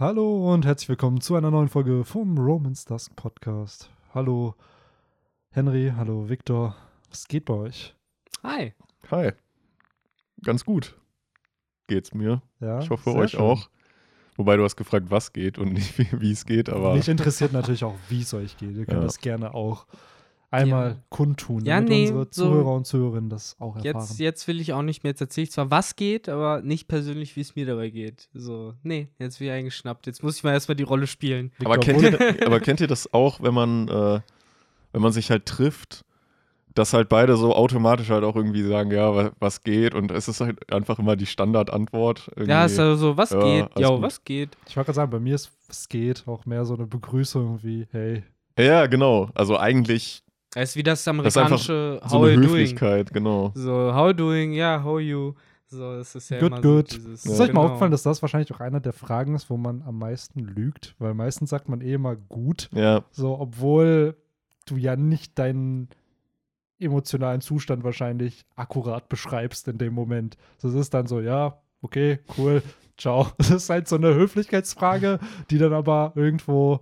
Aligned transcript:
Hallo 0.00 0.54
und 0.54 0.64
herzlich 0.64 0.88
willkommen 0.88 1.20
zu 1.20 1.34
einer 1.34 1.50
neuen 1.50 1.68
Folge 1.68 2.04
vom 2.06 2.38
Romans 2.38 2.86
Dusk 2.86 3.14
Podcast. 3.16 3.90
Hallo 4.14 4.54
Henry, 5.50 5.92
hallo 5.94 6.26
Victor. 6.30 6.74
Was 7.10 7.28
geht 7.28 7.44
bei 7.44 7.52
euch? 7.52 7.94
Hi. 8.42 8.72
Hi. 9.10 9.32
Ganz 10.42 10.64
gut 10.64 10.96
geht's 11.86 12.14
mir. 12.14 12.40
Ja, 12.60 12.78
ich 12.78 12.88
hoffe 12.88 13.10
sehr 13.10 13.20
euch 13.20 13.32
schön. 13.32 13.40
auch. 13.40 13.68
Wobei 14.36 14.56
du 14.56 14.62
hast 14.64 14.76
gefragt, 14.76 15.06
was 15.10 15.34
geht 15.34 15.58
und 15.58 15.74
nicht 15.74 15.98
wie, 15.98 16.08
wie 16.18 16.30
es 16.32 16.46
geht, 16.46 16.70
aber 16.70 16.94
Mich 16.94 17.08
interessiert 17.08 17.52
natürlich 17.52 17.84
auch, 17.84 17.96
wie 18.08 18.22
es 18.22 18.32
euch 18.32 18.56
geht. 18.56 18.70
Ihr 18.76 18.86
könnt 18.86 19.00
Ja. 19.00 19.04
das 19.04 19.18
gerne 19.18 19.52
auch 19.52 19.86
einmal 20.50 20.88
Ja. 20.90 20.96
kundtun, 21.10 21.64
Ja, 21.64 21.76
damit 21.76 21.88
nee, 21.90 22.00
unsere 22.08 22.24
so- 22.30 22.44
Zuhörer 22.44 22.72
und 22.74 22.86
Zuhörerinnen 22.86 23.30
das 23.30 23.56
auch 23.60 23.76
erfahren. 23.76 23.84
Jetzt, 24.00 24.18
jetzt 24.18 24.48
will 24.48 24.60
ich 24.60 24.72
auch 24.72 24.82
nicht 24.82 25.02
mehr. 25.04 25.10
Jetzt 25.12 25.20
erzähle 25.20 25.44
ich 25.44 25.52
zwar, 25.52 25.70
was 25.70 25.96
geht, 25.96 26.28
aber 26.28 26.60
nicht 26.62 26.88
persönlich, 26.88 27.36
wie 27.36 27.40
es 27.40 27.54
mir 27.56 27.66
dabei 27.66 27.90
geht. 27.90 28.28
So, 28.34 28.74
nee, 28.82 29.08
jetzt 29.18 29.38
bin 29.38 29.48
ich 29.48 29.52
eingeschnappt. 29.52 30.06
Jetzt 30.06 30.22
muss 30.22 30.36
ich 30.36 30.44
mal 30.44 30.52
erstmal 30.52 30.76
die 30.76 30.82
Rolle 30.82 31.06
spielen. 31.06 31.52
aber 31.64 31.78
kennt, 31.78 32.02
ihr, 32.02 32.18
aber 32.46 32.60
kennt 32.60 32.80
ihr 32.80 32.88
das 32.88 33.12
auch, 33.14 33.40
wenn 33.42 33.54
man, 33.54 33.88
äh, 33.88 34.20
wenn 34.92 35.02
man 35.02 35.12
sich 35.12 35.30
halt 35.30 35.46
trifft, 35.46 36.04
dass 36.74 36.92
halt 36.92 37.08
beide 37.08 37.36
so 37.36 37.54
automatisch 37.54 38.10
halt 38.10 38.22
auch 38.22 38.36
irgendwie 38.36 38.62
sagen, 38.62 38.92
ja, 38.92 39.14
wa- 39.14 39.32
was 39.40 39.62
geht 39.64 39.92
und 39.94 40.10
es 40.12 40.28
ist 40.28 40.40
halt 40.40 40.72
einfach 40.72 40.98
immer 41.00 41.16
die 41.16 41.26
Standardantwort. 41.26 42.28
irgendwie. 42.36 42.50
Ja, 42.50 42.64
ist 42.64 42.78
also 42.78 42.94
so, 42.96 43.16
was 43.16 43.30
Ja, 43.30 43.40
geht? 43.42 43.78
Ja, 43.78 43.88
gut. 43.90 44.02
was 44.02 44.24
geht? 44.24 44.56
Ich 44.68 44.76
wollte 44.76 44.86
gerade 44.86 44.96
sagen, 44.96 45.10
bei 45.10 45.18
mir 45.20 45.34
ist 45.34 45.50
es 45.68 45.88
geht 45.88 46.26
auch 46.26 46.46
mehr 46.46 46.64
so 46.64 46.74
eine 46.74 46.86
Begrüßung 46.86 47.60
wie, 47.62 47.86
hey, 47.92 48.22
ja, 48.58 48.86
genau. 48.86 49.30
Also 49.34 49.56
eigentlich 49.58 50.22
Das 50.52 50.70
ist 50.70 50.76
wie 50.76 50.82
das 50.82 51.06
amerikanische 51.06 52.00
so 52.02 52.10
How 52.10 52.24
eine 52.24 52.34
you 52.34 52.40
doing. 52.40 52.50
Höflichkeit, 52.50 53.12
genau. 53.12 53.52
So, 53.54 53.94
how 53.94 54.12
doing, 54.12 54.52
ja, 54.52 54.82
how 54.82 55.00
you. 55.00 55.34
So, 55.66 55.96
das 55.96 56.16
ist 56.16 56.30
ja 56.30 56.40
good, 56.40 56.48
immer 56.52 56.60
good. 56.60 56.90
so 56.90 56.98
dieses. 56.98 57.24
ist 57.24 57.32
euch 57.32 57.38
mal 57.38 57.46
genau. 57.46 57.62
aufgefallen, 57.66 57.92
dass 57.92 58.02
das 58.02 58.20
wahrscheinlich 58.22 58.52
auch 58.52 58.58
einer 58.58 58.80
der 58.80 58.92
Fragen 58.92 59.36
ist, 59.36 59.48
wo 59.50 59.56
man 59.56 59.82
am 59.82 59.98
meisten 59.98 60.40
lügt? 60.40 60.96
Weil 60.98 61.14
meistens 61.14 61.50
sagt 61.50 61.68
man 61.68 61.80
eh 61.80 61.94
immer 61.94 62.16
gut, 62.16 62.68
Ja, 62.74 63.04
so, 63.12 63.38
obwohl 63.38 64.16
du 64.66 64.76
ja 64.76 64.96
nicht 64.96 65.38
deinen 65.38 65.88
emotionalen 66.80 67.40
Zustand 67.40 67.84
wahrscheinlich 67.84 68.44
akkurat 68.56 69.08
beschreibst 69.08 69.68
in 69.68 69.78
dem 69.78 69.94
Moment. 69.94 70.36
Das 70.60 70.74
ist 70.74 70.92
dann 70.92 71.06
so, 71.06 71.20
ja, 71.20 71.60
okay, 71.82 72.18
cool, 72.36 72.62
ciao. 72.98 73.28
Das 73.38 73.50
ist 73.50 73.70
halt 73.70 73.86
so 73.86 73.96
eine 73.96 74.14
Höflichkeitsfrage, 74.14 75.20
die 75.50 75.58
dann 75.58 75.72
aber 75.72 76.12
irgendwo, 76.16 76.80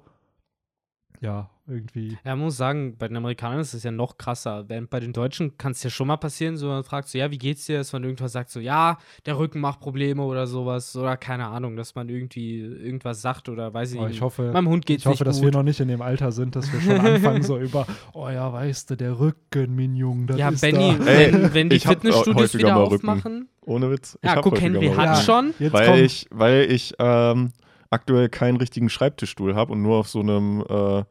ja, 1.21 1.51
irgendwie. 1.69 2.17
Ja, 2.25 2.35
man 2.37 2.47
muss 2.47 2.57
sagen, 2.57 2.97
bei 2.99 3.07
den 3.09 3.17
Amerikanern 3.17 3.61
ist 3.61 3.75
es 3.75 3.83
ja 3.83 3.91
noch 3.91 4.19
krasser. 4.19 4.65
Während 4.69 4.91
bei 4.91 5.01
den 5.01 5.13
Deutschen 5.13 5.57
kann 5.59 5.73
es 5.73 5.83
ja 5.83 5.91
schon 5.91 6.07
mal 6.09 6.17
passieren, 6.17 6.57
so 6.57 6.69
man 6.69 6.85
fragt 6.85 7.09
so, 7.09 7.19
ja, 7.19 7.31
wie 7.31 7.39
geht's 7.39 7.67
dir? 7.67 7.79
Dass 7.79 7.93
man 7.93 8.03
irgendwas 8.05 8.33
sagt, 8.33 8.51
so, 8.51 8.61
ja, 8.61 8.99
der 9.27 9.39
Rücken 9.39 9.61
macht 9.61 9.81
Probleme 9.81 10.23
oder 10.23 10.47
sowas. 10.47 10.97
Oder 10.97 11.17
keine 11.17 11.47
Ahnung, 11.47 11.77
dass 11.77 11.95
man 11.95 12.09
irgendwie 12.09 12.61
irgendwas 12.61 13.21
sagt 13.23 13.49
oder 13.49 13.73
weiß 13.75 13.93
ich 13.93 13.99
Oh, 14.01 14.07
nicht. 14.07 14.17
ich 14.17 14.23
hoffe, 14.23 14.51
Meinem 14.53 14.69
Hund 14.69 14.87
geht's 14.87 15.03
ich 15.03 15.07
hoffe, 15.07 15.23
nicht 15.25 15.27
dass 15.29 15.37
gut. 15.37 15.45
wir 15.47 15.53
noch 15.53 15.63
nicht 15.63 15.81
in 15.81 15.89
dem 15.89 16.03
Alter 16.03 16.33
sind, 16.33 16.57
dass 16.57 16.73
wir 16.73 16.81
schon 16.81 16.99
anfangen 17.05 17.43
so 17.43 17.59
über, 17.61 17.87
oh 18.15 18.29
ja, 18.29 18.53
weißt 18.53 18.91
du, 18.91 18.97
der 18.97 19.19
Rücken, 19.21 19.77
mein 19.77 19.95
Junge, 19.95 20.27
das 20.27 20.39
ja, 20.39 20.49
ist 20.49 20.61
Benny, 20.61 20.95
da. 20.99 21.07
Wenn, 21.07 21.55
wenn 21.55 21.69
die 21.71 21.79
Fitnessstudios 21.81 22.55
wieder 22.55 22.77
aufmachen. 22.77 23.49
ohne 23.67 23.91
Witz. 23.91 24.19
Ich 24.23 24.29
Ja, 24.31 24.41
guck, 24.41 24.61
Henry 24.61 24.89
hat 24.89 25.11
Rücken. 25.17 25.23
schon. 25.25 25.55
Jetzt 25.59 25.73
weil 25.73 25.87
kommt- 25.87 25.99
ich, 25.99 26.27
weil 26.31 26.71
ich 26.71 26.95
ähm, 26.99 27.53
aktuell 27.91 28.29
keinen 28.29 28.57
richtigen 28.57 28.89
Schreibtischstuhl 28.89 29.55
habe 29.55 29.73
und 29.73 29.83
nur 29.83 29.97
auf 29.97 30.09
so 30.09 30.21
einem 30.21 30.65
äh, 30.69 31.05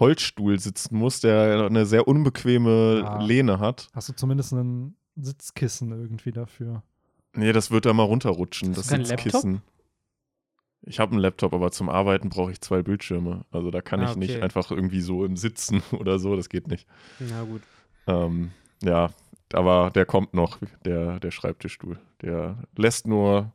Holzstuhl 0.00 0.58
sitzen 0.58 0.96
muss, 0.96 1.20
der 1.20 1.66
eine 1.66 1.86
sehr 1.86 2.08
unbequeme 2.08 3.02
Ah. 3.06 3.22
Lehne 3.22 3.58
hat. 3.60 3.88
Hast 3.94 4.08
du 4.08 4.14
zumindest 4.14 4.52
ein 4.52 4.96
Sitzkissen 5.16 5.92
irgendwie 5.92 6.32
dafür? 6.32 6.82
Nee, 7.36 7.52
das 7.52 7.70
wird 7.70 7.86
da 7.86 7.92
mal 7.92 8.02
runterrutschen, 8.04 8.70
Hast 8.70 8.78
das 8.78 8.86
du 8.86 8.92
keinen 8.94 9.04
Laptop? 9.04 9.22
Sitzkissen. 9.24 9.62
Ich 10.82 10.98
habe 10.98 11.12
einen 11.12 11.20
Laptop, 11.20 11.52
aber 11.52 11.70
zum 11.70 11.90
Arbeiten 11.90 12.30
brauche 12.30 12.50
ich 12.50 12.60
zwei 12.62 12.82
Bildschirme. 12.82 13.44
Also 13.50 13.70
da 13.70 13.82
kann 13.82 14.00
Ah, 14.00 14.10
ich 14.10 14.16
nicht 14.16 14.34
okay. 14.36 14.42
einfach 14.42 14.70
irgendwie 14.70 15.02
so 15.02 15.24
im 15.26 15.36
Sitzen 15.36 15.82
oder 15.92 16.18
so, 16.18 16.34
das 16.36 16.48
geht 16.48 16.68
nicht. 16.68 16.86
Na 17.18 17.44
gut. 17.44 17.60
Ähm, 18.06 18.50
ja, 18.82 19.10
aber 19.52 19.90
der 19.94 20.06
kommt 20.06 20.32
noch, 20.32 20.58
der, 20.86 21.20
der 21.20 21.30
Schreibtischstuhl. 21.30 21.98
Der 22.22 22.56
lässt 22.76 23.06
nur, 23.06 23.52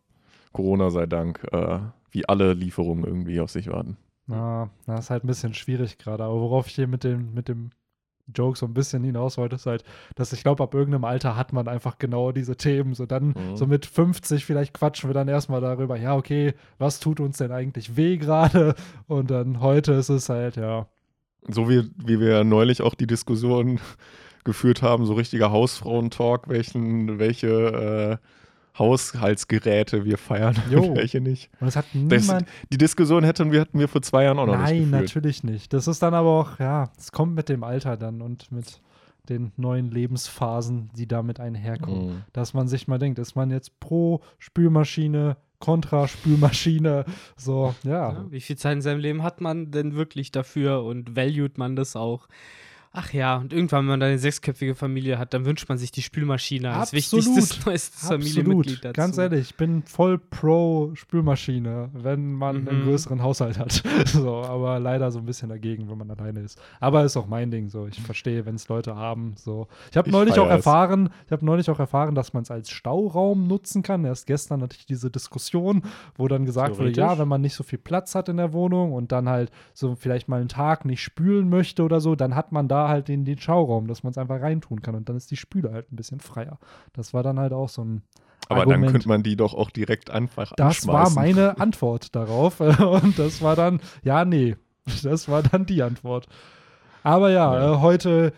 Corona 0.53 0.91
sei 0.91 1.07
Dank, 1.07 1.43
äh, 1.51 1.79
wie 2.11 2.29
alle 2.29 2.53
Lieferungen 2.53 3.03
irgendwie 3.03 3.39
auf 3.39 3.49
sich 3.49 3.67
warten. 3.67 3.97
Na, 4.27 4.69
das 4.87 5.01
ist 5.05 5.09
halt 5.09 5.23
ein 5.23 5.27
bisschen 5.27 5.53
schwierig 5.53 5.97
gerade. 5.97 6.23
Aber 6.23 6.39
worauf 6.39 6.67
ich 6.67 6.75
hier 6.75 6.87
mit 6.87 7.03
dem, 7.03 7.33
mit 7.33 7.47
dem 7.47 7.69
Joke 8.33 8.57
so 8.57 8.65
ein 8.65 8.73
bisschen 8.73 9.03
hinaus 9.03 9.37
wollte, 9.37 9.55
ist 9.55 9.67
halt, 9.67 9.83
dass 10.15 10.33
ich 10.33 10.41
glaube, 10.41 10.63
ab 10.63 10.73
irgendeinem 10.73 11.03
Alter 11.05 11.35
hat 11.35 11.53
man 11.53 11.67
einfach 11.67 11.99
genau 11.99 12.31
diese 12.31 12.55
Themen. 12.55 12.95
So 12.95 13.05
dann, 13.05 13.27
Mhm. 13.27 13.55
so 13.55 13.67
mit 13.67 13.85
50 13.85 14.45
vielleicht 14.45 14.73
quatschen 14.73 15.09
wir 15.09 15.13
dann 15.13 15.27
erstmal 15.27 15.61
darüber, 15.61 15.95
ja, 15.95 16.15
okay, 16.15 16.55
was 16.79 16.99
tut 16.99 17.19
uns 17.19 17.37
denn 17.37 17.51
eigentlich 17.51 17.95
weh 17.97 18.17
gerade? 18.17 18.73
Und 19.07 19.29
dann 19.29 19.59
heute 19.59 19.93
ist 19.93 20.09
es 20.09 20.27
halt, 20.29 20.55
ja, 20.55 20.87
So 21.47 21.69
wie, 21.69 21.87
wie 21.97 22.19
wir 22.19 22.43
neulich 22.43 22.81
auch 22.81 22.95
die 22.95 23.05
Diskussion 23.05 23.79
geführt 24.43 24.81
haben, 24.81 25.05
so 25.05 25.13
richtiger 25.13 25.51
Hausfrauentalk, 25.51 26.49
welchen, 26.49 27.19
welche 27.19 27.47
äh, 28.21 28.27
Haushaltsgeräte 28.79 30.05
wir 30.05 30.17
feiern 30.17 30.55
Jo. 30.69 30.83
und 30.83 30.95
welche 30.97 31.21
nicht. 31.21 31.49
und 31.59 31.67
es 31.67 31.75
hat 31.75 31.85
Das, 31.93 32.23
niemand. 32.23 32.47
die 32.71 32.77
Diskussion 32.77 33.23
hätten 33.23 33.51
wir, 33.51 33.61
hätten 33.61 33.79
wir 33.79 33.87
vor 33.87 34.01
zwei 34.01 34.23
Jahren 34.25 34.39
auch 34.39 34.45
noch 34.45 34.57
Nein, 34.57 34.75
nicht 34.75 34.91
geführt. 34.91 35.01
natürlich 35.03 35.43
nicht. 35.43 35.73
Das 35.73 35.87
ist 35.87 36.01
dann 36.01 36.13
aber 36.13 36.29
auch, 36.29 36.59
ja, 36.59 36.89
es 36.97 37.11
kommt 37.11 37.35
mit 37.35 37.49
dem 37.49 37.63
Alter 37.63 37.97
dann 37.97 38.21
und 38.21 38.51
mit 38.51 38.81
den 39.29 39.51
neuen 39.57 39.89
Lebensphasen, 39.89 40.91
die 40.95 41.07
damit 41.07 41.39
einherkommen. 41.39 42.07
Mhm. 42.07 42.21
dass 42.33 42.53
man 42.53 42.67
sich 42.67 42.87
mal 42.87 42.99
denkt, 42.99 43.17
ist 43.19 43.35
man 43.35 43.49
jetzt 43.49 43.79
pro 43.79 44.21
Spülmaschine, 44.37 45.37
kontra 45.59 46.07
Spülmaschine, 46.07 47.05
so, 47.35 47.73
ja. 47.83 48.11
Ja, 48.13 48.25
wie 48.29 48.41
viel 48.41 48.55
Zeit 48.57 48.73
in 48.73 48.81
seinem 48.81 48.99
Leben 48.99 49.23
hat 49.23 49.41
man 49.41 49.71
denn 49.71 49.95
wirklich 49.95 50.31
dafür 50.31 50.83
und 50.83 51.15
valued 51.15 51.57
man 51.57 51.75
das 51.75 51.95
auch? 51.95 52.27
Ach 52.97 53.11
ja, 53.11 53.35
und 53.37 53.51
irgendwann, 53.51 53.81
wenn 53.81 53.85
man 53.87 53.99
dann 53.99 54.09
eine 54.09 54.19
sechsköpfige 54.19 54.73
Familie 54.73 55.19
hat, 55.19 55.33
dann 55.33 55.45
wünscht 55.45 55.67
man 55.67 55.77
sich 55.77 55.91
die 55.91 56.01
Spülmaschine 56.01 56.71
als 56.71 56.93
Absolut. 56.93 57.25
wichtigstes 57.25 57.65
neuestes 57.65 58.07
Familienmitglied 58.07 58.85
dazu. 58.85 58.93
Ganz 58.93 59.17
ehrlich, 59.17 59.49
ich 59.49 59.55
bin 59.55 59.83
voll 59.83 60.17
pro 60.17 60.91
Spülmaschine, 60.95 61.89
wenn 61.93 62.33
man 62.33 62.67
einen 62.67 62.81
Mhm. 62.81 62.85
größeren 62.85 63.21
Haushalt 63.21 63.59
hat. 63.59 63.83
so, 64.05 64.35
aber 64.37 64.79
leider 64.79 65.11
so 65.11 65.19
ein 65.19 65.25
bisschen 65.25 65.49
dagegen, 65.49 65.89
wenn 65.89 65.97
man 65.97 66.09
alleine 66.09 66.39
ist. 66.39 66.57
Aber 66.79 67.03
ist 67.03 67.17
auch 67.17 67.27
mein 67.27 67.51
Ding 67.51 67.67
so. 67.69 67.87
Ich 67.87 68.01
verstehe, 68.01 68.45
wenn 68.45 68.55
es 68.55 68.67
Leute 68.69 68.95
haben. 68.95 69.33
So. 69.37 69.67
Ich 69.91 69.97
habe 69.97 70.07
Ich 70.09 70.13
neulich 70.13 70.39
auch 70.39 70.45
es. 70.45 70.51
erfahren, 70.51 71.09
ich 71.25 71.31
habe 71.31 71.45
neulich 71.45 71.69
auch 71.69 71.79
erfahren, 71.79 72.15
dass 72.15 72.33
man 72.33 72.43
es 72.43 72.51
als 72.51 72.69
Stauraum 72.69 73.47
nutzen 73.47 73.83
kann. 73.83 74.05
Erst 74.05 74.25
gestern 74.27 74.61
hatte 74.61 74.77
ich 74.79 74.85
diese 74.85 75.09
Diskussion, 75.11 75.83
wo 76.15 76.27
dann 76.27 76.45
gesagt 76.45 76.77
wurde, 76.77 76.91
ja, 76.91 77.17
wenn 77.19 77.27
man 77.27 77.41
nicht 77.41 77.55
so 77.55 77.63
viel 77.63 77.79
Platz 77.79 78.15
hat 78.15 78.29
in 78.29 78.37
der 78.37 78.53
Wohnung 78.53 78.93
und 78.93 79.11
dann 79.11 79.27
halt 79.27 79.51
so 79.73 79.95
vielleicht 79.95 80.29
mal 80.29 80.39
einen 80.39 80.47
Tag 80.49 80.85
nicht 80.85 81.01
spülen 81.01 81.49
möchte 81.49 81.83
oder 81.83 81.99
so, 81.99 82.15
dann 82.15 82.35
hat 82.35 82.51
man 82.51 82.67
da 82.67 82.84
halt 82.89 83.07
den, 83.07 83.25
den 83.25 83.37
Schauraum, 83.37 83.87
dass 83.87 84.03
man 84.03 84.11
es 84.11 84.17
einfach 84.17 84.41
reintun 84.41 84.81
kann 84.81 84.95
und 84.95 85.07
dann 85.09 85.15
ist 85.15 85.31
die 85.31 85.37
Spüle 85.37 85.71
halt 85.71 85.91
ein 85.91 85.95
bisschen 85.95 86.19
freier. 86.19 86.59
Das 86.93 87.13
war 87.13 87.23
dann 87.23 87.39
halt 87.39 87.53
auch 87.53 87.69
so 87.69 87.83
ein 87.83 88.01
Aber 88.49 88.61
Argument. 88.61 88.83
dann 88.85 88.91
könnte 88.91 89.07
man 89.07 89.23
die 89.23 89.35
doch 89.35 89.53
auch 89.53 89.69
direkt 89.71 90.09
einfach 90.11 90.53
Das 90.55 90.87
war 90.87 91.09
meine 91.11 91.57
Antwort 91.59 92.15
darauf. 92.15 92.59
Und 92.59 93.17
das 93.19 93.41
war 93.41 93.55
dann, 93.55 93.79
ja, 94.03 94.25
nee. 94.25 94.55
Das 95.03 95.27
war 95.27 95.41
dann 95.43 95.65
die 95.65 95.81
Antwort. 95.81 96.27
Aber 97.03 97.31
ja, 97.31 97.53
Ja. 97.53 97.73
Äh, 97.73 97.79
heute 97.79 98.33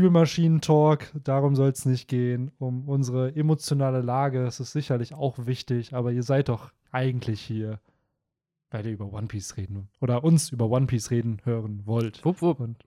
Spülmaschinentalk, 0.00 1.12
darum 1.24 1.54
soll 1.56 1.70
es 1.70 1.84
nicht 1.84 2.08
gehen. 2.08 2.50
Um 2.58 2.88
unsere 2.88 3.34
emotionale 3.36 4.00
Lage, 4.00 4.44
es 4.46 4.60
ist 4.60 4.72
sicherlich 4.72 5.14
auch 5.14 5.34
wichtig, 5.46 5.94
aber 5.94 6.12
ihr 6.12 6.22
seid 6.22 6.48
doch 6.48 6.70
eigentlich 6.92 7.40
hier, 7.40 7.80
weil 8.70 8.86
ihr 8.86 8.92
über 8.92 9.12
One 9.12 9.26
Piece 9.26 9.56
reden 9.56 9.88
oder 10.00 10.24
uns 10.24 10.50
über 10.50 10.70
One 10.70 10.86
Piece 10.86 11.10
reden 11.10 11.40
hören 11.44 11.82
wollt. 11.84 12.24
Wupp, 12.24 12.40
wupp. 12.40 12.60
Und 12.60 12.84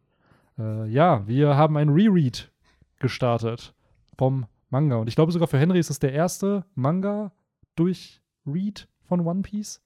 äh, 0.60 0.88
ja, 0.88 1.26
wir 1.28 1.56
haben 1.56 1.78
ein 1.78 1.90
Reread 1.90 2.52
gestartet 3.00 3.74
vom 4.18 4.46
Manga. 4.70 4.98
Und 4.98 5.08
ich 5.08 5.16
glaube 5.16 5.32
sogar 5.32 5.48
für 5.48 5.58
Henry 5.58 5.80
ist 5.80 5.90
es 5.90 6.00
der 6.00 6.14
erste 6.14 6.66
Manga 6.76 7.32
durch 7.76 8.22
Read 8.46 8.88
von 9.08 9.22
One 9.22 9.42
Piece. 9.42 9.82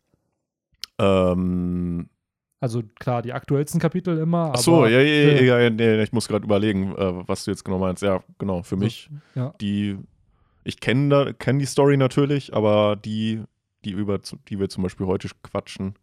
Ähm, 0.99 2.09
Also 2.59 2.81
klar, 2.99 3.21
die 3.21 3.33
aktuellsten 3.33 3.79
Kapitel 3.79 4.17
immer. 4.17 4.51
ach 4.55 4.59
so, 4.59 4.77
aber 4.77 4.89
ja, 4.89 5.01
ja, 5.01 5.41
ja, 5.41 5.59
ja, 5.59 5.69
nee, 5.69 6.01
ich 6.01 6.13
muss 6.13 6.27
gerade 6.27 6.45
überlegen, 6.45 6.95
äh, 6.95 7.27
was 7.27 7.45
du 7.45 7.51
jetzt 7.51 7.63
genau 7.65 7.79
meinst. 7.79 8.03
Ja, 8.03 8.23
genau, 8.39 8.63
für 8.63 8.77
mich, 8.77 9.09
Ja, 9.35 9.53
die, 9.61 9.97
ich 10.63 10.79
kenne 10.79 11.33
kenn 11.37 11.59
die 11.59 11.65
Story 11.65 11.97
natürlich, 11.97 12.53
aber 12.53 12.95
die, 12.95 13.43
die, 13.85 13.91
über, 13.91 14.19
die 14.47 14.59
wir 14.59 14.69
zum 14.69 14.83
Beispiel 14.83 15.05
heute 15.07 15.27
quatschen, 15.43 15.95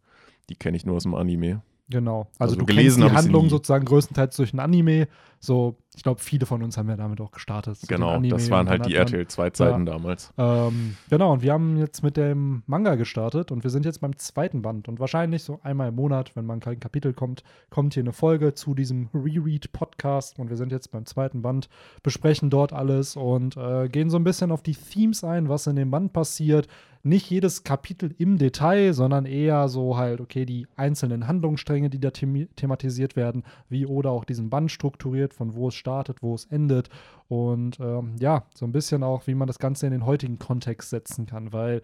die 0.49 0.55
kenne 0.55 0.77
ich 0.77 0.85
nur 0.85 0.95
aus 0.97 1.03
dem 1.03 1.15
Anime. 1.15 1.61
Genau. 1.91 2.27
Also, 2.39 2.53
Also 2.53 2.55
du 2.55 2.65
gelesen 2.65 3.01
kennst 3.01 3.13
die 3.13 3.17
Handlung 3.17 3.49
sozusagen 3.49 3.85
größtenteils 3.85 4.35
durch 4.35 4.53
ein 4.53 4.59
Anime. 4.59 5.07
So, 5.43 5.75
ich 5.95 6.03
glaube, 6.03 6.21
viele 6.21 6.45
von 6.45 6.61
uns 6.61 6.77
haben 6.77 6.87
ja 6.87 6.95
damit 6.95 7.19
auch 7.19 7.31
gestartet. 7.31 7.79
Genau, 7.87 8.19
das 8.21 8.49
waren 8.51 8.69
halt 8.69 8.85
die 8.85 8.93
RTL 8.93 9.27
2 9.27 9.49
Zeiten 9.49 9.85
damals. 9.87 10.31
Ähm, 10.37 10.95
genau, 11.09 11.33
und 11.33 11.41
wir 11.41 11.51
haben 11.51 11.77
jetzt 11.77 12.03
mit 12.03 12.15
dem 12.15 12.61
Manga 12.67 12.93
gestartet 12.93 13.51
und 13.51 13.63
wir 13.63 13.71
sind 13.71 13.83
jetzt 13.83 14.01
beim 14.01 14.15
zweiten 14.17 14.61
Band. 14.61 14.87
Und 14.87 14.99
wahrscheinlich 14.99 15.43
so 15.43 15.59
einmal 15.63 15.89
im 15.89 15.95
Monat, 15.95 16.35
wenn 16.35 16.45
man 16.45 16.59
kein 16.59 16.79
Kapitel 16.79 17.13
kommt, 17.13 17.43
kommt 17.71 17.95
hier 17.95 18.03
eine 18.03 18.13
Folge 18.13 18.53
zu 18.53 18.75
diesem 18.75 19.09
Reread-Podcast. 19.15 20.37
Und 20.37 20.49
wir 20.49 20.57
sind 20.57 20.71
jetzt 20.71 20.91
beim 20.91 21.07
zweiten 21.07 21.41
Band, 21.41 21.69
besprechen 22.03 22.51
dort 22.51 22.71
alles 22.71 23.15
und 23.15 23.57
äh, 23.57 23.89
gehen 23.89 24.11
so 24.11 24.17
ein 24.17 24.23
bisschen 24.23 24.51
auf 24.51 24.61
die 24.61 24.75
Themes 24.75 25.23
ein, 25.23 25.49
was 25.49 25.65
in 25.65 25.75
dem 25.75 25.89
Band 25.89 26.13
passiert. 26.13 26.67
Nicht 27.03 27.29
jedes 27.29 27.63
Kapitel 27.63 28.13
im 28.17 28.37
Detail, 28.37 28.93
sondern 28.93 29.25
eher 29.25 29.67
so 29.67 29.97
halt, 29.97 30.21
okay, 30.21 30.45
die 30.45 30.67
einzelnen 30.75 31.27
Handlungsstränge, 31.27 31.89
die 31.89 31.99
da 31.99 32.09
themi- 32.09 32.47
thematisiert 32.55 33.15
werden, 33.15 33.43
wie 33.69 33.85
Oda 33.85 34.09
auch 34.09 34.25
diesen 34.25 34.49
Band 34.49 34.71
strukturiert, 34.71 35.33
von 35.33 35.55
wo 35.55 35.69
es 35.69 35.75
startet, 35.75 36.21
wo 36.21 36.35
es 36.35 36.45
endet. 36.45 36.89
Und 37.27 37.79
ähm, 37.79 38.15
ja, 38.19 38.43
so 38.53 38.65
ein 38.65 38.71
bisschen 38.71 39.03
auch, 39.03 39.25
wie 39.27 39.35
man 39.35 39.47
das 39.47 39.59
Ganze 39.59 39.85
in 39.85 39.91
den 39.91 40.05
heutigen 40.05 40.37
Kontext 40.37 40.89
setzen 40.89 41.25
kann, 41.25 41.53
weil 41.53 41.81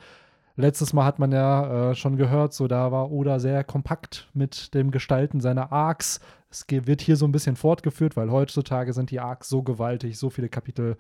letztes 0.56 0.94
Mal 0.94 1.06
hat 1.06 1.20
man 1.20 1.32
ja 1.32 1.92
äh, 1.92 1.96
schon 1.96 2.18
gehört, 2.18 2.54
so 2.54 2.68
da 2.68 2.92
war 2.92 3.12
Oda 3.12 3.40
sehr 3.40 3.64
kompakt 3.64 4.30
mit 4.34 4.74
dem 4.74 4.92
Gestalten 4.92 5.40
seiner 5.40 5.72
Arcs. 5.72 6.20
Es 6.50 6.66
wird 6.70 7.02
hier 7.02 7.16
so 7.16 7.26
ein 7.26 7.32
bisschen 7.32 7.56
fortgeführt, 7.56 8.16
weil 8.16 8.32
heutzutage 8.32 8.94
sind 8.94 9.12
die 9.12 9.20
Arcs 9.20 9.50
so 9.50 9.64
gewaltig, 9.64 10.18
so 10.18 10.30
viele 10.30 10.50
Kapitel 10.50 10.98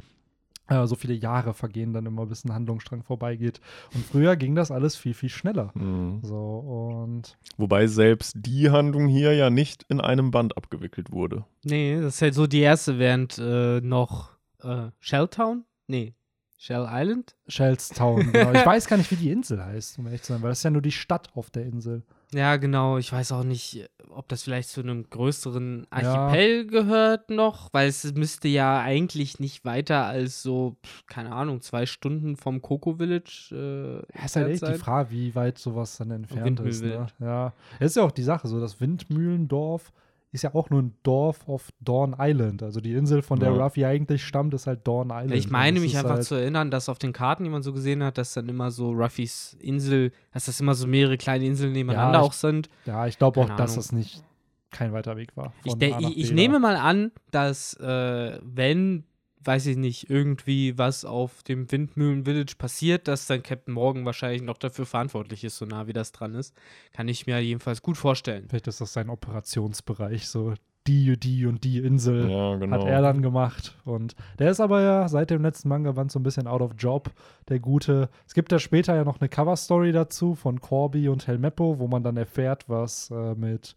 so 0.85 0.95
viele 0.95 1.13
Jahre 1.13 1.53
vergehen 1.53 1.93
dann 1.93 2.05
immer, 2.05 2.25
bis 2.25 2.45
ein 2.45 2.53
Handlungsstrang 2.53 3.03
vorbeigeht. 3.03 3.61
Und 3.93 4.05
früher 4.05 4.35
ging 4.35 4.55
das 4.55 4.71
alles 4.71 4.95
viel, 4.95 5.13
viel 5.13 5.29
schneller. 5.29 5.71
Mhm. 5.75 6.19
So, 6.23 6.35
und 6.37 7.37
Wobei 7.57 7.87
selbst 7.87 8.35
die 8.37 8.69
Handlung 8.69 9.07
hier 9.07 9.33
ja 9.33 9.49
nicht 9.49 9.83
in 9.89 10.01
einem 10.01 10.31
Band 10.31 10.57
abgewickelt 10.57 11.11
wurde. 11.11 11.45
Nee, 11.63 11.99
das 11.99 12.15
ist 12.15 12.21
halt 12.21 12.33
so 12.33 12.47
die 12.47 12.61
erste, 12.61 12.99
während 12.99 13.37
äh, 13.37 13.81
noch 13.81 14.37
äh, 14.61 14.87
Shelltown? 14.99 15.63
Nee, 15.87 16.13
Shell 16.57 16.87
Island? 16.89 17.35
Shellstown, 17.47 18.31
genau. 18.31 18.51
Ich 18.51 18.65
weiß 18.65 18.87
gar 18.87 18.97
nicht, 18.97 19.11
wie 19.11 19.15
die 19.15 19.31
Insel 19.31 19.63
heißt, 19.63 19.99
um 19.99 20.07
ehrlich 20.07 20.23
zu 20.23 20.33
sein, 20.33 20.41
weil 20.41 20.49
das 20.49 20.59
ist 20.59 20.63
ja 20.63 20.71
nur 20.71 20.81
die 20.81 20.91
Stadt 20.91 21.29
auf 21.35 21.51
der 21.51 21.65
Insel. 21.65 22.03
Ja, 22.33 22.57
genau. 22.57 22.97
Ich 22.97 23.11
weiß 23.11 23.31
auch 23.31 23.43
nicht, 23.45 23.87
ob 24.09 24.27
das 24.27 24.43
vielleicht 24.43 24.69
zu 24.69 24.81
einem 24.81 25.09
größeren 25.09 25.87
Ja. 26.01 26.27
Archipel 26.27 26.67
gehört 26.67 27.29
noch, 27.29 27.69
weil 27.73 27.87
es 27.87 28.13
müsste 28.15 28.47
ja 28.49 28.81
eigentlich 28.81 29.39
nicht 29.39 29.63
weiter 29.63 30.05
als 30.05 30.41
so, 30.43 30.75
keine 31.07 31.31
Ahnung, 31.31 31.61
zwei 31.61 31.85
Stunden 31.85 32.35
vom 32.35 32.61
Coco 32.61 32.95
Village. 32.97 33.49
Äh, 33.53 34.17
Ja, 34.19 34.25
ist 34.25 34.35
halt 34.35 34.47
echt 34.49 34.61
die 34.61 34.65
sein. 34.65 34.75
Frage, 34.75 35.11
wie 35.11 35.35
weit 35.35 35.57
sowas 35.57 35.97
dann 35.97 36.11
entfernt 36.11 36.59
ist. 36.61 36.83
Ne? 36.83 37.07
Ja. 37.19 37.53
Das 37.79 37.91
ist 37.91 37.95
ja 37.95 38.03
auch 38.03 38.11
die 38.11 38.23
Sache, 38.23 38.47
so 38.49 38.59
das 38.59 38.81
Windmühlendorf 38.81 39.93
ist 40.31 40.43
ja 40.43 40.53
auch 40.53 40.69
nur 40.69 40.81
ein 40.81 40.95
Dorf 41.03 41.47
auf 41.47 41.69
Dawn 41.79 42.15
Island. 42.19 42.61
Also 42.61 42.81
die 42.81 42.93
Insel, 42.93 43.21
von 43.21 43.39
der 43.39 43.51
Ja. 43.53 43.63
Ruffy 43.63 43.85
eigentlich 43.85 44.23
stammt, 44.25 44.53
ist 44.53 44.67
halt 44.67 44.85
Dawn 44.87 45.09
Island. 45.09 45.33
Ich 45.33 45.49
meine 45.49 45.75
das 45.79 45.83
mich 45.83 45.97
einfach 45.97 46.11
halt, 46.15 46.23
zu 46.25 46.35
erinnern, 46.35 46.69
dass 46.69 46.89
auf 46.89 46.99
den 46.99 47.13
Karten, 47.13 47.43
die 47.45 47.49
man 47.49 47.63
so 47.63 47.71
gesehen 47.73 48.03
hat, 48.03 48.17
dass 48.17 48.33
dann 48.33 48.47
immer 48.49 48.69
so 48.71 48.91
Ruffys 48.91 49.55
Insel, 49.59 50.11
dass 50.33 50.45
das 50.45 50.59
immer 50.59 50.73
so 50.75 50.85
mehrere 50.85 51.17
kleine 51.17 51.45
Inseln 51.45 51.71
nebeneinander 51.71 52.19
ich- 52.19 52.25
auch 52.25 52.33
sind. 52.33 52.69
Ja, 52.85 53.07
ich 53.07 53.17
glaube 53.17 53.39
auch, 53.41 53.47
Keine 53.47 53.57
dass 53.57 53.71
Ahnung. 53.71 53.83
das 53.83 53.91
nicht 53.93 54.23
kein 54.69 54.91
weiter 54.91 55.15
Weg 55.15 55.35
war. 55.37 55.53
Ich, 55.63 55.71
von 55.71 55.79
de- 55.79 55.93
A 55.93 56.01
nach 56.01 56.09
ich, 56.09 56.17
ich 56.17 56.31
nehme 56.33 56.59
mal 56.59 56.75
an, 56.75 57.11
dass 57.31 57.73
äh, 57.75 58.37
wenn, 58.43 59.05
weiß 59.47 59.65
ich 59.67 59.77
nicht, 59.77 60.09
irgendwie 60.09 60.77
was 60.77 61.05
auf 61.05 61.41
dem 61.43 61.71
Windmühlen 61.71 62.25
Village 62.25 62.55
passiert, 62.57 63.07
dass 63.07 63.27
dann 63.27 63.41
Captain 63.41 63.73
Morgan 63.73 64.05
wahrscheinlich 64.05 64.41
noch 64.41 64.57
dafür 64.57 64.85
verantwortlich 64.85 65.45
ist, 65.45 65.57
so 65.57 65.65
nah 65.65 65.87
wie 65.87 65.93
das 65.93 66.11
dran 66.11 66.35
ist. 66.35 66.53
Kann 66.91 67.07
ich 67.07 67.25
mir 67.25 67.39
jedenfalls 67.39 67.81
gut 67.81 67.97
vorstellen. 67.97 68.45
Vielleicht 68.49 68.67
ist 68.67 68.81
das 68.81 68.91
sein 68.91 69.09
Operationsbereich, 69.09 70.27
so 70.27 70.53
die, 70.85 71.17
die 71.17 71.45
und 71.45 71.63
die 71.63 71.79
Insel. 71.79 72.29
Ja, 72.29 72.55
genau. 72.55 72.77
Hat 72.77 72.87
er 72.87 73.01
dann 73.01 73.21
gemacht. 73.21 73.75
Und 73.85 74.15
der 74.39 74.51
ist 74.51 74.59
aber 74.59 74.81
ja 74.81 75.07
seit 75.07 75.29
dem 75.29 75.41
letzten 75.41 75.69
Manga-Band 75.69 76.11
so 76.11 76.19
ein 76.19 76.23
bisschen 76.23 76.47
out 76.47 76.61
of 76.61 76.71
job, 76.77 77.11
der 77.49 77.59
Gute. 77.59 78.09
Es 78.25 78.33
gibt 78.33 78.51
ja 78.51 78.59
später 78.59 78.95
ja 78.95 79.03
noch 79.03 79.19
eine 79.19 79.29
Cover-Story 79.29 79.91
dazu 79.91 80.35
von 80.35 80.61
Corby 80.61 81.09
und 81.09 81.27
Helmeppo, 81.27 81.79
wo 81.79 81.87
man 81.87 82.03
dann 82.03 82.17
erfährt, 82.17 82.67
was 82.67 83.11
äh, 83.11 83.35
mit 83.35 83.75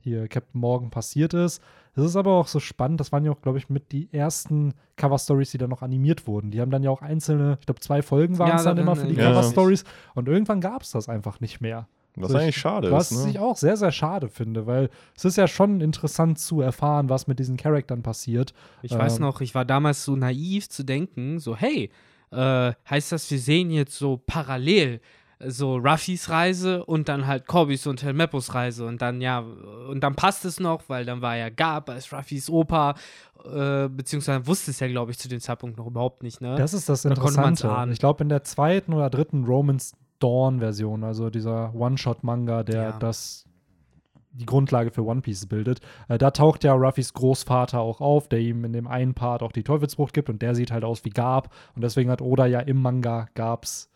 hier 0.00 0.28
Captain 0.28 0.60
Morgan 0.60 0.90
passiert 0.90 1.34
ist. 1.34 1.62
Es 1.96 2.02
ist 2.04 2.16
aber 2.16 2.32
auch 2.32 2.48
so 2.48 2.58
spannend, 2.60 2.98
das 3.00 3.12
waren 3.12 3.24
ja 3.24 3.30
auch, 3.32 3.40
glaube 3.40 3.58
ich, 3.58 3.68
mit 3.68 3.92
die 3.92 4.08
ersten 4.12 4.74
Cover-Stories, 4.96 5.50
die 5.52 5.58
dann 5.58 5.70
noch 5.70 5.82
animiert 5.82 6.26
wurden. 6.26 6.50
Die 6.50 6.60
haben 6.60 6.70
dann 6.70 6.82
ja 6.82 6.90
auch 6.90 7.02
einzelne, 7.02 7.56
ich 7.60 7.66
glaube, 7.66 7.80
zwei 7.80 8.02
Folgen 8.02 8.38
waren 8.38 8.48
Ja, 8.48 8.56
es 8.56 8.64
dann 8.64 8.76
da- 8.76 8.82
immer 8.82 8.96
für 8.96 9.06
die 9.06 9.14
ja. 9.14 9.28
Cover-Stories. 9.30 9.84
Und 10.14 10.28
irgendwann 10.28 10.60
gab 10.60 10.82
es 10.82 10.90
das 10.90 11.08
einfach 11.08 11.40
nicht 11.40 11.60
mehr. 11.60 11.86
Was 12.16 12.30
So, 12.30 12.38
eigentlich 12.38 12.50
ich- 12.50 12.56
schade 12.60 12.90
Was 12.92 13.10
ist. 13.10 13.24
Ne? 13.24 13.30
ich 13.30 13.38
auch 13.40 13.56
sehr, 13.56 13.76
sehr 13.76 13.90
schade 13.92 14.28
finde, 14.28 14.66
weil 14.66 14.88
es 15.16 15.24
ist 15.24 15.36
ja 15.36 15.48
schon 15.48 15.80
interessant 15.80 16.38
zu 16.38 16.60
erfahren, 16.60 17.08
was 17.08 17.26
mit 17.26 17.38
diesen 17.40 17.56
Charaktern 17.56 18.02
passiert. 18.02 18.54
Ich 18.82 18.92
weiß 18.96 19.16
Ähm. 19.16 19.22
noch, 19.22 19.40
ich 19.40 19.54
war 19.54 19.64
damals 19.64 20.04
so 20.04 20.14
naiv 20.14 20.68
zu 20.68 20.84
denken, 20.84 21.38
so, 21.40 21.56
hey, 21.56 21.90
äh, 22.30 22.72
heißt 22.88 23.12
das, 23.12 23.30
wir 23.30 23.38
sehen 23.38 23.70
jetzt 23.70 23.96
so 23.96 24.16
parallel 24.26 24.94
äh, 24.94 25.00
so 25.48 25.76
Ruffys 25.76 26.28
Reise 26.30 26.84
und 26.84 27.08
dann 27.08 27.26
halt 27.26 27.46
Corbys 27.46 27.86
und 27.86 28.02
Helmeppos 28.02 28.54
Reise 28.54 28.86
und 28.86 29.00
dann 29.02 29.20
ja, 29.20 29.40
und 29.40 30.00
dann 30.00 30.14
passt 30.14 30.44
es 30.44 30.60
noch, 30.60 30.82
weil 30.88 31.04
dann 31.04 31.22
war 31.22 31.36
ja 31.36 31.50
Gab 31.50 31.88
als 31.90 32.12
Ruffys 32.12 32.48
Opa, 32.50 32.94
äh, 33.44 33.88
beziehungsweise 33.88 34.46
wusste 34.46 34.70
es 34.70 34.80
ja, 34.80 34.88
glaube 34.88 35.10
ich, 35.10 35.18
zu 35.18 35.28
dem 35.28 35.40
Zeitpunkt 35.40 35.76
noch 35.76 35.86
überhaupt 35.86 36.22
nicht, 36.22 36.40
ne? 36.40 36.56
Das 36.56 36.74
ist 36.74 36.88
das 36.88 37.02
Da 37.02 37.10
Interessante. 37.10 37.70
ahnen. 37.70 37.92
Ich 37.92 37.98
glaube, 37.98 38.22
in 38.22 38.28
der 38.28 38.42
zweiten 38.44 38.92
oder 38.92 39.10
dritten 39.10 39.44
Romans 39.44 39.94
Dawn-Version, 40.20 41.04
also 41.04 41.30
dieser 41.30 41.74
One-Shot-Manga, 41.74 42.62
der 42.62 42.82
Ja. 42.82 42.92
das 42.98 43.44
die 44.36 44.46
Grundlage 44.46 44.90
für 44.90 45.04
One 45.04 45.20
Piece 45.20 45.46
bildet, 45.46 45.80
äh, 46.08 46.18
da 46.18 46.32
taucht 46.32 46.64
ja 46.64 46.72
Ruffys 46.72 47.12
Großvater 47.12 47.78
auch 47.78 48.00
auf, 48.00 48.28
der 48.28 48.40
ihm 48.40 48.64
in 48.64 48.72
dem 48.72 48.88
einen 48.88 49.14
Part 49.14 49.42
auch 49.44 49.52
die 49.52 49.62
Teufelsfrucht 49.62 50.12
gibt 50.12 50.28
und 50.28 50.42
der 50.42 50.56
sieht 50.56 50.72
halt 50.72 50.82
aus 50.82 51.04
wie 51.04 51.10
Gab 51.10 51.54
und 51.76 51.84
deswegen 51.84 52.10
hat 52.10 52.20
Oda 52.20 52.46
ja 52.46 52.58
im 52.58 52.82
Manga 52.82 53.28
Gabs 53.34 53.90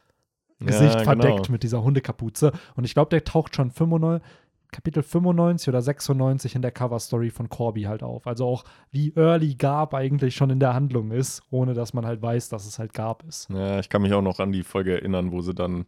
Gesicht 0.61 0.95
ja, 0.95 1.05
verdeckt 1.05 1.37
Genau. 1.45 1.53
mit 1.53 1.63
dieser 1.63 1.83
Hundekapuze. 1.83 2.53
Und 2.75 2.85
ich 2.85 2.95
glaube, 2.95 3.11
der 3.11 3.25
taucht 3.25 3.55
schon 3.57 3.71
95, 3.71 4.27
Kapitel 4.71 5.03
95 5.03 5.69
oder 5.69 5.81
96 5.81 6.55
in 6.55 6.63
der 6.63 6.73
Cover-Story 6.73 7.31
von 7.31 7.49
Corby 7.49 7.83
halt 7.85 8.03
auf. 8.03 8.27
Also 8.27 8.47
auch 8.47 8.65
wie 8.91 9.15
early 9.17 9.55
Garb 9.55 9.95
eigentlich 9.95 10.35
schon 10.37 10.51
in 10.51 10.61
der 10.61 10.75
Handlung 10.75 11.11
ist, 11.11 11.43
ohne 11.51 11.73
dass 11.75 11.95
man 11.95 12.05
halt 12.05 12.21
weiß, 12.21 12.49
dass 12.51 12.67
es 12.67 12.79
halt 12.79 12.93
Garb 12.93 13.23
ist. 13.27 13.49
Ja, 13.51 13.79
ich 13.79 13.89
kann 13.89 14.03
mich 14.03 14.13
auch 14.13 14.21
noch 14.23 14.41
an 14.41 14.53
die 14.53 14.63
Folge 14.65 14.93
erinnern, 14.95 15.33
wo 15.33 15.41
sie 15.41 15.55
dann 15.55 15.87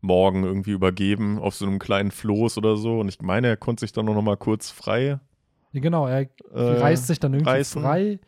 morgen 0.00 0.44
irgendwie 0.44 0.70
übergeben 0.72 1.38
auf 1.40 1.54
so 1.54 1.66
einem 1.66 1.78
kleinen 1.78 2.10
Floß 2.12 2.58
oder 2.58 2.76
so. 2.76 3.00
Und 3.00 3.08
ich 3.08 3.20
meine, 3.22 3.48
er 3.48 3.56
konnte 3.56 3.80
sich 3.80 3.92
dann 3.92 4.04
noch 4.04 4.22
mal 4.22 4.36
kurz 4.36 4.70
frei. 4.70 5.18
Ja, 5.72 5.80
genau, 5.80 6.06
er 6.06 6.28
Äh, 6.54 6.60
reißt 6.60 7.06
sich 7.08 7.18
dann 7.18 7.32
irgendwie 7.34 7.50
reißen. 7.50 7.82
frei. 7.82 8.20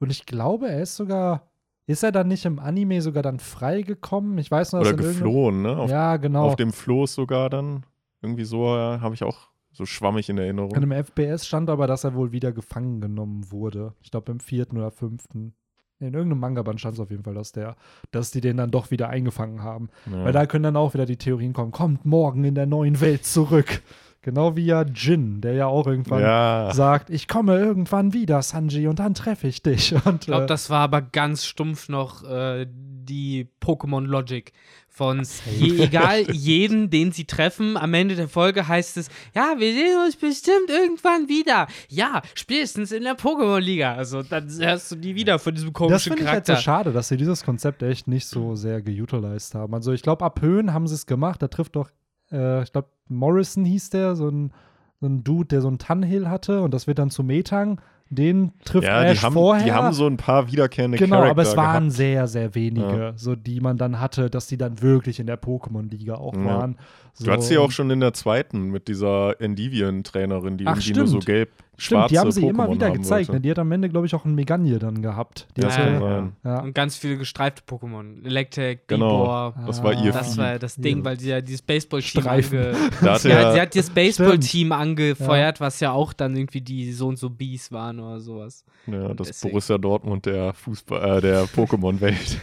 Und 0.00 0.10
ich 0.10 0.24
glaube, 0.26 0.68
er 0.68 0.80
ist 0.80 0.96
sogar, 0.96 1.47
ist 1.88 2.02
er 2.02 2.12
dann 2.12 2.28
nicht 2.28 2.44
im 2.44 2.58
Anime 2.58 3.00
sogar 3.00 3.22
dann 3.22 3.40
frei 3.40 3.80
gekommen? 3.80 4.36
Ich 4.36 4.50
weiß 4.50 4.72
nur, 4.72 4.84
dass 4.84 4.92
Oder 4.92 5.02
geflohen, 5.02 5.62
ne? 5.62 5.76
Auf, 5.76 5.90
Ja, 5.90 6.18
genau. 6.18 6.44
auf 6.44 6.56
dem 6.56 6.72
Floß 6.72 7.14
sogar 7.14 7.48
dann. 7.48 7.84
Irgendwie 8.20 8.44
so 8.44 8.66
äh, 8.76 9.00
habe 9.00 9.14
ich 9.14 9.24
auch 9.24 9.48
so 9.72 9.86
schwammig 9.86 10.28
in 10.28 10.36
Erinnerung. 10.36 10.70
in 10.72 10.82
einem 10.82 10.92
FPS 10.92 11.46
stand 11.46 11.70
aber, 11.70 11.86
dass 11.86 12.04
er 12.04 12.14
wohl 12.14 12.30
wieder 12.30 12.52
gefangen 12.52 13.00
genommen 13.00 13.50
wurde. 13.50 13.94
Ich 14.02 14.10
glaube 14.10 14.30
im 14.32 14.40
vierten 14.40 14.76
oder 14.76 14.90
fünften. 14.90 15.54
In 15.98 16.12
irgendeinem 16.14 16.40
Manga-Band 16.40 16.78
stand 16.78 16.94
es 16.94 17.00
auf 17.00 17.10
jeden 17.10 17.24
Fall, 17.24 17.34
dass 17.34 17.52
der, 17.52 17.74
dass 18.10 18.30
die 18.30 18.40
den 18.42 18.58
dann 18.58 18.70
doch 18.70 18.90
wieder 18.90 19.08
eingefangen 19.08 19.62
haben. 19.62 19.88
Ja. 20.12 20.24
Weil 20.24 20.32
da 20.32 20.44
können 20.46 20.64
dann 20.64 20.76
auch 20.76 20.92
wieder 20.94 21.06
die 21.06 21.16
Theorien 21.16 21.54
kommen, 21.54 21.72
kommt 21.72 22.04
morgen 22.04 22.44
in 22.44 22.54
der 22.54 22.66
neuen 22.66 23.00
Welt 23.00 23.24
zurück. 23.24 23.82
Genau 24.28 24.56
wie 24.56 24.66
ja 24.66 24.82
Jin, 24.82 25.40
der 25.40 25.54
ja 25.54 25.68
auch 25.68 25.86
irgendwann 25.86 26.20
ja, 26.20 26.70
sagt, 26.74 27.08
ich 27.08 27.28
komme 27.28 27.58
irgendwann 27.58 28.12
wieder, 28.12 28.42
Sanji, 28.42 28.86
und 28.86 28.98
dann 28.98 29.14
treffe 29.14 29.48
ich 29.48 29.62
dich. 29.62 29.94
Und, 30.04 30.24
Ich 30.24 30.26
glaube, 30.26 30.44
äh, 30.44 30.46
das 30.46 30.68
war 30.68 30.80
aber 30.80 31.00
ganz 31.00 31.46
stumpf 31.46 31.88
noch 31.88 32.24
äh, 32.24 32.66
die 32.68 33.48
Pokémon-Logic 33.62 34.52
von 34.86 35.26
je, 35.56 35.82
egal 35.82 36.30
jeden, 36.30 36.90
den 36.90 37.12
sie 37.12 37.24
treffen. 37.24 37.78
Am 37.78 37.94
Ende 37.94 38.16
der 38.16 38.28
Folge 38.28 38.68
heißt 38.68 38.98
es, 38.98 39.08
ja, 39.34 39.54
wir 39.56 39.72
sehen 39.72 39.96
uns 40.04 40.16
bestimmt 40.16 40.68
irgendwann 40.68 41.26
wieder. 41.26 41.68
Ja, 41.88 42.20
spätestens 42.34 42.92
in 42.92 43.04
der 43.04 43.16
Pokémon-Liga. 43.16 43.94
Also 43.94 44.22
dann 44.22 44.46
hörst 44.58 44.90
du 44.90 44.96
nie 44.96 45.14
wieder 45.14 45.38
von 45.38 45.54
diesem 45.54 45.68
das 45.68 45.74
komischen 45.74 46.12
finde 46.12 46.24
ich 46.24 46.28
halt 46.28 46.44
Charakter. 46.44 46.56
so 46.56 46.60
schade, 46.60 46.92
dass 46.92 47.08
sie 47.08 47.16
dieses 47.16 47.44
Konzept 47.44 47.82
echt 47.82 48.08
nicht 48.08 48.26
so 48.26 48.56
sehr 48.56 48.82
geutilized 48.82 49.54
haben. 49.54 49.72
Also 49.72 49.92
ich 49.92 50.02
glaube, 50.02 50.22
ab 50.22 50.42
Höhen 50.42 50.74
haben 50.74 50.86
sie 50.86 50.96
es 50.96 51.06
gemacht. 51.06 51.40
Da 51.40 51.48
trifft 51.48 51.76
doch, 51.76 51.88
äh, 52.32 52.62
ich 52.62 52.72
glaube, 52.72 52.88
Morrison 53.08 53.64
hieß 53.64 53.90
der, 53.90 54.16
so 54.16 54.28
ein, 54.28 54.52
so 55.00 55.06
ein 55.06 55.24
Dude, 55.24 55.46
der 55.48 55.60
so 55.60 55.68
einen 55.68 55.78
Tannhill 55.78 56.28
hatte 56.28 56.60
und 56.62 56.74
das 56.74 56.86
wird 56.86 56.98
dann 56.98 57.10
zu 57.10 57.22
Metang. 57.22 57.80
Den 58.10 58.52
trifft 58.64 58.86
ja 58.86 59.02
Ash 59.04 59.18
die, 59.20 59.26
haben, 59.26 59.34
vorher. 59.34 59.64
die 59.66 59.72
haben 59.72 59.92
so 59.92 60.06
ein 60.06 60.16
paar 60.16 60.50
wiederkehrende 60.50 60.96
Genau, 60.96 61.16
Charakter 61.16 61.30
aber 61.32 61.42
es 61.42 61.56
waren 61.58 61.84
gehabt. 61.84 61.92
sehr, 61.96 62.26
sehr 62.26 62.54
wenige, 62.54 63.12
so 63.16 63.36
die 63.36 63.60
man 63.60 63.76
dann 63.76 64.00
hatte, 64.00 64.30
dass 64.30 64.46
die 64.46 64.56
dann 64.56 64.80
wirklich 64.80 65.20
in 65.20 65.26
der 65.26 65.38
Pokémon-Liga 65.38 66.14
auch 66.14 66.34
Ja. 66.34 66.44
waren. 66.46 66.76
So, 67.18 67.24
Du 67.24 67.32
hattest 67.32 67.48
sie 67.48 67.58
auch 67.58 67.72
schon 67.72 67.90
in 67.90 67.98
der 67.98 68.12
zweiten 68.12 68.70
mit 68.70 68.86
dieser 68.86 69.40
Endivian-Trainerin, 69.40 70.56
die 70.56 70.66
Ach, 70.68 70.76
irgendwie 70.76 70.92
nur 70.92 71.06
so 71.08 71.20
stimmt. 71.20 71.26
gelb 71.26 71.50
Stimmt, 71.80 71.98
schwarze 72.00 72.12
die 72.14 72.18
haben 72.18 72.30
sie 72.32 72.40
Pokémon 72.42 72.50
immer 72.50 72.72
wieder 72.72 72.90
gezeigt. 72.92 73.32
Ne? 73.32 73.40
Die 73.40 73.50
hat 73.50 73.58
am 73.58 73.70
Ende, 73.72 73.88
glaube 73.88 74.06
ich, 74.06 74.14
auch 74.14 74.24
ein 74.24 74.34
Megagne 74.34 74.78
dann 74.80 75.00
gehabt. 75.02 75.46
Die 75.56 75.60
Das 75.60 75.76
Ja, 75.76 75.82
kann 75.84 75.92
ja, 75.94 76.00
sein. 76.00 76.32
ja. 76.44 76.60
Und 76.62 76.74
ganz 76.74 76.96
viele 76.96 77.16
gestreifte 77.18 77.62
Pokémon. 77.68 78.24
Electek, 78.24 78.86
Genau. 78.88 79.08
Bibor. 79.22 79.54
Das 79.66 79.82
war 79.82 79.92
ihr 80.04 80.12
Das 80.12 80.34
Vieh. 80.34 80.40
war 80.40 80.58
das 80.58 80.76
Ding, 80.76 80.98
Ja. 80.98 81.04
weil 81.04 81.20
sie 81.20 81.30
ja 81.30 81.40
dieses 81.40 81.62
Baseball-Team 81.62 82.26
ange 82.26 82.74
hatte 83.00 83.28
ja, 83.28 83.52
sie 83.52 83.60
hat 83.60 83.74
das 83.76 83.90
Baseball-Team 83.90 84.70
angefeuert, 84.72 85.60
was 85.60 85.80
ja 85.80 85.92
auch 85.92 86.12
dann 86.12 86.36
irgendwie 86.36 86.60
die 86.60 86.92
so 86.92 87.08
und 87.08 87.16
so 87.18 87.30
Bees 87.30 87.70
waren 87.72 87.98
oder 88.00 88.20
sowas. 88.20 88.64
Ja, 88.86 89.14
das 89.14 89.28
Deswegen. 89.28 89.50
Borussia 89.52 89.78
Dortmund 89.78 90.26
der 90.26 90.54
Fußball, 90.54 91.18
äh, 91.18 91.20
der 91.20 91.44
Pokémon-Welt. 91.56 92.40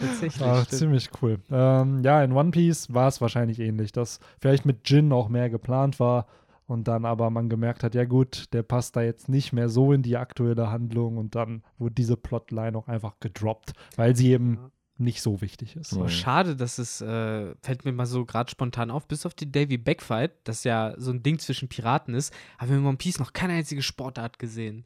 Tatsächlich. 0.00 0.34
Stimmt. 0.34 0.70
ziemlich 0.70 1.10
cool. 1.22 1.38
Ähm, 1.50 2.02
ja, 2.02 2.22
in 2.22 2.32
One 2.32 2.50
Piece 2.50 2.92
war 2.92 3.08
es 3.08 3.20
wahrscheinlich 3.20 3.58
ähnlich, 3.58 3.92
dass 3.92 4.20
vielleicht 4.40 4.66
mit 4.66 4.88
Jin 4.88 5.12
auch 5.12 5.28
mehr 5.28 5.50
geplant 5.50 6.00
war 6.00 6.26
und 6.66 6.86
dann 6.86 7.04
aber 7.04 7.30
man 7.30 7.48
gemerkt 7.48 7.82
hat, 7.82 7.94
ja 7.94 8.04
gut, 8.04 8.52
der 8.52 8.62
passt 8.62 8.94
da 8.94 9.02
jetzt 9.02 9.28
nicht 9.28 9.52
mehr 9.52 9.68
so 9.68 9.92
in 9.92 10.02
die 10.02 10.16
aktuelle 10.16 10.70
Handlung 10.70 11.16
und 11.16 11.34
dann 11.34 11.62
wurde 11.78 11.94
diese 11.94 12.16
Plotline 12.16 12.76
auch 12.76 12.88
einfach 12.88 13.14
gedroppt, 13.20 13.72
weil 13.96 14.14
sie 14.14 14.32
eben 14.32 14.58
nicht 14.98 15.22
so 15.22 15.40
wichtig 15.40 15.76
ist. 15.76 15.96
Oh, 15.96 16.08
schade, 16.08 16.56
dass 16.56 16.78
es, 16.78 17.00
äh, 17.00 17.54
fällt 17.62 17.84
mir 17.84 17.92
mal 17.92 18.06
so 18.06 18.26
gerade 18.26 18.50
spontan 18.50 18.90
auf, 18.90 19.06
bis 19.06 19.26
auf 19.26 19.34
die 19.34 19.50
Davy 19.50 19.78
Backfight, 19.78 20.32
das 20.44 20.64
ja 20.64 20.94
so 20.98 21.12
ein 21.12 21.22
Ding 21.22 21.38
zwischen 21.38 21.68
Piraten 21.68 22.14
ist, 22.14 22.34
haben 22.58 22.70
wir 22.70 22.78
in 22.78 22.84
One 22.84 22.96
Piece 22.96 23.18
noch 23.18 23.32
keine 23.32 23.54
einzige 23.54 23.82
Sportart 23.82 24.38
gesehen. 24.38 24.84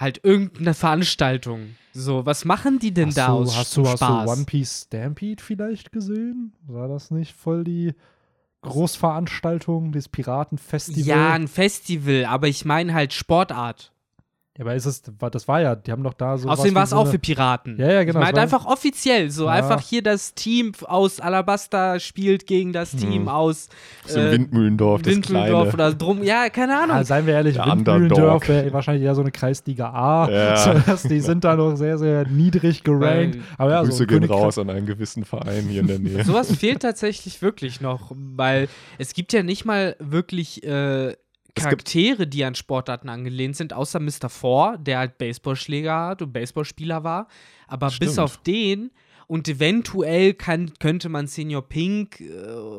Halt 0.00 0.24
irgendeine 0.24 0.72
Veranstaltung. 0.72 1.76
So, 1.92 2.24
was 2.24 2.46
machen 2.46 2.78
die 2.78 2.94
denn 2.94 3.08
Hast 3.08 3.18
da 3.18 3.26
du, 3.26 3.32
aus 3.34 3.54
hast, 3.54 3.76
du, 3.76 3.86
hast 3.86 3.98
Spaß? 3.98 4.24
du 4.24 4.32
One 4.32 4.44
Piece 4.46 4.86
Stampede 4.86 5.42
vielleicht 5.42 5.92
gesehen? 5.92 6.54
War 6.66 6.88
das 6.88 7.10
nicht 7.10 7.34
voll 7.36 7.64
die 7.64 7.92
Großveranstaltung, 8.62 9.92
das 9.92 10.08
Piratenfestival? 10.08 11.06
ja, 11.06 11.32
ein 11.34 11.48
Festival, 11.48 12.24
aber 12.24 12.48
ich 12.48 12.64
meine 12.64 12.94
halt 12.94 13.12
Sportart. 13.12 13.92
Ja, 14.60 14.66
aber 14.66 14.74
ist 14.74 14.84
es, 14.84 15.00
das 15.32 15.48
war 15.48 15.62
ja, 15.62 15.74
die 15.74 15.90
haben 15.90 16.02
doch 16.02 16.12
da 16.12 16.36
so. 16.36 16.46
Außerdem 16.46 16.74
war 16.74 16.80
war 16.80 16.84
es 16.84 16.92
auch 16.92 17.06
für 17.10 17.18
Piraten. 17.18 17.78
Ja, 17.78 17.90
ja, 17.90 18.04
genau, 18.04 18.20
Ich 18.20 18.32
war- 18.34 18.42
einfach 18.42 18.66
offiziell, 18.66 19.30
so 19.30 19.46
Ja. 19.46 19.52
einfach 19.52 19.80
hier 19.80 20.02
das 20.02 20.34
Team 20.34 20.72
aus 20.84 21.18
Alabasta 21.18 21.98
spielt 21.98 22.46
gegen 22.46 22.74
das 22.74 22.90
Team 22.90 23.22
Hm. 23.22 23.28
aus 23.28 23.68
Aus 24.04 24.12
dem 24.12 24.30
Windmühlendorf, 24.32 25.00
das 25.00 25.14
Windmühlendorf 25.14 25.70
kleine. 25.70 25.88
oder 25.88 25.94
drum. 25.96 26.22
Ja, 26.22 26.50
keine 26.50 26.76
Ahnung. 26.78 26.96
Ja, 26.96 27.04
seien 27.04 27.24
wir 27.26 27.32
ehrlich, 27.32 27.54
Der 27.56 27.64
Windmühlendorf 27.64 28.46
wäre 28.48 28.70
wahrscheinlich 28.74 29.04
eher 29.04 29.14
so 29.14 29.22
eine 29.22 29.30
Kreisliga 29.30 29.88
A. 29.90 30.30
Ja. 30.30 30.82
So, 30.96 31.08
die 31.08 31.20
sind 31.20 31.42
da 31.44 31.56
noch 31.56 31.76
sehr, 31.76 31.96
sehr 31.96 32.26
niedrig 32.28 32.84
gerankt. 32.84 33.38
Aber 33.56 33.70
ja, 33.70 33.80
Grüße 33.80 33.92
so 33.92 34.04
gehen 34.06 34.20
Königreich- 34.20 34.42
raus 34.42 34.58
an 34.58 34.68
einen 34.68 34.84
gewissen 34.84 35.24
Verein 35.24 35.64
hier 35.68 35.80
in 35.80 35.86
der 35.86 35.98
Nähe. 35.98 36.22
Sowas 36.24 36.54
fehlt 36.54 36.82
tatsächlich 36.82 37.40
wirklich 37.40 37.80
noch, 37.80 38.12
weil 38.14 38.68
es 38.98 39.14
gibt 39.14 39.32
ja 39.32 39.42
nicht 39.42 39.64
mal 39.64 39.96
wirklich 40.00 40.62
äh, 40.64 41.14
Charaktere, 41.54 42.26
die 42.26 42.44
an 42.44 42.54
Sportarten 42.54 43.08
angelehnt 43.08 43.56
sind, 43.56 43.72
außer 43.72 44.00
Mr. 44.00 44.28
Four, 44.28 44.78
der 44.78 44.98
halt 44.98 45.18
Baseballschläger 45.18 46.08
hat 46.08 46.22
und 46.22 46.32
Baseballspieler 46.32 47.04
war. 47.04 47.28
Aber 47.66 47.86
bis 47.86 47.96
Stimmt. 47.96 48.18
auf 48.18 48.36
den 48.38 48.90
und 49.30 49.46
eventuell 49.48 50.34
kann, 50.34 50.72
könnte 50.80 51.08
man 51.08 51.28
Senior 51.28 51.62
Pink 51.62 52.20
äh, 52.20 52.26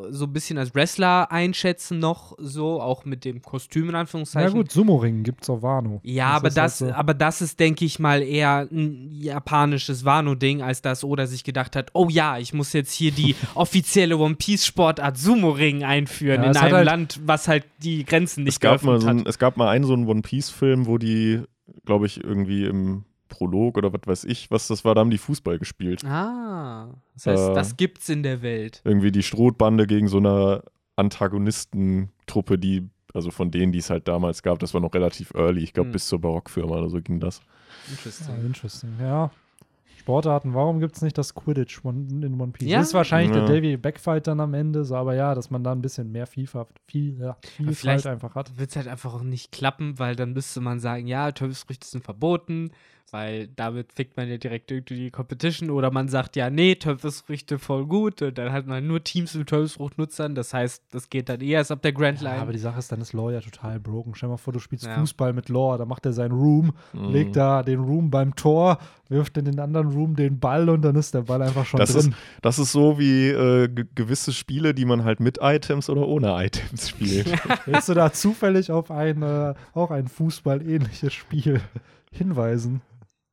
so 0.09 0.25
ein 0.25 0.33
bisschen 0.33 0.57
als 0.57 0.75
Wrestler 0.75 1.31
einschätzen 1.31 1.99
noch, 1.99 2.35
so 2.39 2.81
auch 2.81 3.05
mit 3.05 3.23
dem 3.23 3.41
Kostüm 3.41 3.85
in 3.87 3.93
Ja 3.93 4.01
Anführungszeichen. 4.01 4.51
gut, 4.53 4.69
Sumo-Ring 4.69 5.23
gibt's 5.23 5.49
auf 5.49 5.61
Wano. 5.61 6.01
Ja, 6.03 6.27
aber 6.31 6.49
ist 6.49 6.57
halt 6.57 6.65
das, 6.65 6.79
so. 6.79 6.91
aber 6.91 7.13
das 7.13 7.41
ist, 7.41 7.57
denke 7.61 7.85
ich 7.85 7.99
mal, 7.99 8.21
eher 8.21 8.67
ein 8.69 9.07
japanisches 9.11 10.03
Wano-Ding, 10.03 10.61
als 10.61 10.81
dass 10.81 11.05
Oda 11.05 11.25
sich 11.25 11.45
gedacht 11.45 11.77
hat, 11.77 11.91
oh 11.93 12.09
ja, 12.09 12.37
ich 12.37 12.53
muss 12.53 12.73
jetzt 12.73 12.91
hier 12.91 13.11
die 13.11 13.35
offizielle 13.55 14.17
One 14.17 14.35
Piece-Sportart 14.35 15.17
Sumo-Ring 15.17 15.85
einführen 15.85 16.41
Ja, 16.41 16.45
in 16.49 16.51
es 16.51 16.57
einem 16.57 16.73
halt- 16.75 16.85
Land, 16.85 17.19
was 17.25 17.47
halt 17.47 17.63
die 17.81 18.03
Grenzen 18.03 18.43
nicht 18.43 18.55
Es 18.55 18.59
gab, 18.59 18.83
mal 18.83 18.99
so 18.99 19.07
ein, 19.07 19.19
hat. 19.21 19.27
es 19.27 19.39
gab 19.39 19.55
mal 19.55 19.69
einen 19.69 19.85
so 19.85 19.93
einen 19.93 20.05
One 20.05 20.21
Piece-Film, 20.21 20.85
wo 20.85 20.97
die, 20.97 21.39
glaube 21.85 22.07
ich, 22.07 22.21
irgendwie 22.21 22.65
im 22.65 23.05
Prolog 23.31 23.77
oder 23.77 23.91
was 23.91 24.01
weiß 24.05 24.23
ich, 24.25 24.51
was 24.51 24.67
das 24.67 24.85
war, 24.85 24.93
da 24.93 25.01
haben 25.01 25.09
die 25.09 25.17
Fußball 25.17 25.57
gespielt. 25.57 26.05
Ah, 26.05 26.89
das 27.15 27.25
heißt, 27.25 27.49
Äh, 27.49 27.53
das 27.55 27.77
gibt's 27.77 28.07
in 28.09 28.21
der 28.21 28.43
Welt. 28.43 28.81
Irgendwie 28.83 29.11
die 29.11 29.23
Strohbande 29.23 29.87
gegen 29.87 30.07
so 30.07 30.17
eine 30.17 30.61
Antagonistentruppe, 30.97 32.57
die, 32.57 32.89
also 33.13 33.31
von 33.31 33.51
denen, 33.51 33.71
die 33.71 33.79
es 33.79 33.89
halt 33.89 34.07
damals 34.07 34.43
gab, 34.43 34.59
das 34.59 34.73
war 34.73 34.81
noch 34.81 34.93
relativ 34.93 35.33
early. 35.33 35.63
Ich 35.63 35.73
glaube, 35.73 35.87
Hm. 35.87 35.93
bis 35.93 36.07
zur 36.07 36.19
Barockfirma 36.21 36.77
oder 36.77 36.89
so 36.89 37.01
ging 37.01 37.19
das. 37.19 37.39
Ja, 37.39 37.91
Interesting. 37.93 38.45
interesting. 38.45 38.89
Ja. 38.99 39.31
Sportarten, 39.97 40.55
warum 40.55 40.79
gibt 40.79 40.95
es 40.95 41.03
nicht 41.03 41.15
das 41.17 41.35
Quidditch 41.35 41.81
in 41.85 42.41
One 42.41 42.51
Piece? 42.53 42.67
Ja. 42.69 42.79
Das 42.79 42.87
ist 42.87 42.93
wahrscheinlich 42.95 43.35
Ja. 43.35 43.45
der 43.45 43.55
Davy 43.55 43.77
Backfight 43.77 44.25
dann 44.25 44.39
am 44.39 44.55
Ende, 44.55 44.83
so, 44.83 44.95
aber 44.95 45.13
ja, 45.13 45.35
dass 45.35 45.51
man 45.51 45.63
da 45.63 45.71
ein 45.71 45.81
bisschen 45.83 46.11
mehr 46.11 46.25
FIFA, 46.25 46.65
viel, 46.87 47.19
ja, 47.19 47.37
Vielfalt 47.55 47.77
vielleicht- 47.77 48.07
einfach 48.07 48.33
hat. 48.33 48.57
Wird 48.57 48.71
es 48.71 48.75
halt 48.75 48.87
einfach 48.87 49.13
auch 49.13 49.21
nicht 49.21 49.51
klappen, 49.51 49.99
weil 49.99 50.15
dann 50.15 50.33
müsste 50.33 50.59
man 50.59 50.79
sagen, 50.79 51.05
ja, 51.05 51.31
Teufelsfrüchte 51.31 51.85
sind 51.87 52.03
verboten, 52.03 52.71
weil 53.11 53.47
damit 53.55 53.91
fickt 53.93 54.15
man 54.17 54.29
ja 54.29 54.37
direkt 54.37 54.71
irgendwie 54.71 54.95
die 54.95 55.11
Competition. 55.11 55.69
Oder 55.69 55.91
man 55.91 56.07
sagt, 56.07 56.35
ja, 56.35 56.49
nee, 56.49 56.75
Teufelsfrüchte 56.75 57.57
voll 57.59 57.85
gut. 57.87 58.21
Und 58.21 58.37
dann 58.37 58.51
hat 58.51 58.67
man 58.67 58.85
nur 58.85 59.03
Teams 59.03 59.33
mit 59.35 59.49
Teufelsfruchtnutzern. 59.49 60.35
Das 60.35 60.53
heißt, 60.53 60.83
das 60.91 61.09
geht 61.09 61.27
dann 61.29 61.41
eh 61.41 61.49
erst 61.51 61.71
ab 61.71 61.81
der 61.81 61.93
Grand 61.93 62.21
Ja, 62.21 62.29
Line. 62.31 62.41
aber 62.43 62.53
die 62.53 62.59
Sache 62.59 62.79
ist, 62.79 62.91
dann 62.91 63.01
ist 63.01 63.13
Law 63.13 63.31
ja 63.31 63.41
total 63.41 63.79
broken. 63.79 64.13
Stell 64.15 64.27
dir 64.29 64.33
mal 64.33 64.37
vor, 64.37 64.53
du 64.53 64.59
spielst 64.59 64.85
Ja. 64.85 64.99
Fußball 64.99 65.33
mit 65.33 65.49
Law, 65.49 65.77
da 65.77 65.85
macht 65.85 66.05
er 66.05 66.13
seinen 66.13 66.31
Room, 66.33 66.73
Mhm. 66.93 67.09
legt 67.11 67.35
da 67.35 67.63
den 67.63 67.79
Room 67.79 68.09
beim 68.11 68.35
Tor, 68.35 68.77
wirft 69.09 69.35
in 69.37 69.45
den 69.45 69.59
anderen 69.59 69.89
Room 69.89 70.15
den 70.15 70.39
Ball 70.39 70.69
und 70.69 70.81
dann 70.83 70.95
ist 70.95 71.13
der 71.13 71.23
Ball 71.23 71.41
einfach 71.41 71.65
schon 71.65 71.79
Das 71.79 71.91
drin. 71.93 72.15
Das 72.41 72.59
ist 72.59 72.71
so 72.71 72.97
wie 72.97 73.27
äh, 73.27 73.67
ge- 73.67 73.85
gewisse 73.93 74.31
Spiele, 74.31 74.73
die 74.73 74.85
man 74.85 75.03
halt 75.03 75.19
mit 75.19 75.39
Items 75.41 75.89
oder 75.89 76.07
ohne 76.07 76.27
Items 76.45 76.89
spielt. 76.89 77.27
Willst 77.65 77.89
du 77.89 77.93
da 77.93 78.13
zufällig 78.13 78.71
auf 78.71 78.89
ein, 78.89 79.21
äh, 79.21 79.53
auch 79.73 79.91
ein 79.91 80.07
Fußball-ähnliches 80.07 81.13
Spiel 81.13 81.59
hinweisen? 82.11 82.81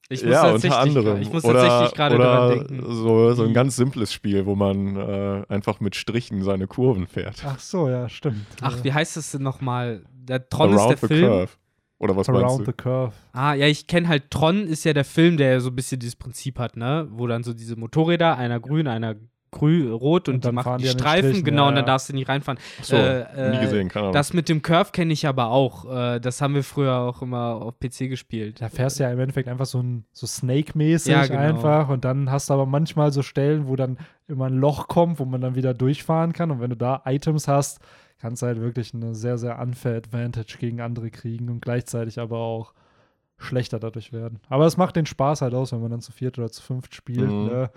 Ich 0.08 0.22
muss 0.24 0.32
ja, 0.32 0.42
tatsächlich 0.42 0.70
unter 0.72 0.78
anderem. 0.80 1.22
Ich 1.22 1.32
muss 1.32 1.44
oder 1.44 1.60
tatsächlich 1.66 1.94
gerade 1.96 2.18
daran 2.18 2.50
denken. 2.68 2.94
So, 2.94 3.34
so 3.34 3.42
ein 3.42 3.50
Wie- 3.50 3.52
ganz 3.52 3.76
simples 3.76 4.12
Spiel, 4.12 4.46
wo 4.46 4.54
man 4.54 4.96
äh, 4.96 5.44
einfach 5.48 5.80
mit 5.80 5.96
Strichen 5.96 6.42
seine 6.42 6.66
Kurven 6.66 7.06
fährt. 7.06 7.42
Ach 7.46 7.58
so, 7.58 7.88
ja, 7.88 8.08
stimmt. 8.08 8.46
Ach, 8.60 8.82
wie 8.82 8.92
heißt 8.92 9.16
das 9.16 9.32
denn 9.32 9.42
nochmal? 9.42 10.02
Der 10.12 10.48
Tron 10.48 10.74
Around 10.74 10.92
ist 10.94 11.02
der 11.02 11.08
the 11.08 11.14
Film. 11.14 11.28
Curve. 11.30 11.52
Oder 12.00 12.16
was 12.16 12.28
Around 12.28 12.42
meinst 12.44 12.58
the 12.58 12.64
du? 12.64 12.72
Curve. 12.72 13.12
Ah, 13.32 13.54
ja, 13.54 13.66
ich 13.66 13.86
kenne 13.86 14.06
halt 14.08 14.30
Tron 14.30 14.66
ist 14.66 14.84
ja 14.84 14.92
der 14.92 15.04
Film, 15.04 15.36
der 15.36 15.60
so 15.60 15.70
ein 15.70 15.74
bisschen 15.76 15.98
dieses 15.98 16.16
Prinzip 16.16 16.58
hat, 16.58 16.76
ne? 16.76 17.08
Wo 17.10 17.26
dann 17.26 17.42
so 17.42 17.52
diese 17.52 17.76
Motorräder, 17.76 18.36
einer 18.36 18.60
grün, 18.60 18.86
einer 18.86 19.16
grü 19.50 19.92
rot 19.92 20.28
und, 20.28 20.36
Und 20.36 20.44
dann 20.44 20.52
die 20.52 20.54
machen 20.56 20.64
fahren 20.64 20.78
die 20.78 20.84
die 20.84 20.90
Streifen, 20.90 21.30
Strichen, 21.30 21.44
genau, 21.44 21.62
ja, 21.64 21.68
und 21.68 21.74
dann 21.76 21.86
darfst 21.86 22.08
du 22.08 22.14
nicht 22.14 22.28
reinfahren. 22.28 22.58
Achso, 22.80 22.96
Äh, 22.96 23.50
nie 23.50 23.56
äh, 23.56 23.60
gesehen, 23.60 23.88
keine 23.88 24.04
Ahnung. 24.04 24.12
Das 24.14 24.32
mit 24.32 24.48
dem 24.48 24.62
Curve 24.62 24.90
kenne 24.92 25.12
ich 25.12 25.26
aber 25.26 25.48
auch. 25.50 25.84
Äh, 25.90 26.20
das 26.20 26.40
haben 26.40 26.54
wir 26.54 26.64
früher 26.64 26.98
auch 26.98 27.22
immer 27.22 27.62
auf 27.62 27.78
PC 27.78 28.08
gespielt. 28.08 28.60
Da 28.60 28.68
fährst 28.68 28.98
du 28.98 29.04
ja 29.04 29.10
im 29.10 29.20
Endeffekt 29.20 29.48
einfach 29.48 29.66
so, 29.66 29.80
ein, 29.80 30.04
so 30.12 30.26
Snake-mäßig 30.26 31.12
Ja, 31.12 31.26
genau. 31.26 31.40
einfach 31.40 31.88
und 31.88 32.04
dann 32.04 32.30
hast 32.30 32.50
du 32.50 32.54
aber 32.54 32.66
manchmal 32.66 33.12
so 33.12 33.22
Stellen, 33.22 33.68
wo 33.68 33.76
dann 33.76 33.98
immer 34.26 34.46
ein 34.46 34.58
Loch 34.58 34.88
kommt, 34.88 35.18
wo 35.18 35.24
man 35.24 35.40
dann 35.40 35.54
wieder 35.54 35.74
durchfahren 35.74 36.32
kann 36.32 36.50
und 36.50 36.60
wenn 36.60 36.70
du 36.70 36.76
da 36.76 37.02
Items 37.06 37.48
hast, 37.48 37.80
kannst 38.18 38.42
du 38.42 38.46
halt 38.46 38.60
wirklich 38.60 38.92
eine 38.94 39.14
sehr, 39.14 39.38
sehr 39.38 39.58
unfair 39.58 39.96
Advantage 39.96 40.56
gegen 40.58 40.80
andere 40.80 41.10
kriegen 41.10 41.48
und 41.48 41.60
gleichzeitig 41.60 42.18
aber 42.18 42.38
auch 42.38 42.74
schlechter 43.38 43.78
dadurch 43.78 44.12
werden. 44.12 44.40
Aber 44.48 44.66
es 44.66 44.76
macht 44.76 44.96
den 44.96 45.06
Spaß 45.06 45.42
halt 45.42 45.54
aus, 45.54 45.72
wenn 45.72 45.80
man 45.80 45.92
dann 45.92 46.00
zu 46.00 46.12
viert 46.12 46.38
oder 46.38 46.50
zu 46.50 46.62
fünft 46.62 46.94
spielt. 46.94 47.30
Mhm. 47.30 47.46
Ne? 47.46 47.70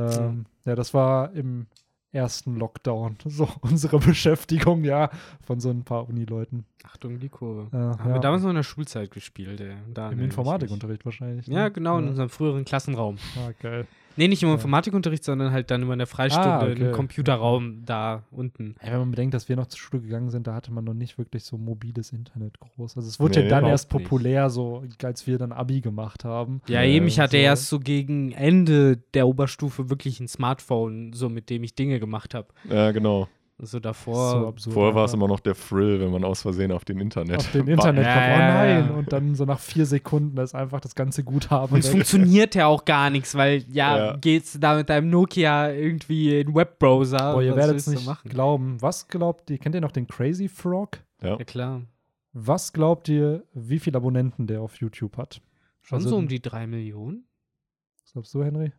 Ähm, 0.00 0.46
ja, 0.64 0.74
das 0.74 0.94
war 0.94 1.32
im 1.32 1.66
ersten 2.12 2.56
Lockdown 2.56 3.16
so 3.26 3.48
unsere 3.60 3.98
Beschäftigung, 3.98 4.82
ja, 4.84 5.10
von 5.42 5.60
so 5.60 5.70
ein 5.70 5.84
paar 5.84 6.08
Unileuten. 6.08 6.64
Achtung, 6.84 7.18
die 7.20 7.28
Kurve. 7.28 7.68
Äh, 7.72 7.78
Haben 7.80 8.08
ja. 8.08 8.14
wir 8.14 8.20
damals 8.20 8.42
noch 8.42 8.50
in 8.50 8.56
der 8.56 8.62
Schulzeit 8.62 9.10
gespielt, 9.10 9.60
ey. 9.60 9.74
Da 9.94 10.10
Im 10.10 10.18
Informatikunterricht 10.20 11.04
wahrscheinlich. 11.04 11.46
ne? 11.46 11.54
Ja, 11.54 11.68
genau, 11.68 11.98
in 11.98 12.04
Ja. 12.04 12.10
unserem 12.10 12.28
früheren 12.30 12.64
Klassenraum. 12.64 13.16
Ah, 13.36 13.50
geil. 13.60 13.86
Nee, 14.20 14.28
nicht 14.28 14.42
im 14.42 14.50
Ja. 14.50 14.54
Informatikunterricht, 14.56 15.24
sondern 15.24 15.50
halt 15.50 15.70
dann 15.70 15.80
immer 15.80 15.94
in 15.94 15.98
der 15.98 16.06
Freistunde 16.06 16.48
Ah, 16.50 16.62
okay. 16.70 16.88
im 16.88 16.92
Computerraum 16.92 17.84
da 17.86 18.22
unten. 18.30 18.74
Ja, 18.84 18.92
wenn 18.92 18.98
man 18.98 19.10
bedenkt, 19.12 19.32
dass 19.32 19.48
wir 19.48 19.56
noch 19.56 19.66
zur 19.66 19.78
Schule 19.78 20.02
gegangen 20.02 20.28
sind, 20.28 20.46
da 20.46 20.54
hatte 20.54 20.72
man 20.72 20.84
noch 20.84 20.92
nicht 20.92 21.16
wirklich 21.16 21.44
so 21.44 21.56
mobiles 21.56 22.12
Internet 22.12 22.60
groß. 22.60 22.98
Also 22.98 23.08
es 23.08 23.18
wurde 23.18 23.40
Nee, 23.40 23.44
ja 23.46 23.50
dann 23.60 23.64
erst 23.64 23.90
nicht. 23.92 24.02
populär, 24.04 24.50
so 24.50 24.82
als 25.02 25.26
wir 25.26 25.38
dann 25.38 25.52
Abi 25.52 25.80
gemacht 25.80 26.24
haben. 26.26 26.60
Ja, 26.68 26.82
Ja, 26.82 26.88
eben, 26.90 27.06
ich 27.06 27.18
hatte 27.18 27.38
so. 27.38 27.42
erst 27.42 27.68
so 27.68 27.80
gegen 27.80 28.32
Ende 28.32 28.98
der 29.14 29.26
Oberstufe 29.26 29.88
wirklich 29.88 30.20
ein 30.20 30.28
Smartphone, 30.28 31.14
so 31.14 31.28
mit 31.30 31.48
dem 31.48 31.64
ich 31.64 31.74
Dinge 31.74 31.98
gemacht 31.98 32.34
habe. 32.34 32.48
Ja, 32.68 32.90
genau. 32.92 33.26
Also 33.60 33.78
davor. 33.78 34.48
absurd. 34.48 34.72
Vorher 34.72 34.94
war 34.94 35.04
es 35.04 35.12
immer 35.12 35.28
noch 35.28 35.40
der 35.40 35.54
Thrill, 35.54 36.00
wenn 36.00 36.10
man 36.10 36.24
aus 36.24 36.40
Versehen 36.40 36.72
auf 36.72 36.86
den 36.86 36.98
Internet. 36.98 37.36
auf 37.40 37.52
dem 37.52 37.68
Internet 37.68 38.04
kommt, 38.06 38.16
oh 38.16 38.38
nein, 38.38 38.90
und 38.92 39.12
dann 39.12 39.34
so 39.34 39.44
nach 39.44 39.58
vier 39.60 39.84
Sekunden 39.84 40.38
ist 40.38 40.54
einfach 40.54 40.80
das 40.80 40.94
ganze 40.94 41.22
Guthaben 41.24 41.74
und 41.74 41.80
es 41.80 41.90
funktioniert 41.90 42.54
ja 42.54 42.66
auch 42.68 42.86
gar 42.86 43.10
nichts, 43.10 43.34
weil 43.34 43.62
ja, 43.70 43.98
Ja. 43.98 44.16
geht's 44.16 44.56
da 44.58 44.76
mit 44.76 44.88
deinem 44.88 45.10
Nokia 45.10 45.72
irgendwie 45.72 46.40
in 46.40 46.54
Webbrowser. 46.54 47.34
Boah, 47.34 47.42
ihr 47.42 47.54
werdet 47.54 47.76
es 47.76 47.86
nicht 47.86 48.06
machen? 48.06 48.30
glauben. 48.30 48.80
Was 48.80 49.08
glaubt 49.08 49.50
ihr, 49.50 49.58
kennt 49.58 49.74
ihr 49.74 49.82
noch 49.82 49.92
den 49.92 50.06
Crazy 50.06 50.48
Frog? 50.48 50.98
Ja. 51.22 51.36
Ja, 51.36 51.44
klar. 51.44 51.82
Was 52.32 52.72
glaubt 52.72 53.08
ihr, 53.10 53.44
wie 53.52 53.78
viele 53.78 53.98
Abonnenten 53.98 54.46
der 54.46 54.62
auf 54.62 54.76
YouTube 54.76 55.18
hat? 55.18 55.42
Schon 55.82 55.96
Also- 55.98 56.08
so 56.10 56.16
um 56.16 56.28
die 56.28 56.40
drei 56.40 56.66
Millionen? 56.66 57.24
Was 58.04 58.12
glaubst 58.12 58.32
du, 58.34 58.42
Henry? 58.42 58.72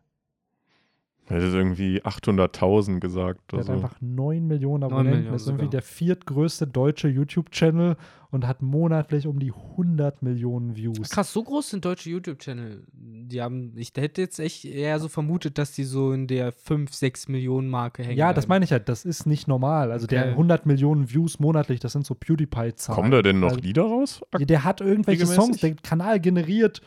Er 1.32 1.46
hat 1.46 1.54
irgendwie 1.54 2.02
800.000 2.02 3.00
gesagt. 3.00 3.52
Der 3.52 3.58
Oder 3.60 3.60
hat 3.60 3.66
so. 3.66 3.72
einfach 3.84 3.96
9 4.00 4.46
Millionen 4.46 4.84
Abonnenten. 4.84 5.18
Millionen 5.20 5.36
ist 5.36 5.46
irgendwie 5.46 5.64
sogar. 5.64 5.70
der 5.70 5.82
viertgrößte 5.82 6.66
deutsche 6.66 7.08
YouTube-Channel 7.08 7.96
und 8.30 8.46
hat 8.46 8.62
monatlich 8.62 9.26
um 9.26 9.38
die 9.38 9.52
100 9.52 10.22
Millionen 10.22 10.74
Views. 10.76 11.10
Krass, 11.10 11.32
so 11.32 11.42
groß 11.42 11.70
sind 11.70 11.84
deutsche 11.84 12.08
YouTube-Channel. 12.10 12.82
Die 12.92 13.42
haben, 13.42 13.72
ich 13.76 13.92
hätte 13.96 14.20
jetzt 14.22 14.38
echt 14.40 14.64
eher 14.64 14.98
so 15.00 15.08
vermutet, 15.08 15.58
dass 15.58 15.72
die 15.72 15.84
so 15.84 16.12
in 16.12 16.26
der 16.26 16.52
5, 16.52 16.92
6 16.92 17.28
Millionen 17.28 17.68
Marke 17.68 18.02
hängen. 18.02 18.16
Ja, 18.18 18.32
das 18.32 18.46
bleiben. 18.46 18.54
meine 18.56 18.64
ich 18.64 18.72
halt. 18.72 18.88
Das 18.88 19.04
ist 19.04 19.26
nicht 19.26 19.48
normal. 19.48 19.92
Also 19.92 20.06
der 20.06 20.22
Okay. 20.22 20.30
100 20.32 20.66
Millionen 20.66 21.10
Views 21.12 21.40
monatlich, 21.40 21.80
das 21.80 21.92
sind 21.92 22.06
so 22.06 22.14
PewDiePie-Zahlen. 22.14 22.94
Kommen 22.96 23.10
da 23.10 23.22
denn 23.22 23.40
noch 23.40 23.50
Also, 23.50 23.60
Lieder 23.60 23.82
raus? 23.82 24.20
Der 24.38 24.64
hat 24.64 24.80
irgendwelche? 24.80 25.26
Songs, 25.26 25.58
der 25.58 25.74
Kanal 25.74 26.20
generiert. 26.20 26.80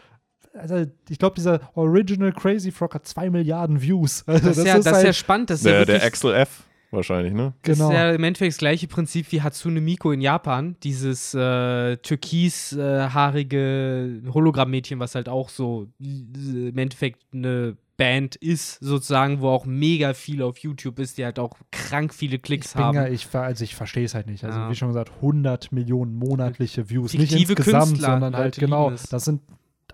Also, 0.57 0.85
ich 1.09 1.19
glaube, 1.19 1.35
dieser 1.35 1.59
Original 1.75 2.31
Crazy 2.31 2.71
Frog 2.71 2.95
hat 2.95 3.05
2 3.05 3.29
Milliarden 3.29 3.81
Views. 3.81 4.23
Also, 4.27 4.47
Das 4.47 4.57
ist, 4.57 4.65
ja, 4.67 4.77
das 4.77 4.85
ist 4.85 4.91
ja 4.91 4.97
halt, 5.05 5.15
spannend. 5.15 5.49
Das 5.49 5.59
ist 5.59 5.65
ja 5.65 5.71
Der, 5.71 5.85
der 5.85 6.03
Axel 6.03 6.33
F. 6.33 6.63
wahrscheinlich, 6.91 7.33
ne? 7.33 7.53
Das 7.63 7.77
genau. 7.77 7.89
ist 7.89 7.95
ja 7.95 8.11
im 8.11 8.23
Endeffekt 8.23 8.53
das 8.53 8.57
gleiche 8.59 8.87
Prinzip 8.87 9.31
wie 9.31 9.41
Hatsune 9.41 9.81
Miku 9.81 10.11
in 10.11 10.21
Japan. 10.21 10.75
Dieses 10.83 11.33
äh, 11.33 11.97
türkishaarige 11.97 14.21
Hologrammmädchen, 14.33 14.99
was 14.99 15.15
halt 15.15 15.29
auch 15.29 15.49
so 15.49 15.87
äh, 16.01 16.69
im 16.69 16.77
Endeffekt 16.77 17.21
eine 17.33 17.77
Band 17.97 18.35
ist, 18.35 18.79
sozusagen, 18.81 19.39
wo 19.39 19.47
auch 19.49 19.65
mega 19.65 20.13
viel 20.13 20.41
auf 20.41 20.57
YouTube 20.57 20.99
ist, 20.99 21.17
die 21.17 21.23
halt 21.23 21.39
auch 21.39 21.53
krank 21.71 22.13
viele 22.13 22.39
Klicks 22.39 22.71
Ich 22.71 22.75
haben. 22.75 22.95
ja, 22.95 23.07
ich, 23.07 23.33
also 23.33 23.63
ich 23.63 23.73
verstehe 23.73 24.03
es 24.03 24.13
halt 24.13 24.27
nicht. 24.27 24.43
Also 24.43 24.59
Ja. 24.59 24.69
wie 24.69 24.75
schon 24.75 24.89
gesagt, 24.89 25.11
100 25.21 25.71
Millionen 25.71 26.13
monatliche 26.15 26.89
Views. 26.89 27.13
nicht 27.13 27.29
Fiktive 27.31 27.53
insgesamt, 27.53 27.87
Künstler, 27.91 28.11
sondern 28.11 28.35
halt 28.35 28.57
genau, 28.57 28.91
das 28.91 29.23
sind 29.25 29.41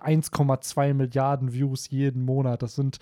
1,2 0.04 0.94
Milliarden 0.94 1.52
Views 1.52 1.88
jeden 1.90 2.24
Monat. 2.24 2.62
Das 2.62 2.74
sind 2.74 2.98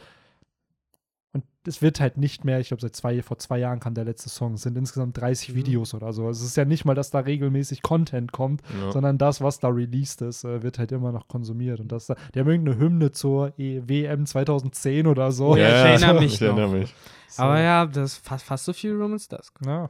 und 1.32 1.44
es 1.64 1.80
wird 1.80 2.00
halt 2.00 2.16
nicht 2.16 2.44
mehr, 2.44 2.58
ich 2.58 2.68
glaube, 2.68 2.80
seit 2.80 2.96
zwei, 2.96 3.22
vor 3.22 3.38
zwei 3.38 3.58
Jahren 3.58 3.78
kam 3.78 3.94
der 3.94 4.04
letzte 4.04 4.28
Song, 4.28 4.54
es 4.54 4.62
sind 4.62 4.76
insgesamt 4.76 5.16
30 5.20 5.50
Mhm. 5.50 5.54
Videos 5.54 5.94
oder 5.94 6.12
so. 6.12 6.26
Also 6.26 6.40
es 6.42 6.48
ist 6.48 6.56
ja 6.56 6.64
nicht 6.64 6.84
mal, 6.84 6.94
dass 6.96 7.10
da 7.12 7.20
regelmäßig 7.20 7.82
Content 7.82 8.32
kommt, 8.32 8.62
Ja. 8.80 8.90
sondern 8.90 9.16
das, 9.16 9.40
was 9.40 9.60
da 9.60 9.68
released 9.68 10.22
ist, 10.22 10.42
äh, 10.42 10.64
wird 10.64 10.80
halt 10.80 10.90
immer 10.90 11.12
noch 11.12 11.28
konsumiert. 11.28 11.78
Und 11.78 11.92
das, 11.92 12.06
da- 12.06 12.16
die 12.34 12.40
haben 12.40 12.48
irgendeine 12.48 12.78
Hymne 12.80 13.12
zur 13.12 13.52
e 13.58 13.80
WM 13.86 14.26
2010 14.26 15.06
oder 15.06 15.30
so. 15.30 15.56
Ja, 15.56 15.94
ich 15.94 16.02
erinnere 16.02 16.20
mich 16.20 16.34
ich 16.34 16.42
erinnere 16.42 16.68
mich. 16.68 16.94
So. 17.28 17.44
Aber 17.44 17.60
ja, 17.60 17.86
das 17.86 18.14
ist 18.14 18.26
fast, 18.26 18.44
fast 18.44 18.64
so 18.64 18.72
viel 18.72 18.92
Romance 19.00 19.28
Dusk. 19.28 19.54
Ja, 19.64 19.88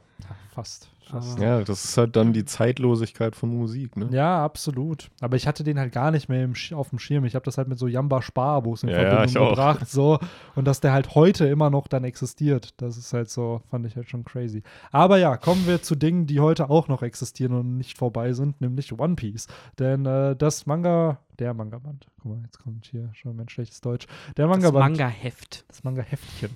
fast. 0.53 0.90
Aber- 1.11 1.41
Ja, 1.43 1.61
das 1.63 1.83
ist 1.85 1.97
halt 1.97 2.15
dann 2.15 2.33
die 2.33 2.45
Zeitlosigkeit 2.45 3.35
von 3.35 3.49
Musik, 3.49 3.97
ne? 3.97 4.09
Ja, 4.11 4.43
absolut. 4.43 5.09
Aber 5.21 5.35
ich 5.35 5.47
hatte 5.47 5.63
den 5.63 5.77
halt 5.79 5.91
gar 5.91 6.11
nicht 6.11 6.29
mehr 6.29 6.47
auf 6.73 6.89
dem 6.89 6.99
Schirm. 6.99 7.25
Ich 7.25 7.35
habe 7.35 7.45
das 7.45 7.57
halt 7.57 7.67
mit 7.67 7.77
so 7.79 7.87
Jamba-Sparbus 7.87 8.83
in 8.83 8.89
Ja, 8.89 8.95
ja, 8.95 9.01
Verbindung 9.09 9.25
ich 9.29 9.37
auch. 9.37 9.49
gebracht. 9.51 9.89
So. 9.89 10.19
Und 10.55 10.65
dass 10.65 10.79
der 10.79 10.93
halt 10.93 11.15
heute 11.15 11.45
immer 11.47 11.69
noch 11.69 11.87
dann 11.87 12.03
existiert. 12.03 12.73
Das 12.81 12.97
ist 12.97 13.13
halt 13.13 13.29
so, 13.29 13.61
fand 13.69 13.85
ich 13.85 13.95
halt 13.95 14.09
schon 14.09 14.23
crazy. 14.23 14.63
Aber 14.91 15.17
ja, 15.17 15.37
kommen 15.37 15.65
wir 15.67 15.81
zu 15.81 15.95
Dingen, 15.95 16.27
die 16.27 16.39
heute 16.39 16.69
auch 16.69 16.87
noch 16.87 17.01
existieren 17.03 17.53
und 17.53 17.77
nicht 17.77 17.97
vorbei 17.97 18.33
sind, 18.33 18.59
nämlich 18.61 18.91
One 18.97 19.15
Piece. 19.15 19.47
Denn 19.79 20.05
äh, 20.05 20.35
das 20.35 20.65
Manga, 20.65 21.19
der 21.39 21.53
Manga-Band, 21.53 22.07
guck 22.21 22.31
mal, 22.33 22.41
jetzt 22.43 22.59
kommt 22.59 22.85
hier 22.85 23.09
schon 23.13 23.35
mein 23.35 23.49
schlechtes 23.49 23.81
Deutsch. 23.81 24.05
Der 24.37 24.47
Das 24.47 24.55
Manga-Band, 24.57 24.97
Manga-Heft. 24.97 25.65
das 25.67 25.83
Manga-Heftchen, 25.83 26.51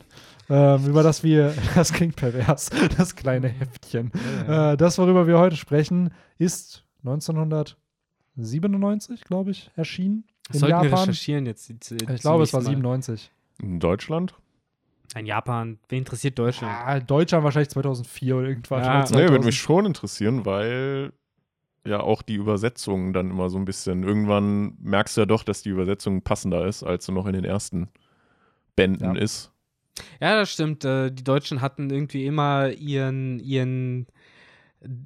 ähm, 0.49 0.85
über 0.87 1.03
das 1.03 1.23
wir, 1.23 1.53
das 1.75 1.93
klingt 1.93 2.15
pervers, 2.15 2.69
das 2.97 3.15
kleine 3.15 3.47
Heftchen. 3.49 4.11
Äh, 4.47 4.77
das, 4.77 4.97
worüber 4.97 5.27
wir 5.27 5.39
heute 5.39 5.55
sprechen, 5.55 6.11
ist 6.37 6.83
1997, 7.03 9.23
glaube 9.23 9.51
ich, 9.51 9.71
erschienen. 9.75 10.25
In 10.53 10.59
Sollten 10.59 10.77
wir 10.77 10.83
Japan. 10.83 10.99
recherchieren 10.99 11.45
jetzt. 11.45 11.69
die- 11.69 11.79
die- 11.79 11.95
Ich 12.13 12.21
glaube, 12.21 12.43
es 12.43 12.53
war 12.53 12.61
zunächst 12.61 12.83
mal. 12.83 13.01
97. 13.01 13.31
In 13.61 13.79
Deutschland? 13.79 14.35
In 15.15 15.25
Japan. 15.25 15.79
Wen 15.89 15.99
interessiert 15.99 16.37
Deutschland? 16.37 16.73
Ah, 16.73 16.99
Deutschland 16.99 17.43
wahrscheinlich 17.43 17.69
2004 17.69 18.35
oder 18.35 18.47
irgendwann. 18.49 18.83
Ja. 18.83 18.93
Nee, 18.93 18.99
würde 18.99 19.11
2000. 19.41 19.45
mich 19.45 19.57
schon 19.59 19.85
interessieren, 19.85 20.45
weil 20.45 21.13
ja 21.85 21.99
auch 22.01 22.21
die 22.21 22.35
Übersetzung 22.35 23.13
dann 23.13 23.29
immer 23.29 23.49
so 23.49 23.57
ein 23.57 23.65
bisschen, 23.65 24.03
irgendwann 24.03 24.75
merkst 24.81 25.15
du 25.17 25.21
ja 25.21 25.25
doch, 25.25 25.43
dass 25.43 25.61
die 25.61 25.69
Übersetzung 25.69 26.21
passender 26.23 26.65
ist, 26.67 26.83
als 26.83 27.05
sie 27.05 27.11
noch 27.11 27.27
in 27.27 27.33
den 27.33 27.45
ersten 27.45 27.89
Bänden 28.75 29.15
Ja. 29.15 29.21
ist. 29.21 29.51
Ja, 30.19 30.35
das 30.35 30.51
stimmt. 30.51 30.85
Äh, 30.85 31.11
die 31.11 31.23
Deutschen 31.23 31.61
hatten 31.61 31.89
irgendwie 31.89 32.25
immer 32.25 32.69
ihren, 32.69 33.39
ihren, 33.39 34.07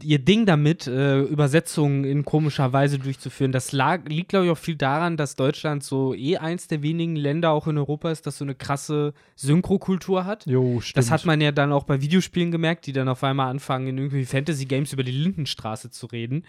ihr 0.03 0.19
Ding 0.19 0.45
damit, 0.45 0.87
äh, 0.87 1.21
Übersetzungen 1.21 2.03
in 2.03 2.25
komischer 2.25 2.73
Weise 2.73 2.99
durchzuführen. 2.99 3.51
Das 3.51 3.71
lag, 3.71 4.05
liegt, 4.07 4.29
glaube 4.29 4.45
ich, 4.45 4.51
auch 4.51 4.57
viel 4.57 4.75
daran, 4.75 5.17
dass 5.17 5.35
Deutschland 5.35 5.83
so 5.83 6.13
eh 6.13 6.37
eins 6.37 6.67
der 6.67 6.81
wenigen 6.81 7.15
Länder 7.15 7.51
auch 7.51 7.67
in 7.67 7.77
Europa 7.77 8.11
ist, 8.11 8.25
das 8.25 8.37
so 8.37 8.45
eine 8.45 8.55
krasse 8.55 9.13
Synchrokultur 9.35 10.25
hat. 10.25 10.45
Jo, 10.45 10.81
stimmt. 10.81 10.97
Das 10.97 11.11
hat 11.11 11.25
man 11.25 11.39
ja 11.41 11.51
dann 11.51 11.71
auch 11.71 11.83
bei 11.83 12.01
Videospielen 12.01 12.51
gemerkt, 12.51 12.87
die 12.87 12.93
dann 12.93 13.07
auf 13.07 13.23
einmal 13.23 13.49
anfangen, 13.49 13.87
in 13.87 13.97
irgendwie 13.97 14.25
Fantasy-Games 14.25 14.93
über 14.93 15.03
die 15.03 15.11
Lindenstraße 15.11 15.91
zu 15.91 16.07
reden. 16.07 16.43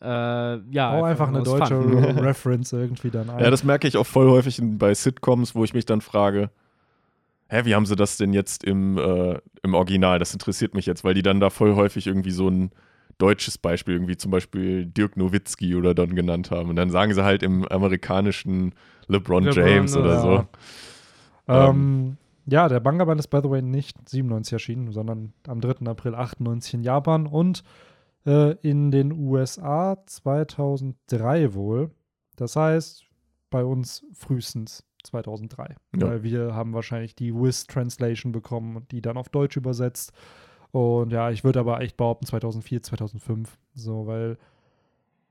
Äh, 0.00 0.06
ja, 0.06 0.98
Auch 0.98 1.04
einfach 1.04 1.28
eine 1.28 1.44
deutsche 1.44 1.74
Reference 2.20 2.72
irgendwie 2.72 3.10
dann 3.10 3.30
ein. 3.30 3.38
Ja, 3.38 3.50
das 3.50 3.62
merke 3.62 3.86
ich 3.86 3.96
auch 3.96 4.06
voll 4.06 4.28
häufig 4.28 4.58
in, 4.58 4.76
bei 4.78 4.92
Sitcoms, 4.94 5.54
wo 5.54 5.62
ich 5.62 5.74
mich 5.74 5.86
dann 5.86 6.00
frage, 6.00 6.50
hä, 7.52 7.64
wie 7.66 7.74
haben 7.74 7.86
sie 7.86 7.96
das 7.96 8.16
denn 8.16 8.32
jetzt 8.32 8.64
im, 8.64 8.96
äh, 8.96 9.38
im 9.62 9.74
Original? 9.74 10.18
Das 10.18 10.32
interessiert 10.32 10.74
mich 10.74 10.86
jetzt, 10.86 11.04
weil 11.04 11.14
die 11.14 11.22
dann 11.22 11.38
da 11.38 11.50
voll 11.50 11.74
häufig 11.74 12.06
irgendwie 12.06 12.30
so 12.30 12.48
ein 12.48 12.70
deutsches 13.18 13.58
Beispiel, 13.58 13.94
irgendwie 13.94 14.16
zum 14.16 14.30
Beispiel 14.30 14.86
Dirk 14.86 15.16
Nowitzki 15.18 15.76
oder 15.76 15.94
dann 15.94 16.14
genannt 16.14 16.50
haben. 16.50 16.70
Und 16.70 16.76
dann 16.76 16.90
sagen 16.90 17.12
sie 17.12 17.22
halt 17.22 17.42
im 17.42 17.68
amerikanischen 17.68 18.74
LeBron, 19.06 19.44
LeBron 19.44 19.66
James 19.66 19.96
oder 19.96 20.04
oder- 20.04 20.20
so. 20.20 20.46
Ähm, 21.48 22.16
ja, 22.46 22.68
der 22.68 22.80
Manga-Band 22.80 23.20
ist 23.20 23.28
by 23.28 23.40
the 23.42 23.50
way 23.50 23.60
nicht 23.60 23.96
97 24.08 24.54
erschienen, 24.54 24.90
sondern 24.90 25.34
am 25.46 25.60
3. 25.60 25.86
April 25.90 26.14
98 26.14 26.74
in 26.74 26.82
Japan 26.82 27.26
und 27.26 27.62
äh, 28.24 28.52
in 28.62 28.90
den 28.90 29.12
USA 29.12 29.98
2003 30.06 31.52
wohl. 31.54 31.90
Das 32.36 32.56
heißt, 32.56 33.04
bei 33.50 33.62
uns 33.62 34.04
frühestens 34.14 34.84
2003. 35.02 35.76
Ja. 35.96 36.06
Weil 36.06 36.22
wir 36.22 36.54
haben 36.54 36.72
wahrscheinlich 36.74 37.14
die 37.14 37.34
Wiz-Translation 37.34 38.32
bekommen 38.32 38.76
und 38.76 38.92
die 38.92 39.02
dann 39.02 39.16
auf 39.16 39.28
Deutsch 39.28 39.56
übersetzt. 39.56 40.12
Und 40.70 41.12
ja, 41.12 41.30
ich 41.30 41.44
würde 41.44 41.60
aber 41.60 41.80
echt 41.80 41.96
behaupten 41.96 42.26
2004, 42.26 42.82
2005. 42.82 43.58
So, 43.74 44.06
weil, 44.06 44.38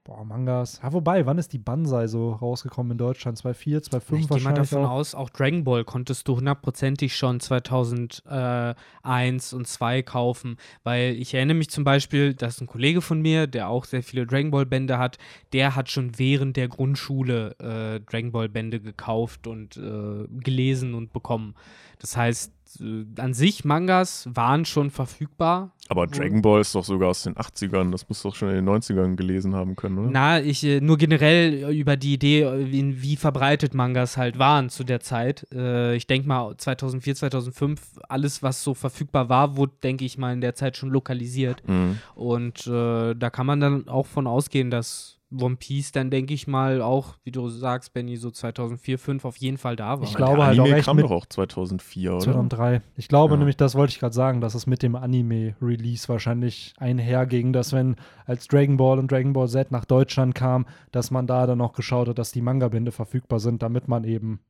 boah, 0.03 0.25
Mangas. 0.25 0.79
Ja, 0.81 0.93
wobei, 0.93 1.25
wann 1.25 1.37
ist 1.37 1.53
die 1.53 1.59
Banzai 1.59 2.07
so 2.07 2.33
rausgekommen 2.33 2.93
in 2.93 2.97
Deutschland? 2.97 3.37
2004, 3.37 3.83
2005 3.83 4.21
Ich 4.21 4.27
gehe 4.27 4.37
mal 4.37 4.43
wahrscheinlich 4.45 4.69
davon 4.69 4.85
auch. 4.85 4.91
aus, 4.91 5.15
auch 5.15 5.29
Dragon 5.29 5.63
Ball 5.63 5.83
konntest 5.83 6.27
du 6.27 6.37
hundertprozentig 6.37 7.15
schon 7.15 7.39
2001 7.39 9.53
und 9.53 9.67
2 9.67 10.01
kaufen, 10.03 10.57
weil 10.83 11.13
ich 11.13 11.33
erinnere 11.33 11.57
mich 11.57 11.69
zum 11.69 11.83
Beispiel, 11.83 12.33
das 12.33 12.55
ist 12.55 12.61
ein 12.61 12.67
Kollege 12.67 13.01
von 13.01 13.21
mir, 13.21 13.47
der 13.47 13.69
auch 13.69 13.85
sehr 13.85 14.03
viele 14.03 14.25
Dragon 14.25 14.51
Ball 14.51 14.65
Bände 14.65 14.97
hat, 14.97 15.17
der 15.53 15.75
hat 15.75 15.89
schon 15.89 16.17
während 16.17 16.57
der 16.57 16.67
Grundschule 16.67 17.55
äh, 17.59 17.99
Dragon 18.01 18.31
Ball 18.31 18.49
Bände 18.49 18.79
gekauft 18.79 19.47
und 19.47 19.77
äh, 19.77 20.27
gelesen 20.29 20.93
und 20.93 21.13
bekommen. 21.13 21.55
Das 21.99 22.17
heißt, 22.17 22.51
an 22.79 23.33
sich 23.33 23.65
Mangas 23.65 24.29
waren 24.33 24.65
schon 24.65 24.91
verfügbar, 24.91 25.71
Aber 25.89 26.07
Dragon 26.07 26.41
Ball 26.41 26.61
ist 26.61 26.73
doch 26.73 26.85
sogar 26.85 27.09
aus 27.09 27.23
den 27.23 27.35
80ern. 27.35 27.91
Das 27.91 28.07
musst 28.07 28.23
du 28.23 28.29
doch 28.29 28.35
schon 28.35 28.49
in 28.49 28.55
den 28.55 28.69
90ern 28.69 29.15
gelesen 29.15 29.55
haben 29.55 29.75
können, 29.75 29.97
oder? 29.97 30.09
Na, 30.09 30.41
ich 30.41 30.63
äh, 30.63 30.79
nur 30.79 30.97
generell 30.97 31.69
über 31.71 31.97
die 31.97 32.13
Idee, 32.13 32.43
äh, 32.43 32.71
wie, 32.71 33.01
wie 33.01 33.15
verbreitet 33.15 33.73
Mangas 33.73 34.17
halt 34.17 34.39
waren 34.39 34.69
zu 34.69 34.83
der 34.83 35.01
Zeit. 35.01 35.47
Äh, 35.53 35.95
ich 35.95 36.07
denke 36.07 36.27
mal 36.27 36.55
2004, 36.55 37.15
2005, 37.15 37.99
alles, 38.07 38.41
was 38.41 38.63
so 38.63 38.73
verfügbar 38.73 39.29
war, 39.29 39.57
wurde, 39.57 39.73
denke 39.83 40.05
ich 40.05 40.17
mal, 40.17 40.33
in 40.33 40.41
der 40.41 40.55
Zeit 40.55 40.77
schon 40.77 40.89
lokalisiert. 40.89 41.61
Mhm. 41.67 41.97
Und 42.15 42.67
äh, 42.67 43.13
da 43.15 43.29
kann 43.29 43.45
man 43.45 43.59
dann 43.59 43.87
auch 43.87 44.05
von 44.05 44.27
ausgehen, 44.27 44.71
dass 44.71 45.20
One 45.31 45.55
Piece 45.55 45.91
dann, 45.91 46.09
denke 46.09 46.33
ich 46.33 46.45
mal, 46.47 46.81
auch, 46.81 47.15
wie 47.23 47.31
du 47.31 47.47
sagst, 47.47 47.93
Benny, 47.93 48.17
so 48.17 48.31
2004, 48.31 48.97
2005 48.97 49.25
auf 49.25 49.37
jeden 49.37 49.57
Fall 49.57 49.75
da 49.75 49.99
war. 49.99 50.03
Ich 50.07 50.15
glaube 50.15 50.43
halt 50.45 50.59
Anime 50.59 50.73
auch 50.75 50.77
echt 50.77 50.85
kam 50.87 50.97
doch 50.97 51.11
auch 51.11 51.25
2004, 51.25 52.11
oder? 52.11 52.19
2003. 52.21 52.81
Ich 52.97 53.07
glaube 53.07 53.33
Ja. 53.33 53.37
nämlich, 53.37 53.55
das 53.57 53.75
wollte 53.75 53.91
ich 53.91 53.99
gerade 53.99 54.13
sagen, 54.13 54.41
dass 54.41 54.55
es 54.55 54.67
mit 54.67 54.83
dem 54.83 54.95
Anime-Release 54.95 56.09
wahrscheinlich 56.09 56.73
einherging, 56.77 57.53
dass 57.53 57.71
wenn 57.73 57.95
als 58.25 58.47
Dragon 58.47 58.77
Ball 58.77 58.99
und 58.99 59.11
Dragon 59.11 59.33
Ball 59.33 59.47
Z 59.47 59.71
nach 59.71 59.85
Deutschland 59.85 60.35
kam, 60.35 60.65
dass 60.91 61.11
man 61.11 61.27
da 61.27 61.47
dann 61.47 61.57
noch 61.57 61.73
geschaut 61.73 62.09
hat, 62.09 62.19
dass 62.19 62.31
die 62.31 62.41
Manga-Bände 62.41 62.91
verfügbar 62.91 63.39
sind, 63.39 63.61
damit 63.63 63.87
man 63.87 64.03
eben 64.03 64.41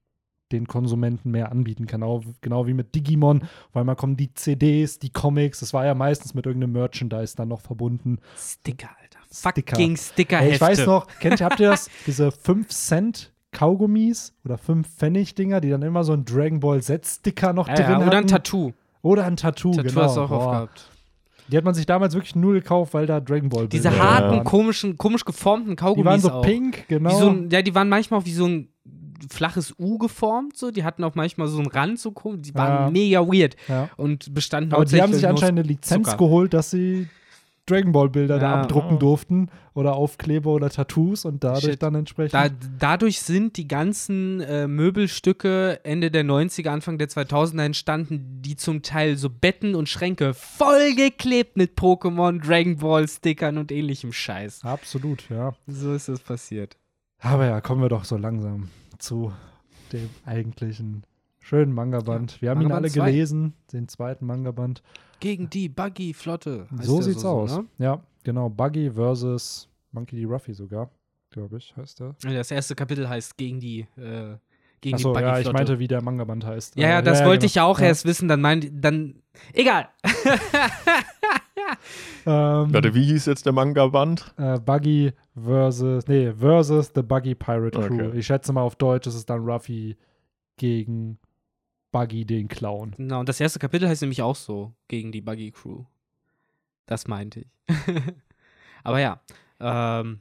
den 0.52 0.68
Konsumenten 0.68 1.32
mehr 1.32 1.52
anbieten 1.52 1.88
kann. 1.88 2.02
Genau, 2.02 2.22
genau 2.42 2.68
wie 2.68 2.74
mit 2.74 2.96
Digimon, 2.96 3.44
weil 3.74 3.84
man 3.84 3.96
kommen 3.96 4.18
die 4.18 4.34
CDs, 4.34 5.00
die 5.00 5.10
Comics, 5.12 5.60
das 5.60 5.74
war 5.74 5.86
ja 5.86 5.94
meistens 5.96 6.34
mit 6.34 6.46
irgendeinem 6.46 6.74
Merchandise 6.74 7.36
dann 7.36 7.50
noch 7.50 7.62
verbunden. 7.62 8.20
Sticker, 8.38 8.90
Alter. 9.02 9.20
Sticker. 9.34 9.76
Fucking 9.76 9.92
Ey, 9.92 9.98
Sticker-Hefte. 9.98 10.56
ich 10.56 10.62
weiß 10.62 10.86
noch, 10.86 11.08
kennt 11.20 11.40
ihr, 11.40 11.46
habt 11.46 11.60
ihr 11.60 11.70
das? 11.70 11.90
Diese 12.06 12.32
5 12.32 12.68
Cent 12.70 13.32
Kaugummis 13.52 14.34
oder 14.46 14.58
5 14.58 14.88
Pfennig 14.88 15.36
Dinger, 15.36 15.62
die 15.62 15.70
dann 15.70 15.82
immer 15.82 16.04
so 16.04 16.14
ein 16.14 16.26
Dragon 16.26 16.60
Ball 16.60 16.82
Z-Sticker 16.82 17.54
noch 17.54 17.68
Ja, 17.68 17.76
drin 17.76 17.86
ja, 17.86 17.98
oder 17.98 18.06
hatten. 18.08 18.16
ein 18.18 18.28
Tattoo. 18.28 18.74
Oder 19.02 19.26
ein 19.26 19.36
Tattoo, 19.38 19.72
Tattoo 19.72 19.88
genau. 19.90 20.02
hast 20.02 20.16
du 20.18 20.22
auch 20.22 20.30
Boah. 20.30 20.38
aufgehabt. 20.38 20.88
Die 21.48 21.58
hat 21.58 21.66
man 21.66 21.74
sich 21.74 21.86
damals 21.86 22.14
wirklich 22.14 22.36
nur 22.36 22.54
gekauft, 22.54 22.94
weil 22.94 23.06
da 23.08 23.20
Dragon 23.20 23.50
Ball 23.50 23.68
Diese 23.68 23.98
harten, 23.98 24.38
waren. 24.38 24.44
komischen, 24.46 24.98
komisch 24.98 25.26
geformten 25.26 25.76
Kaugummis 25.76 26.04
Die 26.04 26.06
waren 26.06 26.20
so 26.22 26.32
auch. 26.32 26.42
pink, 26.44 26.88
genau. 26.88 27.10
So 27.20 27.30
ein, 27.30 27.50
ja, 27.50 27.62
die 27.62 27.76
waren 27.76 27.90
manchmal 27.90 28.22
auch 28.22 28.26
wie 28.26 28.32
so 28.34 28.46
ein 28.48 28.70
flaches 29.30 29.74
U 29.80 29.98
geformt, 29.98 30.58
so. 30.58 30.72
Die 30.72 30.84
hatten 30.84 31.04
auch 31.04 31.16
manchmal 31.16 31.48
so 31.48 31.58
einen 31.60 31.68
Rand, 31.68 32.00
so 32.00 32.12
komisch. 32.12 32.42
Die 32.44 32.56
waren 32.56 32.86
Ja. 32.86 32.90
mega 32.92 33.20
weird 33.28 33.56
ja. 33.68 33.90
und 33.98 34.34
bestanden 34.34 34.74
Aber 34.74 34.86
die 34.86 35.02
haben 35.02 35.14
sich 35.14 35.28
anscheinend 35.28 35.60
eine 35.60 35.68
Lizenz 35.68 36.06
Zucker. 36.10 36.18
geholt, 36.18 36.54
dass 36.54 36.72
sie 36.72 37.08
Dragon 37.68 37.92
Ball 37.92 38.10
Bilder 38.10 38.40
da 38.40 38.56
Ja. 38.56 38.62
abdrucken 38.62 38.96
Oh. 38.96 39.00
durften 39.00 39.50
oder 39.76 39.94
Aufkleber 39.94 40.50
oder 40.52 40.70
Tattoos 40.70 41.24
und 41.26 41.44
dadurch 41.44 41.64
Shit. 41.64 41.84
dann 41.84 41.94
entsprechend. 41.96 42.34
Da, 42.34 42.50
dadurch 42.80 43.22
sind 43.22 43.56
die 43.56 43.68
ganzen 43.68 44.42
äh, 44.42 44.68
Möbelstücke 44.68 45.80
Ende 45.86 46.10
der 46.12 46.26
90er, 46.26 46.70
Anfang 46.70 46.98
der 46.98 47.08
2000er 47.08 47.64
entstanden, 47.64 48.42
die 48.42 48.56
zum 48.56 48.82
Teil 48.82 49.16
so 49.16 49.30
Betten 49.30 49.76
und 49.76 49.88
Schränke 49.88 50.34
vollgeklebt 50.34 51.56
mit 51.56 51.78
Pokémon, 51.78 52.42
Dragon 52.46 52.78
Ball 52.78 53.08
Stickern 53.08 53.58
und 53.60 53.72
ähnlichem 53.72 54.12
Scheiß. 54.12 54.64
Absolut, 54.64 55.30
ja. 55.30 55.54
So 55.68 55.94
ist 55.94 56.10
das 56.10 56.20
passiert. 56.20 56.76
Aber 57.20 57.46
ja, 57.46 57.62
kommen 57.62 57.82
wir 57.84 57.90
doch 57.90 58.04
so 58.04 58.18
langsam 58.18 58.70
zu 59.02 59.32
dem 59.92 60.10
eigentlichen 60.26 61.04
schönen 61.40 61.74
Manga-Band. 61.74 62.42
Wir 62.42 62.50
haben 62.52 62.62
ihn 62.62 62.68
Manga-Band 62.70 62.86
alle 62.86 62.92
zwei. 62.94 63.12
gelesen, 63.12 63.54
den 63.74 63.88
zweiten 63.88 64.26
Manga-Band. 64.26 64.82
Gegen 65.20 65.50
die 65.50 65.70
Buggy-Flotte. 65.70 66.68
So 66.82 67.02
sieht's 67.02 67.26
aus. 67.26 67.58
ne? 67.58 67.66
Ja, 67.78 68.02
genau. 68.24 68.50
Buggy 68.50 68.90
versus 68.92 69.68
Monkey 69.92 70.16
D. 70.16 70.26
Ruffy 70.26 70.54
sogar, 70.54 70.90
glaube 71.32 71.58
ich, 71.58 71.76
heißt 71.76 72.00
der. 72.00 72.16
Das 72.24 72.52
erste 72.52 72.76
Kapitel 72.76 73.08
heißt 73.10 73.38
gegen 73.38 73.60
die, 73.60 73.82
äh, 73.98 74.38
gegen 74.82 74.96
Achso, 74.96 75.14
ja, 75.18 75.38
ich 75.40 75.52
meinte, 75.52 75.78
wie 75.78 75.88
der 75.88 76.02
Manga-Band 76.02 76.46
heißt. 76.46 76.76
Ja, 76.76 76.90
ja, 76.90 77.00
Äh, 77.00 77.04
das 77.04 77.20
wollte 77.24 77.40
genau. 77.40 77.46
ich 77.46 77.56
ja 77.56 77.64
auch 77.66 77.80
Ja. 77.80 77.88
erst 77.88 78.06
wissen, 78.06 78.28
dann 78.28 78.42
mein, 78.42 78.82
dann, 78.82 79.22
egal. 79.54 79.90
Ähm, 82.26 82.74
Warte, 82.74 82.94
wie 82.94 83.04
hieß 83.06 83.26
jetzt 83.26 83.46
der 83.46 83.54
Manga-Band? 83.54 84.34
äh, 84.38 84.60
Buggy 84.60 85.14
versus, 85.36 86.08
nee, 86.08 86.32
versus 86.34 86.92
the 86.94 87.02
Buggy 87.02 87.36
Pirate 87.36 87.80
Crew. 87.80 88.08
Okay. 88.08 88.18
Ich 88.20 88.26
schätze 88.28 88.54
mal 88.54 88.62
auf 88.62 88.76
Deutsch 88.76 89.08
ist 89.08 89.16
es 89.16 89.26
dann 89.26 89.44
Ruffy 89.44 89.98
gegen 90.58 91.18
Buggy 91.92 92.26
den 92.26 92.48
Clown. 92.48 92.94
Genau, 92.98 93.20
und 93.22 93.30
das 93.30 93.40
erste 93.40 93.60
Kapitel 93.60 93.88
heißt 93.90 94.02
nämlich 94.02 94.22
auch 94.22 94.36
so, 94.36 94.74
gegen 94.88 95.12
die 95.12 95.22
Buggy 95.22 95.52
Crew. 95.52 95.84
Das 96.86 97.08
meinte 97.08 97.42
ich. 97.42 97.48
Aber 98.84 99.00
ja, 99.00 99.22
ähm, 99.60 100.20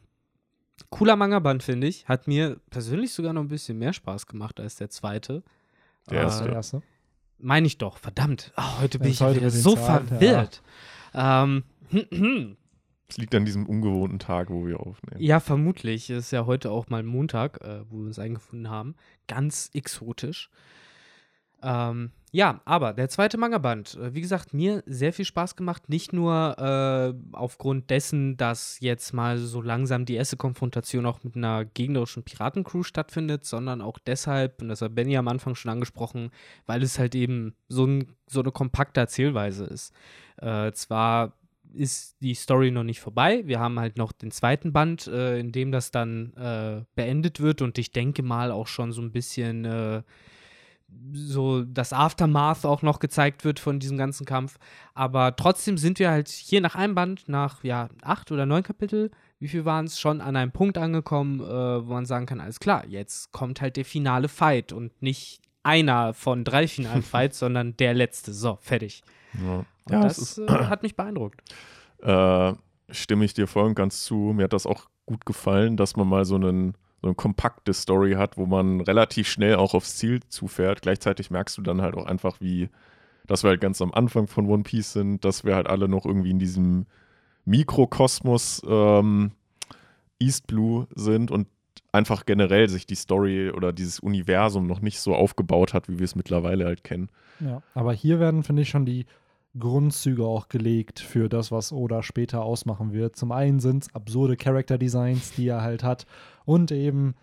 cooler 0.91 1.17
Manga-Band, 1.17 1.63
finde 1.63 1.87
ich. 1.87 2.07
Hat 2.09 2.27
mir 2.29 2.59
persönlich 2.71 3.13
sogar 3.13 3.33
noch 3.33 3.43
ein 3.43 3.49
bisschen 3.49 3.79
mehr 3.79 3.93
Spaß 3.93 4.27
gemacht 4.27 4.59
als 4.61 4.77
der 4.77 4.91
zweite. 4.91 5.43
Der 6.11 6.19
Äh, 6.19 6.23
erste. 6.23 6.49
Erste. 6.49 6.83
Meine 7.39 7.67
ich 7.67 7.79
doch, 7.79 7.97
verdammt. 7.99 8.53
Ah, 8.57 8.81
heute 8.81 8.99
bin 8.99 9.09
Ja, 9.09 9.13
ich 9.13 9.21
ja 9.21 9.27
heute 9.27 9.51
so 9.51 9.75
Zahlen, 9.75 10.07
verwirrt. 10.09 10.63
Ähm, 11.15 11.65
Es 13.09 13.19
liegt 13.19 13.35
an 13.35 13.45
diesem 13.45 13.67
ungewohnten 13.67 14.19
Tag, 14.19 14.51
wo 14.51 14.67
wir 14.67 14.81
aufnehmen. 14.81 15.21
ja, 15.21 15.41
vermutlich. 15.41 16.09
Es 16.11 16.27
ist 16.27 16.31
ja 16.31 16.47
heute 16.47 16.71
auch 16.71 16.89
mal 16.89 17.03
Montag, 17.03 17.61
äh, 17.63 17.81
wo 17.91 17.99
wir 17.99 18.07
uns 18.07 18.19
eingefunden 18.19 18.71
haben. 18.71 18.95
Ganz 19.27 19.71
exotisch. 19.75 20.51
Ähm, 21.63 22.13
ja, 22.33 22.61
aber 22.65 22.93
der 22.93 23.09
zweite 23.09 23.39
Manga-Band, 23.39 23.97
äh, 23.97 24.15
wie 24.15 24.21
gesagt, 24.21 24.55
mir 24.55 24.83
sehr 24.87 25.13
viel 25.13 25.25
Spaß 25.25 25.57
gemacht. 25.57 25.89
Nicht 25.89 26.13
nur 26.13 26.57
äh, 26.59 27.13
aufgrund 27.33 27.91
dessen, 27.91 28.37
dass 28.37 28.79
jetzt 28.81 29.13
mal 29.13 29.39
so 29.39 29.61
langsam 29.61 30.05
die 30.05 30.15
erste 30.15 30.37
Konfrontation 30.37 31.07
auch 31.07 31.25
mit 31.25 31.37
einer 31.37 31.65
gegnerischen 31.65 32.23
Piratencrew 32.23 32.85
stattfindet, 32.85 33.45
sondern 33.45 33.83
auch 33.83 33.99
deshalb, 33.99 34.63
und 34.63 34.69
das 34.69 34.81
hat 34.81 34.95
Benny 34.95 35.17
am 35.17 35.29
Anfang 35.29 35.57
schon 35.57 35.73
angesprochen, 35.73 36.31
weil 36.67 36.83
es 36.83 36.99
halt 36.99 37.17
eben 37.17 37.55
so, 37.69 37.85
ein, 37.85 38.15
so 38.29 38.41
eine 38.41 38.53
kompakte 38.53 39.01
Erzählweise 39.01 39.65
ist. 39.65 39.93
Äh, 40.37 40.71
zwar 40.73 41.33
ist 41.73 42.17
die 42.21 42.35
Story 42.35 42.71
noch 42.71 42.85
nicht 42.85 43.01
vorbei. 43.01 43.43
Wir 43.45 43.59
haben 43.61 43.79
halt 43.79 43.97
noch 43.97 44.13
den 44.13 44.31
zweiten 44.31 44.73
Band, 44.73 45.07
äh, 45.09 45.39
in 45.39 45.53
dem 45.53 45.73
das 45.73 45.91
dann 45.91 46.33
äh, 46.35 46.85
beendet 46.95 47.41
wird 47.41 47.63
und 47.63 47.79
ich 47.79 47.91
denke 47.93 48.23
mal 48.23 48.51
auch 48.51 48.67
schon 48.67 48.93
so 48.93 49.03
ein 49.03 49.13
bisschen 49.13 49.65
äh, 49.65 50.03
so 51.13 51.65
das 51.65 51.93
Aftermath 51.93 52.65
auch 52.65 52.83
noch 52.83 52.99
gezeigt 53.01 53.45
wird 53.45 53.59
von 53.59 53.81
diesem 53.81 53.99
ganzen 53.99 54.27
Kampf. 54.27 54.59
Aber 54.95 55.35
trotzdem 55.37 55.77
sind 55.79 55.99
wir 55.99 56.11
halt 56.11 56.29
hier 56.29 56.61
nach 56.61 56.75
einem 56.75 56.95
Band, 56.95 57.29
nach 57.29 57.65
ja, 57.65 57.89
acht 58.03 58.31
oder 58.31 58.47
neun 58.47 58.63
Kapitel, 58.63 59.11
wie 59.39 59.49
viel 59.49 59.65
waren 59.65 59.87
es, 59.87 59.99
schon 59.99 60.21
an 60.21 60.37
einem 60.37 60.53
Punkt 60.53 60.79
angekommen, 60.79 61.41
äh, 61.41 61.87
wo 61.87 61.93
man 61.93 62.07
sagen 62.07 62.27
kann, 62.27 62.41
alles 62.41 62.61
klar, 62.61 62.87
jetzt 62.87 63.33
kommt 63.33 63.61
halt 63.61 63.77
der 63.77 63.85
finale 63.85 64.29
Fight 64.29 64.73
und 64.73 65.01
nicht 65.03 65.41
einer 65.63 66.15
von 66.15 66.45
drei 66.45 66.69
finalen 66.69 67.03
Fights, 67.03 67.39
sondern 67.39 67.77
der 67.77 67.95
letzte. 67.95 68.33
So, 68.33 68.59
fertig. 68.61 69.03
Ja, 69.35 69.59
Und 69.59 69.67
ja 69.91 70.03
das 70.03 70.19
ist, 70.19 70.39
äh, 70.39 70.47
hat 70.49 70.83
mich 70.83 70.97
beeindruckt. 70.97 71.41
äh, 72.03 72.53
stimme 72.91 73.25
ich 73.25 73.35
dir 73.35 73.47
voll 73.47 73.67
und 73.67 73.75
ganz 73.75 74.05
zu. 74.05 74.33
Mir 74.35 74.45
hat 74.45 74.53
das 74.53 74.67
auch 74.67 74.87
gut 75.07 75.25
gefallen, 75.27 75.77
dass 75.77 75.97
man 75.97 76.09
mal 76.09 76.25
so, 76.25 76.37
einen, 76.37 76.75
so 77.01 77.09
eine 77.09 77.15
kompakte 77.15 77.73
Story 77.73 78.13
hat, 78.13 78.37
wo 78.37 78.47
man 78.47 78.81
relativ 78.81 79.29
schnell 79.29 79.57
auch 79.57 79.75
aufs 79.75 79.97
Ziel 79.97 80.21
zufährt. 80.29 80.83
Gleichzeitig 80.83 81.31
merkst 81.31 81.57
du 81.57 81.63
dann 81.63 81.81
halt 81.81 81.95
auch 81.95 82.07
einfach, 82.07 82.41
wie, 82.41 82.69
dass 83.27 83.43
wir 83.43 83.51
halt 83.51 83.61
ganz 83.61 83.81
am 83.81 83.93
Anfang 83.93 84.27
von 84.27 84.47
One 84.47 84.63
Piece 84.63 84.93
sind, 84.93 85.25
dass 85.25 85.45
wir 85.45 85.55
halt 85.55 85.67
alle 85.67 85.89
noch 85.89 86.05
irgendwie 86.05 86.31
in 86.31 86.39
diesem 86.39 86.87
Mikrokosmos 87.47 88.63
ähm, 88.69 89.33
East 90.19 90.47
Blue 90.47 90.87
sind 90.95 91.31
und 91.31 91.49
einfach 91.93 92.27
generell 92.27 92.69
sich 92.69 92.87
die 92.87 92.95
Story 92.95 93.51
oder 93.51 93.73
dieses 93.73 93.99
Universum 94.01 94.67
noch 94.67 94.81
nicht 94.81 95.01
so 95.01 95.15
aufgebaut 95.15 95.75
hat, 95.75 95.89
wie 95.89 95.99
wir 95.99 96.05
es 96.05 96.15
mittlerweile 96.15 96.67
halt 96.67 96.85
kennen. 96.85 97.09
Ja. 97.41 97.63
Aber 97.75 97.93
hier 97.93 98.21
werden, 98.21 98.43
finde 98.43 98.63
ich, 98.63 98.69
schon 98.69 98.85
die 98.85 99.07
Grundzüge 99.59 100.25
auch 100.25 100.49
gelegt 100.49 101.01
für 101.01 101.29
das, 101.29 101.51
was 101.51 101.73
Oda 101.73 102.03
später 102.03 102.43
ausmachen 102.43 102.93
wird. 102.93 103.17
Zum 103.17 103.33
einen 103.33 103.59
sind 103.61 103.85
es 103.85 103.95
absurde 103.95 104.37
Character-Designs, 104.37 105.33
die 105.33 105.49
er 105.49 105.63
halt 105.63 105.83
hat, 105.83 106.07
und 106.45 106.71
eben 106.71 107.15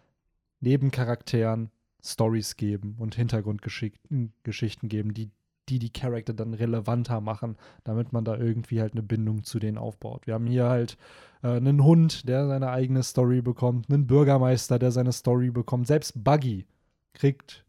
Nebencharakteren 0.60 1.70
Stories 2.04 2.58
geben 2.58 2.96
und 3.00 3.16
Hintergrundgeschichten 3.16 4.34
Geschichten 4.44 4.90
geben, 4.90 5.14
die, 5.14 5.30
die 5.70 5.80
die 5.80 5.92
Charakter 5.92 6.34
dann 6.34 6.54
relevanter 6.54 7.22
machen, 7.22 7.58
damit 7.84 8.12
man 8.12 8.26
da 8.26 8.38
irgendwie 8.38 8.82
halt 8.82 8.94
eine 8.94 9.04
Bindung 9.04 9.44
zu 9.44 9.60
denen 9.60 9.78
aufbaut. 9.78 10.28
Wir 10.28 10.34
haben 10.34 10.48
hier 10.48 10.68
halt 10.68 10.98
äh, 11.44 11.50
einen 11.50 11.84
Hund, 11.84 12.28
der 12.28 12.48
seine 12.48 12.70
eigene 12.70 13.04
Story 13.04 13.42
bekommt, 13.42 13.90
einen 13.90 14.08
Bürgermeister, 14.08 14.80
der 14.80 14.92
seine 14.92 15.12
Story 15.12 15.52
bekommt. 15.52 15.88
Selbst 15.88 16.24
Buggy 16.24 16.66
kriegt 17.14 17.66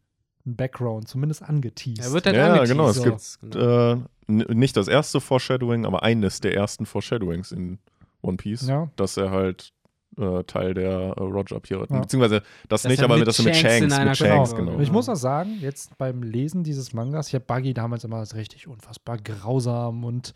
einen 0.49 0.57
Background, 0.57 1.09
zumindest 1.09 1.43
angeteased. 1.43 2.05
Er 2.05 2.13
wird 2.13 2.27
halt 2.27 2.37
Ja, 2.37 2.53
angeteased. 2.55 2.73
genau, 2.73 2.89
es 2.91 3.39
gibt, 3.41 3.53
Genau. 3.53 3.93
Äh, 3.93 4.55
nicht 4.55 4.77
das 4.77 4.89
erste 4.89 5.21
Foreshadowing, 5.21 5.87
aber 5.87 6.03
eines 6.03 6.41
der 6.41 6.55
ersten 6.55 6.85
Foreshadowings 6.87 7.53
in 7.53 7.79
One 8.23 8.37
Piece, 8.37 8.67
Ja. 8.69 8.91
dass 8.97 9.17
er 9.17 9.31
halt 9.31 9.73
äh, 10.19 10.43
Teil 10.45 10.75
der 10.75 10.91
äh, 10.91 11.21
Roger 11.21 11.61
Piraten, 11.61 11.95
Ja. 11.95 12.01
beziehungsweise 12.03 12.43
das 12.69 12.83
Dass 12.83 12.91
nicht, 12.91 12.99
er 12.99 13.05
aber 13.05 13.19
mit 13.19 13.29
er 13.29 13.45
mit 13.45 13.55
Shanks 13.57 13.81
mit 13.99 14.17
Shanks, 14.17 14.55
genau. 14.57 14.81
Ich 14.81 14.91
muss 14.91 15.09
auch 15.09 15.15
sagen, 15.15 15.59
jetzt 15.61 15.97
beim 15.97 16.23
Lesen 16.25 16.65
dieses 16.65 16.93
Mangas, 16.93 17.29
ich 17.29 17.35
habe 17.35 17.45
Buggy 17.47 17.73
damals 17.73 18.03
immer 18.03 18.17
als 18.17 18.35
richtig 18.35 18.67
unfassbar 18.67 19.19
grausam 19.19 20.03
und 20.05 20.35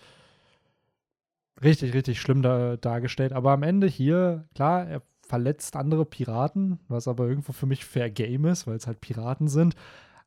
richtig, 1.62 1.94
richtig 1.94 2.20
schlimm 2.20 2.42
da, 2.42 2.76
dargestellt. 2.76 3.32
Aber 3.32 3.50
am 3.52 3.62
Ende 3.62 3.86
hier, 3.88 4.44
klar, 4.54 4.86
er 4.86 5.02
verletzt 5.32 5.76
andere 5.76 6.04
Piraten, 6.04 6.78
was 6.88 7.08
aber 7.08 7.26
irgendwo 7.26 7.52
für 7.52 7.64
mich 7.64 7.86
fair 7.86 8.10
Game 8.10 8.44
ist, 8.44 8.66
weil 8.66 8.76
es 8.76 8.86
halt 8.86 9.00
Piraten 9.00 9.48
sind. 9.48 9.74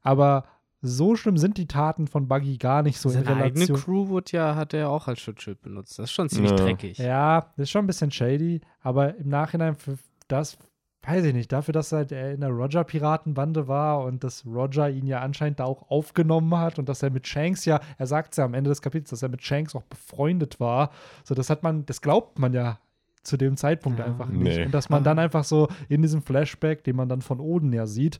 Aber 0.02 0.46
so 0.82 1.16
schlimm 1.16 1.38
sind 1.38 1.60
die 1.60 1.68
Taten 1.68 2.08
von 2.08 2.28
Buggy 2.28 2.58
gar 2.58 2.82
nicht 2.82 2.98
so 3.00 3.10
in 3.10 3.24
Seine 3.24 3.36
eigene 3.44 3.66
Relation. 3.68 3.78
Crew 3.78 4.08
wurde 4.08 4.32
ja, 4.32 4.56
hat 4.56 4.74
er 4.74 4.90
auch 4.90 5.08
als 5.08 5.20
Schutzschild 5.20 5.62
benutzt. 5.62 6.00
Das 6.00 6.06
ist 6.06 6.12
schon 6.14 6.28
ziemlich 6.28 6.54
Ja. 6.54 6.58
dreckig. 6.58 6.98
Ja, 6.98 7.42
das 7.56 7.66
ist 7.66 7.70
schon 7.70 7.84
ein 7.84 7.88
bisschen 7.88 8.10
shady, 8.10 8.62
aber 8.82 9.16
im 9.18 9.30
Nachhinein 9.30 9.76
für 9.76 10.00
das, 10.28 10.58
weiß 11.04 11.24
ich 11.26 11.36
nicht, 11.36 11.52
dafür, 11.52 11.72
dass 11.72 11.92
halt 11.92 12.12
er 12.12 12.34
in 12.34 12.42
der 12.42 12.50
Roger-Piratenbande 12.50 13.68
war 13.68 14.04
und 14.06 14.24
dass 14.24 14.44
Roger 14.44 14.90
ihn 14.90 15.06
ja 15.06 15.20
anscheinend 15.20 15.60
da 15.60 15.66
auch 15.66 15.92
aufgenommen 15.92 16.58
hat 16.58 16.80
und 16.80 16.90
dass 16.90 17.04
er 17.04 17.12
mit 17.12 17.28
Shanks 17.28 17.64
ja, 17.66 17.80
er 18.00 18.08
sagt 18.08 18.32
es 18.34 18.38
ja 18.38 18.46
am 18.46 18.56
Ende 18.56 18.70
des 18.70 18.82
Kapitels, 18.82 19.12
dass 19.12 19.22
er 19.22 19.30
mit 19.30 19.44
Shanks 19.44 19.76
auch 19.76 19.84
befreundet 19.84 20.60
war. 20.60 20.90
So, 21.24 21.36
das 21.36 21.52
hat 21.52 21.62
man, 21.62 21.86
das 21.86 22.02
glaubt 22.02 22.40
man 22.40 22.54
ja 22.54 22.80
zu 23.26 23.38
dem 23.38 23.58
Zeitpunkt 23.58 24.00
Ja. 24.00 24.06
einfach 24.06 24.28
nicht. 24.30 24.44
Nee. 24.58 24.66
Und 24.66 24.74
dass 24.74 24.90
man 24.90 25.04
dann 25.04 25.20
einfach 25.20 25.44
so 25.44 25.68
in 25.90 26.02
diesem 26.02 26.22
Flashback, 26.22 26.84
den 26.84 26.96
man 26.96 27.10
dann 27.10 27.22
von 27.22 27.40
Oden 27.40 27.74
ja 27.74 27.86
sieht, 27.88 28.20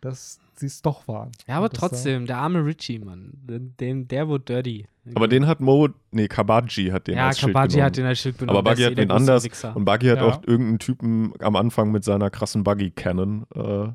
dass 0.00 0.38
sie 0.54 0.66
es 0.66 0.82
doch 0.82 1.06
waren. 1.08 1.32
Ja, 1.46 1.56
aber 1.58 1.70
trotzdem, 1.70 2.26
der 2.26 2.38
arme 2.38 2.64
Richie, 2.64 2.98
Mann. 2.98 3.32
Den, 3.34 3.76
den, 3.78 4.08
der 4.08 4.28
wurde 4.28 4.44
dirty. 4.44 4.86
Aber 5.14 5.28
den 5.28 5.46
hat 5.46 5.60
Mo, 5.60 5.88
nee, 6.10 6.26
Kabaji 6.28 6.88
hat 6.90 7.06
den 7.06 7.16
ja, 7.16 7.28
als 7.28 7.38
Schild 7.38 7.52
Kabaji 7.52 7.68
genommen. 7.68 7.84
hat 7.86 7.96
den 7.96 8.06
als 8.06 8.18
Schild 8.18 8.36
benutzt. 8.38 8.58
aber 8.58 8.70
Buggy 8.70 8.82
hat 8.84 8.98
den 8.98 9.10
anders 9.10 9.44
Wichser. 9.44 9.76
und 9.76 9.84
Buggy 9.84 10.06
hat 10.08 10.18
Ja. 10.18 10.24
auch 10.26 10.42
irgendeinen 10.46 10.78
Typen 10.78 11.32
am 11.40 11.54
Anfang 11.56 11.92
mit 11.92 12.02
seiner 12.04 12.30
krassen 12.30 12.64
Buggy-Cannon 12.64 13.46
äh, 13.54 13.88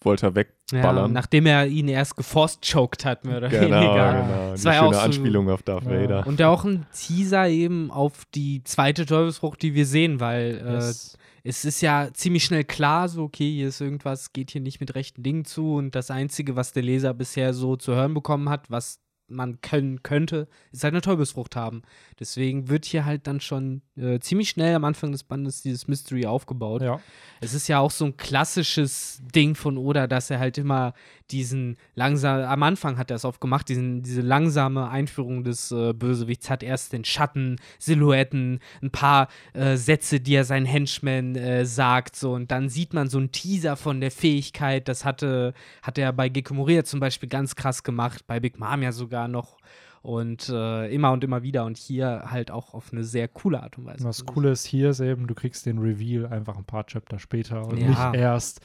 wollte 0.00 0.26
er 0.26 0.30
ja, 0.30 0.36
wegballern. 0.36 1.12
nachdem 1.12 1.46
er 1.46 1.66
ihn 1.66 1.88
erst 1.88 2.16
geforce-choked 2.16 3.04
hat, 3.04 3.24
mehr 3.24 3.38
oder 3.38 3.48
genau, 3.48 3.62
weniger. 3.80 4.12
genau. 4.22 4.50
Das 4.52 4.64
war 4.64 4.74
ja 4.74 4.80
auch 4.82 4.84
schöne 4.92 4.94
so- 4.96 5.00
Anspielung 5.00 5.50
auf 5.50 5.62
Darth 5.62 5.84
Ja. 5.84 5.90
Vader. 5.90 6.26
Und 6.26 6.42
auch 6.42 6.64
ein 6.64 6.86
Teaser 6.92 7.48
eben 7.48 7.90
auf 7.90 8.24
die 8.34 8.62
zweite 8.64 9.06
Teufelsfrucht, 9.06 9.62
die 9.62 9.74
wir 9.74 9.86
sehen, 9.86 10.20
weil 10.20 10.62
äh, 10.66 10.74
Yes. 10.74 11.16
es 11.44 11.64
ist 11.64 11.80
ja 11.80 12.08
ziemlich 12.12 12.44
schnell 12.44 12.64
klar, 12.64 13.08
so, 13.08 13.22
okay, 13.24 13.50
hier 13.50 13.68
ist 13.68 13.80
irgendwas, 13.80 14.32
geht 14.32 14.50
hier 14.50 14.60
nicht 14.60 14.80
mit 14.80 14.94
rechten 14.94 15.22
Dingen 15.22 15.44
zu 15.44 15.74
und 15.74 15.94
das 15.94 16.10
Einzige, 16.10 16.56
was 16.56 16.72
der 16.72 16.82
Leser 16.82 17.14
bisher 17.14 17.54
so 17.54 17.76
zu 17.76 17.94
hören 17.94 18.12
bekommen 18.14 18.48
hat, 18.50 18.70
was 18.70 18.98
man 19.28 19.60
können 19.60 20.02
könnte, 20.02 20.48
ist 20.72 20.84
halt 20.84 20.94
eine 20.94 21.00
Teufelsfrucht 21.00 21.56
haben. 21.56 21.82
Deswegen 22.20 22.68
wird 22.68 22.84
hier 22.84 23.04
halt 23.04 23.26
dann 23.26 23.40
schon 23.40 23.82
äh, 23.96 24.18
ziemlich 24.20 24.50
schnell 24.50 24.74
am 24.74 24.84
Anfang 24.84 25.12
des 25.12 25.24
Bandes 25.24 25.62
dieses 25.62 25.88
Mystery 25.88 26.26
aufgebaut. 26.26 26.82
Ja. 26.82 27.00
Es 27.40 27.54
ist 27.54 27.68
ja 27.68 27.78
auch 27.78 27.90
so 27.90 28.04
ein 28.04 28.16
klassisches 28.16 29.22
Ding 29.34 29.54
von 29.54 29.78
Oda, 29.78 30.06
dass 30.06 30.30
er 30.30 30.38
halt 30.38 30.58
immer 30.58 30.94
diesen 31.30 31.76
langsam, 31.94 32.42
am 32.42 32.62
Anfang 32.62 32.98
hat 32.98 33.10
er 33.10 33.16
es 33.16 33.24
oft 33.24 33.40
gemacht, 33.40 33.68
diesen, 33.68 34.02
diese 34.02 34.20
langsame 34.20 34.90
Einführung 34.90 35.42
des 35.42 35.72
äh, 35.72 35.94
Bösewichts 35.94 36.50
hat 36.50 36.62
erst 36.62 36.92
den 36.92 37.04
Schatten, 37.04 37.56
Silhouetten, 37.78 38.60
ein 38.82 38.90
paar 38.90 39.28
äh, 39.54 39.76
Sätze, 39.76 40.20
die 40.20 40.34
er 40.34 40.44
seinen 40.44 40.66
Henchmen 40.66 41.34
äh, 41.34 41.64
sagt, 41.64 42.16
so 42.16 42.34
und 42.34 42.50
dann 42.50 42.68
sieht 42.68 42.92
man 42.92 43.08
so 43.08 43.18
einen 43.18 43.32
Teaser 43.32 43.76
von 43.76 44.00
der 44.00 44.10
Fähigkeit, 44.10 44.86
das 44.86 45.04
hatte, 45.04 45.54
hat 45.82 45.96
er 45.96 46.12
bei 46.12 46.28
Gekko 46.28 46.54
Moria 46.54 46.84
zum 46.84 47.00
Beispiel 47.00 47.28
ganz 47.28 47.56
krass 47.56 47.82
gemacht, 47.82 48.26
bei 48.26 48.38
Big 48.38 48.58
Mom 48.58 48.82
ja 48.82 48.92
sogar 48.92 49.13
noch 49.28 49.56
und 50.02 50.48
äh, 50.50 50.92
immer 50.94 51.12
und 51.12 51.24
immer 51.24 51.42
wieder 51.42 51.64
und 51.64 51.76
hier 51.78 52.24
halt 52.30 52.50
auch 52.50 52.74
auf 52.74 52.92
eine 52.92 53.04
sehr 53.04 53.26
coole 53.28 53.62
Art 53.62 53.78
und 53.78 53.86
Weise. 53.86 54.04
Was 54.04 54.26
Coole 54.26 54.50
ist 54.50 54.66
hier 54.66 54.90
ist 54.90 55.00
eben, 55.00 55.26
du 55.26 55.34
kriegst 55.34 55.64
den 55.66 55.78
Reveal 55.78 56.26
einfach 56.26 56.56
ein 56.58 56.64
paar 56.64 56.84
Chapter 56.86 57.18
später 57.18 57.66
und 57.66 57.78
Ja. 57.78 57.88
nicht 58.10 58.20
erst 58.20 58.60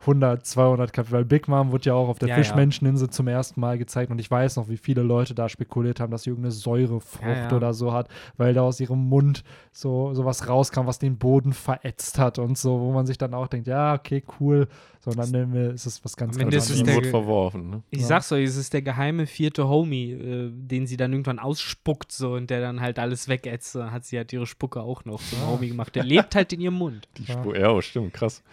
100, 0.00 0.44
200 0.44 0.92
Kapitel. 0.92 1.12
Weil 1.14 1.24
Big 1.24 1.46
Mom 1.46 1.70
wurde 1.70 1.84
ja 1.84 1.94
auch 1.94 2.08
auf 2.08 2.18
der 2.18 2.28
Ja, 2.28 2.34
ja. 2.36 2.42
Fischmenscheninsel 2.42 3.08
zum 3.08 3.28
ersten 3.28 3.60
Mal 3.60 3.78
gezeigt 3.78 4.10
und 4.10 4.18
ich 4.18 4.28
weiß 4.30 4.56
noch, 4.56 4.68
wie 4.68 4.76
viele 4.76 5.02
Leute 5.02 5.32
da 5.34 5.48
spekuliert 5.48 6.00
haben, 6.00 6.10
dass 6.10 6.24
sie 6.24 6.30
irgendeine 6.30 6.50
Säurefrucht 6.52 7.24
Ja, 7.24 7.48
ja. 7.50 7.56
oder 7.56 7.72
so 7.72 7.92
hat, 7.92 8.08
weil 8.36 8.52
da 8.52 8.62
aus 8.62 8.80
ihrem 8.80 8.98
Mund 9.08 9.44
so 9.70 10.12
sowas 10.12 10.48
rauskam, 10.48 10.86
was 10.86 10.98
den 10.98 11.18
Boden 11.18 11.52
verätzt 11.52 12.18
hat 12.18 12.38
und 12.40 12.58
so, 12.58 12.80
wo 12.80 12.92
man 12.92 13.06
sich 13.06 13.16
dann 13.16 13.32
auch 13.32 13.46
denkt, 13.46 13.68
ja, 13.68 13.94
okay, 13.94 14.24
cool. 14.40 14.66
So, 15.04 15.10
dann 15.10 15.34
äh, 15.34 15.74
ist 15.74 15.84
es 15.84 16.04
was 16.04 16.16
ganz, 16.16 16.36
Am 16.36 16.48
ganz 16.48 16.70
Ende 16.70 16.86
ist 16.86 17.02
es 17.02 17.08
verworfen. 17.10 17.70
Ne? 17.70 17.82
Ich 17.90 18.02
Ja. 18.02 18.06
sag's 18.06 18.30
euch, 18.30 18.44
es 18.44 18.54
ist 18.56 18.72
der 18.72 18.82
geheime 18.82 19.26
vierte 19.26 19.66
Homie, 19.66 20.12
äh, 20.12 20.50
den 20.54 20.86
sie 20.86 20.96
dann 20.96 21.12
irgendwann 21.12 21.40
ausspuckt 21.40 22.12
so 22.12 22.34
und 22.34 22.50
der 22.50 22.60
dann 22.60 22.80
halt 22.80 23.00
alles 23.00 23.26
wegätzt. 23.26 23.74
Dann 23.74 23.90
hat 23.90 24.04
sie 24.04 24.16
halt 24.16 24.32
ihre 24.32 24.46
Spucke 24.46 24.80
auch 24.80 25.04
noch 25.04 25.20
zum 25.20 25.40
Ja. 25.40 25.46
Homie 25.48 25.68
gemacht. 25.70 25.96
Der 25.96 26.04
lebt 26.04 26.36
halt 26.36 26.52
in 26.52 26.60
ihrem 26.60 26.74
Mund. 26.74 27.08
Die 27.16 27.24
Ja. 27.24 27.34
Spur, 27.34 27.58
ja, 27.58 27.72
oh, 27.72 27.80
stimmt, 27.80 28.12
krass. 28.14 28.44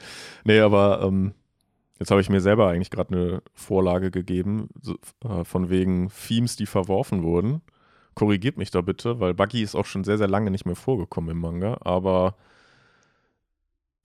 Nee, 0.44 0.60
aber 0.60 1.04
ähm, 1.04 1.34
jetzt 2.00 2.10
habe 2.10 2.20
ich 2.22 2.30
mir 2.32 2.42
selber 2.42 2.68
eigentlich 2.70 2.90
gerade 2.90 3.14
eine 3.16 3.44
Vorlage 3.54 4.10
gegeben, 4.10 4.70
so, 4.82 4.96
äh, 5.24 5.44
von 5.44 5.70
wegen 5.70 6.10
Themes, 6.28 6.56
die 6.56 6.66
verworfen 6.66 7.22
wurden. 7.22 7.62
Korrigiert 8.16 8.58
mich 8.58 8.72
da 8.72 8.82
bitte, 8.82 9.20
weil 9.20 9.36
Buggy 9.36 9.62
ist 9.62 9.76
auch 9.76 9.86
schon 9.86 10.04
sehr, 10.04 10.18
sehr 10.18 10.28
lange 10.28 10.50
nicht 10.50 10.66
mehr 10.66 10.76
vorgekommen 10.76 11.30
im 11.30 11.38
Manga, 11.42 11.78
aber 11.82 12.36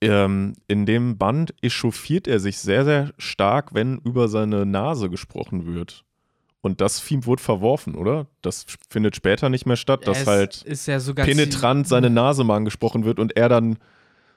ähm, 0.01 0.53
in 0.67 0.85
dem 0.85 1.17
Band 1.17 1.53
echauffiert 1.61 2.27
er 2.27 2.39
sich 2.39 2.57
sehr, 2.59 2.85
sehr 2.85 3.13
stark, 3.17 3.73
wenn 3.73 3.97
über 3.99 4.27
seine 4.27 4.65
Nase 4.65 5.09
gesprochen 5.09 5.65
wird. 5.73 6.03
Und 6.61 6.81
das 6.81 7.03
Theme 7.05 7.25
wurde 7.25 7.43
verworfen, 7.43 7.93
oder? 7.93 8.25
Das 8.41 8.65
findet 8.89 9.15
später 9.15 9.49
nicht 9.49 9.67
mehr 9.67 9.75
statt, 9.75 10.07
dass 10.07 10.21
es 10.21 10.27
halt 10.27 10.61
ist 10.63 10.87
ja 10.87 10.99
sogar 10.99 11.25
penetrant 11.25 11.87
seine 11.87 12.09
Nase 12.09 12.43
mal 12.43 12.57
angesprochen 12.57 13.05
wird 13.05 13.19
und 13.19 13.37
er 13.37 13.49
dann 13.49 13.77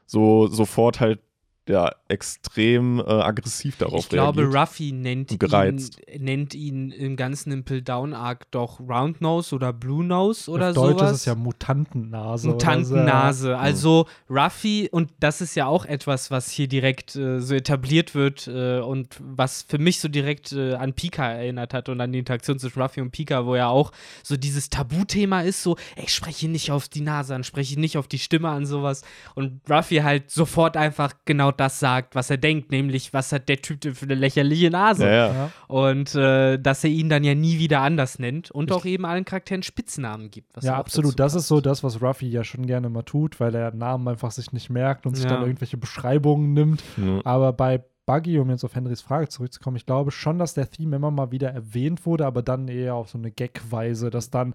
so 0.05 0.47
sofort 0.47 1.01
halt 1.01 1.21
ja 1.69 1.93
extrem 2.09 2.99
äh, 3.01 3.03
aggressiv 3.05 3.77
darauf 3.77 4.01
Ich 4.01 4.09
glaube, 4.09 4.43
reagiert. 4.43 4.63
Ruffy 4.63 4.93
nennt 4.93 5.31
ihn, 5.33 5.91
nennt 6.19 6.55
ihn 6.55 6.91
im 6.91 7.17
ganzen 7.17 7.53
Impel 7.53 7.83
Down 7.83 8.15
Arc 8.15 8.51
doch 8.51 8.81
Round 8.81 9.21
Nose 9.21 9.55
oder 9.55 9.73
Blue 9.73 10.05
Nose 10.05 10.51
oder 10.51 10.69
Auf 10.71 10.75
Deutsch 10.75 10.99
sowas. 10.99 11.11
ist 11.13 11.17
es 11.19 11.25
ja 11.27 11.35
Mutantennase. 11.35 12.49
oder 12.49 12.55
Mutantennase. 12.55 13.59
Also 13.59 14.07
Ruffy, 14.31 14.89
und 14.91 15.11
das 15.21 15.41
ist 15.41 15.55
ja 15.55 15.67
auch 15.67 15.85
etwas, 15.85 16.31
was 16.31 16.51
hier 16.51 16.69
direkt 16.69 17.17
äh, 17.17 17.41
so 17.41 17.55
etabliert 17.55 18.15
wird 18.15 18.47
äh, 18.49 18.81
und 18.81 19.17
was 19.21 19.63
für 19.69 19.79
mich 19.79 20.01
so 20.01 20.09
direkt 20.09 20.53
äh, 20.53 20.75
an 20.75 20.95
Pika 20.95 21.31
erinnert 21.31 21.75
hat 21.75 21.89
und 21.89 22.01
an 22.01 22.13
die 22.13 22.19
Interaktion 22.19 22.59
zwischen 22.59 22.81
Ruffy 22.81 23.01
und 23.01 23.11
Pika, 23.11 23.45
wo 23.47 23.55
ja 23.57 23.69
auch 23.69 23.93
so 24.23 24.37
dieses 24.37 24.71
Tabuthema 24.71 25.43
ist, 25.43 25.63
so, 25.63 25.77
ey, 25.97 26.09
spreche 26.09 26.49
nicht 26.49 26.71
auf 26.71 26.89
die 26.89 27.01
Nase 27.01 27.35
an, 27.35 27.45
spreche 27.45 27.79
nicht 27.79 27.99
auf 27.99 28.09
die 28.09 28.19
Stimme 28.19 28.49
an, 28.49 28.67
sowas. 28.67 29.03
Und 29.35 29.61
Ruffy 29.69 29.97
halt 29.97 30.31
sofort 30.31 30.77
einfach 30.77 31.13
genau 31.25 31.53
das 31.61 31.81
sagt, 31.81 32.15
was 32.15 32.31
er 32.31 32.37
denkt, 32.37 32.71
nämlich, 32.71 33.13
was 33.13 33.33
hat 33.33 33.49
der 33.49 33.61
Typ 33.61 33.81
denn 33.81 33.95
für 33.95 34.07
eine 34.07 34.15
lächerliche 34.15 34.71
Nase? 34.71 35.07
ja, 35.07 35.33
Ja. 35.33 35.51
Und 35.67 36.15
äh, 36.15 36.59
dass 36.59 36.85
er 36.85 36.91
ihn 36.91 37.09
dann 37.09 37.25
ja 37.25 37.35
nie 37.35 37.59
wieder 37.59 37.81
anders 37.81 38.19
nennt 38.19 38.51
und 38.51 38.73
auch 38.73 38.85
eben 38.85 39.05
allen 39.05 39.25
Charakteren 39.25 39.63
Spitznamen 39.63 40.31
gibt. 40.31 40.57
was 40.57 40.65
Ja, 40.65 40.77
absolut. 40.77 41.19
Das 41.19 41.33
passt. 41.33 41.45
ist 41.45 41.49
so 41.49 41.61
das, 41.61 41.85
was 41.85 42.01
Ruffy 42.03 42.29
ja 42.29 42.45
schon 42.45 42.67
gerne 42.67 42.89
mal 42.89 43.03
tut, 43.03 43.41
weil 43.41 43.55
er 43.55 43.73
Namen 43.75 44.09
einfach 44.09 44.31
sich 44.31 44.53
nicht 44.53 44.71
merkt 44.71 45.07
und 45.07 45.15
sich 45.15 45.27
dann 45.27 45.43
irgendwelche 45.43 45.77
Beschreibungen 45.77 46.53
nimmt. 46.53 46.83
Aber 47.25 47.53
bei 47.53 47.83
Buggy, 48.09 48.39
um 48.39 48.49
jetzt 48.49 48.65
auf 48.65 48.75
Henrys 48.75 49.03
Frage 49.03 49.29
zurückzukommen, 49.29 49.77
ich 49.77 49.85
glaube 49.85 50.11
schon, 50.11 50.39
dass 50.39 50.55
der 50.55 50.71
Theme 50.71 50.97
immer 50.97 51.11
mal 51.11 51.31
wieder 51.31 51.51
erwähnt 51.51 52.07
wurde, 52.07 52.25
aber 52.25 52.43
dann 52.43 52.67
eher 52.67 52.95
auf 52.95 53.11
so 53.11 53.19
eine 53.19 53.31
Gag-Weise, 53.31 54.09
dass 54.09 54.31
dann 54.31 54.55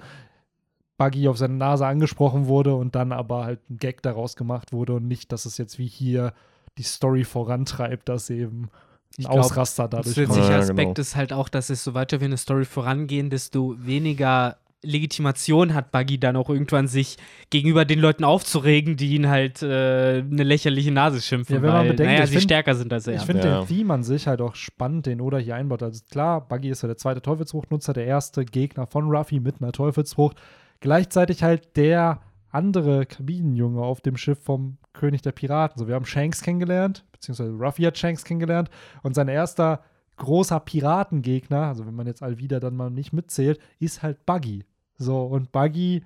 Buggy 0.97 1.27
auf 1.27 1.37
seine 1.37 1.55
Nase 1.55 1.85
angesprochen 1.85 2.47
wurde 2.47 2.75
und 2.75 2.95
dann 2.95 3.11
aber 3.11 3.45
halt 3.45 3.69
ein 3.69 3.77
Gag 3.77 4.01
daraus 4.01 4.35
gemacht 4.35 4.73
wurde 4.73 4.93
und 4.93 5.07
nicht, 5.07 5.31
dass 5.31 5.45
es 5.45 5.57
jetzt 5.57 5.77
wie 5.77 5.87
hier 5.87 6.33
die 6.77 6.83
Story 6.83 7.23
vorantreibt, 7.23 8.09
dass 8.09 8.29
eben 8.29 8.63
ein 8.63 8.69
Ich 9.17 9.25
glaub, 9.25 9.39
Ausraster 9.39 9.87
dadurch 9.87 10.15
Zusätzlicher 10.15 10.41
Ja, 10.49 10.57
kommt. 10.59 10.69
Aspekt 10.71 10.95
genau. 10.95 11.01
ist 11.01 11.15
halt 11.15 11.33
auch, 11.33 11.49
dass 11.49 11.69
es 11.69 11.83
so 11.83 11.93
weiter 11.93 12.19
wie 12.21 12.25
eine 12.25 12.37
Story 12.37 12.65
vorangehen, 12.65 13.29
desto 13.29 13.75
weniger 13.77 14.57
Legitimation 14.85 15.73
hat 15.73 15.91
Buggy 15.93 16.19
dann 16.19 16.35
auch 16.35 16.49
irgendwann 16.49 16.87
sich 16.89 17.15
gegenüber 17.49 17.85
den 17.85 17.99
Leuten 17.99 18.25
aufzuregen, 18.25 18.97
die 18.97 19.15
ihn 19.15 19.29
halt 19.29 19.61
äh, 19.63 20.19
eine 20.29 20.43
lächerliche 20.43 20.91
Nase 20.91 21.21
schimpfen, 21.21 21.55
Ja, 21.55 21.61
wenn 21.61 21.69
man 21.69 21.79
weil 21.85 21.91
bedenkt, 21.91 22.11
naja, 22.11 22.23
ich 22.25 22.29
sie 22.31 22.35
find- 22.37 22.43
stärker 22.43 22.75
sind 22.75 22.91
als 22.91 23.07
er. 23.07 23.15
Ich 23.15 23.21
finde 23.21 23.47
Ja. 23.47 23.59
den 23.61 23.67
Theme 23.67 23.93
an 23.93 24.03
sich 24.03 24.27
halt 24.27 24.41
auch 24.41 24.55
spannend, 24.55 25.05
den 25.05 25.21
Oda 25.21 25.37
hier 25.37 25.55
einbaut. 25.55 25.83
Also 25.83 26.01
klar, 26.11 26.45
Buggy 26.45 26.69
ist 26.69 26.81
ja 26.81 26.87
der 26.87 26.97
zweite 26.97 27.21
Teufelsfruchtnutzer, 27.21 27.93
der 27.93 28.05
erste 28.07 28.43
Gegner 28.43 28.85
von 28.85 29.09
Ruffy 29.09 29.39
mit 29.39 29.61
einer 29.61 29.71
Teufelsfrucht. 29.71 30.35
Gleichzeitig 30.81 31.43
halt 31.43 31.77
der 31.77 32.19
andere 32.53 33.05
Kabinenjunge 33.05 33.81
auf 33.81 34.01
dem 34.01 34.17
Schiff 34.17 34.39
vom 34.41 34.77
König 34.93 35.21
der 35.21 35.31
Piraten. 35.31 35.79
So, 35.79 35.87
wir 35.87 35.95
haben 35.95 36.05
Shanks 36.05 36.41
kennengelernt, 36.41 37.05
beziehungsweise 37.11 37.51
Ruffy 37.51 37.83
hat 37.83 37.97
Shanks 37.97 38.23
kennengelernt 38.23 38.69
und 39.01 39.15
sein 39.15 39.27
erster 39.27 39.83
großer 40.17 40.59
Piratengegner, 40.59 41.67
also 41.67 41.85
wenn 41.85 41.95
man 41.95 42.07
jetzt 42.07 42.21
Alvida 42.21 42.59
dann 42.59 42.75
mal 42.75 42.89
nicht 42.89 43.13
mitzählt, 43.13 43.59
ist 43.79 44.03
halt 44.03 44.25
Buggy. 44.25 44.63
So, 44.97 45.23
und 45.23 45.51
Buggy 45.51 46.03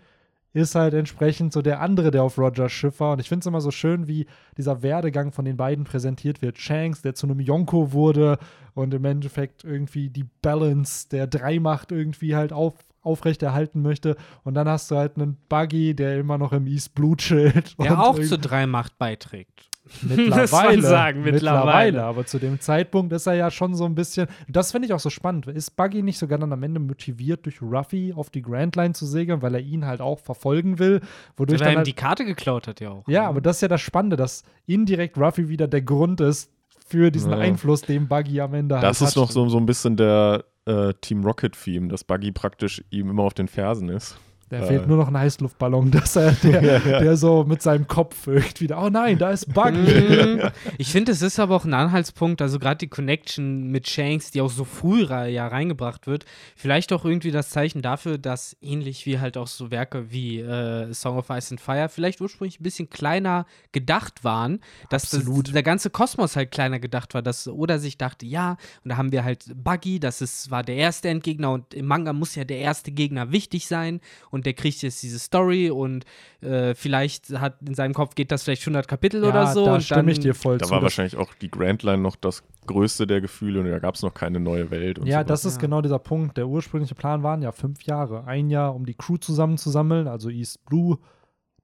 ist 0.53 0.75
halt 0.75 0.93
entsprechend 0.93 1.53
so 1.53 1.61
der 1.61 1.81
andere, 1.81 2.09
der 2.09 2.23
auf 2.23 2.37
Rogers 2.37 2.71
Schiff 2.71 2.99
war. 2.99 3.13
Und 3.13 3.19
ich 3.19 3.29
finde 3.29 3.41
es 3.41 3.45
immer 3.45 3.61
so 3.61 3.69
schön, 3.69 4.07
wie 4.07 4.25
dieser 4.57 4.81
Werdegang 4.81 5.31
von 5.31 5.45
den 5.45 5.57
beiden 5.57 5.83
präsentiert 5.83 6.41
wird. 6.41 6.57
Shanks, 6.57 7.01
der 7.01 7.13
zu 7.13 7.27
einem 7.27 7.39
Yonko 7.39 7.91
wurde 7.91 8.39
und 8.73 8.93
im 8.93 9.05
Endeffekt 9.05 9.63
irgendwie 9.63 10.09
die 10.09 10.25
Balance 10.41 11.09
der 11.09 11.27
Dreimacht 11.27 11.91
irgendwie 11.91 12.35
halt 12.35 12.53
auf, 12.53 12.73
aufrechterhalten 13.07 13.81
möchte. 13.81 14.15
Und 14.43 14.53
dann 14.53 14.67
hast 14.69 14.91
du 14.91 14.95
halt 14.97 15.15
einen 15.17 15.37
Buggy, 15.49 15.95
der 15.95 16.19
immer 16.19 16.37
noch 16.37 16.51
im 16.53 16.67
East 16.67 16.93
Blue 16.93 17.15
chillt. 17.17 17.79
der 17.79 17.91
und 17.91 17.97
auch 17.97 18.13
irgendwie- 18.15 18.27
zur 18.29 18.37
Dreimacht 18.37 18.97
beiträgt. 18.99 19.69
Mittlerweile. 20.01 20.41
Muss 20.41 20.51
man 20.51 20.81
sagen, 20.81 21.23
mittlerweile. 21.23 22.03
Aber 22.03 22.25
zu 22.25 22.39
dem 22.39 22.59
Zeitpunkt 22.59 23.13
ist 23.13 23.25
er 23.25 23.35
ja 23.35 23.49
schon 23.49 23.73
so 23.73 23.85
ein 23.85 23.95
bisschen. 23.95 24.27
Das 24.49 24.73
finde 24.73 24.87
ich 24.87 24.93
auch 24.93 24.99
so 24.99 25.09
spannend. 25.09 25.47
Ist 25.47 25.77
Buggy 25.77 26.03
nicht 26.03 26.17
sogar 26.17 26.37
dann 26.37 26.51
am 26.51 26.61
Ende 26.61 26.81
motiviert, 26.81 27.45
durch 27.45 27.61
Ruffy 27.61 28.11
auf 28.13 28.29
die 28.29 28.41
Grand 28.41 28.75
Line 28.75 28.93
zu 28.93 29.05
segeln, 29.05 29.41
weil 29.41 29.55
er 29.55 29.61
ihn 29.61 29.85
halt 29.85 30.01
auch 30.01 30.19
verfolgen 30.19 30.77
will? 30.77 30.99
Wodurch 31.37 31.61
Weil 31.61 31.67
er 31.67 31.69
dann 31.69 31.73
ihm 31.73 31.77
halt, 31.77 31.87
die 31.87 31.93
Karte 31.93 32.25
geklaut 32.25 32.67
hat 32.67 32.81
ja 32.81 32.89
auch. 32.89 33.07
ja, 33.07 33.29
aber 33.29 33.39
das 33.39 33.57
ist 33.57 33.61
ja 33.61 33.69
das 33.69 33.79
Spannende, 33.79 34.17
dass 34.17 34.43
indirekt 34.65 35.17
Ruffy 35.17 35.47
wieder 35.47 35.69
der 35.69 35.81
Grund 35.83 36.19
ist 36.19 36.51
für 36.85 37.09
diesen 37.09 37.31
Ja. 37.31 37.37
Einfluss, 37.37 37.81
den 37.81 38.09
Buggy 38.09 38.41
am 38.41 38.53
Ende 38.55 38.75
Das 38.75 38.99
halt 38.99 39.09
ist 39.11 39.15
noch 39.15 39.27
hat. 39.27 39.31
so, 39.33 39.47
so 39.47 39.57
ein 39.57 39.65
bisschen 39.65 39.95
der 39.95 40.43
äh, 40.67 40.93
Team 41.01 41.23
Rocket-Theme, 41.23 41.87
dass 41.87 42.03
Buggy 42.03 42.31
praktisch 42.31 42.83
ihm 42.89 43.09
immer 43.09 43.23
auf 43.23 43.33
den 43.33 43.47
Fersen 43.47 43.89
ist. 43.89 44.17
Da 44.49 44.59
äh, 44.59 44.65
fehlt 44.65 44.87
nur 44.87 44.97
noch 44.97 45.09
ein 45.09 45.17
Heißluftballon, 45.17 45.91
dass 45.91 46.15
er 46.15 46.31
der, 46.31 46.79
der 46.79 47.17
so 47.17 47.43
mit 47.43 47.61
seinem 47.61 47.87
Kopf 47.87 48.27
irgendwie, 48.27 48.73
oh 48.73 48.89
nein, 48.89 49.17
da 49.17 49.31
ist 49.31 49.53
Buggy. 49.53 49.77
Mhm. 49.77 50.41
ich 50.77 50.91
finde, 50.91 51.11
es 51.11 51.21
ist 51.21 51.39
aber 51.39 51.55
auch 51.55 51.65
ein 51.65 51.73
Anhaltspunkt, 51.73 52.41
also 52.41 52.59
gerade 52.59 52.77
die 52.77 52.87
Connection 52.87 53.69
mit 53.69 53.89
Shanks, 53.89 54.31
die 54.31 54.41
auch 54.41 54.49
so 54.49 54.63
früh 54.63 55.03
ja 55.07 55.47
reingebracht 55.47 56.07
wird, 56.07 56.25
vielleicht 56.55 56.93
auch 56.93 57.05
irgendwie 57.05 57.31
das 57.31 57.49
Zeichen 57.49 57.81
dafür, 57.81 58.17
dass 58.17 58.55
ähnlich 58.61 59.05
wie 59.05 59.19
halt 59.19 59.37
auch 59.37 59.47
so 59.47 59.71
Werke 59.71 60.11
wie 60.11 60.39
äh, 60.39 60.93
Song 60.93 61.17
of 61.17 61.29
Ice 61.29 61.51
and 61.51 61.61
Fire 61.61 61.89
vielleicht 61.89 62.21
ursprünglich 62.21 62.59
ein 62.59 62.63
bisschen 62.63 62.89
kleiner 62.89 63.45
gedacht 63.71 64.23
waren, 64.23 64.59
dass 64.89 65.09
das, 65.09 65.23
der 65.25 65.63
ganze 65.63 65.89
Kosmos 65.89 66.35
halt 66.35 66.51
kleiner 66.51 66.79
gedacht 66.79 67.13
war, 67.13 67.21
dass 67.21 67.47
Oda 67.47 67.79
sich 67.79 67.97
dachte, 67.97 68.25
ja, 68.25 68.57
und 68.83 68.89
da 68.89 68.97
haben 68.97 69.11
wir 69.11 69.23
halt 69.23 69.45
Buggy, 69.55 69.99
das 69.99 70.21
ist, 70.21 70.51
war 70.51 70.63
der 70.63 70.75
erste 70.75 71.09
Endgegner 71.09 71.51
und 71.51 71.73
im 71.73 71.85
Manga 71.85 72.13
muss 72.13 72.35
ja 72.35 72.43
der 72.43 72.59
erste 72.59 72.91
Gegner 72.91 73.31
wichtig 73.31 73.67
sein 73.67 73.99
und 74.31 74.36
der 74.45 74.53
kriegt 74.53 74.81
jetzt 74.81 75.01
diese 75.03 75.19
Story 75.19 75.69
und 75.71 76.05
äh, 76.41 76.75
vielleicht 76.75 77.29
hat 77.39 77.55
in 77.65 77.73
seinem 77.73 77.93
Kopf 77.93 78.15
geht 78.15 78.31
das 78.31 78.43
vielleicht 78.43 78.61
100 78.63 78.87
Kapitel 78.87 79.21
ja, 79.23 79.29
oder 79.29 79.47
so 79.47 79.65
da 79.65 79.75
und 79.75 79.81
stimme 79.83 80.01
dann 80.03 80.09
ich 80.09 80.19
dir 80.19 80.35
voll 80.35 80.57
Da 80.57 80.65
zu. 80.65 80.71
war 80.71 80.77
Das- 80.79 80.83
wahrscheinlich 80.83 81.15
auch 81.17 81.33
die 81.35 81.49
Grand 81.49 81.83
Line 81.83 81.97
noch 82.01 82.15
das 82.15 82.43
größte 82.65 83.07
der 83.07 83.21
Gefühle 83.21 83.59
und 83.61 83.67
da 83.69 83.79
gab 83.79 83.95
es 83.95 84.01
noch 84.03 84.13
keine 84.13 84.39
neue 84.39 84.69
Welt. 84.71 84.99
Und 84.99 85.07
Ja, 85.07 85.19
sowas. 85.19 85.27
das 85.27 85.45
ist 85.45 85.55
Ja. 85.55 85.61
genau 85.61 85.81
dieser 85.81 85.99
Punkt. 85.99 86.37
Der 86.37 86.47
ursprüngliche 86.47 86.95
Plan 86.95 87.23
waren 87.23 87.41
ja 87.41 87.51
fünf 87.51 87.83
Jahre. 87.83 88.25
Ein 88.25 88.49
Jahr, 88.49 88.75
um 88.75 88.85
die 88.85 88.93
Crew 88.95 89.17
zusammenzusammeln, 89.17 90.07
also 90.07 90.29
East 90.29 90.65
Blue. 90.65 90.97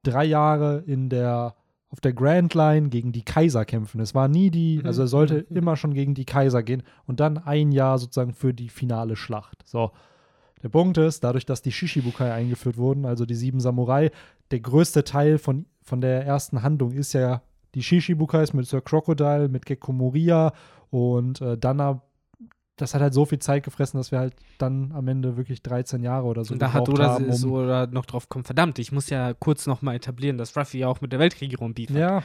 Drei 0.03 0.25
Jahre 0.25 0.83
in 0.85 1.09
der, 1.09 1.55
auf 1.89 2.01
der 2.01 2.11
Grand 2.13 2.53
Line 2.55 2.89
gegen 2.89 3.11
die 3.11 3.23
Kaiser 3.23 3.63
kämpfen. 3.65 4.01
Es 4.01 4.13
war 4.15 4.27
nie 4.27 4.49
die, 4.49 4.79
Mhm. 4.79 4.85
also 4.87 5.03
er 5.03 5.07
sollte 5.07 5.35
immer 5.49 5.75
schon 5.77 5.93
gegen 5.93 6.13
die 6.13 6.25
Kaiser 6.25 6.63
gehen 6.63 6.83
und 7.05 7.19
dann 7.19 7.37
ein 7.37 7.71
Jahr 7.71 7.97
sozusagen 7.99 8.33
für 8.33 8.53
die 8.53 8.69
finale 8.69 9.15
Schlacht. 9.15 9.61
So. 9.65 9.91
Der 10.63 10.69
Punkt 10.69 10.97
ist, 10.97 11.23
dadurch, 11.23 11.45
dass 11.45 11.61
die 11.61 11.71
Shishibukai 11.71 12.31
eingeführt 12.31 12.77
wurden, 12.77 13.05
also 13.05 13.25
die 13.25 13.35
sieben 13.35 13.59
Samurai, 13.59 14.11
der 14.51 14.61
größte 14.61 15.03
Teil 15.03 15.37
von, 15.37 15.65
von 15.81 16.01
der 16.01 16.25
ersten 16.25 16.63
Handlung 16.63 16.91
ist 16.93 17.13
ja 17.13 17.41
die 17.75 17.83
Shishibukais 17.83 18.53
mit 18.53 18.65
Sir 18.65 18.81
Crocodile, 18.81 19.49
mit 19.49 19.65
Gekko 19.65 19.91
Moria 19.91 20.53
und 20.89 21.41
äh, 21.41 21.57
dann 21.57 22.01
das 22.77 22.95
hat 22.95 23.01
halt 23.01 23.13
so 23.13 23.25
viel 23.25 23.39
Zeit 23.39 23.63
gefressen, 23.63 23.99
dass 23.99 24.11
wir 24.11 24.19
halt 24.19 24.33
dann 24.57 24.91
am 24.93 25.07
Ende 25.07 25.37
wirklich 25.37 25.61
13 25.61 26.01
Jahre 26.01 26.25
oder 26.25 26.43
so 26.43 26.53
Und 26.53 26.61
da 26.61 26.73
hat 26.73 26.89
Oda 26.89 27.13
haben, 27.13 27.31
so 27.31 27.49
um, 27.49 27.53
oder 27.65 27.87
noch 27.87 28.05
drauf 28.05 28.29
kommen, 28.29 28.45
verdammt, 28.45 28.79
ich 28.79 28.91
muss 28.91 29.09
ja 29.09 29.33
kurz 29.33 29.67
noch 29.67 29.81
mal 29.81 29.95
etablieren, 29.95 30.37
dass 30.37 30.57
Ruffy 30.57 30.79
ja 30.79 30.87
auch 30.87 31.01
mit 31.01 31.11
der 31.11 31.19
Weltregierung 31.19 31.73
beef. 31.73 31.91
Ja, 31.91 32.23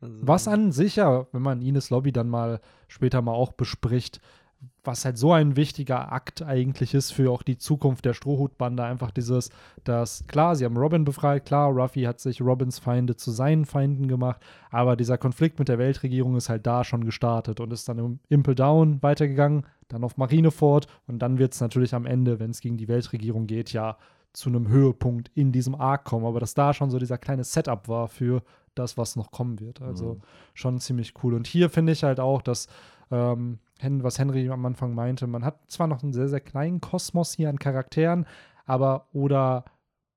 Also, 0.00 0.14
was 0.20 0.46
an 0.46 0.70
sich 0.70 0.96
ja, 0.96 1.26
wenn 1.32 1.42
man 1.42 1.60
Ines 1.62 1.90
Lobby 1.90 2.12
dann 2.12 2.28
mal 2.28 2.60
später 2.86 3.22
mal 3.22 3.32
auch 3.32 3.52
bespricht, 3.52 4.20
was 4.82 5.04
halt 5.04 5.18
so 5.18 5.32
ein 5.32 5.56
wichtiger 5.56 6.12
Akt 6.12 6.42
eigentlich 6.42 6.94
ist 6.94 7.12
für 7.12 7.30
auch 7.30 7.42
die 7.42 7.58
Zukunft 7.58 8.04
der 8.04 8.14
Strohhutbande. 8.14 8.82
Einfach 8.82 9.10
dieses, 9.10 9.50
dass 9.84 10.26
klar, 10.26 10.56
sie 10.56 10.64
haben 10.64 10.76
Robin 10.76 11.04
befreit, 11.04 11.44
klar, 11.44 11.70
Ruffy 11.70 12.02
hat 12.02 12.20
sich 12.20 12.40
Robins 12.40 12.78
Feinde 12.78 13.14
zu 13.16 13.30
seinen 13.30 13.66
Feinden 13.66 14.08
gemacht, 14.08 14.40
aber 14.70 14.96
dieser 14.96 15.18
Konflikt 15.18 15.58
mit 15.58 15.68
der 15.68 15.78
Weltregierung 15.78 16.36
ist 16.36 16.48
halt 16.48 16.66
da 16.66 16.84
schon 16.84 17.04
gestartet 17.04 17.60
und 17.60 17.72
ist 17.72 17.88
dann 17.88 17.98
im 17.98 18.18
Impel 18.28 18.54
Down 18.54 19.02
weitergegangen, 19.02 19.66
dann 19.88 20.04
auf 20.04 20.16
Marineford 20.16 20.86
und 21.06 21.20
dann 21.20 21.38
wird 21.38 21.54
es 21.54 21.60
natürlich 21.60 21.94
am 21.94 22.06
Ende, 22.06 22.40
wenn 22.40 22.50
es 22.50 22.60
gegen 22.60 22.78
die 22.78 22.88
Weltregierung 22.88 23.46
geht, 23.46 23.72
ja 23.72 23.96
zu 24.32 24.48
einem 24.48 24.68
Höhepunkt 24.68 25.30
in 25.34 25.52
diesem 25.52 25.74
Arc 25.74 26.04
kommen. 26.04 26.26
Aber 26.26 26.38
dass 26.38 26.54
da 26.54 26.72
schon 26.72 26.90
so 26.90 26.98
dieser 26.98 27.18
kleine 27.18 27.44
Setup 27.44 27.88
war 27.88 28.08
für 28.08 28.42
das, 28.78 28.96
was 28.96 29.16
noch 29.16 29.30
kommen 29.30 29.60
wird. 29.60 29.82
Also 29.82 30.14
mhm. 30.14 30.20
schon 30.54 30.80
ziemlich 30.80 31.14
cool. 31.22 31.34
Und 31.34 31.46
hier 31.46 31.70
finde 31.70 31.92
ich 31.92 32.04
halt 32.04 32.20
auch, 32.20 32.42
dass 32.42 32.68
ähm, 33.10 33.58
was 33.80 34.18
Henry 34.18 34.48
am 34.50 34.66
Anfang 34.66 34.94
meinte, 34.94 35.26
man 35.26 35.44
hat 35.44 35.70
zwar 35.70 35.86
noch 35.86 36.02
einen 36.02 36.12
sehr, 36.12 36.28
sehr 36.28 36.40
kleinen 36.40 36.80
Kosmos 36.80 37.34
hier 37.34 37.48
an 37.48 37.58
Charakteren, 37.58 38.26
aber 38.66 39.06
oder 39.12 39.64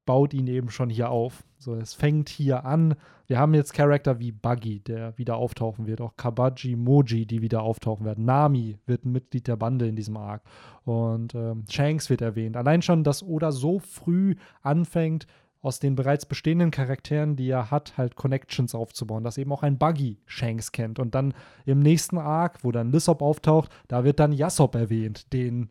baut 0.06 0.34
ihn 0.34 0.48
eben 0.48 0.70
schon 0.70 0.90
hier 0.90 1.10
auf. 1.10 1.44
So, 1.58 1.76
es 1.76 1.94
fängt 1.94 2.28
hier 2.28 2.66
an. 2.66 2.96
Wir 3.28 3.40
haben 3.40 3.54
jetzt 3.54 3.74
Charakter 3.74 4.20
wie 4.20 4.32
Buggy, 4.32 4.80
der 4.80 5.18
wieder 5.18 5.38
auftauchen 5.38 5.86
wird, 5.86 6.02
auch 6.02 6.18
Kabaji, 6.18 6.76
Moji, 6.76 7.26
die 7.26 7.42
wieder 7.42 7.62
auftauchen 7.62 8.06
werden. 8.06 8.26
Nami 8.26 8.78
wird 8.88 9.06
ein 9.06 9.12
Mitglied 9.12 9.48
der 9.48 9.56
Bande 9.56 9.88
in 9.88 9.96
diesem 9.96 10.18
Arc. 10.18 10.42
Und 10.84 11.36
ähm, 11.36 11.64
Shanks 11.70 12.10
wird 12.10 12.22
erwähnt. 12.22 12.58
Allein 12.58 12.82
schon, 12.82 13.04
dass 13.04 13.24
Oda 13.24 13.52
so 13.52 13.80
früh 13.80 14.36
anfängt, 14.64 15.28
aus 15.62 15.80
den 15.80 15.96
bereits 15.96 16.26
bestehenden 16.26 16.72
Charakteren, 16.72 17.36
die 17.36 17.50
er 17.50 17.70
hat, 17.70 17.98
halt 17.98 18.16
Connections 18.16 18.74
aufzubauen, 18.74 19.24
dass 19.24 19.38
eben 19.38 19.52
auch 19.52 19.64
ein 19.64 19.78
Buggy 19.78 20.18
Shanks 20.26 20.72
kennt. 20.72 20.98
Und 20.98 21.14
dann 21.14 21.34
im 21.66 21.80
nächsten 21.80 22.18
Arc, 22.18 22.64
wo 22.64 22.72
dann 22.72 22.92
Lissop 22.92 23.22
auftaucht, 23.22 23.72
da 23.88 24.04
wird 24.04 24.20
dann 24.20 24.32
Yassop 24.32 24.74
erwähnt, 24.76 25.32
den 25.34 25.70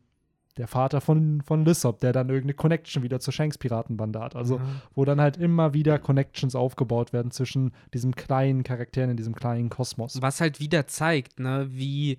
der 0.57 0.69
Vater 0.69 1.01
von, 1.01 1.41
von 1.43 1.65
Lissop, 1.65 2.01
der 2.01 2.13
dann 2.13 2.29
irgendeine 2.29 2.55
Connection 2.55 3.03
wieder 3.03 3.21
zur 3.21 3.33
Shanks 3.33 3.57
Piratenbande 3.57 4.21
hat. 4.21 4.37
Also, 4.37 4.59
mhm. 4.59 4.83
wo 4.95 5.05
dann 5.05 5.21
halt 5.21 5.37
immer 5.37 5.75
wieder 5.75 5.99
Connections 5.99 6.55
aufgebaut 6.55 7.13
werden 7.13 7.31
zwischen 7.31 7.73
diesen 7.95 8.15
kleinen 8.15 8.63
Charakteren 8.63 9.11
in 9.11 9.17
diesem 9.17 9.35
kleinen 9.35 9.71
Kosmos. 9.71 10.21
Was 10.21 10.41
halt 10.41 10.61
wieder 10.61 10.87
zeigt, 10.87 11.41
ne, 11.41 11.69
wie, 11.71 12.19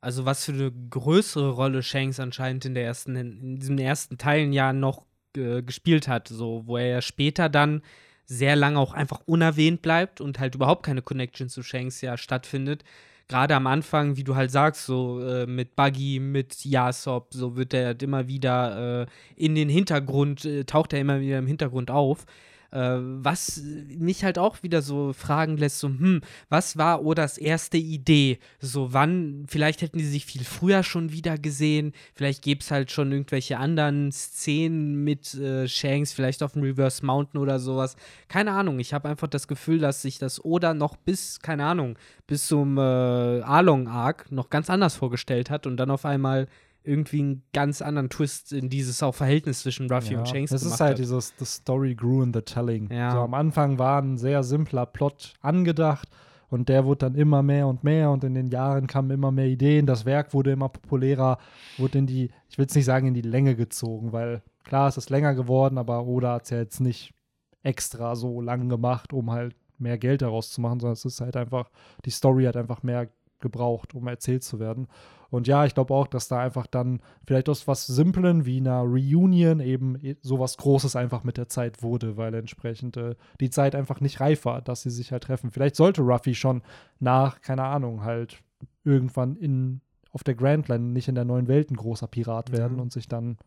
also 0.00 0.24
was 0.24 0.44
für 0.44 0.52
eine 0.52 0.70
größere 0.70 1.50
Rolle 1.50 1.82
Shanks 1.82 2.20
anscheinend 2.20 2.64
in 2.64 2.74
der 2.74 2.84
ersten, 2.84 3.16
in 3.16 3.56
diesen 3.58 3.78
ersten 3.78 4.16
Teilen 4.16 4.52
ja 4.52 4.72
noch 4.72 5.04
gespielt 5.32 6.08
hat, 6.08 6.28
so, 6.28 6.62
wo 6.66 6.76
er 6.76 6.86
ja 6.86 7.02
später 7.02 7.48
dann 7.48 7.82
sehr 8.24 8.56
lange 8.56 8.78
auch 8.78 8.94
einfach 8.94 9.20
unerwähnt 9.26 9.82
bleibt 9.82 10.20
und 10.20 10.38
halt 10.38 10.54
überhaupt 10.54 10.84
keine 10.84 11.02
Connection 11.02 11.48
zu 11.48 11.62
Shanks 11.62 12.00
ja 12.00 12.16
stattfindet. 12.16 12.84
Gerade 13.28 13.54
am 13.54 13.66
Anfang, 13.66 14.16
wie 14.16 14.24
du 14.24 14.34
halt 14.34 14.50
sagst, 14.50 14.84
so 14.84 15.20
äh, 15.20 15.46
mit 15.46 15.76
Buggy, 15.76 16.18
mit 16.18 16.64
Yasop, 16.64 17.32
so 17.32 17.56
wird 17.56 17.72
er 17.72 17.86
halt 17.86 18.02
immer 18.02 18.28
wieder 18.28 19.02
äh, 19.02 19.06
in 19.36 19.54
den 19.54 19.68
Hintergrund, 19.68 20.44
äh, 20.44 20.64
taucht 20.64 20.92
er 20.92 21.00
immer 21.00 21.20
wieder 21.20 21.38
im 21.38 21.46
Hintergrund 21.46 21.90
auf. 21.90 22.26
Äh, 22.72 22.98
was 23.00 23.62
mich 23.98 24.24
halt 24.24 24.38
auch 24.38 24.62
wieder 24.62 24.80
so 24.80 25.12
fragen 25.12 25.58
lässt, 25.58 25.78
so, 25.78 25.88
hm, 25.88 26.22
was 26.48 26.78
war 26.78 27.04
Odas 27.04 27.36
erste 27.36 27.76
Idee? 27.76 28.38
So, 28.60 28.94
wann, 28.94 29.44
vielleicht 29.46 29.82
hätten 29.82 29.98
die 29.98 30.04
sich 30.04 30.24
viel 30.24 30.44
früher 30.44 30.82
schon 30.82 31.12
wieder 31.12 31.36
gesehen, 31.36 31.92
vielleicht 32.14 32.42
gäbe 32.42 32.60
es 32.62 32.70
halt 32.70 32.90
schon 32.90 33.12
irgendwelche 33.12 33.58
anderen 33.58 34.10
Szenen 34.10 35.04
mit 35.04 35.34
äh, 35.34 35.68
Shanks, 35.68 36.14
vielleicht 36.14 36.42
auf 36.42 36.52
dem 36.54 36.62
Reverse 36.62 37.04
Mountain 37.04 37.40
oder 37.40 37.60
sowas. 37.60 37.96
Keine 38.28 38.52
Ahnung, 38.52 38.78
ich 38.78 38.94
habe 38.94 39.08
einfach 39.08 39.28
das 39.28 39.48
Gefühl, 39.48 39.78
dass 39.78 40.00
sich 40.00 40.18
das 40.18 40.42
Oda 40.42 40.72
noch 40.72 40.96
bis, 40.96 41.40
keine 41.40 41.66
Ahnung, 41.66 41.98
bis 42.26 42.48
zum 42.48 42.78
äh, 42.78 42.80
Arlong-Arc 42.80 44.32
noch 44.32 44.48
ganz 44.48 44.70
anders 44.70 44.96
vorgestellt 44.96 45.50
hat 45.50 45.66
und 45.66 45.76
dann 45.76 45.90
auf 45.90 46.06
einmal 46.06 46.48
irgendwie 46.84 47.20
einen 47.20 47.42
ganz 47.52 47.82
anderen 47.82 48.10
Twist 48.10 48.52
in 48.52 48.68
dieses 48.68 49.02
auch 49.02 49.14
Verhältnis 49.14 49.60
zwischen 49.60 49.90
Ruffy 49.90 50.14
ja, 50.14 50.18
und 50.18 50.28
Shanks 50.28 50.50
Das 50.50 50.62
ist 50.62 50.80
halt 50.80 50.92
hat. 50.92 50.98
dieses 50.98 51.32
The 51.38 51.44
Story 51.44 51.94
Grew 51.94 52.22
in 52.22 52.32
the 52.32 52.42
Telling. 52.42 52.90
Ja. 52.92 53.12
So, 53.12 53.18
am 53.18 53.34
Anfang 53.34 53.78
war 53.78 54.00
ein 54.02 54.18
sehr 54.18 54.42
simpler 54.42 54.86
Plot 54.86 55.34
angedacht 55.40 56.08
und 56.48 56.68
der 56.68 56.84
wurde 56.84 57.06
dann 57.06 57.14
immer 57.14 57.42
mehr 57.42 57.66
und 57.66 57.84
mehr 57.84 58.10
und 58.10 58.24
in 58.24 58.34
den 58.34 58.48
Jahren 58.48 58.86
kamen 58.86 59.10
immer 59.10 59.30
mehr 59.30 59.46
Ideen. 59.46 59.86
Das 59.86 60.04
Werk 60.04 60.34
wurde 60.34 60.52
immer 60.52 60.68
populärer, 60.68 61.38
wurde 61.78 61.98
in 61.98 62.06
die, 62.06 62.30
ich 62.48 62.58
will 62.58 62.66
es 62.66 62.74
nicht 62.74 62.84
sagen 62.84 63.06
in 63.06 63.14
die 63.14 63.22
Länge 63.22 63.54
gezogen, 63.54 64.12
weil 64.12 64.42
klar 64.64 64.88
es 64.88 64.96
ist 64.96 65.10
länger 65.10 65.34
geworden, 65.34 65.78
aber 65.78 66.04
Oda 66.06 66.34
hat 66.34 66.44
es 66.44 66.50
ja 66.50 66.58
jetzt 66.58 66.80
nicht 66.80 67.14
extra 67.62 68.16
so 68.16 68.40
lang 68.40 68.68
gemacht, 68.68 69.12
um 69.12 69.30
halt 69.30 69.54
mehr 69.78 69.98
Geld 69.98 70.22
daraus 70.22 70.50
zu 70.50 70.60
machen, 70.60 70.80
sondern 70.80 70.94
es 70.94 71.04
ist 71.04 71.20
halt 71.20 71.36
einfach, 71.36 71.70
die 72.04 72.10
Story 72.10 72.44
hat 72.44 72.56
einfach 72.56 72.82
mehr 72.82 73.08
gebraucht, 73.40 73.94
um 73.94 74.06
erzählt 74.06 74.44
zu 74.44 74.60
werden. 74.60 74.88
Und 75.32 75.46
ja, 75.46 75.64
ich 75.64 75.72
glaube 75.72 75.94
auch, 75.94 76.06
dass 76.06 76.28
da 76.28 76.40
einfach 76.40 76.66
dann 76.66 77.00
vielleicht 77.26 77.48
aus 77.48 77.66
was 77.66 77.86
Simplen 77.86 78.44
wie 78.44 78.58
einer 78.58 78.80
Reunion 78.80 79.60
eben 79.60 79.98
sowas 80.20 80.58
Großes 80.58 80.94
einfach 80.94 81.24
mit 81.24 81.38
der 81.38 81.48
Zeit 81.48 81.82
wurde, 81.82 82.18
weil 82.18 82.34
entsprechend 82.34 82.98
äh, 82.98 83.14
die 83.40 83.48
Zeit 83.48 83.74
einfach 83.74 84.00
nicht 84.00 84.20
reif 84.20 84.44
war, 84.44 84.60
dass 84.60 84.82
sie 84.82 84.90
sich 84.90 85.10
halt 85.10 85.22
treffen. 85.22 85.50
Vielleicht 85.50 85.76
sollte 85.76 86.02
Ruffy 86.02 86.34
schon 86.34 86.60
nach, 87.00 87.40
keine 87.40 87.64
Ahnung, 87.64 88.04
halt 88.04 88.42
irgendwann 88.84 89.36
in, 89.36 89.80
auf 90.10 90.22
der 90.22 90.34
Grand 90.34 90.68
Line, 90.68 90.84
nicht 90.84 91.08
in 91.08 91.14
der 91.14 91.24
neuen 91.24 91.48
Welt 91.48 91.70
ein 91.70 91.76
großer 91.76 92.08
Pirat 92.08 92.52
werden 92.52 92.76
ja. 92.76 92.82
und 92.82 92.92
sich 92.92 93.08
dann 93.08 93.38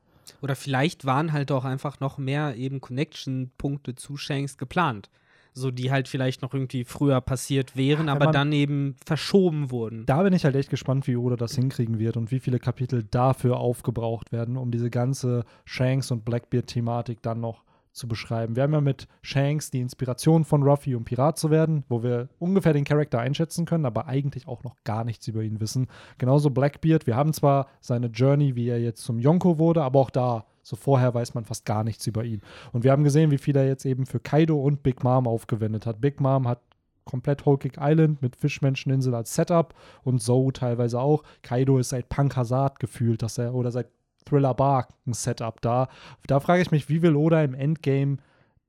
oder 0.42 0.56
vielleicht 0.56 1.06
waren 1.06 1.34
halt 1.34 1.52
auch 1.52 1.66
einfach 1.66 2.00
noch 2.00 2.18
mehr 2.18 2.56
eben 2.56 2.82
Connection-Punkte 2.82 3.94
zu 3.94 4.18
Shanks 4.18 4.58
geplant 4.58 5.12
so 5.56 5.72
die 5.72 5.90
halt 5.90 6.08
vielleicht 6.08 6.42
noch 6.42 6.54
irgendwie 6.54 6.84
früher 6.84 7.22
passiert 7.22 7.76
wären, 7.76 8.10
aber 8.10 8.28
dann 8.28 8.52
eben 8.52 8.96
verschoben 9.06 9.72
wurden. 9.72 10.06
Da 10.06 10.22
bin 10.22 10.34
ich 10.34 10.44
halt 10.44 10.56
echt 10.56 10.70
gespannt, 10.70 11.08
wie 11.08 11.16
Oda 11.16 11.38
das 11.38 11.56
hinkriegen 11.56 11.98
wird 11.98 12.18
und 12.18 12.30
wie 12.32 12.40
viele 12.40 12.60
Kapitel 12.60 13.04
dafür 13.10 13.58
aufgebraucht 13.58 14.32
werden, 14.32 14.58
um 14.58 14.70
diese 14.70 14.90
ganze 14.90 15.46
Shanks 15.64 16.12
und 16.12 16.26
Blackbeard-Thematik 16.26 17.22
dann 17.22 17.40
noch 17.40 17.65
zu 17.96 18.08
beschreiben. 18.08 18.56
Wir 18.56 18.64
haben 18.64 18.74
ja 18.74 18.82
mit 18.82 19.08
Shanks 19.22 19.72
die 19.72 19.80
Inspiration 19.80 20.44
von 20.44 20.64
Ruffy, 20.64 20.96
um 20.96 21.06
Pirat 21.06 21.40
zu 21.40 21.50
werden, 21.50 21.84
wo 21.90 22.04
wir 22.04 22.30
ungefähr 22.40 22.74
den 22.74 22.84
Charakter 22.84 23.20
einschätzen 23.20 23.66
können, 23.66 23.86
aber 23.86 24.08
eigentlich 24.08 24.48
auch 24.48 24.64
noch 24.64 24.76
gar 24.84 25.04
nichts 25.04 25.28
über 25.28 25.42
ihn 25.42 25.60
wissen. 25.60 25.88
Genauso 26.18 26.50
Blackbeard, 26.50 27.08
wir 27.08 27.16
haben 27.16 27.34
zwar 27.34 27.68
seine 27.80 28.08
Journey, 28.08 28.56
wie 28.56 28.68
er 28.68 28.80
jetzt 28.80 29.04
zum 29.04 29.20
Yonko 29.20 29.58
wurde, 29.58 29.84
aber 29.84 30.00
auch 30.00 30.10
da 30.10 30.46
so 30.62 30.76
vorher 30.76 31.14
weiß 31.14 31.36
man 31.36 31.46
fast 31.46 31.66
gar 31.66 31.84
nichts 31.84 32.08
über 32.08 32.24
ihn. 32.24 32.42
Und 32.72 32.84
wir 32.84 32.92
haben 32.92 33.04
gesehen, 33.04 33.30
wie 33.30 33.38
viel 33.38 33.56
er 33.56 33.68
jetzt 33.68 33.86
eben 33.86 34.08
für 34.08 34.20
Kaido 34.20 34.60
und 34.60 34.82
Big 34.82 35.04
Mom 35.04 35.28
aufgewendet 35.28 35.86
hat. 35.86 36.02
Big 36.02 36.20
Mom 36.20 36.48
hat 36.48 36.60
komplett 37.06 37.46
Whole 37.46 37.60
Island 37.80 38.22
mit 38.24 38.36
Fischmenscheninsel 38.36 39.14
als 39.14 39.36
Setup 39.36 39.76
und 40.04 40.24
Zoe 40.24 40.52
teilweise 40.52 41.00
auch. 41.00 41.24
Kaido 41.44 41.78
ist 41.78 41.90
seit 41.90 42.10
Punk 42.10 42.36
Hazard 42.36 42.80
gefühlt, 42.80 43.22
dass 43.22 43.38
er 43.38 43.54
oder 43.54 43.72
seit 43.72 43.88
Thriller 44.26 44.54
Bark 44.54 44.90
ein 45.06 45.14
Setup 45.14 45.60
da. 45.62 45.88
Da 46.28 46.40
frage 46.40 46.62
ich 46.62 46.72
mich, 46.72 46.90
wie 46.90 47.02
will 47.02 47.16
Oda 47.16 47.44
im 47.44 47.54
Endgame 47.54 48.18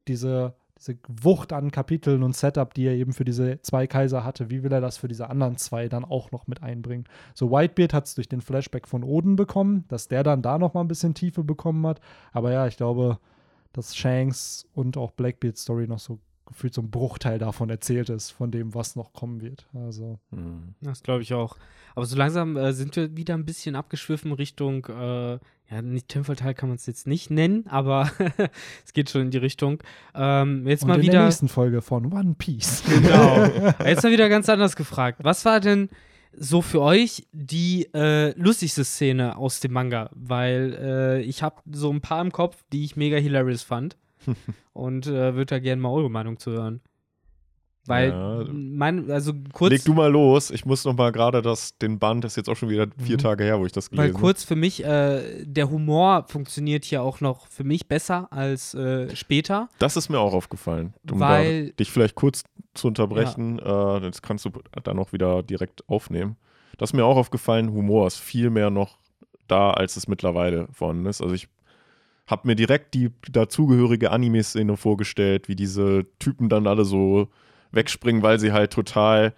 diese 0.08 0.54
diese 0.78 0.98
Wucht 1.08 1.52
an 1.52 1.70
Kapiteln 1.70 2.22
und 2.22 2.36
Setup, 2.36 2.72
die 2.74 2.84
er 2.84 2.94
eben 2.94 3.12
für 3.12 3.24
diese 3.24 3.60
zwei 3.62 3.86
Kaiser 3.86 4.24
hatte, 4.24 4.50
wie 4.50 4.62
will 4.62 4.72
er 4.72 4.80
das 4.80 4.98
für 4.98 5.08
diese 5.08 5.30
anderen 5.30 5.56
zwei 5.56 5.88
dann 5.88 6.04
auch 6.04 6.32
noch 6.32 6.46
mit 6.46 6.62
einbringen? 6.62 7.04
So 7.34 7.50
Whitebeard 7.50 7.94
hat 7.94 8.06
es 8.06 8.14
durch 8.14 8.28
den 8.28 8.40
Flashback 8.40 8.86
von 8.86 9.02
Oden 9.02 9.36
bekommen, 9.36 9.84
dass 9.88 10.08
der 10.08 10.22
dann 10.22 10.42
da 10.42 10.58
noch 10.58 10.74
mal 10.74 10.82
ein 10.82 10.88
bisschen 10.88 11.14
Tiefe 11.14 11.44
bekommen 11.44 11.86
hat. 11.86 12.00
Aber 12.32 12.52
ja, 12.52 12.66
ich 12.66 12.76
glaube, 12.76 13.18
dass 13.72 13.96
Shanks 13.96 14.66
und 14.74 14.96
auch 14.96 15.12
Blackbeards 15.12 15.62
Story 15.62 15.86
noch 15.86 15.98
so 15.98 16.18
gefühlt 16.46 16.74
so 16.74 16.82
ein 16.82 16.90
Bruchteil 16.90 17.38
davon 17.38 17.68
erzählt 17.68 18.08
ist, 18.08 18.30
von 18.30 18.50
dem, 18.50 18.74
was 18.74 18.96
noch 18.96 19.12
kommen 19.12 19.40
wird. 19.40 19.66
Also. 19.74 20.18
Mhm. 20.30 20.74
Das 20.80 21.02
glaube 21.02 21.22
ich 21.22 21.34
auch. 21.34 21.56
Aber 21.94 22.06
so 22.06 22.16
langsam 22.16 22.56
äh, 22.56 22.72
sind 22.72 22.94
wir 22.96 23.16
wieder 23.16 23.34
ein 23.34 23.44
bisschen 23.44 23.74
abgeschwiffen 23.74 24.32
Richtung, 24.32 24.86
äh, 24.86 25.38
ja, 25.70 25.82
nicht 25.82 26.08
Tinfoil-Teil 26.08 26.54
kann 26.54 26.68
man 26.68 26.76
es 26.76 26.86
jetzt 26.86 27.06
nicht 27.06 27.30
nennen, 27.30 27.66
aber 27.68 28.10
es 28.84 28.92
geht 28.92 29.10
schon 29.10 29.22
in 29.22 29.30
die 29.30 29.38
Richtung. 29.38 29.82
Ähm, 30.14 30.66
jetzt 30.68 30.82
Und 30.82 30.88
mal 30.88 30.96
in 30.96 31.02
wieder. 31.02 31.12
In 31.12 31.18
der 31.18 31.24
nächsten 31.24 31.48
Folge 31.48 31.82
von 31.82 32.12
One 32.12 32.34
Piece. 32.38 32.84
Genau. 32.86 33.44
jetzt 33.84 34.02
mal 34.02 34.12
wieder 34.12 34.28
ganz 34.28 34.48
anders 34.48 34.76
gefragt. 34.76 35.18
Was 35.22 35.44
war 35.44 35.58
denn 35.58 35.88
so 36.38 36.62
für 36.62 36.82
euch 36.82 37.26
die 37.32 37.88
äh, 37.94 38.38
lustigste 38.38 38.84
Szene 38.84 39.36
aus 39.36 39.60
dem 39.60 39.72
Manga? 39.72 40.10
Weil 40.14 40.76
äh, 40.78 41.22
ich 41.22 41.42
habe 41.42 41.62
so 41.72 41.90
ein 41.90 42.00
paar 42.00 42.20
im 42.20 42.30
Kopf, 42.30 42.62
die 42.72 42.84
ich 42.84 42.94
mega 42.94 43.16
hilarious 43.16 43.62
fand. 43.62 43.96
Und 44.72 45.06
äh, 45.06 45.34
würde 45.34 45.46
da 45.46 45.58
gerne 45.58 45.80
mal 45.80 45.90
eure 45.90 46.10
Meinung 46.10 46.38
zu 46.38 46.52
hören. 46.52 46.80
Weil, 47.86 48.10
ja. 48.10 48.44
mein, 48.52 49.10
also 49.10 49.32
kurz. 49.52 49.70
Leg 49.70 49.84
du 49.84 49.94
mal 49.94 50.10
los. 50.10 50.50
Ich 50.50 50.64
muss 50.66 50.84
noch 50.84 50.96
mal 50.96 51.12
gerade 51.12 51.40
das, 51.40 51.78
den 51.78 51.98
Band, 51.98 52.24
das 52.24 52.32
ist 52.32 52.36
jetzt 52.36 52.48
auch 52.48 52.56
schon 52.56 52.68
wieder 52.68 52.88
vier 52.98 53.16
mhm. 53.16 53.20
Tage 53.20 53.44
her, 53.44 53.60
wo 53.60 53.66
ich 53.66 53.72
das 53.72 53.90
gelesen 53.90 54.08
habe. 54.08 54.14
Weil 54.14 54.20
kurz 54.20 54.44
für 54.44 54.56
mich, 54.56 54.84
äh, 54.84 55.44
der 55.44 55.70
Humor 55.70 56.24
funktioniert 56.28 56.84
hier 56.84 57.02
auch 57.02 57.20
noch 57.20 57.46
für 57.46 57.64
mich 57.64 57.86
besser 57.86 58.28
als 58.32 58.74
äh, 58.74 59.14
später. 59.14 59.68
Das 59.78 59.96
ist 59.96 60.08
mir 60.08 60.18
auch 60.18 60.34
aufgefallen. 60.34 60.94
Um 61.10 61.20
weil, 61.20 61.70
dich 61.72 61.90
vielleicht 61.90 62.16
kurz 62.16 62.42
zu 62.74 62.88
unterbrechen, 62.88 63.60
ja. 63.64 63.98
äh, 63.98 64.00
das 64.00 64.20
kannst 64.20 64.44
du 64.44 64.50
dann 64.82 64.98
auch 64.98 65.12
wieder 65.12 65.42
direkt 65.42 65.88
aufnehmen. 65.88 66.36
Das 66.78 66.90
ist 66.90 66.94
mir 66.94 67.04
auch 67.04 67.16
aufgefallen, 67.16 67.72
Humor 67.72 68.06
ist 68.06 68.18
viel 68.18 68.50
mehr 68.50 68.70
noch 68.70 68.98
da, 69.46 69.70
als 69.70 69.96
es 69.96 70.08
mittlerweile 70.08 70.66
vorhanden 70.72 71.06
ist. 71.06 71.22
Also 71.22 71.34
ich 71.34 71.48
habe 72.26 72.48
mir 72.48 72.54
direkt 72.56 72.94
die 72.94 73.10
dazugehörige 73.30 74.10
Anime-Szene 74.10 74.76
vorgestellt, 74.76 75.48
wie 75.48 75.56
diese 75.56 76.06
Typen 76.18 76.48
dann 76.48 76.66
alle 76.66 76.84
so 76.84 77.28
wegspringen, 77.72 78.22
weil 78.22 78.38
sie 78.40 78.52
halt 78.52 78.72
total 78.72 79.32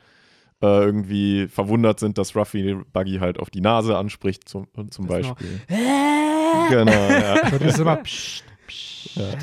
äh, 0.62 0.66
irgendwie 0.66 1.46
verwundert 1.48 2.00
sind, 2.00 2.18
dass 2.18 2.34
Ruffy 2.34 2.76
Buggy 2.92 3.18
halt 3.18 3.38
auf 3.38 3.50
die 3.50 3.60
Nase 3.60 3.96
anspricht, 3.96 4.48
zum, 4.48 4.66
zum 4.90 5.06
Das 5.06 5.26
noch- 5.26 5.34
Beispiel. 5.36 5.60
Genau, 6.70 6.90
ja. 7.10 7.50
Das 7.50 7.60
ist 7.60 7.78
immer 7.78 7.96
psst, 8.02 8.42
psst. 8.66 9.16
ja. 9.16 9.24
Ja, 9.24 9.36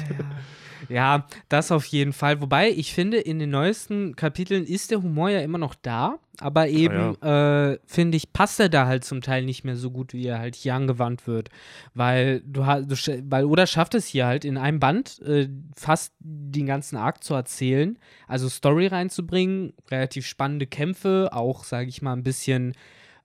das 1.49 1.71
auf 1.71 1.85
jeden 1.85 2.13
Fall. 2.13 2.41
Wobei 2.41 2.69
ich 2.69 2.93
finde, 2.93 3.17
in 3.17 3.39
den 3.39 3.49
neuesten 3.49 4.15
Kapiteln 4.15 4.65
ist 4.65 4.91
der 4.91 5.01
Humor 5.01 5.29
ja 5.29 5.41
immer 5.41 5.57
noch 5.57 5.75
da, 5.75 6.19
aber 6.39 6.67
eben, 6.67 7.21
äh, 7.21 7.79
finde 7.85 8.17
ich, 8.17 8.33
passt 8.33 8.59
er 8.59 8.69
da 8.69 8.85
halt 8.87 9.05
zum 9.05 9.21
Teil 9.21 9.45
nicht 9.45 9.63
mehr 9.63 9.75
so 9.75 9.91
gut, 9.91 10.13
wie 10.13 10.27
er 10.27 10.39
halt 10.39 10.55
hier 10.55 10.75
angewandt 10.75 11.27
wird. 11.27 11.49
Weil 11.93 12.41
du 12.45 12.65
hast, 12.65 12.87
du, 12.87 13.23
weil 13.29 13.45
Oda 13.45 13.67
schafft 13.67 13.95
es 13.95 14.07
hier 14.07 14.25
halt 14.25 14.45
in 14.45 14.57
einem 14.57 14.79
Band 14.79 15.21
äh, 15.21 15.47
fast 15.75 16.13
den 16.19 16.65
ganzen 16.65 16.97
Arc 16.97 17.23
zu 17.23 17.33
erzählen, 17.33 17.97
also 18.27 18.49
Story 18.49 18.87
reinzubringen, 18.87 19.73
relativ 19.89 20.25
spannende 20.25 20.67
Kämpfe, 20.67 21.29
auch, 21.31 21.63
sage 21.63 21.89
ich 21.89 22.01
mal, 22.01 22.13
ein 22.13 22.23
bisschen 22.23 22.73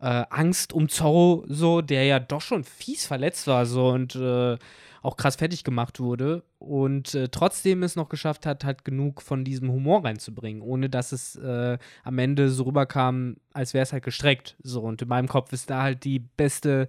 äh, 0.00 0.24
Angst 0.30 0.72
um 0.72 0.88
Zorro, 0.88 1.44
so, 1.48 1.82
der 1.82 2.04
ja 2.04 2.18
doch 2.18 2.40
schon 2.40 2.64
fies 2.64 3.06
verletzt 3.06 3.46
war, 3.46 3.66
so 3.66 3.88
und 3.88 4.14
äh, 4.16 4.56
auch 5.02 5.16
krass 5.16 5.36
fertig 5.36 5.64
gemacht 5.64 6.00
wurde 6.00 6.42
und 6.58 7.14
äh, 7.14 7.28
trotzdem 7.28 7.82
es 7.82 7.96
noch 7.96 8.08
geschafft 8.08 8.46
hat, 8.46 8.64
halt 8.64 8.84
genug 8.84 9.22
von 9.22 9.44
diesem 9.44 9.70
Humor 9.70 10.04
reinzubringen, 10.04 10.62
ohne 10.62 10.90
dass 10.90 11.12
es 11.12 11.36
äh, 11.36 11.78
am 12.04 12.18
Ende 12.18 12.50
so 12.50 12.64
rüberkam, 12.64 13.36
als 13.52 13.74
wäre 13.74 13.82
es 13.82 13.92
halt 13.92 14.04
gestreckt. 14.04 14.56
So, 14.62 14.82
und 14.82 15.00
in 15.02 15.08
meinem 15.08 15.28
Kopf 15.28 15.52
ist 15.52 15.70
da 15.70 15.82
halt 15.82 16.04
die 16.04 16.18
beste 16.18 16.88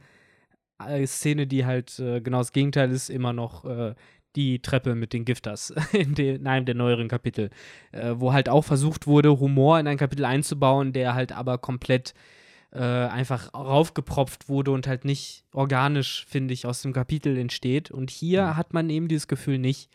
äh, 0.85 1.05
Szene, 1.07 1.47
die 1.47 1.65
halt 1.65 1.99
äh, 1.99 2.21
genau 2.21 2.39
das 2.39 2.51
Gegenteil 2.51 2.91
ist, 2.91 3.09
immer 3.09 3.33
noch 3.33 3.65
äh, 3.65 3.95
die 4.35 4.61
Treppe 4.61 4.95
mit 4.95 5.13
den 5.13 5.25
Gifters 5.25 5.73
in, 5.93 6.15
de, 6.15 6.35
in 6.35 6.47
einem 6.47 6.65
der 6.65 6.75
neueren 6.75 7.07
Kapitel, 7.07 7.49
äh, 7.91 8.13
wo 8.15 8.33
halt 8.33 8.49
auch 8.49 8.63
versucht 8.63 9.07
wurde, 9.07 9.39
Humor 9.39 9.79
in 9.79 9.87
ein 9.87 9.97
Kapitel 9.97 10.25
einzubauen, 10.25 10.93
der 10.93 11.13
halt 11.13 11.31
aber 11.31 11.57
komplett 11.57 12.13
äh, 12.71 12.79
einfach 12.79 13.53
raufgepropft 13.53 14.49
wurde 14.49 14.71
und 14.71 14.87
halt 14.87 15.05
nicht 15.05 15.43
organisch, 15.53 16.25
finde 16.27 16.53
ich, 16.53 16.65
aus 16.65 16.81
dem 16.81 16.93
Kapitel 16.93 17.37
entsteht. 17.37 17.91
Und 17.91 18.09
hier 18.09 18.55
hat 18.55 18.73
man 18.73 18.89
eben 18.89 19.07
dieses 19.07 19.27
Gefühl 19.27 19.57
nicht. 19.57 19.89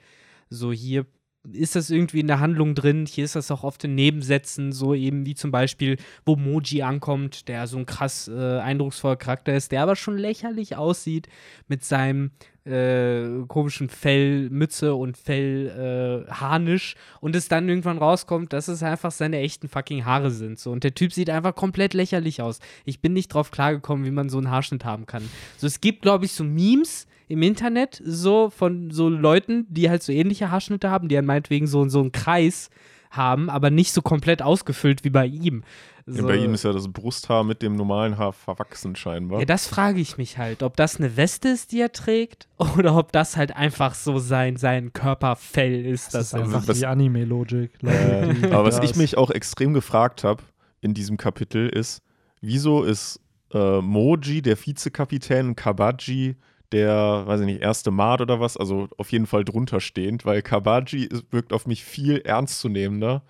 So, 0.50 0.72
hier 0.72 1.06
ist 1.52 1.76
das 1.76 1.90
irgendwie 1.90 2.20
in 2.20 2.26
der 2.26 2.40
Handlung 2.40 2.74
drin. 2.74 3.06
Hier 3.06 3.24
ist 3.24 3.36
das 3.36 3.50
auch 3.50 3.64
oft 3.64 3.84
in 3.84 3.94
Nebensätzen, 3.94 4.72
so 4.72 4.94
eben 4.94 5.26
wie 5.26 5.34
zum 5.34 5.50
Beispiel, 5.50 5.96
wo 6.24 6.36
Moji 6.36 6.82
ankommt, 6.82 7.48
der 7.48 7.66
so 7.66 7.78
ein 7.78 7.86
krass 7.86 8.28
äh, 8.28 8.58
eindrucksvoller 8.58 9.16
Charakter 9.16 9.54
ist, 9.54 9.72
der 9.72 9.82
aber 9.82 9.96
schon 9.96 10.18
lächerlich 10.18 10.76
aussieht 10.76 11.28
mit 11.68 11.84
seinem 11.84 12.30
äh, 12.66 13.44
komischen 13.46 13.88
Fellmütze 13.88 14.94
und 14.94 15.16
Fellharnisch 15.16 16.94
äh, 16.94 17.18
und 17.20 17.36
es 17.36 17.48
dann 17.48 17.68
irgendwann 17.68 17.98
rauskommt, 17.98 18.52
dass 18.52 18.68
es 18.68 18.82
einfach 18.82 19.12
seine 19.12 19.38
echten 19.38 19.68
fucking 19.68 20.04
Haare 20.04 20.30
sind. 20.30 20.58
So. 20.58 20.72
Und 20.72 20.82
der 20.82 20.94
Typ 20.94 21.12
sieht 21.12 21.30
einfach 21.30 21.54
komplett 21.54 21.94
lächerlich 21.94 22.42
aus. 22.42 22.58
Ich 22.84 23.00
bin 23.00 23.12
nicht 23.12 23.28
drauf 23.28 23.50
klargekommen, 23.52 24.04
wie 24.04 24.10
man 24.10 24.28
so 24.28 24.38
einen 24.38 24.50
Haarschnitt 24.50 24.84
haben 24.84 25.06
kann. 25.06 25.22
So, 25.58 25.66
es 25.66 25.80
gibt, 25.80 26.02
glaube 26.02 26.24
ich, 26.24 26.32
so 26.32 26.42
Memes 26.42 27.06
im 27.28 27.42
Internet, 27.42 28.00
so 28.04 28.50
von 28.50 28.90
so 28.90 29.08
Leuten, 29.08 29.66
die 29.68 29.90
halt 29.90 30.02
so 30.02 30.12
ähnliche 30.12 30.50
Haarschnitte 30.50 30.90
haben, 30.90 31.08
die 31.08 31.14
dann 31.16 31.26
meinetwegen 31.26 31.66
so, 31.66 31.88
so 31.88 32.00
einen 32.00 32.12
Kreis 32.12 32.70
haben, 33.10 33.48
aber 33.50 33.70
nicht 33.70 33.92
so 33.92 34.02
komplett 34.02 34.42
ausgefüllt 34.42 35.04
wie 35.04 35.10
bei 35.10 35.26
ihm. 35.26 35.62
Ja, 36.06 36.12
So. 36.20 36.26
Bei 36.28 36.36
ihm 36.36 36.54
ist 36.54 36.62
ja 36.64 36.72
das 36.72 36.86
Brusthaar 36.92 37.42
mit 37.44 37.62
dem 37.62 37.74
normalen 37.74 38.16
Haar 38.18 38.32
verwachsen 38.32 38.94
scheinbar. 38.94 39.40
Ja, 39.40 39.44
das 39.44 39.66
frage 39.66 40.00
ich 40.00 40.18
mich 40.18 40.38
halt, 40.38 40.62
ob 40.62 40.76
das 40.76 40.96
eine 40.98 41.16
Weste 41.16 41.48
ist, 41.48 41.72
die 41.72 41.80
er 41.80 41.90
trägt, 41.92 42.46
oder 42.78 42.96
ob 42.96 43.10
das 43.12 43.36
halt 43.36 43.56
einfach 43.56 43.94
so 43.94 44.18
sein, 44.18 44.56
sein 44.56 44.92
Körperfell 44.92 45.84
ist. 45.86 46.14
Das 46.14 46.26
ist 46.28 46.32
er- 46.34 46.42
einfach 46.44 46.64
das- 46.64 46.78
die 46.78 46.86
Anime-Logik. 46.86 47.70
Äh, 47.82 48.34
aber 48.52 48.64
was 48.64 48.78
ich 48.78 48.90
ist. 48.90 48.96
mich 48.96 49.16
auch 49.18 49.30
extrem 49.30 49.72
gefragt 49.74 50.22
habe 50.24 50.42
in 50.80 50.94
diesem 50.94 51.16
Kapitel 51.16 51.68
ist, 51.68 52.02
wieso 52.40 52.84
ist 52.84 53.20
äh, 53.52 53.80
Moji, 53.80 54.42
der 54.42 54.56
Vizekapitän, 54.58 55.56
Kabaji, 55.56 56.36
der, 56.72 57.22
weiß 57.26 57.40
ich 57.40 57.46
nicht, 57.46 57.62
erste 57.62 57.90
Mart 57.90 58.20
oder 58.20 58.40
was, 58.40 58.56
also 58.56 58.88
auf 58.98 59.12
jeden 59.12 59.26
Fall 59.26 59.44
drunter 59.44 59.80
stehend, 59.80 60.24
weil 60.24 60.42
Kabaji 60.42 61.08
wirkt 61.30 61.52
auf 61.52 61.66
mich 61.66 61.84
viel 61.84 62.18
ernstzunehmender 62.18 63.22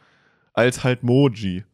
als 0.54 0.84
halt 0.84 1.02
Moji. 1.02 1.64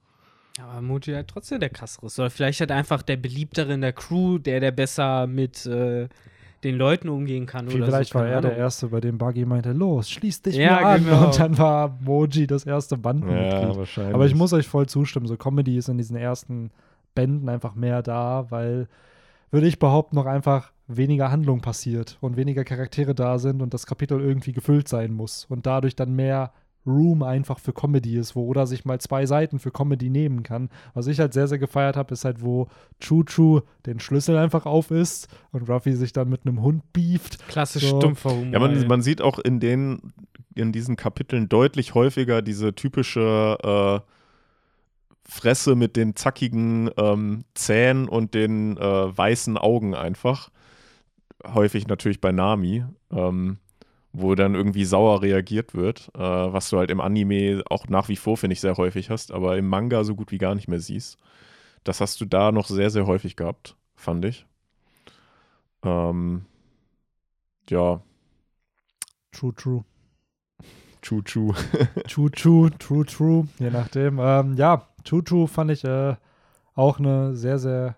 Aber 0.61 0.83
Moji 0.83 1.15
halt 1.15 1.29
trotzdem 1.29 1.61
der 1.61 1.71
krassere. 1.71 2.07
Oder 2.07 2.31
vielleicht 2.31 2.61
halt 2.61 2.73
einfach 2.73 3.03
der 3.03 3.17
beliebtere 3.17 3.73
in 3.73 3.81
der 3.81 3.93
Crew, 3.93 4.39
der, 4.39 4.61
der 4.61 4.71
besser 4.73 5.27
mit 5.27 5.65
äh, 5.67 6.09
den 6.65 6.77
Leuten 6.77 7.09
umgehen 7.09 7.47
kann. 7.47 7.67
oder 7.69 7.87
Vielleicht 7.87 8.13
so, 8.13 8.19
war 8.19 8.27
er 8.27 8.41
der 8.41 8.51
Ahnung. 8.53 8.63
Erste, 8.63 8.89
bei 8.89 9.01
dem 9.01 9.19
Buggy 9.19 9.45
meinte, 9.47 9.73
los, 9.73 10.11
schließ 10.11 10.43
dich 10.43 10.57
Ja, 10.57 10.81
mir 10.81 10.87
an. 10.87 11.05
genau. 11.05 11.27
Und 11.27 11.39
dann 11.39 11.59
war 11.59 11.97
Moji 12.01 12.47
das 12.47 12.67
erste 12.67 12.97
Bandenmitglied. 12.99 13.77
wahrscheinlich. 13.77 14.15
Aber 14.15 14.27
ich 14.27 14.35
muss 14.35 14.53
euch 14.53 14.67
voll 14.67 14.87
zustimmen, 14.89 15.27
so 15.27 15.37
Comedy 15.37 15.77
ist 15.77 15.89
in 15.89 15.97
diesen 15.99 16.17
ersten 16.17 16.71
Bänden 17.15 17.49
einfach 17.49 17.75
mehr 17.75 18.03
da, 18.03 18.47
weil, 18.51 18.89
würde 19.51 19.67
ich 19.69 19.79
behaupten, 19.79 20.17
noch 20.17 20.27
einfach 20.27 20.72
weniger 20.87 21.31
Handlung 21.31 21.61
passiert 21.61 22.19
und 22.21 22.37
weniger 22.37 22.65
Charaktere 22.65 23.15
da 23.15 23.39
sind 23.39 23.63
und 23.63 23.73
das 23.73 23.87
Kapitel 23.87 24.21
irgendwie 24.21 24.53
gefüllt 24.53 24.89
sein 24.89 25.13
muss 25.13 25.47
und 25.49 25.67
dadurch 25.67 25.97
dann 25.97 26.15
mehr 26.15 26.53
Room 26.85 27.23
einfach 27.23 27.61
für 27.61 27.73
Comedy 27.73 28.17
ist, 28.17 28.35
wo 28.35 28.49
Oda 28.49 28.67
sich 28.67 28.85
mal 28.85 29.01
zwei 29.01 29.25
Seiten 29.27 29.61
für 29.61 29.71
Comedy 29.71 30.11
nehmen 30.11 30.43
kann. 30.43 30.69
Was 30.95 31.07
ich 31.07 31.21
halt 31.21 31.33
sehr, 31.33 31.47
sehr 31.47 31.59
gefeiert 31.59 31.97
habe, 31.97 32.13
ist 32.13 32.25
halt, 32.25 32.43
wo 32.43 32.69
Choo 33.01 33.23
Choo 33.23 33.61
den 33.87 34.01
Schlüssel 34.01 34.37
einfach 34.37 34.67
auf 34.67 34.91
ist 34.91 35.29
und 35.53 35.69
Ruffy 35.69 35.95
sich 35.95 36.13
dann 36.13 36.29
mit 36.29 36.45
einem 36.45 36.61
Hund 36.61 36.83
beeft. 36.93 37.47
Klassisch 37.49 37.85
So. 37.89 38.01
stumpfer 38.01 38.31
Humor. 38.31 38.53
Ja, 38.53 38.59
man, 38.59 38.87
man 38.89 39.03
sieht 39.03 39.23
auch 39.23 39.39
in 39.39 39.61
den 39.61 40.13
in 40.55 40.73
diesen 40.73 40.97
Kapiteln 40.97 41.49
deutlich 41.49 41.95
häufiger 41.95 42.43
diese 42.43 42.75
typische 42.75 43.57
äh, 43.63 44.13
Fresse 45.25 45.77
mit 45.77 45.97
den 45.97 46.15
zackigen 46.15 46.91
ähm, 46.97 47.45
Zähnen 47.55 48.09
und 48.09 48.35
den 48.35 48.77
äh, 48.77 49.17
weißen 49.17 49.57
Augen 49.57 49.95
einfach. 49.95 50.51
Häufig 51.47 51.87
natürlich 51.89 52.21
bei 52.21 52.33
Nami, 52.33 52.85
ähm, 53.11 53.59
wo 54.13 54.35
dann 54.35 54.55
irgendwie 54.55 54.85
sauer 54.85 55.23
reagiert 55.23 55.75
wird, 55.75 56.11
äh, 56.15 56.21
was 56.21 56.71
du 56.71 56.79
halt 56.79 56.91
im 56.91 57.01
Anime 57.01 57.63
auch 57.71 57.89
nach 57.89 58.09
wie 58.09 58.17
vor, 58.17 58.37
finde 58.37 58.55
ich, 58.55 58.61
sehr 58.61 58.77
häufig 58.77 59.11
hast, 59.11 59.33
aber 59.33 59.57
im 59.57 59.69
Manga 59.69 60.05
so 60.05 60.15
gut 60.15 60.33
wie 60.33 60.39
gar 60.39 60.55
nicht 60.55 60.69
mehr 60.69 60.81
siehst. 60.81 61.19
Das 61.85 62.01
hast 62.01 62.21
du 62.21 62.27
da 62.27 62.53
noch 62.53 62.69
sehr, 62.69 62.91
sehr 62.91 63.07
häufig 63.07 63.37
gehabt, 63.37 63.77
fand 63.97 64.25
ich. 64.25 64.47
Ähm, 65.85 66.45
ja, 67.71 68.03
True, 69.33 69.53
true. 69.53 69.85
Choo 71.01 71.23
Choo. 71.25 71.53
True, 72.07 72.31
true, 72.31 72.71
true, 72.79 73.05
true, 73.05 73.49
je 73.59 73.71
nachdem. 73.71 74.19
Ähm, 74.21 74.55
ja, 74.57 74.87
True, 75.05 75.25
true 75.25 75.49
fand 75.49 75.71
ich 75.71 75.85
äh, 75.85 76.15
auch 76.75 76.99
eine 76.99 77.35
sehr, 77.35 77.59
sehr 77.59 77.97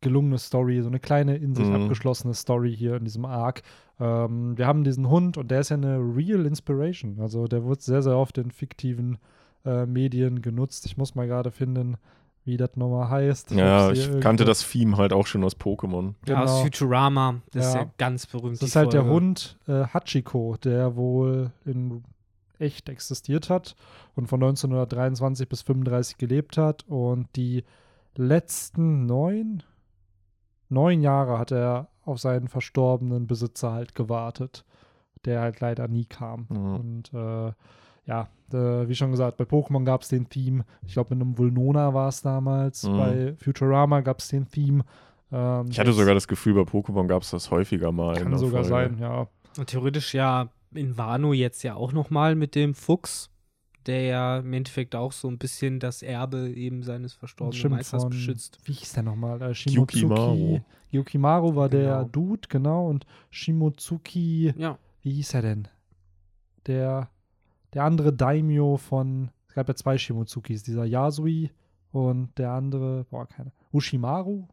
gelungene 0.00 0.38
Story, 0.38 0.80
so 0.82 0.88
eine 0.88 1.00
kleine 1.00 1.36
in 1.36 1.54
sich 1.54 1.66
Mhm. 1.66 1.82
abgeschlossene 1.82 2.34
Story 2.34 2.74
hier 2.76 2.96
in 2.96 3.04
diesem 3.04 3.24
Arc. 3.24 3.62
Ähm, 4.00 4.56
wir 4.56 4.66
haben 4.66 4.84
diesen 4.84 5.08
Hund 5.08 5.36
und 5.36 5.50
der 5.50 5.60
ist 5.60 5.68
ja 5.70 5.76
eine 5.76 5.98
real 5.98 6.46
Inspiration. 6.46 7.18
Also 7.20 7.46
der 7.46 7.64
wird 7.64 7.82
sehr, 7.82 8.02
sehr 8.02 8.16
oft 8.16 8.38
in 8.38 8.50
fiktiven 8.50 9.18
äh, 9.64 9.86
Medien 9.86 10.40
genutzt. 10.42 10.86
Ich 10.86 10.96
muss 10.96 11.14
mal 11.14 11.26
gerade 11.26 11.50
finden, 11.50 11.96
wie 12.44 12.56
das 12.56 12.76
nochmal 12.76 13.10
heißt. 13.10 13.50
Ja, 13.50 13.90
ich 13.90 14.04
hier 14.06 14.20
kannte 14.20 14.44
irgendwo- 14.44 14.50
das 14.50 14.70
Theme 14.70 14.96
halt 14.96 15.12
auch 15.12 15.26
schon 15.26 15.42
aus 15.44 15.56
Pokémon. 15.56 16.14
Ja, 16.26 16.42
Aus 16.42 16.50
genau. 16.50 16.62
Futurama. 16.62 17.34
Das 17.52 17.66
ist 17.68 17.74
Ja. 17.74 17.80
ja 17.82 17.90
ganz 17.98 18.26
berühmt. 18.26 18.62
Das 18.62 18.68
ist 18.68 18.76
halt 18.76 18.92
der 18.92 19.00
Folge. 19.02 19.14
Hund 19.16 19.58
äh, 19.66 19.84
Hachiko, 19.92 20.56
der 20.62 20.96
wohl 20.96 21.50
in 21.66 22.02
echt 22.60 22.88
existiert 22.88 23.50
hat 23.50 23.74
und 24.16 24.26
von 24.28 24.40
1923 24.42 25.48
bis 25.48 25.62
35 25.62 26.16
gelebt 26.18 26.56
hat 26.56 26.84
und 26.88 27.28
die 27.36 27.62
letzten 28.16 29.06
neun, 29.06 29.62
neun 30.68 31.00
Jahre 31.00 31.38
hat 31.38 31.50
er 31.52 31.88
auf 32.04 32.18
seinen 32.18 32.48
verstorbenen 32.48 33.26
Besitzer 33.26 33.72
halt 33.72 33.94
gewartet, 33.94 34.64
der 35.24 35.40
halt 35.40 35.60
leider 35.60 35.88
nie 35.88 36.04
kam. 36.06 36.46
Mhm. 36.48 36.74
Und 36.76 37.14
äh, 37.14 37.52
ja, 38.06 38.28
äh, 38.52 38.88
wie 38.88 38.94
schon 38.94 39.10
gesagt, 39.10 39.36
bei 39.36 39.44
Pokémon 39.44 39.84
gab 39.84 40.02
es 40.02 40.08
den 40.08 40.28
Theme. 40.28 40.64
Ich 40.86 40.94
glaube, 40.94 41.14
mit 41.14 41.22
einem 41.22 41.36
Vulnona 41.36 41.92
war 41.92 42.08
es 42.08 42.22
damals. 42.22 42.84
Mhm. 42.84 42.96
Bei 42.96 43.34
Futurama 43.36 44.00
gab 44.00 44.20
es 44.20 44.28
den 44.28 44.48
Theme. 44.48 44.84
Ähm, 45.30 45.66
Ich 45.70 45.78
hatte 45.78 45.92
sogar 45.92 46.14
das 46.14 46.26
Gefühl, 46.28 46.54
bei 46.54 46.62
Pokémon 46.62 47.06
gab 47.06 47.22
es 47.22 47.30
das 47.30 47.50
häufiger 47.50 47.92
mal. 47.92 48.16
in 48.16 48.22
Kann 48.22 48.30
der 48.30 48.38
sogar 48.38 48.64
Folge. 48.64 48.94
sein, 48.94 48.98
ja. 48.98 49.26
Und 49.58 49.66
theoretisch 49.66 50.14
ja 50.14 50.48
in 50.74 50.96
Wano 50.96 51.32
jetzt 51.32 51.62
ja 51.62 51.74
auch 51.74 51.92
nochmal 51.92 52.34
mit 52.34 52.54
dem 52.54 52.74
Fuchs, 52.74 53.30
der 53.88 54.02
ja 54.02 54.38
im 54.38 54.52
Endeffekt 54.52 54.94
auch 54.94 55.10
so 55.12 55.26
ein 55.28 55.38
bisschen 55.38 55.80
das 55.80 56.02
Erbe 56.02 56.50
eben 56.50 56.82
seines 56.84 57.14
verstorbenen 57.14 57.58
Stimmt, 57.58 57.74
Meisters 57.74 58.02
von, 58.02 58.10
beschützt. 58.10 58.58
wie 58.64 58.72
hieß 58.72 58.92
der 58.92 59.02
nochmal? 59.02 59.42
Äh. 59.42 59.54
Shimotsuki. 59.54 60.62
Gyukimaru 60.92 61.56
war 61.56 61.68
der 61.68 61.96
Genau. 61.98 62.08
Dude, 62.08 62.48
genau, 62.48 62.88
und 62.88 63.04
Shimotsuki, 63.30 64.54
Ja, 64.56 64.78
wie 65.02 65.12
hieß 65.12 65.34
er 65.34 65.42
denn? 65.42 65.68
Der, 66.66 67.10
der 67.74 67.84
andere 67.84 68.12
Daimyo 68.12 68.76
von, 68.76 69.30
es 69.48 69.54
gab 69.54 69.68
ja 69.68 69.74
zwei 69.74 69.98
Shimotsukis, 69.98 70.62
dieser 70.62 70.84
Yasui 70.84 71.50
und 71.92 72.36
der 72.38 72.52
andere, 72.52 73.04
boah, 73.10 73.26
keine, 73.26 73.52
Ushimaru? 73.72 74.46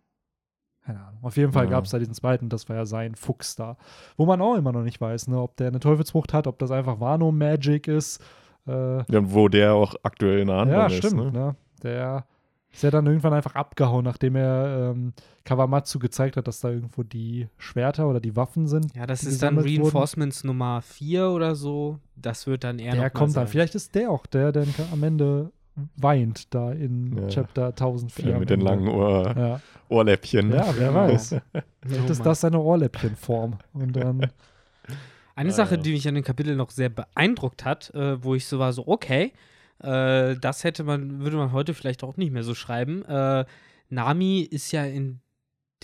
Keine 0.81 1.03
Ahnung. 1.03 1.19
Auf 1.23 1.35
jeden 1.37 1.51
Fall 1.51 1.65
Ja. 1.65 1.71
gab 1.71 1.85
es 1.85 1.91
da 1.91 1.99
diesen 1.99 2.13
zweiten, 2.13 2.47
das 2.49 2.69
war 2.69 2.75
ja 2.75 2.85
sein 2.85 3.15
Fuchs 3.15 3.55
da. 3.55 3.77
Wo 4.17 4.25
man 4.25 4.41
auch 4.41 4.55
immer 4.55 4.71
noch 4.71 4.83
nicht 4.83 5.01
weiß, 5.01 5.27
ne, 5.27 5.41
ob 5.41 5.55
der 5.57 5.67
eine 5.69 5.79
Teufelsfrucht 5.79 6.33
hat, 6.33 6.47
ob 6.47 6.59
das 6.59 6.71
einfach 6.71 6.99
Wano-Magic 6.99 7.87
ist. 7.87 8.23
Äh, 8.67 8.97
Ja, 9.11 9.31
wo 9.33 9.47
der 9.47 9.73
auch 9.73 9.95
aktuell 10.03 10.39
in 10.39 10.47
der 10.47 10.57
Handlung 10.57 10.79
ja, 10.79 10.87
ist. 10.87 10.95
stimmt, 10.97 11.15
Ne? 11.17 11.31
ne? 11.31 11.55
Der 11.83 12.25
Ist 12.71 12.83
ja 12.83 12.91
dann 12.91 13.05
irgendwann 13.05 13.33
einfach 13.33 13.55
abgehauen, 13.55 14.03
nachdem 14.03 14.35
er 14.35 14.91
ähm, 14.91 15.13
Kawamatsu 15.45 15.99
gezeigt 15.99 16.35
hat, 16.35 16.47
dass 16.47 16.59
da 16.61 16.69
irgendwo 16.69 17.03
die 17.03 17.47
Schwerter 17.57 18.09
oder 18.09 18.19
die 18.19 18.35
Waffen 18.35 18.67
sind. 18.67 18.93
Ja, 18.95 19.05
das 19.05 19.23
ist 19.23 19.41
dann 19.41 19.55
gesammelt 19.55 19.67
wurden. 19.77 19.81
Reinforcements 19.83 20.43
Nummer 20.43 20.81
4 20.81 21.29
oder 21.29 21.55
so. 21.55 21.99
Das 22.15 22.47
wird 22.47 22.63
dann 22.63 22.79
eher 22.79 22.87
noch 22.87 22.93
Der 22.95 23.01
mal 23.03 23.09
kommt 23.11 23.29
dann. 23.37 23.43
sein. 23.45 23.47
Vielleicht 23.47 23.75
ist 23.75 23.95
der 23.95 24.09
auch 24.11 24.25
der, 24.25 24.51
der 24.51 24.65
am 24.91 25.03
Ende 25.03 25.51
weint, 25.97 26.53
da 26.53 26.71
in 26.71 27.15
Ja. 27.17 27.27
Chapter 27.27 27.67
1004. 27.67 28.29
Ja, 28.31 28.39
mit 28.39 28.49
den 28.49 28.61
langen 28.61 28.87
Ohr 28.87 29.33
Ja, 29.37 29.59
Ohrläppchen. 29.89 30.51
ja 30.51 30.65
wer 30.77 30.93
weiß. 30.93 31.35
Vielleicht 31.85 32.09
ist 32.09 32.25
das 32.25 32.41
seine 32.41 32.59
Ohrläppchenform. 32.59 33.57
Und 33.73 33.95
dann, 33.95 34.19
Eine 35.35 35.49
Ah, 35.49 35.53
Sache, 35.53 35.75
ja. 35.75 35.81
die 35.81 35.91
mich 35.91 36.07
an 36.07 36.15
dem 36.15 36.23
Kapitel 36.23 36.55
noch 36.55 36.69
sehr 36.71 36.89
beeindruckt 36.89 37.65
hat, 37.65 37.93
äh, 37.93 38.23
wo 38.23 38.35
ich 38.35 38.45
so 38.45 38.57
war, 38.59 38.73
so, 38.73 38.87
okay, 38.87 39.33
äh, 39.79 40.35
das 40.37 40.63
hätte 40.63 40.83
man, 40.83 41.19
würde 41.19 41.37
man 41.37 41.51
heute 41.51 41.73
vielleicht 41.73 42.03
auch 42.03 42.17
nicht 42.17 42.31
mehr 42.31 42.43
so 42.43 42.55
schreiben. 42.55 43.03
Äh, 43.05 43.45
Nami 43.89 44.39
ist 44.41 44.71
ja 44.71 44.85
in 44.85 45.19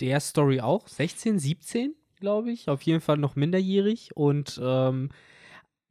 der 0.00 0.20
Story 0.20 0.60
auch 0.60 0.88
16, 0.88 1.38
17, 1.38 1.94
glaube 2.18 2.50
ich, 2.50 2.68
auf 2.68 2.82
jeden 2.82 3.00
Fall 3.00 3.18
noch 3.18 3.36
minderjährig 3.36 4.10
und 4.16 4.58
ähm, 4.62 5.10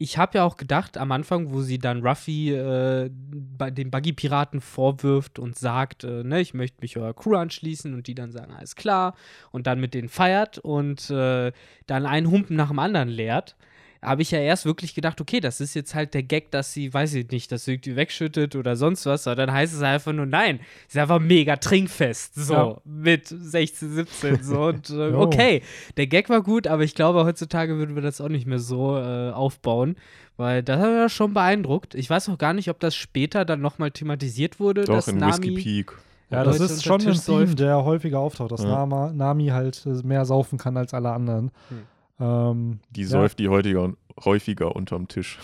ich 0.02 0.18
habe 0.18 0.40
ja 0.40 0.44
auch 0.46 0.58
gedacht 0.58 0.98
am 0.98 1.12
Anfang, 1.12 1.54
wo 1.54 1.62
sie 1.62 1.78
dann 1.78 2.02
Ruffy 2.02 2.52
äh, 2.52 3.12
bei 3.12 3.70
den 3.70 3.92
Buggy-Piraten 3.92 4.60
vorwirft 4.60 5.38
und 5.38 5.60
sagt, 5.60 6.04
äh, 6.04 6.24
ne, 6.24 6.42
ich 6.42 6.56
möchte 6.56 6.80
mich 6.82 6.98
eurer 6.98 7.14
Crew 7.14 7.36
anschließen 7.36 7.94
und 7.94 8.08
die 8.08 8.16
dann 8.16 8.32
sagen, 8.32 8.52
alles 8.52 8.76
klar 8.76 9.14
und 9.52 9.68
dann 9.68 9.80
mit 9.80 9.94
denen 9.94 10.10
feiert 10.10 10.58
und 10.58 11.12
äh, 11.12 11.52
dann 11.86 12.08
einen 12.08 12.32
Humpen 12.32 12.56
nach 12.56 12.70
dem 12.70 12.80
anderen 12.80 13.10
leert, 13.10 13.56
habe 14.04 14.24
ich 14.24 14.32
ja 14.32 14.40
erst 14.40 14.66
wirklich 14.66 14.96
gedacht, 14.96 15.22
okay, 15.22 15.40
das 15.40 15.62
ist 15.62 15.76
jetzt 15.76 15.94
halt 15.94 16.14
der 16.16 16.24
Gag, 16.24 16.50
dass 16.52 16.74
sie, 16.74 16.92
weiß 16.92 17.14
ich 17.14 17.30
nicht, 17.30 17.52
das 17.52 17.68
irgendwie 17.68 17.96
wegschüttet 17.96 18.56
oder 18.56 18.76
sonst 18.76 19.06
was, 19.06 19.28
aber 19.28 19.36
dann 19.36 19.52
heißt 19.52 19.74
es 19.76 19.82
einfach 19.84 20.12
nur, 20.12 20.26
nein, 20.26 20.60
sie 20.88 20.98
ist 20.98 21.02
einfach 21.02 21.20
mega 21.20 21.56
trinkfest, 21.58 22.34
so, 22.36 22.54
Ja. 22.54 22.78
mit 22.84 23.28
16, 23.28 23.94
17, 23.94 24.44
so, 24.44 24.64
und 24.70 24.90
äh, 24.90 25.14
okay, 25.14 25.62
der 25.98 26.08
Gag 26.08 26.30
war 26.30 26.42
gut, 26.42 26.66
aber 26.66 26.84
ich 26.84 26.96
glaube, 26.96 27.24
heutzutage 27.26 27.78
würden 27.78 27.94
wir 27.96 28.02
das 28.02 28.20
auch 28.22 28.30
nicht 28.30 28.48
mehr 28.48 28.60
so 28.60 28.98
äh, 28.98 29.32
aufbauen, 29.32 29.96
weil 30.38 30.64
das 30.64 30.80
hat 30.82 31.04
mich 31.04 31.14
schon 31.14 31.34
beeindruckt. 31.36 31.94
Ich 31.94 32.10
weiß 32.10 32.30
auch 32.30 32.38
gar 32.40 32.54
nicht, 32.54 32.70
ob 32.72 32.80
das 32.80 32.96
später 32.96 33.46
dann 33.46 33.62
nochmal 33.62 33.92
thematisiert 33.92 34.60
wurde, 34.60 34.86
Doch, 34.86 34.96
dass 34.96 35.10
in 35.10 35.18
Nami 35.18 35.32
Whiskey 35.34 35.52
Peak. 35.52 35.92
ja, 36.32 36.44
das 36.44 36.58
Leute 36.58 36.74
ist 36.74 36.84
schon 36.84 37.02
ein 37.08 37.14
Theme, 37.14 37.54
der 37.54 37.84
häufiger 37.86 38.18
auftaucht, 38.20 38.52
dass 38.52 38.62
Ja. 38.64 38.70
Nama, 38.70 39.12
Nami 39.14 39.50
halt 39.50 39.86
äh, 39.86 39.90
mehr 40.04 40.26
saufen 40.26 40.58
kann 40.58 40.76
als 40.76 40.96
alle 40.96 41.12
anderen. 41.12 41.52
Hm. 41.70 41.84
Ähm, 42.22 42.80
Die 42.92 43.02
ja. 43.02 43.08
säuft 43.08 43.40
die 43.40 43.50
heutiger, 43.50 43.94
häufiger 44.24 44.76
unterm 44.76 45.08
Tisch. 45.08 45.40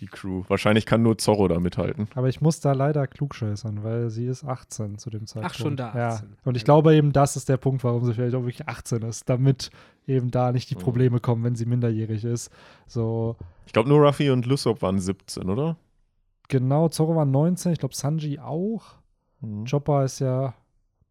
Die 0.00 0.06
Crew. 0.06 0.44
Wahrscheinlich 0.48 0.86
kann 0.86 1.02
nur 1.02 1.18
Zorro 1.18 1.46
da 1.46 1.60
mithalten. 1.60 2.08
Aber 2.14 2.30
ich 2.30 2.40
muss 2.40 2.60
da 2.60 2.72
leider 2.72 3.06
klugscheißern, 3.06 3.84
weil 3.84 4.08
sie 4.08 4.24
ist 4.24 4.44
18 4.44 4.96
zu 4.96 5.10
dem 5.10 5.26
Zeitpunkt. 5.26 5.56
schon 5.56 5.76
da 5.76 5.94
Ja. 5.94 6.08
18. 6.14 6.36
Und 6.46 6.56
ich 6.56 6.62
Ja. 6.62 6.64
glaube 6.64 6.94
eben, 6.94 7.12
das 7.12 7.36
ist 7.36 7.50
der 7.50 7.58
Punkt, 7.58 7.84
warum 7.84 8.02
sie 8.06 8.14
vielleicht 8.14 8.34
auch 8.34 8.40
wirklich 8.44 8.66
18 8.66 9.02
ist, 9.02 9.28
damit 9.28 9.70
eben 10.06 10.30
da 10.30 10.52
nicht 10.52 10.70
die 10.70 10.74
Mhm. 10.76 10.80
Probleme 10.80 11.20
kommen, 11.20 11.44
wenn 11.44 11.54
sie 11.54 11.66
minderjährig 11.66 12.24
ist. 12.24 12.50
So, 12.86 13.36
Ich 13.66 13.74
glaube, 13.74 13.90
nur 13.90 14.00
Ruffy 14.06 14.30
und 14.30 14.46
Lysop 14.46 14.80
waren 14.80 14.98
17, 14.98 15.50
oder? 15.50 15.76
genau, 16.48 16.88
Zoro 16.88 17.14
war 17.14 17.26
19, 17.26 17.72
ich 17.72 17.78
glaube 17.78 17.94
Sanji 17.94 18.38
auch. 18.38 18.82
Mhm. 19.40 19.66
Chopper 19.66 20.04
ist 20.04 20.18
ja 20.20 20.54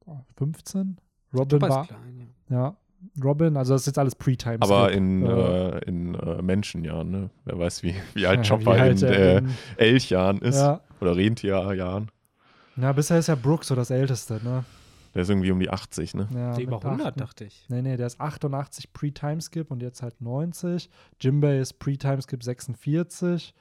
oh, 0.07 0.17
15. 0.37 0.97
Robin 1.31 1.61
war, 1.61 1.85
klein, 1.85 2.33
ja. 2.49 2.57
ja, 2.57 2.75
Robin, 3.23 3.55
also 3.57 3.73
das 3.73 3.81
ist 3.81 3.87
jetzt 3.87 3.97
alles 3.99 4.15
Pre-Time. 4.15 4.57
Aber 4.61 4.91
in, 4.91 5.25
Äh, 5.25 5.69
äh, 5.77 5.79
in 5.85 6.15
äh, 6.15 6.41
Menschenjahren, 6.41 7.09
ne? 7.11 7.29
Wer 7.45 7.59
weiß, 7.59 7.83
wie, 7.83 7.95
wie 8.13 8.25
alt 8.27 8.39
ja, 8.47 8.57
Chopper 8.57 8.75
wie 8.75 8.79
halt 8.79 9.01
in 9.01 9.07
äh, 9.09 9.37
in- 9.39 9.49
Elchjahren 9.77 10.39
ist. 10.39 10.57
ja. 10.57 10.81
Oder 11.01 11.15
Rentierjahren. 11.15 12.11
ja, 12.75 12.91
bisher 12.91 13.19
ist 13.19 13.27
ja 13.27 13.35
Brooks 13.35 13.67
so 13.67 13.75
das 13.75 13.89
Älteste, 13.89 14.39
ne? 14.43 14.65
Der 15.15 15.23
ist 15.23 15.29
irgendwie 15.29 15.49
um 15.51 15.59
die 15.59 15.69
80, 15.69 16.13
ne? 16.13 16.27
Ja, 16.33 16.53
Der 16.53 16.63
über 16.63 16.75
mit 16.77 16.85
100, 16.85 17.07
8. 17.13 17.19
dachte 17.21 17.45
ich. 17.45 17.65
Nee, 17.69 17.81
nee, 17.81 17.97
der 17.97 18.05
ist 18.07 18.19
88 18.21 18.93
Pre-Timeskip 18.93 19.71
und 19.71 19.81
jetzt 19.81 20.03
halt 20.03 20.21
90. 20.21 20.89
Jimbei 21.19 21.57
ist 21.59 21.79
Pre-Timeskip 21.79 22.43
46. 22.43 23.53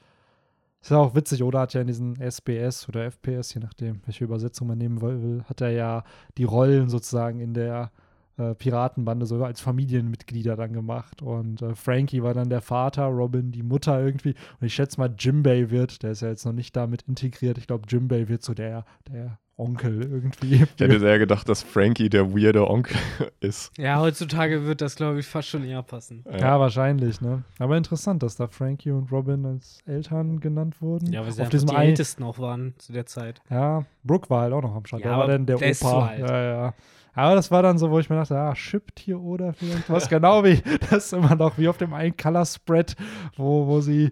Ist 0.81 0.91
ja 0.91 0.97
auch 0.97 1.15
witzig, 1.15 1.43
Oda 1.43 1.61
hat 1.61 1.73
ja 1.73 1.81
in 1.81 1.87
diesen 1.87 2.15
SBS 2.21 2.87
oder 2.87 3.03
FPS, 3.11 3.53
je 3.53 3.59
nachdem, 3.61 4.01
welche 4.05 4.23
Übersetzung 4.23 4.67
man 4.67 4.77
nehmen 4.77 5.01
will, 5.01 5.43
hat 5.49 5.59
er 5.61 5.71
ja 5.71 6.03
die 6.37 6.43
Rollen 6.45 6.87
sozusagen 6.87 7.39
in 7.41 7.53
der 7.53 7.91
äh, 8.39 8.55
Piratenbande 8.55 9.25
sogar 9.25 9.47
als 9.47 9.61
Familienmitglieder 9.61 10.55
dann 10.55 10.73
gemacht. 10.73 11.21
Und 11.21 11.61
äh, 11.61 11.75
Frankie 11.75 12.23
war 12.23 12.33
dann 12.33 12.49
der 12.49 12.61
Vater, 12.61 13.05
Robin 13.05 13.51
die 13.51 13.63
Mutter 13.63 14.01
irgendwie. 14.01 14.35
Und 14.59 14.67
ich 14.67 14.73
schätze 14.73 14.99
mal, 14.99 15.13
Jimbei 15.17 15.69
wird, 15.69 16.01
der 16.03 16.11
ist 16.11 16.21
ja 16.21 16.29
jetzt 16.29 16.45
noch 16.45 16.53
nicht 16.53 16.75
damit 16.75 17.03
integriert, 17.03 17.57
ich 17.57 17.67
glaube, 17.67 17.87
Jimbei 17.87 18.27
wird 18.29 18.43
so 18.43 18.53
der, 18.53 18.85
der 19.07 19.37
Onkel 19.59 20.01
irgendwie. 20.03 20.55
Ich 20.55 20.79
hätte 20.79 20.99
sehr 20.99 21.19
gedacht, 21.19 21.49
dass 21.49 21.63
Frankie 21.63 22.09
der 22.09 22.33
weirde 22.33 22.69
Onkel 22.69 22.95
ist. 23.41 23.77
Ja, 23.77 23.99
heutzutage 23.99 24.65
wird 24.65 24.79
das, 24.79 24.95
glaube 24.95 25.19
ich, 25.19 25.25
fast 25.25 25.49
schon 25.49 25.65
eher 25.65 25.83
passen. 25.83 26.23
Ja, 26.31 26.59
wahrscheinlich, 26.61 27.19
ne? 27.19 27.43
Aber 27.59 27.75
interessant, 27.75 28.23
dass 28.23 28.37
da 28.37 28.47
Frankie 28.47 28.91
und 28.91 29.11
Robin 29.11 29.45
als 29.45 29.79
Eltern 29.85 30.39
genannt 30.39 30.81
wurden. 30.81 31.11
Ja, 31.11 31.25
weil 31.25 31.33
sie 31.33 31.41
Auf 31.41 31.49
diesem 31.49 31.67
die 31.67 31.75
Ältesten 31.75 32.23
auch 32.23 32.39
waren 32.39 32.73
zu 32.77 32.93
der 32.93 33.05
Zeit. 33.05 33.41
Ja, 33.49 33.83
Brooke 34.05 34.29
war 34.29 34.43
halt 34.43 34.53
auch 34.53 34.61
noch 34.61 34.75
am 34.75 34.85
Start. 34.85 35.01
Ja, 35.01 35.09
der 35.09 35.17
war 35.17 35.23
aber 35.23 35.33
dann 35.33 35.45
der, 35.45 35.57
Opa. 35.57 35.73
zu 35.73 35.87
alt. 35.87 36.19
Ja, 36.19 36.43
ja. 36.43 36.73
Aber 37.19 37.35
das 37.35 37.51
war 37.51 37.61
dann 37.61 37.77
so, 37.77 37.91
wo 37.91 37.99
ich 37.99 38.09
mir 38.09 38.15
dachte, 38.15 38.37
ah, 38.37 38.55
shippt 38.55 38.99
hier 38.99 39.19
oder 39.19 39.53
vielleicht 39.53 39.89
was 39.89 40.07
genau 40.09 40.43
wie, 40.43 40.61
das 40.89 41.05
ist 41.05 41.13
immer 41.13 41.35
noch 41.35 41.57
wie 41.57 41.67
auf 41.67 41.77
dem 41.77 41.93
einen 41.93 42.15
Color 42.15 42.45
Spread, 42.45 42.95
wo, 43.35 43.67
wo 43.67 43.81
sie 43.81 44.11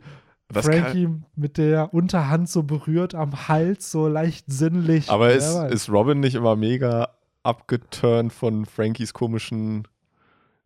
Das 0.50 0.66
Frankie 0.66 1.10
mit 1.36 1.58
der 1.58 1.94
Unterhand 1.94 2.50
so 2.50 2.64
berührt 2.64 3.16
am 3.16 3.48
Hals, 3.48 3.92
so 3.92 4.08
leicht 4.08 4.46
sinnlich. 4.48 5.10
Aber 5.10 5.32
ist, 5.32 5.56
ist 5.72 5.90
Robin 5.90 6.20
nicht 6.20 6.36
immer 6.36 6.56
mega 6.56 7.10
abgeturnt 7.44 8.34
von 8.34 8.66
Frankies 8.66 9.14
komischen 9.14 9.88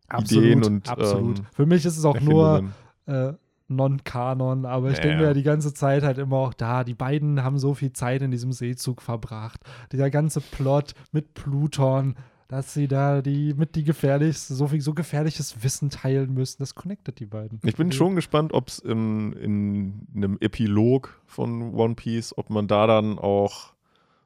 absolut, 0.08 0.44
Ideen 0.44 0.64
und, 0.64 0.88
absolut. 0.88 1.38
ähm, 1.38 1.46
Für 1.54 1.66
mich 1.66 1.84
ist 1.84 1.96
es 1.96 2.04
auch 2.04 2.20
nur 2.20 2.70
äh, 3.06 3.34
Non-Kanon, 3.68 4.66
aber 4.66 4.90
ich 4.90 4.96
Ja, 4.98 5.02
denke 5.02 5.16
mir 5.18 5.22
ja. 5.22 5.28
ja 5.28 5.34
die 5.34 5.42
ganze 5.42 5.72
Zeit 5.74 6.02
halt 6.02 6.18
immer 6.18 6.36
auch 6.38 6.54
da, 6.54 6.84
die 6.84 6.94
beiden 6.94 7.42
haben 7.42 7.58
so 7.58 7.74
viel 7.74 7.92
Zeit 7.92 8.22
in 8.22 8.30
diesem 8.30 8.52
Seezug 8.52 9.00
verbracht. 9.00 9.60
Dieser 9.92 10.10
ganze 10.10 10.40
Plot 10.40 10.94
mit 11.12 11.34
Pluton, 11.34 12.16
dass 12.52 12.74
sie 12.74 12.86
da 12.86 13.22
die 13.22 13.54
mit 13.54 13.74
die 13.74 13.82
gefährlichste, 13.84 14.54
so 14.54 14.68
viel 14.68 14.80
so 14.80 14.92
gefährliches 14.94 15.62
Wissen 15.64 15.90
teilen 15.90 16.34
müssen, 16.34 16.56
das 16.60 16.74
connectet 16.74 17.18
die 17.18 17.26
beiden. 17.26 17.58
Ich 17.64 17.76
bin 17.76 17.90
schon 17.92 18.14
gespannt, 18.14 18.52
ob 18.52 18.68
es 18.68 18.78
in, 18.78 19.32
in 19.34 20.06
einem 20.14 20.36
Epilog 20.40 21.18
von 21.26 21.74
One 21.74 21.94
Piece, 21.94 22.36
ob 22.36 22.50
man 22.50 22.68
da 22.68 22.86
dann 22.86 23.18
auch 23.18 23.72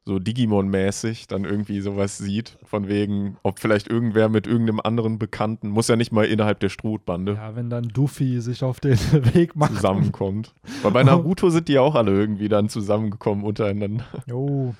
so 0.04 0.18
Digimon-mäßig 0.18 1.26
dann 1.26 1.44
irgendwie 1.44 1.80
sowas 1.80 2.16
sieht, 2.18 2.58
von 2.62 2.86
wegen, 2.88 3.38
ob 3.42 3.58
vielleicht 3.58 3.88
irgendwer 3.88 4.28
mit 4.28 4.46
irgendeinem 4.46 4.78
anderen 4.80 5.18
Bekannten, 5.18 5.68
muss 5.68 5.88
ja 5.88 5.96
nicht 5.96 6.12
mal 6.12 6.24
innerhalb 6.24 6.60
der 6.60 6.68
Strohbande, 6.68 7.34
Ja, 7.34 7.56
wenn 7.56 7.70
dann 7.70 7.88
Duffy 7.88 8.40
sich 8.40 8.62
auf 8.62 8.78
den 8.78 8.92
Weg 9.34 9.56
macht. 9.56 9.74
zusammenkommt. 9.74 10.54
Weil 10.82 10.92
bei 10.92 11.02
Naruto 11.04 11.50
sind 11.50 11.66
die 11.68 11.72
ja 11.74 11.80
auch 11.80 11.96
alle 11.96 12.12
irgendwie 12.12 12.48
dann 12.48 12.68
zusammengekommen 12.68 13.44
untereinander. 13.44 14.04
Jo. 14.26 14.74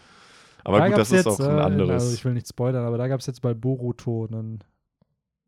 Aber 0.66 0.78
Da 0.80 0.88
gut, 0.88 0.98
das 0.98 1.12
ist 1.12 1.24
jetzt, 1.24 1.26
auch 1.28 1.38
ein 1.38 1.58
äh, 1.58 1.62
anderes. 1.62 2.02
Also 2.02 2.14
ich 2.14 2.24
will 2.24 2.34
nicht 2.34 2.48
spoilern, 2.48 2.84
aber 2.84 2.98
da 2.98 3.06
gab 3.06 3.20
es 3.20 3.26
jetzt 3.26 3.40
bei 3.40 3.54
Boruto 3.54 4.26
einen 4.26 4.64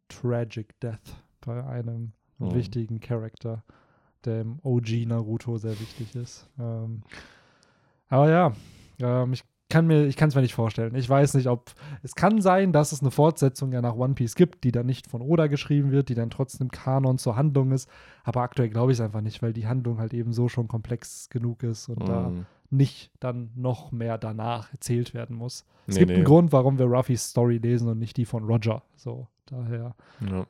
Tragic 0.09 0.79
Death 0.81 1.01
bei 1.41 1.65
einem 1.65 2.13
Oh. 2.41 2.55
wichtigen 2.55 3.01
Charakter, 3.01 3.65
der 4.25 4.43
im 4.43 4.61
OG 4.63 5.07
Naruto 5.07 5.59
sehr 5.59 5.73
wichtig 5.81 6.15
ist. 6.15 6.49
Ähm, 6.57 7.03
aber 8.09 8.31
ja, 8.31 8.53
ähm, 9.01 9.33
ich 9.33 9.43
kann 9.69 9.87
mir, 9.87 10.07
ich 10.07 10.17
kann 10.17 10.31
es 10.31 10.35
mir 10.35 10.41
nicht 10.41 10.55
vorstellen. 10.55 10.95
Ich 10.95 11.09
weiß 11.09 11.35
nicht, 11.35 11.47
ob 11.49 11.73
es 12.03 12.15
kann 12.15 12.41
sein, 12.41 12.73
dass 12.73 12.93
es 12.93 13.01
eine 13.03 13.11
Fortsetzung 13.11 13.73
ja 13.73 13.83
nach 13.83 13.95
One 13.97 14.15
Piece 14.15 14.35
gibt, 14.35 14.65
die 14.65 14.73
dann 14.73 14.87
nicht 14.87 15.07
von 15.11 15.21
Oda 15.21 15.47
geschrieben 15.47 15.91
wird, 15.91 16.09
die 16.09 16.15
dann 16.15 16.31
trotzdem 16.31 16.71
Kanon 16.71 17.19
zur 17.19 17.37
Handlung 17.37 17.73
ist. 17.73 17.89
Aber 18.25 18.41
aktuell 18.41 18.71
glaube 18.71 18.93
ich 18.93 18.99
es 18.99 19.05
einfach 19.05 19.21
nicht, 19.21 19.43
weil 19.43 19.53
die 19.53 19.67
Handlung 19.67 19.99
halt 19.99 20.15
eben 20.15 20.33
so 20.33 20.49
schon 20.49 20.69
komplex 20.69 21.29
genug 21.29 21.63
ist 21.63 21.89
und 21.89 22.09
da 22.09 22.31
Mhm. 22.31 22.47
nicht 22.71 23.11
dann 23.21 23.51
noch 23.57 23.93
mehr 23.93 24.17
danach 24.17 24.73
erzählt 24.73 25.13
werden 25.13 25.37
muss. 25.37 25.67
Es 25.87 25.95
Nee, 25.95 26.01
gibt 26.01 26.11
nee. 26.11 26.17
einen 26.17 26.25
Grund, 26.25 26.53
warum 26.53 26.79
wir 26.79 26.87
Ruffys 26.87 27.29
Story 27.31 27.59
lesen 27.59 27.89
und 27.89 27.99
nicht 27.99 28.17
die 28.17 28.25
von 28.27 28.45
Roger. 28.45 28.83
So, 28.97 29.27
daher. 29.47 29.95
Ja, 30.31 30.47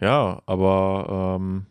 ja 0.00 0.42
aber 0.46 1.38
ähm, 1.40 1.66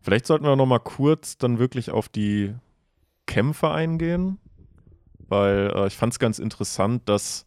vielleicht 0.00 0.26
sollten 0.26 0.44
wir 0.44 0.56
noch 0.56 0.66
mal 0.66 0.78
kurz 0.78 1.38
dann 1.38 1.58
wirklich 1.58 1.90
auf 1.90 2.08
die 2.08 2.54
Kämpfe 3.26 3.70
eingehen, 3.70 4.38
weil 5.28 5.72
äh, 5.74 5.86
ich 5.86 5.96
fand 5.96 6.12
es 6.12 6.18
ganz 6.18 6.38
interessant, 6.38 7.08
dass 7.08 7.44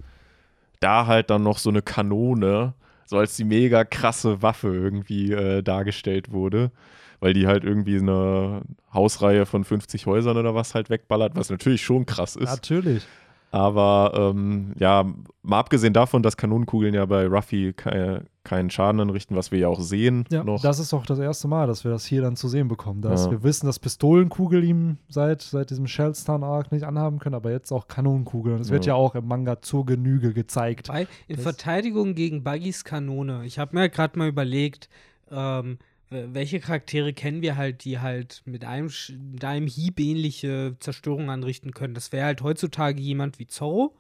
da 0.80 1.08
halt 1.08 1.30
dann 1.30 1.44
noch 1.44 1.58
so 1.58 1.70
eine 1.70 1.82
Kanone 1.82 2.74
so 3.06 3.18
als 3.18 3.36
die 3.36 3.44
mega 3.44 3.84
krasse 3.84 4.42
Waffe 4.44 4.68
irgendwie 4.68 5.32
äh, 5.32 5.64
dargestellt 5.64 6.32
wurde, 6.32 6.72
weil 7.20 7.34
die 7.34 7.48
halt 7.48 7.64
irgendwie 7.64 7.98
eine 7.98 8.62
Hausreihe 8.94 9.48
von 9.48 9.64
50 9.64 10.06
Häusern 10.06 10.38
oder 10.38 10.54
was 10.54 10.76
halt 10.76 10.92
wegballert, 10.92 11.36
was 11.36 11.50
natürlich 11.50 11.84
schon 11.84 12.06
krass 12.06 12.36
ist. 12.36 12.50
Natürlich. 12.50 13.04
Aber 13.52 14.12
ähm, 14.36 14.74
ja, 14.78 15.06
mal 15.42 15.60
abgesehen 15.60 15.94
davon, 15.94 16.22
dass 16.22 16.38
Kanonenkugeln 16.38 16.94
ja 16.94 17.06
bei 17.06 17.26
Ruffy 17.26 17.74
keine, 17.74 18.26
keinen 18.44 18.70
Schaden 18.70 19.02
anrichten, 19.02 19.36
was 19.36 19.52
wir 19.52 19.58
ja 19.60 19.68
auch 19.68 19.80
sehen. 19.82 20.26
Ja, 20.32 20.44
noch. 20.44 20.62
das 20.62 20.78
ist 20.80 20.94
auch 20.94 21.06
das 21.06 21.18
erste 21.20 21.48
Mal, 21.48 21.66
dass 21.68 21.84
wir 21.84 21.90
das 21.92 22.06
hier 22.06 22.22
dann 22.22 22.36
zu 22.36 22.48
sehen 22.48 22.68
bekommen. 22.68 23.02
Dass 23.02 23.26
Ja. 23.26 23.32
wir 23.32 23.44
wissen, 23.44 23.66
dass 23.66 23.80
Pistolenkugel 23.80 24.64
ihm 24.64 24.98
seit, 25.08 25.42
seit 25.42 25.72
diesem 25.72 25.88
Shellstar-Arc 25.88 26.72
nicht 26.72 26.84
anhaben 26.84 27.18
können, 27.20 27.36
aber 27.36 27.52
jetzt 27.52 27.72
auch 27.72 27.88
Kanonenkugeln. 27.88 28.56
Und 28.58 28.62
es 28.62 28.70
wird 28.70 28.86
Ja. 28.86 28.94
ja 28.94 28.96
auch 28.96 29.16
im 29.16 29.28
Manga 29.28 29.62
zur 29.62 29.86
Genüge 29.86 30.34
gezeigt. 30.34 30.88
Bei, 30.90 31.08
in 31.28 31.36
Das- 31.38 31.44
Verteidigung 31.44 32.14
gegen 32.14 32.44
Buggys 32.44 32.84
Kanone. 32.84 33.46
Ich 33.46 33.58
habe 33.58 33.76
mir 33.76 33.90
gerade 33.90 34.18
mal 34.20 34.28
überlegt, 34.28 34.90
ähm, 35.32 35.80
welche 36.10 36.60
Charaktere 36.60 37.14
kennen 37.14 37.42
wir 37.42 37.56
halt, 37.56 37.84
die 37.84 38.00
halt 38.00 38.42
mit 38.46 38.66
einem, 38.66 38.90
mit 39.32 39.46
einem 39.46 39.68
Hieb 39.68 40.00
ähnliche 40.00 40.76
Zerstörung 40.80 41.30
anrichten 41.30 41.72
können. 41.72 41.94
Das 41.94 42.12
wäre 42.12 42.26
halt 42.26 42.42
heutzutage 42.42 43.02
jemand 43.02 43.38
wie 43.38 43.48
Zorro, 43.48 43.96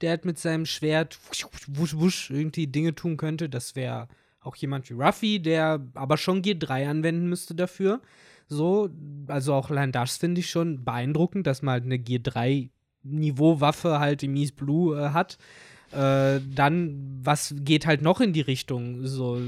der 0.00 0.10
halt 0.10 0.26
mit 0.26 0.38
seinem 0.38 0.66
Schwert 0.66 1.18
wusch, 1.28 1.46
wusch, 1.68 1.96
wusch 1.96 2.30
irgendwie 2.30 2.66
Dinge 2.66 2.94
tun 2.94 3.16
könnte. 3.16 3.48
Das 3.48 3.76
wäre 3.76 4.08
auch 4.40 4.56
jemand 4.56 4.90
wie 4.90 4.94
Ruffy, 4.94 5.40
der 5.40 5.80
aber 5.94 6.18
schon 6.18 6.42
G3 6.42 6.86
anwenden 6.86 7.28
müsste 7.28 7.54
dafür. 7.54 8.02
So, 8.46 8.90
also 9.26 9.54
auch 9.54 9.70
allein 9.70 9.90
das 9.90 10.18
finde 10.18 10.40
ich 10.40 10.50
schon 10.50 10.84
beeindruckend, 10.84 11.46
dass 11.46 11.62
man 11.62 11.72
halt 11.72 11.84
eine 11.84 11.96
G3-Niveau-Waffe 11.96 14.00
halt 14.00 14.22
im 14.22 14.36
East 14.36 14.56
Blue 14.56 14.98
äh, 14.98 15.10
hat. 15.10 15.38
Äh, 15.94 16.40
dann, 16.54 17.20
was 17.22 17.54
geht 17.58 17.86
halt 17.86 18.02
noch 18.02 18.20
in 18.20 18.32
die 18.32 18.40
Richtung? 18.40 19.06
So, 19.06 19.38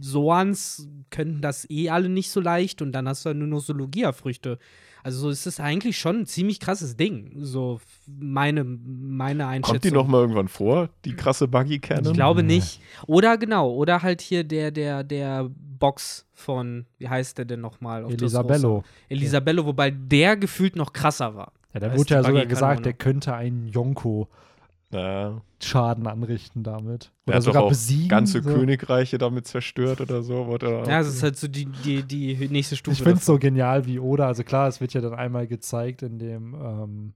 Soans 0.00 0.88
könnten 1.10 1.40
das 1.40 1.68
eh 1.70 1.90
alle 1.90 2.08
nicht 2.08 2.30
so 2.30 2.40
leicht 2.40 2.82
und 2.82 2.92
dann 2.92 3.08
hast 3.08 3.24
du 3.24 3.28
halt 3.28 3.38
nur 3.38 3.48
noch 3.48 3.60
so 3.60 3.72
Logia-Früchte. 3.72 4.58
Also 5.02 5.20
so 5.20 5.30
ist 5.30 5.46
es 5.46 5.60
eigentlich 5.60 5.98
schon 5.98 6.20
ein 6.20 6.26
ziemlich 6.26 6.60
krasses 6.60 6.96
Ding. 6.96 7.32
So 7.36 7.80
meine, 8.06 8.64
meine 8.64 9.46
Einschätzung. 9.46 9.74
Kommt 9.74 9.84
die 9.84 9.90
noch 9.90 10.06
mal 10.06 10.20
irgendwann 10.22 10.48
vor, 10.48 10.88
die 11.04 11.14
krasse 11.14 11.46
Buggy 11.46 11.78
Cannon? 11.78 12.06
Ich 12.06 12.12
glaube 12.14 12.42
nicht. 12.42 12.80
Oder 13.06 13.36
genau, 13.36 13.70
oder 13.70 14.02
halt 14.02 14.22
hier 14.22 14.44
der, 14.44 14.70
der, 14.70 15.04
der 15.04 15.50
Box 15.78 16.26
von, 16.32 16.86
wie 16.98 17.08
heißt 17.08 17.36
der 17.36 17.44
denn 17.44 17.60
nochmal? 17.60 18.04
auf 18.04 18.16
Dressrosa? 18.16 18.40
Elisabello. 18.40 18.84
Elisabello, 19.10 19.66
wobei 19.66 19.90
der 19.90 20.36
gefühlt 20.36 20.74
noch 20.74 20.92
krasser 20.94 21.34
war. 21.34 21.52
Ja, 21.74 21.80
da 21.80 21.96
wurde 21.96 22.14
ja 22.14 22.22
sogar 22.22 22.46
gesagt, 22.46 22.86
der 22.86 22.94
könnte 22.94 23.34
einen 23.34 23.66
Yonko 23.68 24.28
Ja. 24.94 25.42
Schaden 25.62 26.06
anrichten 26.06 26.62
damit. 26.62 27.10
Der 27.26 27.34
Oder 27.34 27.42
sogar 27.42 27.62
auch 27.64 27.68
besiegen. 27.70 28.08
ganze 28.08 28.42
so. 28.42 28.48
Königreiche 28.54 29.18
damit 29.18 29.46
zerstört 29.46 30.00
oder 30.00 30.22
so. 30.22 30.46
Wurde 30.46 30.66
er 30.66 30.86
Ja, 30.88 30.96
auch- 30.98 31.02
es 31.02 31.08
ist 31.08 31.22
halt 31.22 31.36
so 31.36 31.48
die, 31.48 31.66
die, 31.66 32.02
die 32.02 32.48
nächste 32.48 32.76
Stufe. 32.76 32.92
Ich 32.96 33.02
finde 33.02 33.18
es 33.18 33.26
so 33.26 33.38
genial 33.38 33.86
wie 33.86 33.98
Oda. 33.98 34.26
Also 34.26 34.44
klar, 34.44 34.68
es 34.68 34.80
wird 34.80 34.94
ja 34.94 35.00
dann 35.00 35.14
einmal 35.14 35.46
gezeigt 35.46 36.02
in 36.02 36.18
dem, 36.18 36.54
ähm, 36.54 37.14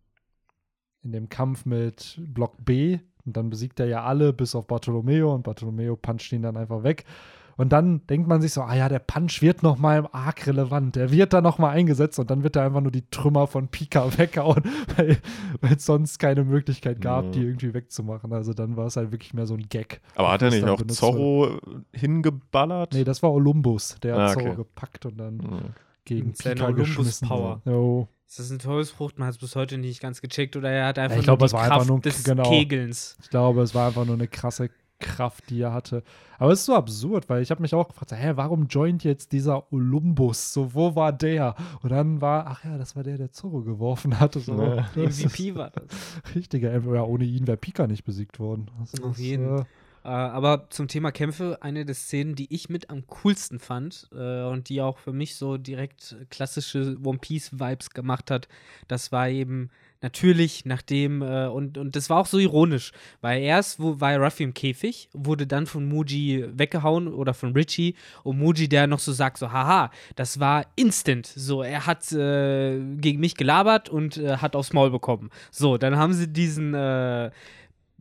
in 1.02 1.12
dem 1.12 1.28
Kampf 1.28 1.64
mit 1.64 2.20
Block 2.26 2.64
B. 2.64 2.98
Und 3.24 3.36
dann 3.36 3.50
besiegt 3.50 3.78
er 3.80 3.86
ja 3.86 4.04
alle 4.04 4.32
bis 4.32 4.54
auf 4.54 4.66
Bartolomeo 4.66 5.34
und 5.34 5.42
Bartolomeo 5.42 5.96
puncht 5.96 6.32
ihn 6.32 6.42
dann 6.42 6.56
einfach 6.56 6.82
weg. 6.82 7.04
Und 7.58 7.70
dann 7.70 8.06
denkt 8.06 8.26
man 8.28 8.40
sich 8.40 8.52
so, 8.52 8.62
ah 8.62 8.74
ja, 8.74 8.88
der 8.88 9.00
Punch 9.00 9.42
wird 9.42 9.62
noch 9.62 9.76
mal 9.78 9.98
im 9.98 10.08
Arc 10.12 10.46
relevant. 10.46 10.94
Der 10.96 11.10
wird 11.10 11.32
da 11.32 11.40
noch 11.42 11.58
mal 11.58 11.70
eingesetzt 11.70 12.18
und 12.18 12.30
dann 12.30 12.42
wird 12.44 12.54
er 12.56 12.62
einfach 12.64 12.80
nur 12.80 12.92
die 12.92 13.04
Trümmer 13.10 13.46
von 13.48 13.68
Pika 13.68 14.10
weghauen, 14.18 14.62
weil 14.96 15.18
es 15.68 15.84
sonst 15.84 16.18
keine 16.18 16.44
Möglichkeit 16.44 17.00
gab, 17.00 17.24
Ja. 17.26 17.30
die 17.32 17.42
irgendwie 17.42 17.74
wegzumachen. 17.74 18.32
Also 18.32 18.54
dann 18.54 18.76
war 18.76 18.86
es 18.86 18.96
halt 18.96 19.10
wirklich 19.12 19.34
mehr 19.34 19.46
so 19.46 19.54
ein 19.54 19.68
Gag. 19.68 20.00
Aber 20.14 20.30
hat 20.30 20.40
er 20.42 20.50
nicht 20.50 20.64
auch 20.66 20.80
Zorro 20.86 21.58
hingeballert? 21.92 22.94
Nee, 22.94 23.04
das 23.04 23.22
war 23.22 23.32
Olympus. 23.32 23.96
Der 24.02 24.14
hat 24.14 24.20
Ah, 24.20 24.32
Zorro 24.34 24.46
okay. 24.46 24.56
gepackt 24.56 25.06
und 25.06 25.18
dann 25.18 25.38
Hm. 25.42 25.60
gegen 26.04 26.34
Seine 26.34 26.54
Pika 26.54 26.66
Olympus 26.68 26.86
geschmissen. 26.96 27.28
Power. 27.28 27.60
Jo. 27.64 28.08
Ist 28.26 28.38
das 28.38 28.50
eine 28.50 28.58
Teufelsfrucht? 28.58 29.18
Man 29.18 29.26
hat 29.28 29.34
es 29.34 29.38
bis 29.40 29.56
heute 29.56 29.78
nicht 29.78 30.00
ganz 30.00 30.20
gecheckt 30.20 30.54
oder 30.56 30.70
er 30.70 30.86
hat 30.86 30.98
einfach 30.98 31.18
ich 31.18 31.26
nur 31.26 31.36
glaub, 31.36 31.38
die 31.40 31.44
es 31.46 31.52
war 31.54 31.62
einfach 31.62 31.76
Kraft 31.78 31.88
nur- 31.88 32.00
des 32.00 32.24
genau. 32.24 32.48
Kegelns. 32.48 33.16
Ich 33.22 33.30
glaube, 33.30 33.62
es 33.62 33.74
war 33.74 33.88
einfach 33.88 34.04
nur 34.04 34.14
eine 34.14 34.28
krasse 34.28 34.70
Kraft, 34.98 35.50
die 35.50 35.60
er 35.60 35.72
hatte. 35.72 36.02
Aber 36.38 36.52
es 36.52 36.60
ist 36.60 36.66
so 36.66 36.74
absurd, 36.74 37.28
weil 37.28 37.42
ich 37.42 37.50
habe 37.50 37.62
mich 37.62 37.74
auch 37.74 37.88
gefragt, 37.88 38.12
hä, 38.12 38.32
warum 38.34 38.66
joint 38.66 39.04
jetzt 39.04 39.32
dieser 39.32 39.72
Olympus? 39.72 40.52
So, 40.52 40.74
wo 40.74 40.94
war 40.94 41.12
der? 41.12 41.54
Und 41.82 41.90
dann 41.90 42.20
war, 42.20 42.46
ach 42.46 42.64
ja, 42.64 42.78
das 42.78 42.96
war 42.96 43.02
der, 43.02 43.18
der 43.18 43.32
Zorro 43.32 43.62
geworfen 43.62 44.18
hatte. 44.20 44.40
So. 44.40 44.60
Ja. 44.62 44.88
MVP 44.94 45.54
war 45.54 45.70
das. 45.70 45.84
richtiger, 46.34 46.72
ja, 46.72 47.02
ohne 47.02 47.24
ihn 47.24 47.46
wäre 47.46 47.56
Pika 47.56 47.86
nicht 47.86 48.04
besiegt 48.04 48.38
worden. 48.38 48.70
Das 48.80 49.02
Auf 49.02 49.12
ist, 49.12 49.18
jeden. 49.18 49.58
Äh, 49.58 49.64
Äh, 50.04 50.08
aber 50.08 50.70
zum 50.70 50.88
Thema 50.88 51.12
Kämpfe, 51.12 51.58
eine 51.60 51.84
der 51.84 51.94
Szenen, 51.94 52.34
die 52.34 52.52
ich 52.54 52.68
mit 52.68 52.88
am 52.88 53.06
coolsten 53.08 53.58
fand 53.58 54.08
äh, 54.12 54.44
und 54.44 54.68
die 54.68 54.80
auch 54.80 54.96
für 54.98 55.12
mich 55.12 55.36
so 55.36 55.58
direkt 55.58 56.16
klassische 56.30 56.96
One 57.04 57.18
Piece-Vibes 57.18 57.90
gemacht 57.90 58.30
hat, 58.30 58.48
das 58.86 59.12
war 59.12 59.28
eben 59.28 59.70
natürlich 60.00 60.64
nachdem, 60.64 61.22
äh, 61.22 61.46
und, 61.46 61.78
und 61.78 61.96
das 61.96 62.10
war 62.10 62.18
auch 62.18 62.26
so 62.26 62.38
ironisch, 62.38 62.92
weil 63.20 63.42
erst 63.42 63.80
wo, 63.80 64.00
war 64.00 64.16
Ruffy 64.16 64.44
im 64.44 64.54
Käfig, 64.54 65.08
wurde 65.12 65.46
dann 65.46 65.66
von 65.66 65.88
Muji 65.88 66.44
weggehauen 66.52 67.08
oder 67.08 67.34
von 67.34 67.52
Richie 67.52 67.94
und 68.22 68.38
Muji, 68.38 68.68
der 68.68 68.86
noch 68.86 69.00
so 69.00 69.12
sagt, 69.12 69.38
so, 69.38 69.52
haha, 69.52 69.90
das 70.16 70.40
war 70.40 70.66
instant. 70.76 71.26
So, 71.26 71.62
er 71.62 71.86
hat 71.86 72.10
äh, 72.12 72.80
gegen 72.96 73.20
mich 73.20 73.34
gelabert 73.34 73.88
und 73.88 74.16
äh, 74.16 74.36
hat 74.36 74.56
aufs 74.56 74.72
Maul 74.72 74.90
bekommen. 74.90 75.30
So, 75.50 75.78
dann 75.78 75.96
haben 75.96 76.12
sie 76.12 76.28
diesen, 76.28 76.74
äh, 76.74 77.30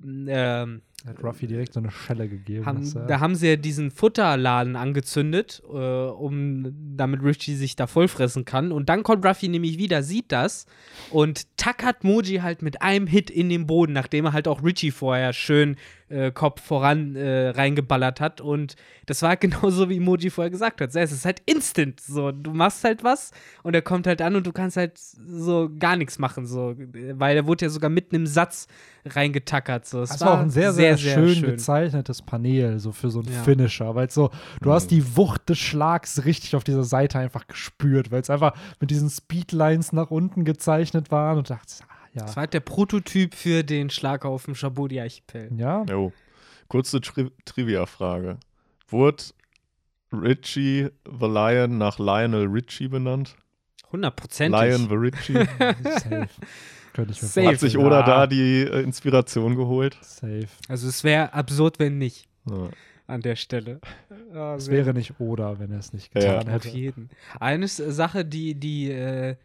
ähm, 0.03 0.81
hat 1.07 1.23
Ruffy 1.23 1.47
direkt 1.47 1.73
so 1.73 1.79
eine 1.79 1.89
Schelle 1.91 2.27
gegeben. 2.27 2.65
haben, 2.65 2.81
dass 2.81 2.95
er- 2.95 3.07
da 3.07 3.19
haben 3.19 3.35
sie 3.35 3.47
ja 3.47 3.55
diesen 3.55 3.91
Futterladen 3.91 4.75
angezündet, 4.75 5.61
äh, 5.67 5.75
um 5.75 6.73
damit 6.95 7.23
Richie 7.23 7.55
sich 7.55 7.75
da 7.75 7.87
vollfressen 7.87 8.45
kann. 8.45 8.71
Und 8.71 8.89
dann 8.89 9.03
kommt 9.03 9.25
Ruffy 9.25 9.47
nämlich 9.47 9.77
wieder, 9.77 10.03
sieht 10.03 10.31
das 10.31 10.65
und 11.11 11.47
tackert 11.57 12.03
Moji 12.03 12.37
halt 12.39 12.61
mit 12.61 12.81
einem 12.81 13.07
Hit 13.07 13.29
in 13.29 13.49
den 13.49 13.65
Boden, 13.67 13.93
nachdem 13.93 14.25
er 14.25 14.33
halt 14.33 14.47
auch 14.47 14.63
Richie 14.63 14.91
vorher 14.91 15.33
schön 15.33 15.77
äh, 16.09 16.31
Kopf 16.31 16.61
voran 16.61 17.15
äh, 17.15 17.49
reingeballert 17.49 18.21
hat. 18.21 18.39
Und 18.41 18.75
das 19.05 19.21
war 19.21 19.35
genauso, 19.37 19.89
wie 19.89 19.99
Moji 19.99 20.29
vorher 20.29 20.51
gesagt 20.51 20.81
hat. 20.81 20.95
Es 20.95 21.11
ist 21.11 21.25
halt 21.25 21.41
instant. 21.45 21.99
So, 21.99 22.31
du 22.31 22.51
machst 22.51 22.83
halt 22.83 23.03
was 23.03 23.31
und 23.63 23.73
er 23.73 23.81
kommt 23.81 24.07
halt 24.07 24.21
an 24.21 24.35
und 24.35 24.47
du 24.47 24.51
kannst 24.51 24.77
halt 24.77 24.97
so 24.97 25.69
gar 25.79 25.95
nichts 25.95 26.19
machen. 26.19 26.45
So, 26.45 26.75
weil 27.13 27.35
er 27.35 27.45
wurde 27.47 27.65
ja 27.65 27.69
sogar 27.69 27.89
mitten 27.89 28.15
im 28.15 28.27
Satz 28.27 28.67
reingetackert. 29.05 29.85
So. 29.85 30.01
Es 30.01 30.09
Das 30.09 30.21
war 30.21 30.33
auch 30.33 30.39
ein 30.39 30.49
sehr, 30.49 30.73
sehr, 30.73 30.97
schön, 30.97 31.41
gezeichnetes 31.41 32.21
Panel, 32.21 32.79
so 32.79 32.91
für 32.91 33.09
so 33.09 33.19
einen 33.19 33.31
Ja. 33.33 33.43
Finisher, 33.43 33.95
weil 33.95 34.09
so, 34.09 34.29
du 34.61 34.69
Mhm. 34.69 34.73
hast 34.73 34.91
die 34.91 35.15
Wucht 35.17 35.49
des 35.49 35.57
Schlags 35.59 36.25
richtig 36.25 36.55
auf 36.55 36.63
dieser 36.63 36.83
Seite 36.83 37.19
einfach 37.19 37.47
gespürt, 37.47 38.11
weil 38.11 38.21
es 38.21 38.29
einfach 38.29 38.53
mit 38.79 38.91
diesen 38.91 39.09
Speedlines 39.09 39.93
nach 39.93 40.11
unten 40.11 40.45
gezeichnet 40.45 41.11
waren 41.11 41.37
und 41.37 41.49
dachte, 41.49 41.75
ah, 41.87 41.93
ja. 42.17 42.25
Das 42.25 42.35
war 42.35 42.41
halt 42.41 42.53
der 42.53 42.59
Prototyp 42.59 43.33
für 43.35 43.63
den 43.63 43.89
Schlag 43.89 44.25
auf 44.25 44.45
dem 44.45 44.55
Chabot-Archipel. 44.55 45.49
Ja, 45.57 45.83
Jo. 45.89 46.11
Kurze 46.67 46.99
Tri 47.01 47.29
Trivia-Frage. 47.45 48.37
Wurde 48.89 49.23
Richie 50.11 50.89
the 51.05 51.25
Lion 51.27 51.77
nach 51.77 51.99
Lionel 51.99 52.47
Richie 52.47 52.87
benannt? 52.87 53.35
Hundertprozentig. 53.91 54.59
Lion 54.61 54.87
the 54.89 54.95
Richie? 54.95 55.33
safe. 55.99 56.27
Könnte 56.93 57.11
ich 57.13 57.21
mir 57.21 57.27
Safe. 57.27 57.47
Hat 57.47 57.59
sich 57.59 57.73
Ja, 57.73 58.03
da 58.03 58.27
die 58.27 58.61
äh, 58.63 58.81
Inspiration 58.81 59.55
geholt? 59.55 59.97
Safe. 60.01 60.47
Also 60.67 60.87
es 60.87 61.03
wäre 61.03 61.33
absurd, 61.33 61.79
wenn 61.79 61.97
nicht 61.97 62.27
Ja. 62.49 62.69
an 63.05 63.21
der 63.21 63.35
Stelle. 63.35 63.79
Es 64.57 64.69
wäre 64.69 64.93
nicht 64.93 65.19
Oda, 65.19 65.59
wenn 65.59 65.71
er 65.71 65.79
es 65.79 65.93
nicht 65.93 66.13
Ja. 66.15 66.39
getan 66.39 66.47
Auf 66.55 66.65
hätte. 66.65 66.69
jeden. 66.77 67.09
Eine 67.39 67.67
Sache, 67.67 68.25
die, 68.25 68.55
die 68.55 68.91
äh, 68.91 69.35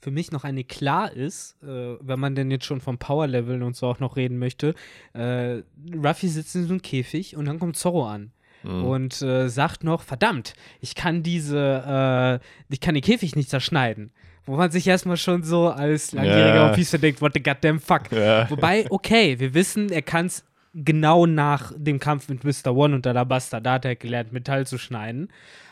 für 0.00 0.10
mich 0.10 0.30
noch 0.30 0.44
eine 0.44 0.64
klar 0.64 1.12
ist, 1.12 1.56
äh, 1.62 1.96
wenn 2.00 2.20
man 2.20 2.34
denn 2.34 2.50
jetzt 2.50 2.64
schon 2.64 2.80
vom 2.80 2.98
Power-Leveln 2.98 3.62
und 3.62 3.76
so 3.76 3.86
auch 3.86 4.00
noch 4.00 4.16
reden 4.16 4.38
möchte, 4.38 4.74
äh, 5.12 5.62
Ruffy 5.94 6.28
sitzt 6.28 6.54
in 6.54 6.64
so 6.64 6.70
einem 6.70 6.82
Käfig 6.82 7.36
und 7.36 7.46
dann 7.46 7.58
kommt 7.58 7.76
Zorro 7.76 8.06
an. 8.06 8.32
Mhm. 8.64 8.84
und 8.84 9.22
äh, 9.22 9.48
sagt 9.48 9.84
noch, 9.84 10.02
verdammt, 10.02 10.54
ich 10.80 10.96
kann 10.96 11.22
diese, 11.22 12.40
äh, 12.40 12.74
ich 12.74 12.80
kann 12.80 12.94
den 12.94 13.04
Käfig 13.04 13.36
nicht 13.36 13.50
zerschneiden. 13.50 14.10
Wo 14.46 14.56
man 14.56 14.70
sich 14.70 14.86
erstmal 14.86 15.18
schon 15.18 15.42
so 15.42 15.68
als 15.68 16.12
langjähriger. 16.12 16.64
One 16.66 16.74
Piece 16.74 16.92
denkt, 16.92 17.20
what 17.20 17.34
the 17.34 17.42
goddamn 17.42 17.78
fuck. 17.78 18.10
Ja. 18.10 18.48
Wobei, 18.50 18.86
okay, 18.90 19.38
wir 19.38 19.52
wissen, 19.52 19.92
er 19.92 20.00
kann 20.00 20.26
es 20.26 20.44
genau 20.72 21.26
nach 21.26 21.72
dem 21.76 21.98
Kampf 21.98 22.28
mit 22.28 22.44
Mr. 22.44 22.74
One 22.74 22.94
und 22.94 23.06
Alabasta, 23.06 23.60
da 23.60 23.74
hat 23.74 23.84
er 23.84 23.94
gelernt, 23.94 24.32
Metall 24.32 24.66
zu 24.66 24.78
schneiden. 24.78 25.28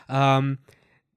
Ähm, 0.09 0.59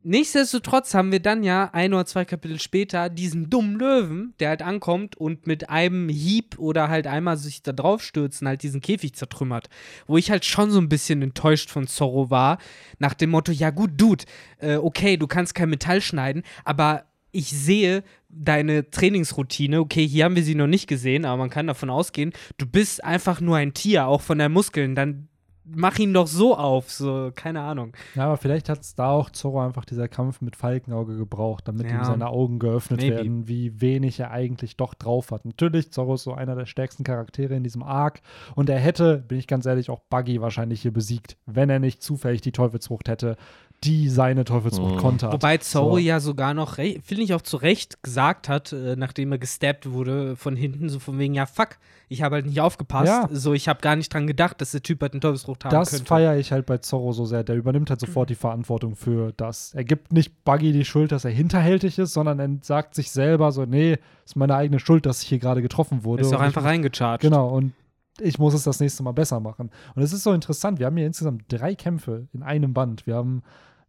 nichtsdestotrotz 0.03 0.95
haben 0.95 1.13
wir 1.13 1.21
dann 1.21 1.43
ja 1.43 1.71
ein 1.73 1.93
oder 1.93 2.07
zwei 2.07 2.25
Kapitel 2.25 2.61
später 2.61 3.09
diesen 3.09 3.51
dummen 3.51 3.79
Löwen, 3.79 4.35
der 4.41 4.51
halt 4.51 4.63
ankommt 4.63 5.17
und 5.17 5.47
mit 5.47 5.71
einem 5.71 6.09
Hieb 6.09 6.59
oder 6.59 6.89
halt 6.89 7.07
einmal 7.07 7.37
sich 7.37 7.63
da 7.63 7.73
drauf 7.73 8.03
stürzen, 8.03 8.49
halt 8.49 8.63
diesen 8.63 8.81
Käfig 8.81 9.15
zertrümmert. 9.15 9.69
Wo 10.07 10.17
ich 10.17 10.31
halt 10.31 10.45
schon 10.45 10.71
so 10.71 10.81
ein 10.81 10.89
bisschen 10.89 11.23
enttäuscht 11.23 11.71
von 11.71 11.87
Zorro 11.87 12.31
war, 12.31 12.59
nach 12.99 13.15
dem 13.15 13.31
Motto, 13.31 13.53
ja 13.53 13.71
gut, 13.71 13.93
Dude, 13.97 14.25
äh, 14.59 14.77
okay, 14.77 15.17
du 15.17 15.27
kannst 15.27 15.55
kein 15.55 15.71
Metall 15.71 16.01
schneiden, 16.01 16.43
aber 16.65 17.05
ich 17.33 17.51
sehe 17.51 18.03
deine 18.29 18.91
Trainingsroutine, 18.91 19.81
okay, 19.81 20.07
hier 20.07 20.25
haben 20.25 20.37
wir 20.37 20.43
sie 20.43 20.55
noch 20.55 20.67
nicht 20.67 20.87
gesehen, 20.87 21.25
aber 21.25 21.37
man 21.37 21.51
kann 21.51 21.67
davon 21.67 21.91
ausgehen, 21.91 22.33
du 22.59 22.67
bist 22.67 23.05
einfach 23.05 23.41
nur 23.41 23.57
ein 23.57 23.75
Tier, 23.75 24.07
auch 24.07 24.21
von 24.21 24.39
deinen 24.39 24.53
Muskeln, 24.53 24.95
dann 24.95 25.29
mach 25.75 25.99
ihn 25.99 26.13
doch 26.15 26.27
so 26.27 26.57
auf, 26.57 26.91
so, 26.91 27.31
keine 27.35 27.61
Ahnung. 27.63 27.93
Ja, 28.15 28.27
aber 28.27 28.37
vielleicht 28.37 28.69
hat 28.69 28.81
es 28.81 28.95
da 28.95 29.11
auch 29.11 29.31
Zorro 29.31 29.61
einfach 29.61 29.85
dieser 29.85 30.09
Kampf 30.09 30.41
mit 30.41 30.57
Falkenauge 30.57 31.17
gebraucht, 31.17 31.69
damit 31.69 31.91
Ja. 31.91 31.99
ihm 31.99 32.05
seine 32.05 32.29
Augen 32.29 32.59
geöffnet 32.59 33.01
Maybe. 33.01 33.17
werden, 33.17 33.49
wie 33.49 33.81
wenig 33.81 34.21
er 34.21 34.31
eigentlich 34.31 34.77
doch 34.77 34.95
drauf 34.95 35.31
hat. 35.31 35.45
Natürlich, 35.45 35.93
Zorro 35.93 36.15
ist 36.15 36.25
so 36.25 36.35
einer 36.35 36.55
der 36.55 36.67
stärksten 36.67 37.05
Charaktere 37.05 37.55
in 37.55 37.63
diesem 37.63 37.83
Arc 37.83 38.21
und 38.55 38.69
er 38.71 38.79
hätte, 38.79 39.19
bin 39.19 39.39
ich 39.39 39.47
ganz 39.47 39.67
ehrlich, 39.67 39.91
auch 39.91 40.01
Buggy 40.11 40.41
wahrscheinlich 40.41 40.83
hier 40.83 40.93
besiegt, 40.93 41.37
wenn 41.47 41.71
er 41.71 41.79
nicht 41.79 42.03
zufällig 42.03 42.41
die 42.41 42.53
Teufelsfrucht 42.53 43.09
hätte, 43.09 43.37
die 43.85 44.09
seine 44.09 44.45
Teufelsfrucht 44.45 44.97
Mhm. 44.97 44.99
kontert. 44.99 45.33
Wobei 45.33 45.57
Zorro 45.59 45.93
So. 45.93 45.99
ja 45.99 46.21
sogar 46.21 46.53
noch, 46.55 46.75
finde 46.75 47.23
ich 47.23 47.33
auch 47.35 47.41
zu 47.41 47.57
Recht 47.57 48.03
gesagt 48.03 48.49
hat, 48.49 48.73
äh, 48.73 48.95
nachdem 48.97 49.33
er 49.33 49.39
gestabbt 49.39 49.91
wurde 49.91 50.37
von 50.37 50.55
hinten, 50.57 50.89
so 50.91 50.99
von 50.99 51.19
wegen, 51.19 51.33
ja 51.35 51.47
fuck, 51.47 51.79
ich 52.09 52.23
habe 52.23 52.35
halt 52.37 52.47
nicht 52.47 52.61
aufgepasst, 52.61 53.07
Ja. 53.07 53.29
so 53.33 53.53
ich 53.55 53.69
habe 53.69 53.81
gar 53.81 53.97
nicht 53.97 54.13
dran 54.13 54.27
gedacht, 54.27 54.61
dass 54.61 54.73
der 54.73 54.83
Typ 54.83 55.01
halt 55.01 55.13
eine 55.13 55.21
Teufelsfrucht 55.21 55.65
haben 55.65 55.71
Das 55.73 55.91
könnte. 55.93 56.05
feiere 56.05 56.37
ich 56.37 56.53
halt 56.53 56.67
bei 56.67 56.79
Zorro 56.79 57.13
so 57.13 57.25
sehr. 57.25 57.43
Der 57.45 57.57
übernimmt 57.57 57.89
halt 57.89 58.01
sofort 58.01 58.29
die 58.31 58.35
Verantwortung 58.35 58.97
für 58.97 59.33
das. 59.37 59.73
Er 59.75 59.85
gibt 59.85 60.13
nicht 60.13 60.45
Buggy 60.45 60.73
die 60.73 60.85
Schuld, 60.85 61.11
dass 61.13 61.25
er 61.25 61.31
hinterhältig 61.31 61.99
ist, 61.99 62.13
sondern 62.13 62.39
er 62.39 62.51
sagt 62.63 62.95
sich 62.95 63.11
selber 63.11 63.51
so, 63.53 63.65
nee, 63.65 63.99
ist 64.27 64.37
meine 64.37 64.57
eigene 64.57 64.79
Schuld, 64.81 65.07
dass 65.07 65.23
ich 65.23 65.29
hier 65.29 65.39
gerade 65.39 65.63
getroffen 65.63 66.05
wurde. 66.05 66.23
ist 66.23 66.35
auch 66.35 66.41
einfach 66.41 66.65
reingecharged. 66.65 67.21
Genau, 67.23 67.49
und 67.49 67.73
ich 68.21 68.39
muss 68.39 68.53
es 68.53 68.65
das 68.65 68.81
nächste 68.81 69.03
Mal 69.03 69.13
besser 69.13 69.41
machen. 69.41 69.71
Und 69.95 70.03
es 70.03 70.13
ist 70.13 70.25
so 70.25 70.33
interessant, 70.33 70.79
wir 70.79 70.85
haben 70.87 70.97
hier 70.99 71.07
insgesamt 71.07 71.45
drei 71.49 71.75
Kämpfe 71.75 72.27
in 72.35 72.43
einem 72.43 72.75
Band. 72.75 73.07
Wir 73.07 73.15
haben 73.15 73.43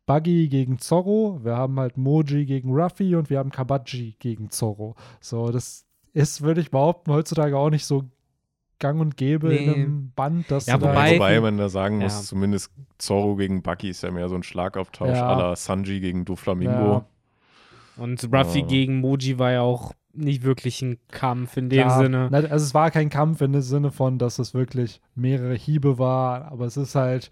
Buggy 0.05 0.47
gegen 0.49 0.79
Zorro, 0.79 1.39
wir 1.43 1.55
haben 1.55 1.79
halt 1.79 1.97
Moji 1.97 2.45
gegen 2.45 2.71
Ruffy 2.73 3.15
und 3.15 3.29
wir 3.29 3.39
haben 3.39 3.51
Kabaji 3.51 4.15
gegen 4.19 4.49
Zorro. 4.49 4.95
So, 5.19 5.51
das 5.51 5.85
ist, 6.13 6.41
würde 6.41 6.61
ich 6.61 6.71
behaupten, 6.71 7.11
heutzutage 7.11 7.57
auch 7.57 7.69
nicht 7.69 7.85
so 7.85 8.03
gang 8.79 8.99
und 8.99 9.15
gäbe 9.15 9.53
in 9.53 9.65
Nee. 9.69 9.73
einem 9.75 10.11
Band, 10.15 10.49
dass 10.49 10.65
Ja, 10.65 10.77
du 10.77 10.85
da 10.85 10.91
wobei- 10.93 11.15
Wobei 11.15 11.39
man 11.39 11.57
da 11.57 11.69
sagen 11.69 11.99
muss, 11.99 12.13
Ja. 12.15 12.21
zumindest 12.23 12.71
Zorro 12.97 13.35
gegen 13.35 13.61
Bucky 13.61 13.89
ist 13.89 14.01
ja 14.03 14.11
mehr 14.11 14.27
so 14.27 14.35
ein 14.35 14.43
Schlagauftausch 14.43 15.09
Ja. 15.15 15.33
à 15.33 15.37
la 15.37 15.55
Sanji 15.55 15.99
gegen 15.99 16.25
Doflamingo. 16.25 16.71
Ja. 16.73 17.05
Und 17.97 18.23
Ruffy 18.33 18.61
Ja. 18.61 18.65
gegen 18.65 18.99
Moji 18.99 19.37
war 19.37 19.51
ja 19.51 19.61
auch 19.61 19.93
nicht 20.13 20.43
wirklich 20.43 20.81
ein 20.81 20.97
Kampf 21.09 21.55
in 21.57 21.69
dem 21.69 21.79
Ja, 21.79 21.97
Sinne. 21.97 22.29
Also 22.33 22.55
es 22.65 22.73
war 22.73 22.89
kein 22.91 23.09
Kampf 23.09 23.39
in 23.41 23.53
dem 23.53 23.61
Sinne 23.61 23.91
von, 23.91 24.17
dass 24.17 24.39
es 24.39 24.53
wirklich 24.53 24.99
mehrere 25.15 25.53
Hiebe 25.55 25.99
war, 25.99 26.51
aber 26.51 26.65
es 26.65 26.75
ist 26.75 26.95
halt, 26.95 27.31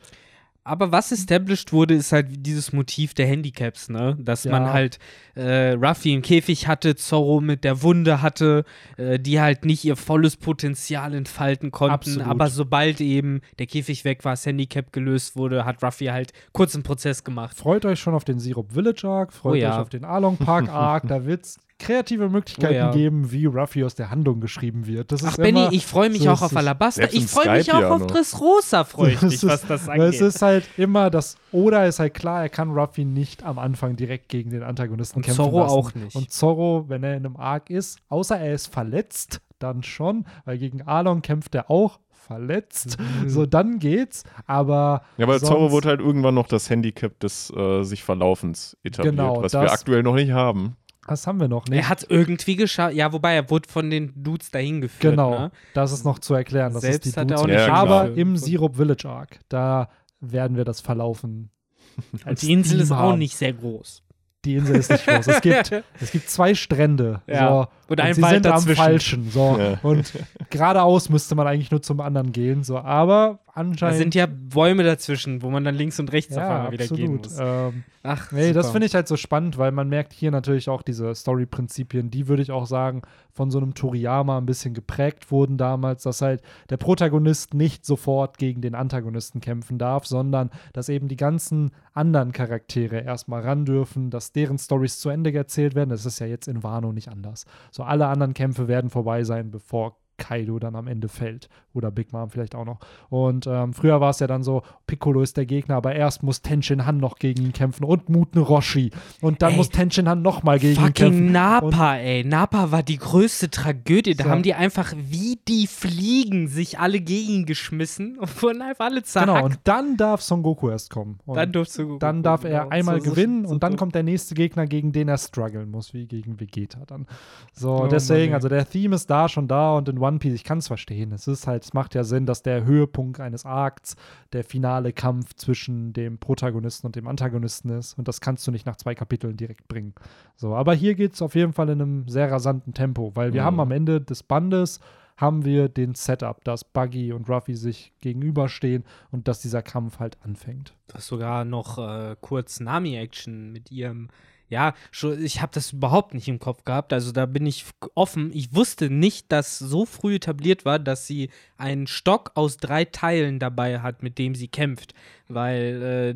Aber 0.69 0.91
was 0.91 1.11
established 1.11 1.73
wurde, 1.73 1.95
ist 1.95 2.11
halt 2.11 2.27
dieses 2.45 2.71
Motiv 2.73 3.13
der 3.13 3.25
Handicaps, 3.25 3.89
ne? 3.89 4.15
Dass 4.19 4.43
Ja. 4.43 4.51
man 4.51 4.71
halt 4.71 4.99
äh, 5.35 5.71
Ruffy 5.71 6.13
im 6.13 6.21
Käfig 6.21 6.67
hatte, 6.67 6.95
Zorro 6.95 7.41
mit 7.41 7.63
der 7.63 7.81
Wunde 7.81 8.21
hatte, 8.21 8.65
äh, 8.97 9.19
die 9.19 9.39
halt 9.39 9.65
nicht 9.65 9.83
ihr 9.85 9.95
volles 9.95 10.37
Potenzial 10.37 11.13
entfalten 11.13 11.71
konnten. 11.71 11.93
Absolut. 11.93 12.27
Aber 12.27 12.49
sobald 12.49 13.01
eben 13.01 13.41
der 13.57 13.67
Käfig 13.67 14.05
weg 14.05 14.25
war, 14.25 14.33
das 14.33 14.45
Handicap 14.45 14.91
gelöst 14.93 15.35
wurde, 15.35 15.65
hat 15.65 15.81
Ruffy 15.83 16.05
halt 16.05 16.33
kurz 16.51 16.75
einen 16.75 16.83
Prozess 16.83 17.23
gemacht. 17.23 17.57
freut 17.57 17.85
euch 17.85 17.99
schon 17.99 18.13
auf 18.13 18.23
den 18.25 18.39
Syrup 18.39 18.71
Village 18.73 19.07
Arc, 19.07 19.33
freut 19.33 19.51
Oh 19.53 19.55
ja. 19.55 19.73
euch 19.75 19.81
auf 19.81 19.89
den 19.89 20.05
Along 20.05 20.37
Park 20.37 20.69
Arc, 20.69 21.07
da 21.07 21.25
wird 21.25 21.45
es 21.45 21.57
kreative 21.79 22.29
Möglichkeiten 22.29 22.73
Oh 22.73 22.77
ja. 22.77 22.91
geben, 22.91 23.31
wie 23.31 23.45
Ruffy 23.45 23.83
aus 23.83 23.95
der 23.95 24.11
Handlung 24.11 24.39
geschrieben 24.41 24.85
wird. 24.85 25.11
Das 25.11 25.23
Ach, 25.23 25.37
Benny, 25.37 25.69
ich 25.71 25.85
freue 25.85 26.09
mich 26.09 26.23
so 26.23 26.29
auch 26.31 26.41
auf. 26.41 26.51
Selbst 26.51 27.15
Ich 27.15 27.25
freue 27.27 27.57
mich 27.57 27.73
auch 27.73 27.83
auf. 27.89 28.05
Dressrosa, 28.07 28.83
freue 28.83 29.13
ich 29.13 29.21
mich, 29.23 29.43
was 29.45 29.61
das 29.65 29.87
Weil 29.87 30.01
es 30.01 30.15
angeht. 30.17 30.21
ist 30.21 30.41
halt 30.41 30.65
immer 30.77 31.09
das, 31.09 31.37
oder 31.51 31.87
ist 31.87 31.99
halt 31.99 32.13
klar, 32.13 32.41
er 32.43 32.49
kann 32.49 32.71
Ruffy 32.71 33.05
nicht 33.05 33.43
am 33.43 33.57
Anfang 33.57 33.95
direkt 33.95 34.29
gegen 34.29 34.49
den 34.51 34.61
Antagonisten 34.63 35.17
Und 35.19 35.23
kämpfen 35.25 35.43
Zorro 35.45 35.59
lassen. 35.61 35.73
auch 35.73 35.95
nicht. 35.95 36.15
Und 36.15 36.31
Zorro, 36.31 36.85
wenn 36.89 37.03
er 37.03 37.15
in 37.17 37.25
einem 37.25 37.37
Arc 37.37 37.69
ist, 37.69 37.99
außer 38.09 38.37
er 38.37 38.53
ist 38.53 38.67
verletzt, 38.67 39.41
dann 39.59 39.81
schon, 39.83 40.25
weil 40.45 40.57
gegen 40.57 40.81
Along 40.83 41.21
kämpft 41.21 41.55
er 41.55 41.71
auch 41.71 41.99
verletzt. 42.11 42.97
So, 43.25 43.45
dann 43.47 43.79
geht's, 43.79 44.23
aber 44.45 45.01
Ja, 45.17 45.25
aber 45.25 45.39
Zorro 45.39 45.71
wurde 45.71 45.87
halt 45.89 45.99
irgendwann 45.99 46.35
noch 46.35 46.47
das 46.47 46.69
Handicap 46.69 47.19
des 47.19 47.51
äh, 47.55 47.83
sich 47.83 48.03
Verlaufens 48.03 48.77
etabliert, 48.83 49.15
Genau, 49.15 49.41
was 49.41 49.53
das- 49.53 49.61
wir 49.63 49.71
aktuell 49.71 50.03
noch 50.03 50.13
nicht 50.15 50.31
haben. 50.31 50.75
Das 51.09 51.27
haben 51.27 51.39
wir 51.39 51.47
noch 51.47 51.65
nicht. 51.67 51.79
er 51.79 51.89
hat 51.89 52.05
irgendwie 52.09 52.55
geschafft, 52.55 52.93
ja, 52.95 53.11
wobei 53.11 53.35
er 53.35 53.49
wurde 53.49 53.67
von 53.69 53.89
den 53.89 54.11
Dudes 54.15 54.51
dahin 54.51 54.81
geführt. 54.81 55.13
Genau, 55.13 55.31
Ne? 55.31 55.51
das 55.73 55.91
ist 55.91 56.05
noch 56.05 56.19
zu 56.19 56.33
erklären. 56.33 56.73
Das 56.73 56.81
Selbst 56.81 57.05
ist 57.07 57.15
die 57.15 57.19
hat 57.19 57.29
er 57.31 57.37
Dudes- 57.37 57.41
auch 57.43 57.47
nicht 57.47 57.67
Ja, 57.67 57.73
Aber 57.73 58.01
geschafft. 58.03 58.17
im 58.19 58.37
Syrup 58.37 58.75
Village 58.77 59.07
Arc, 59.09 59.39
da 59.49 59.89
werden 60.21 60.55
wir 60.57 60.65
das 60.65 60.81
Verlaufen. 60.81 61.49
als 62.25 62.41
Die 62.41 62.51
Insel 62.53 62.79
ist 62.79 62.91
auch 62.91 63.15
nicht 63.15 63.35
sehr 63.35 63.53
groß. 63.53 64.03
Die 64.45 64.55
Insel 64.55 64.77
ist 64.77 64.89
nicht 64.89 65.05
groß. 65.05 65.27
Es 65.27 65.41
gibt, 65.41 65.71
es 65.99 66.11
gibt 66.11 66.29
zwei 66.29 66.55
Strände. 66.55 67.21
Ja, 67.27 67.49
So, 67.49 67.67
und 67.91 67.99
ein 67.99 68.13
sie 68.13 68.21
Wald 68.21 68.35
sind 68.35 68.47
am 68.47 68.53
dazwischen. 68.53 68.75
falschen. 68.81 69.29
So. 69.31 69.57
Ja. 69.59 69.79
Und 69.83 70.13
geradeaus 70.49 71.09
müsste 71.09 71.35
man 71.35 71.45
eigentlich 71.47 71.71
nur 71.71 71.81
zum 71.81 71.99
anderen 71.99 72.31
gehen. 72.31 72.63
So. 72.63 72.77
Aber 72.77 73.39
Da 73.53 73.61
anscheinend. 73.61 73.97
sind 73.97 74.15
ja 74.15 74.27
Bäume 74.27 74.83
dazwischen, 74.83 75.41
wo 75.41 75.49
man 75.49 75.63
dann 75.63 75.75
links 75.75 75.99
und 75.99 76.11
rechts 76.11 76.33
auf 76.33 76.43
ja, 76.43 76.55
einmal 76.57 76.71
wieder 76.71 76.87
gehen 76.87 77.19
absolut. 77.19 77.23
muss. 77.23 77.73
Ähm, 77.73 77.83
Ach, 78.01 78.31
Nee, 78.31 78.53
das 78.53 78.67
super. 78.67 78.73
finde 78.73 78.87
ich 78.87 78.95
halt 78.95 79.07
so 79.07 79.17
spannend, 79.17 79.57
weil 79.57 79.71
man 79.71 79.89
merkt 79.89 80.13
hier 80.13 80.31
natürlich 80.31 80.69
auch 80.69 80.81
diese 80.81 81.13
Story-Prinzipien, 81.13 82.09
die 82.09 82.27
würde 82.27 82.41
ich 82.41 82.51
auch 82.51 82.65
sagen, 82.65 83.01
von 83.33 83.51
so 83.51 83.57
einem 83.57 83.73
Toriyama 83.73 84.37
ein 84.37 84.45
bisschen 84.45 84.73
geprägt 84.73 85.31
wurden 85.31 85.57
damals, 85.57 86.03
dass 86.03 86.21
halt 86.21 86.41
der 86.69 86.77
Protagonist 86.77 87.53
nicht 87.53 87.85
sofort 87.85 88.37
gegen 88.37 88.61
den 88.61 88.73
Antagonisten 88.73 89.41
kämpfen 89.41 89.77
darf, 89.77 90.05
sondern 90.05 90.49
dass 90.71 90.87
eben 90.87 91.09
die 91.09 91.17
ganzen 91.17 91.71
anderen 91.93 92.31
Charaktere 92.31 93.01
erstmal 93.01 93.41
ran 93.41 93.65
dürfen, 93.65 94.09
dass 94.09 94.31
deren 94.31 94.57
Stories 94.57 94.99
zu 94.99 95.09
Ende 95.09 95.33
erzählt 95.33 95.75
werden. 95.75 95.89
Das 95.89 96.05
ist 96.05 96.19
ja 96.19 96.25
jetzt 96.27 96.47
in 96.47 96.63
Wano 96.63 96.93
nicht 96.93 97.09
anders. 97.09 97.45
So 97.71 97.83
alle 97.83 98.07
anderen 98.07 98.33
Kämpfe 98.33 98.69
werden 98.69 98.89
vorbei 98.89 99.25
sein, 99.25 99.51
bevor 99.51 99.97
Kaido 100.19 100.59
dann 100.59 100.75
am 100.75 100.87
Ende 100.87 101.07
fällt. 101.07 101.49
Oder 101.73 101.89
Big 101.91 102.13
Mom 102.13 102.29
vielleicht 102.29 102.53
auch 102.55 102.65
noch. 102.65 102.79
Und 103.09 103.47
ähm, 103.47 103.73
früher 103.73 104.01
war 104.01 104.09
es 104.11 104.19
ja 104.19 104.27
dann 104.27 104.43
so, 104.43 104.61
Piccolo 104.87 105.21
ist 105.21 105.37
der 105.37 105.45
Gegner, 105.45 105.75
aber 105.75 105.95
erst 105.95 106.21
muss 106.23 106.41
Tenshin 106.41 106.85
Han 106.85 106.97
noch 106.97 107.17
gegen 107.17 107.43
ihn 107.43 107.53
kämpfen 107.53 107.83
und 107.85 108.09
Muten 108.09 108.39
Roshi. 108.39 108.91
Und 109.21 109.41
dann 109.41 109.51
Ey, 109.51 109.57
muss 109.57 109.69
Tenshin 109.69 110.09
Han 110.09 110.21
noch 110.21 110.43
mal 110.43 110.59
gegen 110.59 110.79
ihn 110.83 110.93
kämpfen. 110.93 111.13
Fucking 111.13 111.31
Napa, 111.31 111.95
ey. 111.97 112.23
Napa 112.23 112.71
war 112.71 112.83
die 112.83 112.97
größte 112.97 113.49
Tragödie. 113.49 114.15
Da 114.15 114.25
So. 114.25 114.29
haben 114.31 114.43
die 114.43 114.53
einfach 114.55 114.93
wie 114.97 115.39
die 115.47 115.67
Fliegen 115.67 116.47
sich 116.47 116.79
alle 116.79 116.99
gegen 116.99 117.29
ihn 117.29 117.45
geschmissen 117.45 118.17
und 118.17 118.41
wurden 118.41 118.61
einfach 118.61 118.85
alle 118.85 119.03
zerhackt. 119.03 119.31
Genau, 119.31 119.45
und 119.45 119.59
dann 119.63 119.95
darf 119.97 120.21
Son 120.21 120.43
Goku 120.43 120.69
erst 120.69 120.89
kommen. 120.89 121.19
Und 121.25 121.35
dann 121.37 121.51
durfte 121.51 121.85
Goku 121.85 121.99
dann 121.99 122.23
darf 122.23 122.43
er 122.43 122.61
genau. 122.63 122.69
einmal 122.69 122.99
So- 123.01 123.11
gewinnen 123.11 123.45
so 123.45 123.53
und 123.53 123.63
dann 123.63 123.77
kommt 123.77 123.93
der 123.95 124.03
nächste 124.03 124.33
Gegner, 124.35 124.65
gegen 124.67 124.91
den 124.91 125.07
er 125.07 125.17
strugglen 125.19 125.69
muss, 125.69 125.93
wie 125.93 126.07
gegen 126.07 126.39
Vegeta 126.39 126.79
dann. 126.87 127.05
So, 127.53 127.83
Oh 127.83 127.87
deswegen, 127.87 128.31
Mann, 128.31 128.35
also 128.35 128.49
der 128.49 128.67
Theme 128.67 128.95
ist 128.95 129.09
da 129.09 129.29
schon 129.29 129.47
da 129.47 129.77
und 129.77 129.87
in 129.87 129.99
One 129.99 130.08
Piece, 130.17 130.33
ich 130.33 130.43
kann 130.43 130.57
es 130.57 130.67
verstehen. 130.67 131.11
Es 131.11 131.27
ist 131.27 131.45
halt, 131.45 131.63
es 131.63 131.73
macht 131.73 131.93
ja 131.93 132.03
Sinn, 132.03 132.25
dass 132.25 132.41
der 132.41 132.65
Höhepunkt 132.65 133.19
eines 133.19 133.45
Arcs 133.45 133.95
der 134.33 134.43
finale 134.43 134.91
Kampf 134.93 135.35
zwischen 135.35 135.93
dem 135.93 136.17
Protagonisten 136.17 136.87
und 136.87 136.95
dem 136.95 137.07
Antagonisten 137.07 137.69
ist 137.69 137.93
und 137.99 138.07
das 138.07 138.21
kannst 138.21 138.47
du 138.47 138.51
nicht 138.51 138.65
nach 138.65 138.77
zwei 138.77 138.95
Kapiteln 138.95 139.37
direkt 139.37 139.67
bringen. 139.67 139.93
So, 140.35 140.55
aber 140.55 140.73
hier 140.73 140.95
geht 140.95 141.13
es 141.13 141.21
auf 141.21 141.35
jeden 141.35 141.53
Fall 141.53 141.69
in 141.69 141.81
einem 141.81 142.07
sehr 142.07 142.31
rasanten 142.31 142.73
Tempo, 142.73 143.11
weil 143.13 143.33
wir 143.33 143.41
Mhm. 143.41 143.45
haben 143.45 143.59
am 143.59 143.71
Ende 143.71 144.01
des 144.01 144.23
Bandes 144.23 144.79
haben 145.17 145.43
wir 145.43 145.67
den 145.67 145.95
Setup, 145.95 146.41
dass 146.45 146.63
Buggy 146.63 147.11
und 147.11 147.27
Ruffy 147.29 147.53
sich 147.55 147.91
gegenüberstehen 147.99 148.85
und 149.11 149.27
dass 149.27 149.41
dieser 149.41 149.61
Kampf 149.61 149.99
halt 149.99 150.17
anfängt. 150.23 150.73
Du 150.87 150.93
hast 150.95 151.07
sogar 151.07 151.43
noch 151.43 151.77
äh, 151.77 152.15
kurz 152.21 152.61
Nami-Action 152.61 153.51
mit 153.51 153.69
ihrem. 153.69 154.07
Ja, 154.49 154.73
schon, 154.91 155.23
ich 155.23 155.41
habe 155.41 155.51
das 155.53 155.73
überhaupt 155.73 156.13
nicht 156.13 156.27
im 156.27 156.39
Kopf 156.39 156.63
gehabt. 156.65 156.91
Also 156.91 157.11
da 157.11 157.25
bin 157.25 157.45
ich 157.45 157.65
offen. 157.93 158.31
Ich 158.33 158.53
wusste 158.55 158.89
nicht, 158.89 159.31
dass 159.31 159.59
so 159.59 159.85
früh 159.85 160.15
etabliert 160.15 160.65
war, 160.65 160.79
dass 160.79 161.05
sie 161.05 161.29
einen 161.57 161.87
Stock 161.87 162.31
aus 162.33 162.57
drei 162.57 162.85
Teilen 162.85 163.39
dabei 163.39 163.79
hat, 163.79 164.01
mit 164.01 164.17
dem 164.17 164.33
sie 164.33 164.47
kämpft. 164.47 164.93
Weil 165.27 166.15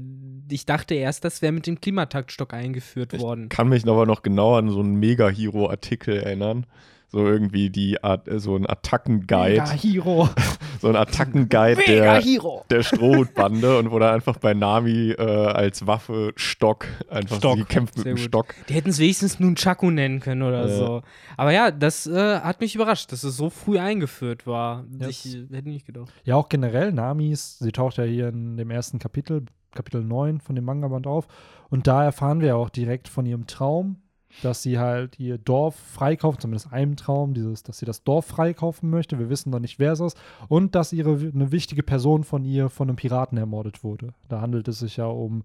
äh, 0.49 0.53
ich 0.53 0.65
dachte 0.65 0.95
erst, 0.95 1.23
das 1.23 1.41
wäre 1.43 1.51
mit 1.51 1.67
dem 1.67 1.79
Klimataktstock 1.79 2.53
eingeführt 2.53 3.17
worden. 3.19 3.49
Kann 3.49 3.69
mich 3.69 3.88
aber 3.88 4.07
noch 4.07 4.23
genau 4.23 4.55
an 4.55 4.69
so 4.69 4.79
einen 4.79 4.95
Mega-Hero-Artikel 4.95 6.17
erinnern. 6.17 6.65
So 7.14 7.20
irgendwie 7.28 7.70
die 7.70 8.03
Art, 8.03 8.28
äh, 8.28 8.39
so 8.39 8.55
ein 8.55 8.68
Attackenguide, 8.68 9.61
Mega 9.61 9.70
Hero. 9.72 10.30
so 10.82 10.88
ein 10.89 10.95
Attackenguide 10.95 11.80
der, 11.88 12.20
Hero! 12.20 12.66
der 12.72 12.82
Strohhutbande 12.82 13.78
und 13.78 13.91
wo 13.91 13.99
da 13.99 14.11
einfach 14.14 14.38
bei 14.39 14.55
Nami 14.55 15.11
äh, 15.11 15.22
als 15.22 15.86
Waffe 15.86 16.34
Stock 16.36 16.88
einfach 17.11 17.38
Stock, 17.38 17.57
sie 17.59 17.66
kämpft 17.66 17.97
mit 17.97 18.05
sehr 18.05 18.14
dem 18.16 18.18
gut. 18.18 18.26
Stock. 18.26 18.55
Die 18.68 18.74
hätten 18.74 18.89
es 18.89 18.97
wenigstens 18.97 19.39
nun 19.39 19.53
Chaku 19.53 19.91
nennen 19.91 20.22
können 20.22 20.41
oder 20.41 20.68
Ja. 20.68 20.76
so. 20.76 21.01
Aber 21.38 21.51
ja, 21.53 21.70
das 21.70 22.07
äh, 22.07 22.39
hat 22.39 22.61
mich 22.61 22.74
überrascht, 22.74 23.11
dass 23.11 23.24
es 23.24 23.38
so 23.38 23.51
früh 23.51 23.78
eingeführt 23.78 24.47
war. 24.47 24.84
Ja, 24.99 25.07
Ich 25.07 25.24
hätte 25.51 25.70
nicht 25.70 25.86
gedacht. 25.86 26.11
Ja, 26.24 26.36
auch 26.36 26.49
generell, 26.49 26.91
Namis, 26.93 27.59
sie 27.59 27.72
taucht 27.72 27.97
ja 27.97 28.05
hier 28.05 28.30
in 28.30 28.57
dem 28.57 28.72
ersten 28.72 28.97
Kapitel, 28.97 29.45
Kapitel 29.76 30.03
9 30.03 30.39
von 30.41 30.55
dem 30.55 30.66
Manga-Band 30.66 31.05
auf. 31.05 31.28
Und 31.70 31.86
da 31.86 32.03
erfahren 32.03 32.41
wir 32.41 32.57
auch 32.57 32.70
direkt 32.70 33.07
von 33.07 33.28
ihrem 33.28 33.45
Traum, 33.45 33.97
dass 34.41 34.63
sie 34.63 34.79
halt 34.79 35.19
ihr 35.19 35.38
Dorf 35.38 35.75
freikauft, 35.75 36.41
zumindest 36.41 36.73
einem 36.73 36.95
Traum, 36.95 37.34
dieses, 37.34 37.63
dass 37.63 37.77
sie 37.77 37.86
das 37.86 38.03
Dorf 38.03 38.25
freikaufen 38.25 38.89
möchte. 38.89 39.19
Wir 39.19 39.29
wissen 39.29 39.51
noch 39.51 39.59
nicht, 39.59 39.79
wer 39.79 39.93
es 39.93 39.99
ist. 39.99 40.17
Und 40.47 40.75
dass 40.75 40.93
ihre 40.93 41.11
eine 41.11 41.51
wichtige 41.51 41.84
Person 41.84 42.23
von 42.23 42.43
ihr 42.45 42.69
von 42.69 42.89
einem 42.89 42.95
Piraten 42.95 43.38
ermordet 43.38 43.84
wurde. 43.84 44.13
Da 44.29 44.41
handelt 44.41 44.67
es 44.67 44.79
sich 44.79 44.97
ja 44.97 45.05
um, 45.05 45.43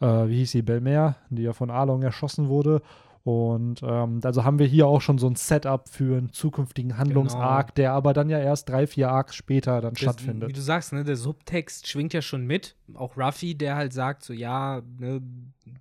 äh, 0.00 0.06
wie 0.06 0.38
hieß 0.38 0.50
sie, 0.50 0.62
Belmer, 0.62 1.16
die 1.30 1.42
ja 1.42 1.52
von 1.52 1.70
Along 1.70 2.02
erschossen 2.02 2.48
wurde. 2.48 2.82
Und 3.24 3.80
ähm, 3.82 4.20
also 4.22 4.44
haben 4.44 4.58
wir 4.58 4.66
hier 4.66 4.86
auch 4.86 5.00
schon 5.00 5.16
so 5.16 5.26
ein 5.26 5.34
Setup 5.34 5.88
für 5.88 6.18
einen 6.18 6.30
zukünftigen 6.32 6.98
Handlungsarc, 6.98 7.74
der 7.74 7.92
aber 7.92 8.12
dann 8.12 8.28
ja 8.28 8.38
erst 8.38 8.68
drei, 8.68 8.86
vier 8.86 9.08
Arcs 9.10 9.34
später 9.34 9.80
dann 9.80 9.94
Das- 9.94 10.00
stattfindet. 10.02 10.50
Wie 10.50 10.52
du 10.52 10.60
sagst, 10.60 10.92
ne, 10.92 11.04
der 11.04 11.16
Subtext 11.16 11.88
schwingt 11.88 12.12
ja 12.12 12.20
schon 12.20 12.46
mit. 12.46 12.76
Auch 12.92 13.16
Ruffy, 13.16 13.54
der 13.54 13.76
halt 13.76 13.94
sagt, 13.94 14.24
so 14.24 14.34
ja, 14.34 14.82
ne, 14.98 15.22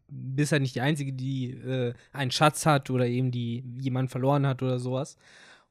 bist 0.08 0.54
ja 0.54 0.60
nicht 0.60 0.76
die 0.76 0.82
Einzige, 0.82 1.12
die 1.12 1.52
äh, 1.52 1.94
einen 2.14 2.32
Schatz 2.32 2.66
hat 2.66 2.90
oder 2.90 3.08
eben 3.08 3.30
die 3.32 3.62
jemanden 3.78 4.08
verloren 4.10 4.48
hat 4.48 4.64
oder 4.64 4.80
sowas. 4.80 5.18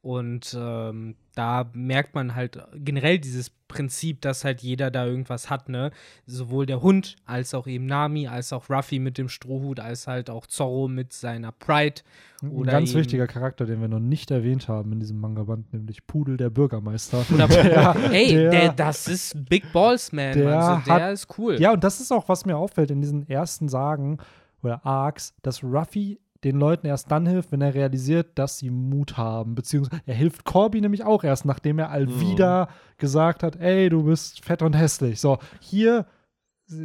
Und 0.03 0.55
ähm, 0.59 1.15
da 1.35 1.69
merkt 1.73 2.13
man 2.15 2.35
halt 2.35 2.59
generell 2.75 3.17
dieses 3.19 3.49
Prinzip, 3.67 4.21
dass 4.21 4.43
halt 4.45 4.61
jeder 4.61 4.91
da 4.91 5.05
irgendwas 5.07 5.49
hat, 5.49 5.67
ne? 5.67 5.89
Sowohl 6.27 6.67
der 6.67 6.81
Hund, 6.83 7.15
als 7.25 7.55
auch 7.55 7.65
eben 7.65 7.87
Nami, 7.87 8.27
als 8.27 8.53
auch 8.53 8.69
Ruffy 8.69 8.99
mit 8.99 9.17
dem 9.17 9.29
Strohhut, 9.29 9.79
als 9.79 10.05
halt 10.05 10.29
auch 10.29 10.45
Zorro 10.45 10.87
mit 10.87 11.11
seiner 11.11 11.51
Pride. 11.51 12.01
Ein 12.43 12.63
ganz 12.65 12.93
wichtiger 12.93 13.25
Charakter, 13.25 13.65
den 13.65 13.81
wir 13.81 13.87
noch 13.87 13.99
nicht 13.99 14.29
erwähnt 14.29 14.67
haben 14.67 14.91
in 14.91 14.99
diesem 14.99 15.19
Manga-Band, 15.19 15.73
nämlich 15.73 16.05
Pudel, 16.05 16.37
der 16.37 16.51
Bürgermeister. 16.51 17.25
Oder 17.33 17.47
Der- 17.47 17.95
ey, 18.11 18.33
der- 18.33 18.49
der, 18.51 18.73
das 18.73 19.07
ist 19.07 19.43
Big 19.49 19.71
Balls 19.73 20.11
Man, 20.11 20.33
der 20.33 20.59
also 20.59 20.81
der 20.85 20.93
hat- 21.07 21.13
ist 21.13 21.27
cool. 21.39 21.59
Ja, 21.59 21.73
und 21.73 21.83
das 21.83 21.99
ist 21.99 22.11
auch, 22.11 22.29
was 22.29 22.45
mir 22.45 22.57
auffällt 22.57 22.91
in 22.91 23.01
diesen 23.01 23.27
ersten 23.27 23.69
Sagen 23.69 24.19
oder 24.61 24.85
Arcs, 24.85 25.33
dass 25.41 25.63
Ruffy 25.63 26.19
den 26.43 26.57
Leuten 26.57 26.87
erst 26.87 27.09
dann 27.11 27.25
hilft, 27.25 27.51
wenn 27.51 27.61
er 27.61 27.73
realisiert, 27.73 28.37
dass 28.39 28.57
sie 28.57 28.69
Mut 28.69 29.17
haben. 29.17 29.55
Beziehungsweise 29.55 30.01
er 30.05 30.15
hilft 30.15 30.43
Corby 30.43 30.81
nämlich 30.81 31.03
auch 31.03 31.23
erst, 31.23 31.45
nachdem 31.45 31.79
er 31.79 31.89
Alvida 31.91 32.69
gesagt 32.97 33.43
hat, 33.43 33.55
ey, 33.57 33.89
du 33.89 34.03
bist 34.03 34.43
fett 34.43 34.61
und 34.61 34.73
hässlich. 34.73 35.19
So, 35.21 35.37
hier 35.59 36.05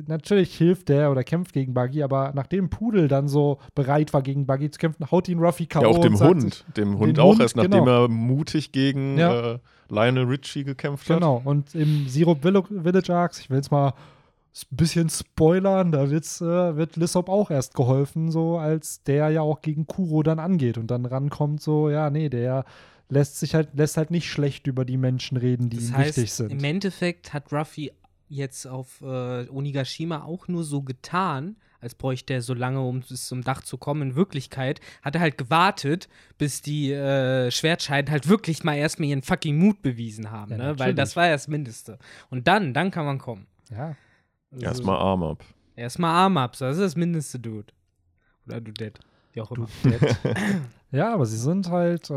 natürlich 0.07 0.57
hilft 0.57 0.89
der 0.89 1.11
oder 1.11 1.25
kämpft 1.25 1.53
gegen 1.53 1.73
Buggy, 1.73 2.03
aber 2.03 2.33
nachdem 2.35 2.69
Pudel 2.69 3.09
dann 3.09 3.29
so 3.29 3.59
bereit 3.75 4.13
war, 4.13 4.23
gegen 4.23 4.47
Buggy 4.47 4.71
zu 4.71 4.79
kämpfen, 4.79 5.11
haut 5.11 5.29
ihn 5.29 5.39
Ruffy 5.39 5.67
K.O. 5.67 5.83
Ja, 5.83 5.89
auch 5.89 5.99
dem 5.99 6.19
Hund. 6.19 6.43
sich- 6.43 6.65
Dem 6.77 6.99
Hund 6.99 7.19
auch 7.19 7.31
Hund, 7.33 7.41
erst, 7.41 7.57
nachdem 7.57 7.85
genau. 7.85 8.05
er 8.05 8.09
mutig 8.09 8.73
gegen 8.73 9.17
Ja. 9.19 9.53
äh, 9.55 9.59
Lionel 9.89 10.25
Richie 10.25 10.65
gekämpft 10.65 11.09
hat. 11.09 11.19
Genau, 11.19 11.41
und 11.45 11.75
im 11.75 12.07
Zero 12.09 12.33
Villo- 12.33 12.67
Village 12.83 13.15
Arcs, 13.15 13.41
ich 13.41 13.49
will 13.51 13.57
jetzt 13.57 13.71
mal 13.71 13.95
ein 14.55 14.77
bisschen 14.77 15.09
spoilern, 15.09 15.93
da 15.93 16.11
wird's, 16.11 16.41
äh, 16.41 16.77
wird 16.77 16.97
Lissop 16.97 17.29
auch 17.29 17.51
erst 17.51 17.75
geholfen, 17.75 18.31
so 18.31 18.59
als 18.59 19.03
der 19.05 19.31
ja 19.31 19.41
auch 19.43 19.63
gegen 19.63 19.87
Kuro 19.87 20.23
dann 20.23 20.39
angeht 20.39 20.79
und 20.79 20.91
dann 20.91 21.05
rankommt, 21.07 21.63
so, 21.63 21.91
ja, 21.91 22.11
nee, 22.11 22.29
der 22.29 22.65
lässt 23.09 23.39
sich 23.39 23.55
halt, 23.55 23.71
lässt 23.75 23.97
halt 23.97 24.11
nicht 24.11 24.29
schlecht 24.31 24.67
über 24.67 24.85
die 24.85 24.97
Menschen 24.97 25.37
reden, 25.37 25.71
die 25.71 25.77
Das 25.79 25.89
ihm 25.91 25.97
heißt, 25.97 26.17
wichtig 26.17 26.33
sind. 26.33 26.51
im 26.53 26.65
Endeffekt 26.65 27.33
hat 27.33 27.53
Ruffy 27.53 27.93
jetzt 28.29 28.67
auf 28.67 29.01
äh, 29.01 29.49
Onigashima 29.49 30.25
auch 30.25 30.49
nur 30.49 30.65
so 30.65 30.83
getan, 30.83 31.57
als 31.81 31.95
bräuchte 31.95 32.35
er 32.35 32.43
so 32.43 32.55
lange, 32.55 32.81
um 32.83 33.01
bis 33.01 33.29
zum 33.29 33.43
Dach 33.43 33.63
zu 33.63 33.79
kommen. 33.79 34.03
In 34.11 34.17
Wirklichkeit 34.17 34.81
hat 35.01 35.15
er 35.15 35.21
halt 35.21 35.39
gewartet, 35.39 36.09
bis 36.37 36.61
die 36.61 36.93
äh, 36.93 37.51
Schwertscheiden 37.53 38.11
halt 38.11 38.29
wirklich 38.29 38.65
mal 38.65 38.75
erstmal 38.75 39.09
ihren 39.09 39.23
fucking 39.23 39.57
Mut 39.57 39.81
bewiesen 39.81 40.31
haben, 40.33 40.51
Ja, 40.51 40.59
ne? 40.59 40.79
Weil 40.79 40.93
das 40.95 41.15
war 41.15 41.27
ja 41.27 41.33
das 41.33 41.47
Mindeste. 41.47 41.99
Und 42.31 42.49
dann, 42.49 42.75
dann 42.75 42.91
kann 42.91 43.07
man 43.07 43.19
kommen. 43.19 43.47
Ja. 43.71 43.95
Also, 44.51 44.65
Erstmal 44.65 44.97
Arm 44.97 45.23
ab. 45.23 45.45
Erstmal 45.77 46.11
Arm-Ups, 46.11 46.59
das 46.59 46.77
ist 46.77 46.83
das 46.83 46.97
Mindeste, 46.97 47.39
Dude. 47.39 47.73
Oder 48.47 48.61
du 48.61 48.73
dead. 48.73 48.99
Wie 49.33 49.41
auch 49.41 49.51
immer. 49.53 49.69
Ja, 50.91 51.13
aber 51.13 51.27
sie 51.27 51.37
sind 51.37 51.69
halt, 51.69 52.09
äh, 52.09 52.15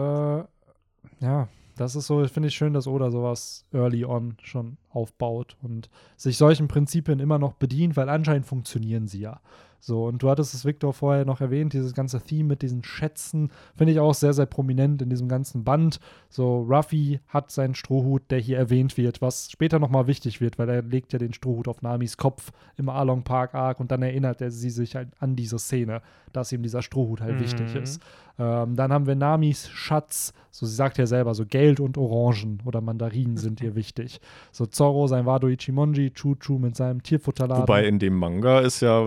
ja, 1.20 1.50
das 1.76 1.98
ist 1.98 2.08
so, 2.08 2.26
finde 2.28 2.48
ich 2.48 2.56
schön, 2.56 2.74
dass 2.74 2.88
Oda 2.88 3.12
sowas 3.12 3.66
early 3.74 4.06
on 4.06 4.38
schon 4.44 4.78
aufbaut 4.90 5.58
und 5.62 5.90
sich 6.16 6.38
solchen 6.38 6.70
Prinzipien 6.70 7.20
immer 7.20 7.38
noch 7.38 7.54
bedient, 7.54 7.98
weil 7.98 8.08
anscheinend 8.08 8.46
funktionieren 8.46 9.08
sie 9.08 9.20
ja. 9.20 9.42
So, 9.84 10.06
und 10.06 10.22
du 10.22 10.30
hattest 10.30 10.54
es, 10.54 10.64
Victor, 10.64 10.94
vorher 10.94 11.26
noch 11.26 11.42
erwähnt, 11.42 11.74
dieses 11.74 11.94
ganze 11.96 12.22
Theme 12.22 12.50
mit 12.50 12.62
diesen 12.62 12.84
Schätzen, 12.84 13.50
finde 13.76 13.94
ich 13.94 14.00
auch 14.00 14.14
sehr, 14.14 14.32
sehr 14.34 14.46
prominent 14.46 15.02
in 15.02 15.10
diesem 15.10 15.28
ganzen 15.28 15.64
Band. 15.64 16.00
So, 16.30 16.62
Ruffy 16.62 17.20
hat 17.28 17.50
seinen 17.50 17.74
Strohhut, 17.74 18.30
der 18.30 18.38
hier 18.40 18.58
erwähnt 18.60 18.96
wird, 18.96 19.22
was 19.22 19.50
später 19.52 19.80
nochmal 19.80 20.06
wichtig 20.06 20.40
wird, 20.40 20.60
weil 20.60 20.70
er 20.70 20.84
legt 20.84 21.14
ja 21.14 21.20
den 21.20 21.34
Strohhut 21.34 21.68
auf 21.68 21.82
Namis 21.82 22.16
Kopf 22.18 22.52
im 22.78 22.90
Arlong 22.90 23.24
Park 23.24 23.56
Arc 23.56 23.80
und 23.80 23.92
dann 23.92 24.04
erinnert 24.04 24.40
er 24.40 24.52
sie 24.52 24.70
sich 24.70 24.96
halt 24.96 25.10
an 25.20 25.36
diese 25.36 25.58
Szene, 25.58 26.02
dass 26.32 26.52
ihm 26.52 26.62
dieser 26.62 26.84
Strohhut 26.84 27.20
halt 27.20 27.38
Mhm. 27.38 27.40
wichtig 27.40 27.76
ist. 27.76 28.02
Ähm, 28.38 28.76
dann 28.76 28.94
haben 28.94 29.08
wir 29.08 29.16
Namis 29.16 29.68
Schatz, 29.70 30.32
so 30.52 30.66
sie 30.68 30.76
sagt 30.76 31.00
ja 31.00 31.08
selber, 31.08 31.34
so 31.34 31.46
Geld 31.46 31.80
und 31.80 31.98
Orangen 31.98 32.62
oder 32.66 32.82
Mandarinen 32.82 33.38
sind 33.38 33.62
ihr 33.62 33.74
wichtig. 33.76 34.22
So 34.52 34.68
Zorro, 34.68 35.08
sein 35.08 35.26
Wado 35.26 35.48
Ichimonji, 35.48 36.12
Chu-Chu 36.12 36.60
mit 36.60 36.76
seinem 36.76 37.02
Tierfutterladen. 37.02 37.64
Wobei 37.64 37.88
in 37.88 37.98
dem 37.98 38.16
Manga 38.16 38.60
ist 38.60 38.82
ja 38.82 39.00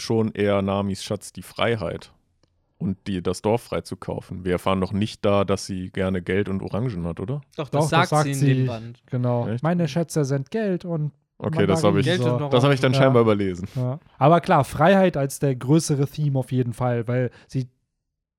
schon 0.00 0.32
eher 0.32 0.62
Namis 0.62 1.02
Schatz 1.04 1.32
die 1.32 1.42
Freiheit 1.42 2.12
und 2.78 2.98
die, 3.06 3.22
das 3.22 3.40
Dorf 3.42 3.62
freizukaufen. 3.62 4.44
Wir 4.44 4.52
erfahren 4.52 4.78
noch 4.78 4.92
nicht 4.92 5.24
da, 5.24 5.44
dass 5.44 5.66
sie 5.66 5.90
gerne 5.90 6.22
Geld 6.22 6.48
und 6.48 6.62
Orangen 6.62 7.06
hat, 7.06 7.20
oder? 7.20 7.40
Doch, 7.56 7.68
das 7.68 7.70
Doch, 7.70 7.80
das 7.80 7.90
sagt, 7.90 8.08
sagt 8.08 8.24
sie 8.24 8.30
in 8.32 8.36
sie. 8.38 8.54
dem 8.54 8.66
Band. 8.66 9.02
Genau. 9.06 9.48
Echt? 9.48 9.62
Meine 9.62 9.88
Schätze 9.88 10.24
sind 10.24 10.50
Geld 10.50 10.84
und 10.84 11.12
Okay, 11.36 11.66
das 11.66 11.82
habe 11.82 11.98
ich, 11.98 12.06
Geld 12.06 12.20
und 12.20 12.38
so. 12.38 12.48
das 12.48 12.62
habe 12.62 12.74
ich 12.74 12.80
dann 12.80 12.92
Ja. 12.92 13.00
scheinbar 13.00 13.22
überlesen. 13.22 13.66
Ja. 13.74 13.98
Aber 14.18 14.40
klar, 14.40 14.62
Freiheit 14.64 15.16
als 15.16 15.40
der 15.40 15.56
größere 15.56 16.06
Theme 16.06 16.38
auf 16.38 16.52
jeden 16.52 16.72
Fall, 16.72 17.08
weil 17.08 17.30
sie 17.48 17.68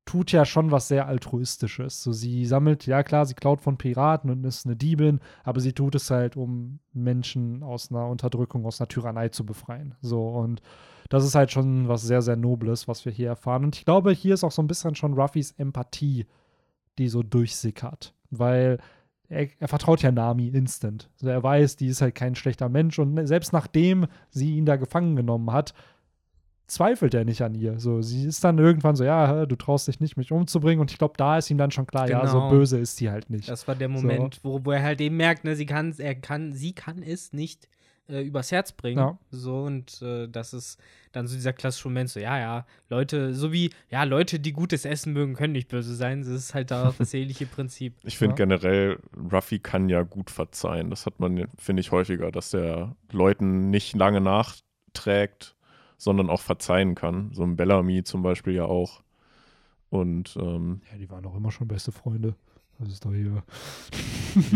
tut 0.06 0.32
ja 0.32 0.46
schon 0.46 0.72
was 0.72 0.88
sehr 0.88 1.08
altruistisches. 1.08 2.04
So, 2.04 2.14
sie 2.14 2.46
sammelt, 2.46 2.86
ja 2.86 3.04
klar, 3.04 3.26
sie 3.26 3.34
klaut 3.34 3.60
von 3.60 3.78
Piraten 3.78 4.30
und 4.30 4.44
ist 4.46 4.66
eine 4.66 4.76
Diebin, 4.76 5.20
aber 5.44 5.60
sie 5.60 5.74
tut 5.74 5.96
es 5.96 6.10
halt, 6.10 6.38
um 6.38 6.80
Menschen 6.94 7.64
aus 7.64 7.92
einer 7.92 8.08
Unterdrückung, 8.08 8.66
aus 8.66 8.80
einer 8.80 8.88
Tyrannei 8.88 9.30
zu 9.30 9.46
befreien. 9.46 9.96
So, 10.02 10.28
und 10.30 10.62
das 11.10 11.24
ist 11.26 11.36
halt 11.36 11.52
schon 11.52 11.88
was 11.88 12.02
sehr, 12.02 12.22
sehr 12.22 12.36
Nobles, 12.36 12.88
was 12.88 13.06
wir 13.06 13.12
hier 13.12 13.28
erfahren. 13.28 13.64
Und 13.64 13.76
ich 13.76 13.86
glaube, 13.86 14.12
hier 14.12 14.34
ist 14.34 14.44
auch 14.44 14.52
so 14.52 14.62
ein 14.62 14.68
bisschen 14.68 14.96
schon 14.96 15.14
Ruffys 15.14 15.52
Empathie, 15.58 16.26
die 16.98 17.10
so 17.10 17.24
durchsickert. 17.24 18.14
Weil 18.32 18.80
er, 19.30 19.48
er 19.60 19.68
vertraut 19.68 20.02
ja 20.02 20.12
Nami 20.12 20.48
instant. 20.48 21.10
Also 21.16 21.30
er 21.30 21.44
weiß, 21.44 21.76
die 21.76 21.88
ist 21.88 22.02
halt 22.02 22.16
kein 22.16 22.36
schlechter 22.36 22.70
Mensch 22.70 23.00
und 23.00 23.28
selbst 23.28 23.54
nachdem 23.54 24.08
sie 24.30 24.56
ihn 24.58 24.66
da 24.66 24.76
gefangen 24.76 25.16
genommen 25.16 25.52
hat, 25.52 25.74
zweifelt 26.68 27.14
er 27.14 27.26
nicht 27.26 27.42
an 27.44 27.54
ihr. 27.54 27.80
So, 27.80 28.02
sie 28.02 28.26
ist 28.26 28.44
dann 28.44 28.58
irgendwann 28.58 28.96
so, 28.96 29.04
ja, 29.04 29.46
du 29.46 29.56
traust 29.56 29.88
dich 29.88 30.00
nicht, 30.00 30.18
mich 30.18 30.32
umzubringen. 30.32 30.82
Und 30.82 30.92
ich 30.92 30.98
glaube, 30.98 31.14
da 31.18 31.38
ist 31.38 31.50
ihm 31.52 31.58
dann 31.60 31.72
schon 31.72 31.86
klar, 31.86 32.10
ja, 32.10 32.26
so 32.26 32.40
Genau. 32.40 32.50
böse 32.50 32.80
ist 32.80 32.98
sie 32.98 33.10
halt 33.10 33.30
nicht. 33.30 33.48
Das 33.48 33.68
war 33.68 33.76
der 33.76 33.90
Moment, 33.90 34.40
wo, 34.44 34.66
wo 34.66 34.72
er 34.72 34.82
halt 34.82 35.02
eben 35.02 35.18
merkt, 35.18 35.44
ne, 35.44 35.56
sie 35.56 35.68
kann, 35.68 35.94
er 35.98 36.16
kann, 36.16 36.54
sie 36.54 36.74
kann 36.74 37.04
es 37.04 37.34
nicht 37.34 37.68
äh, 38.10 38.22
übers 38.22 38.52
Herz 38.52 38.72
bringen. 38.72 39.00
Ja. 39.00 39.18
So, 39.32 39.64
und 39.64 40.02
äh, 40.02 40.28
das 40.28 40.54
ist 40.54 40.80
dann 41.12 41.28
so 41.28 41.36
dieser 41.36 41.54
klassische 41.54 41.88
Moment, 41.88 42.10
so, 42.10 42.20
ja, 42.20 42.38
ja, 42.40 42.66
Leute, 42.90 43.34
so 43.34 43.52
wie, 43.54 43.72
ja, 43.90 44.04
Leute, 44.04 44.40
die 44.40 44.52
gutes 44.54 44.86
Essen 44.86 45.14
mögen, 45.14 45.34
können 45.34 45.54
nicht 45.54 45.70
böse 45.70 45.96
sein. 45.96 46.20
Das 46.20 46.30
ist 46.30 46.54
halt 46.54 46.72
da 46.72 46.90
auch 46.90 46.94
das 46.98 47.14
ähnliche 47.14 47.46
Prinzip. 47.46 47.94
Ich 48.04 48.18
finde 48.18 48.34
Ja. 48.34 48.46
generell, 48.46 49.00
Ruffy 49.32 49.60
kann 49.60 49.90
ja 49.90 50.04
gut 50.04 50.30
verzeihen. 50.30 50.90
Das 50.90 51.06
hat 51.06 51.20
man, 51.20 51.48
finde 51.58 51.80
ich, 51.82 51.92
häufiger, 51.92 52.32
dass 52.32 52.50
der 52.52 52.96
Leuten 53.12 53.70
nicht 53.70 53.96
lange 53.96 54.22
nachträgt, 54.22 55.56
sondern 55.98 56.30
auch 56.30 56.42
verzeihen 56.42 56.96
kann. 56.96 57.32
So 57.34 57.44
ein 57.44 57.56
Bellamy 57.56 58.04
zum 58.04 58.22
Beispiel 58.22 58.54
ja 58.54 58.66
auch. 58.66 59.02
Und 59.90 60.36
ähm, 60.40 60.82
Ja, 60.92 60.98
die 60.98 61.10
waren 61.10 61.26
auch 61.26 61.36
immer 61.36 61.52
schon 61.52 61.68
beste 61.68 61.92
Freunde. 61.92 62.36
Das 62.80 62.90
ist 62.90 63.06
doch 63.06 63.12
hier. 63.14 63.42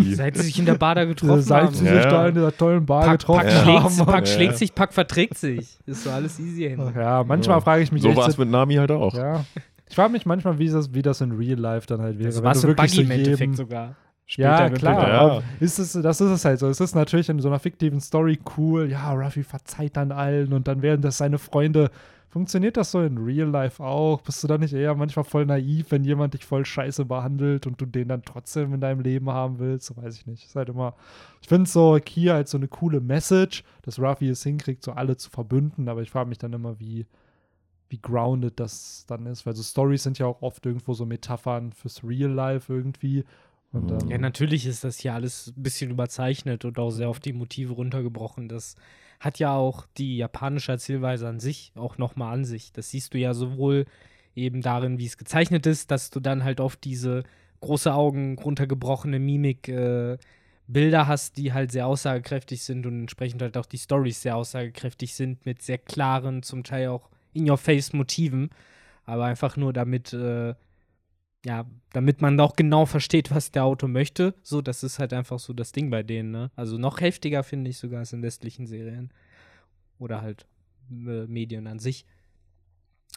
Seit 0.15 0.35
sie 0.35 0.43
sich 0.43 0.59
in 0.59 0.65
der 0.65 0.75
Bar 0.75 0.95
da 0.95 1.05
getroffen 1.05 1.41
Seit 1.41 1.63
haben. 1.67 1.73
sie 1.75 1.85
Ja. 1.85 1.93
sich 2.01 2.03
da 2.11 2.27
in 2.27 2.35
dieser 2.35 2.55
tollen 2.55 2.85
Bar 2.85 3.03
Pack, 3.05 3.19
getroffen 3.19 3.41
Pack, 3.41 3.51
Ja. 3.51 3.63
schlägt, 3.63 3.79
haben. 3.83 4.05
Pack 4.05 4.27
Ja. 4.27 4.33
schlägt 4.33 4.57
sich, 4.57 4.75
Pack 4.75 4.93
verträgt 4.93 5.37
sich. 5.37 5.77
Ist 5.85 6.03
so 6.03 6.09
alles 6.09 6.39
easy 6.39 6.63
hin. 6.69 6.81
Ja, 6.95 7.23
manchmal 7.23 7.57
Ja. 7.57 7.61
frage 7.61 7.83
ich 7.83 7.91
mich 7.91 8.01
so 8.01 8.13
war 8.15 8.27
es 8.27 8.37
mit 8.37 8.49
Nami 8.49 8.75
halt 8.75 8.91
auch. 8.91 9.13
Ja. 9.13 9.45
Ich 9.87 9.95
frage 9.95 10.11
mich 10.11 10.25
manchmal, 10.25 10.59
wie 10.59 10.67
das, 10.69 10.93
wie 10.93 11.01
das 11.01 11.21
in 11.21 11.31
Real 11.31 11.57
Life 11.57 11.87
dann 11.87 12.01
halt 12.01 12.19
wäre. 12.19 12.29
Das 12.29 12.43
war 12.43 12.53
so 12.55 12.67
wirklich 12.67 12.91
Buggy 12.91 13.01
im 13.01 13.07
so 13.07 13.13
Endeffekt 13.13 13.39
jedem- 13.39 13.55
sogar. 13.55 13.95
Ja, 14.37 14.57
Später 14.67 14.69
klar. 14.75 14.97
wird- 14.97 15.07
Ja. 15.09 15.41
Ist 15.59 15.79
es, 15.79 15.93
das 15.93 16.21
ist 16.21 16.29
es 16.29 16.45
halt 16.45 16.59
so. 16.59 16.67
Es 16.67 16.79
ist 16.79 16.93
natürlich 16.93 17.29
in 17.29 17.39
so 17.39 17.47
einer 17.47 17.57
fiktiven 17.57 17.99
Story 17.99 18.37
cool. 18.57 18.87
Ja, 18.91 19.11
Ruffy 19.13 19.41
verzeiht 19.43 19.97
dann 19.97 20.11
allen 20.11 20.53
und 20.53 20.67
dann 20.67 20.81
werden 20.83 21.01
das 21.01 21.17
seine 21.17 21.39
Freunde. 21.39 21.89
Funktioniert 22.29 22.77
das 22.77 22.91
so 22.91 23.01
in 23.01 23.17
Real 23.17 23.49
Life 23.49 23.83
auch? 23.83 24.21
Bist 24.21 24.43
du 24.43 24.47
da 24.47 24.59
nicht 24.59 24.73
eher 24.73 24.93
manchmal 24.93 25.25
voll 25.25 25.47
naiv, 25.47 25.89
wenn 25.89 26.03
jemand 26.03 26.35
dich 26.35 26.45
voll 26.45 26.63
scheiße 26.63 27.05
behandelt 27.05 27.65
und 27.65 27.81
du 27.81 27.87
den 27.87 28.07
dann 28.07 28.21
trotzdem 28.23 28.71
in 28.71 28.81
deinem 28.81 29.01
Leben 29.01 29.31
haben 29.31 29.57
willst? 29.57 29.87
So 29.87 29.97
weiß 29.97 30.15
ich 30.15 30.27
nicht. 30.27 30.45
Ist 30.45 30.55
halt 30.55 30.69
immer. 30.69 30.95
Ich 31.41 31.47
finde 31.47 31.63
es 31.63 31.73
so 31.73 31.97
hier 31.97 32.33
halt 32.33 32.47
so 32.47 32.57
eine 32.57 32.67
coole 32.67 33.01
Message, 33.01 33.63
dass 33.81 33.99
Ruffy 33.99 34.29
es 34.29 34.43
hinkriegt, 34.43 34.83
so 34.83 34.91
alle 34.91 35.17
zu 35.17 35.31
verbünden, 35.31 35.89
aber 35.89 36.03
ich 36.03 36.11
frage 36.11 36.29
mich 36.29 36.37
dann 36.37 36.53
immer, 36.53 36.79
wie, 36.79 37.07
wie 37.89 37.99
grounded 37.99 38.59
das 38.59 39.05
dann 39.07 39.25
ist, 39.25 39.47
weil 39.47 39.55
so 39.55 39.63
Stories 39.63 40.03
sind 40.03 40.19
ja 40.19 40.27
auch 40.27 40.43
oft 40.43 40.63
irgendwo 40.67 40.93
so 40.93 41.07
Metaphern 41.07 41.71
fürs 41.71 42.03
Real 42.03 42.29
Life 42.29 42.71
irgendwie. 42.71 43.25
Und, 43.71 43.91
ähm, 43.91 44.07
Ja, 44.07 44.19
natürlich 44.19 44.67
ist 44.67 44.83
das 44.83 44.99
hier 44.99 45.15
alles 45.15 45.53
ein 45.55 45.63
bisschen 45.63 45.89
überzeichnet 45.89 46.63
und 46.63 46.77
auch 46.77 46.91
sehr 46.91 47.09
auf 47.09 47.19
die 47.19 47.33
Motive 47.33 47.73
runtergebrochen. 47.73 48.49
Das 48.49 48.75
hat 49.19 49.39
ja 49.39 49.53
auch 49.53 49.85
die 49.97 50.17
japanische 50.17 50.71
Erzählweise 50.71 51.27
an 51.27 51.39
sich 51.39 51.71
auch 51.75 51.97
nochmal 51.97 52.33
an 52.33 52.45
sich. 52.45 52.71
Das 52.71 52.89
siehst 52.89 53.13
du 53.13 53.17
ja 53.17 53.33
sowohl 53.33 53.85
eben 54.35 54.61
darin, 54.61 54.97
wie 54.97 55.05
es 55.05 55.17
gezeichnet 55.17 55.65
ist, 55.65 55.91
dass 55.91 56.09
du 56.09 56.19
dann 56.19 56.43
halt 56.43 56.59
oft 56.61 56.83
diese 56.83 57.23
große 57.61 57.93
Augen, 57.93 58.37
runtergebrochene 58.39 59.19
Mimik, 59.19 59.67
äh, 59.67 60.17
Bilder 60.67 61.07
hast, 61.07 61.37
die 61.37 61.51
halt 61.51 61.71
sehr 61.71 61.87
aussagekräftig 61.87 62.63
sind 62.63 62.85
und 62.85 62.99
entsprechend 63.01 63.41
halt 63.41 63.57
auch 63.57 63.65
die 63.65 63.79
Stories 63.79 64.21
sehr 64.21 64.35
aussagekräftig 64.35 65.15
sind 65.15 65.45
mit 65.45 65.63
sehr 65.63 65.79
klaren, 65.79 66.43
zum 66.43 66.63
Teil 66.63 66.89
auch 66.89 67.09
in-your-face-Motiven. 67.33 68.51
Aber 69.05 69.25
einfach 69.25 69.57
nur 69.57 69.73
damit, 69.73 70.13
äh, 70.13 70.53
ja, 71.45 71.65
damit 71.93 72.21
man 72.21 72.39
auch 72.39 72.55
genau 72.55 72.85
versteht, 72.85 73.31
was 73.31 73.51
der 73.51 73.63
Autor 73.63 73.89
möchte. 73.89 74.35
So, 74.43 74.61
das 74.61 74.83
ist 74.83 74.99
halt 74.99 75.13
einfach 75.13 75.39
so 75.39 75.53
das 75.53 75.71
Ding 75.71 75.89
bei 75.89 76.03
denen, 76.03 76.31
ne? 76.31 76.51
Also 76.55 76.77
noch 76.77 76.99
heftiger 76.99 77.43
finde 77.43 77.69
ich 77.69 77.77
sogar 77.77 77.99
als 77.99 78.13
in 78.13 78.21
westlichen 78.21 78.67
Serien. 78.67 79.11
Oder 79.99 80.21
halt 80.21 80.45
äh, 80.91 81.25
Medien 81.27 81.67
an 81.67 81.79
sich. 81.79 82.05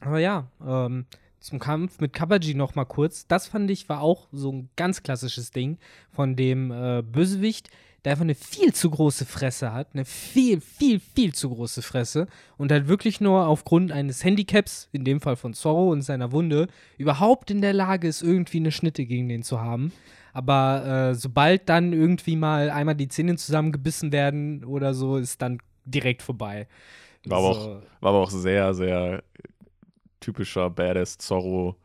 Aber 0.01 0.19
ja, 0.19 0.51
ähm, 0.65 1.07
zum 1.41 1.59
Kampf 1.59 2.01
mit 2.01 2.13
Kabaji 2.13 2.55
noch 2.55 2.75
mal 2.75 2.85
kurz. 2.85 3.27
Das 3.27 3.49
fand 3.49 3.71
ich 3.71 3.89
war 3.89 4.01
auch 4.01 4.29
so 4.31 4.53
ein 4.53 4.71
ganz 4.77 5.03
klassisches 5.03 5.51
Ding 5.51 5.79
von 6.11 6.37
dem 6.37 6.71
äh, 6.71 7.03
Bösewicht, 7.03 7.71
der 8.05 8.13
einfach 8.13 8.25
eine 8.25 8.35
viel 8.35 8.73
zu 8.73 8.91
große 8.91 9.27
Fresse 9.27 9.73
hat, 9.73 9.89
eine 9.95 10.05
viel, 10.05 10.61
viel, 10.61 11.01
viel 11.01 11.35
zu 11.35 11.51
große 11.51 11.83
Fresse 11.83 12.27
und 12.57 12.73
halt 12.73 12.89
wirklich 12.89 13.21
nur 13.21 13.47
aufgrund 13.47 13.93
eines 13.93 14.25
Handicaps, 14.25 14.89
in 14.93 15.05
dem 15.05 15.21
Fall 15.21 15.37
von 15.37 15.55
Zorro 15.55 15.91
und 15.91 16.03
seiner 16.03 16.33
Wunde, 16.33 16.67
überhaupt 16.99 17.51
in 17.51 17.61
der 17.61 17.73
Lage 17.73 18.09
ist, 18.09 18.23
irgendwie 18.23 18.59
eine 18.59 18.73
Schnitte 18.73 19.05
gegen 19.07 19.29
den 19.29 19.43
zu 19.43 19.61
haben. 19.61 19.93
Aber 20.33 21.11
äh, 21.11 21.15
sobald 21.15 21.69
dann 21.69 21.93
irgendwie 21.93 22.37
mal 22.37 22.71
einmal 22.71 22.95
die 22.95 23.09
Zähne 23.09 23.37
zusammengebissen 23.37 24.13
werden 24.13 24.65
oder 24.65 24.95
so, 24.95 25.19
ist 25.19 25.43
dann 25.43 25.59
direkt 25.85 26.23
vorbei. 26.23 26.67
War, 27.27 27.39
aber, 27.39 27.49
auch, 27.49 27.67
war 28.01 28.11
aber 28.11 28.19
auch 28.19 28.31
sehr, 28.31 28.75
sehr 28.75 29.23
typischer 30.21 30.71
Badass 30.71 31.19
Zorro 31.19 31.77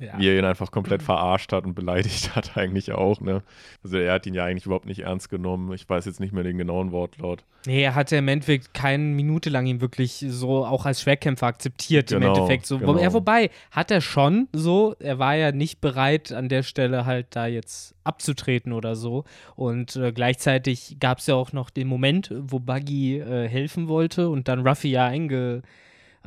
ja. 0.00 0.18
Wie 0.18 0.28
er 0.28 0.38
ihn 0.38 0.44
einfach 0.44 0.70
komplett 0.70 1.02
verarscht 1.02 1.52
hat 1.52 1.64
und 1.64 1.74
beleidigt 1.74 2.34
hat, 2.36 2.56
eigentlich 2.56 2.92
auch, 2.92 3.20
ne? 3.20 3.42
Also 3.82 3.98
er 3.98 4.14
hat 4.14 4.26
ihn 4.26 4.34
ja 4.34 4.44
eigentlich 4.44 4.66
überhaupt 4.66 4.86
nicht 4.86 5.00
ernst 5.00 5.28
genommen. 5.28 5.72
Ich 5.72 5.88
weiß 5.88 6.04
jetzt 6.04 6.20
nicht 6.20 6.32
mehr 6.32 6.44
den 6.44 6.58
genauen 6.58 6.92
Wortlaut. 6.92 7.44
Nee, 7.66 7.82
er 7.82 7.94
hatte 7.94 8.16
im 8.16 8.28
Endeffekt 8.28 8.72
keine 8.74 9.02
Minute 9.02 9.50
lang 9.50 9.66
ihn 9.66 9.80
wirklich 9.80 10.24
so 10.28 10.64
auch 10.64 10.86
als 10.86 11.02
Schwerkämpfer 11.02 11.46
akzeptiert, 11.46 12.08
genau, 12.08 12.26
im 12.26 12.34
Endeffekt. 12.34 12.66
So. 12.66 12.78
Genau. 12.78 12.98
Ja, 12.98 13.12
wobei, 13.12 13.50
hat 13.70 13.90
er 13.90 14.00
schon 14.00 14.48
so, 14.52 14.94
er 15.00 15.18
war 15.18 15.34
ja 15.34 15.52
nicht 15.52 15.80
bereit, 15.80 16.32
an 16.32 16.48
der 16.48 16.62
Stelle 16.62 17.04
halt 17.04 17.26
da 17.30 17.46
jetzt 17.46 17.94
abzutreten 18.04 18.72
oder 18.72 18.94
so. 18.94 19.24
Und 19.56 19.96
äh, 19.96 20.12
gleichzeitig 20.12 20.96
gab 21.00 21.18
es 21.18 21.26
ja 21.26 21.34
auch 21.34 21.52
noch 21.52 21.70
den 21.70 21.88
Moment, 21.88 22.32
wo 22.38 22.60
Buggy 22.60 23.18
äh, 23.18 23.48
helfen 23.48 23.88
wollte 23.88 24.28
und 24.28 24.48
dann 24.48 24.66
Ruffy 24.66 24.90
ja 24.90 25.06
einge 25.06 25.62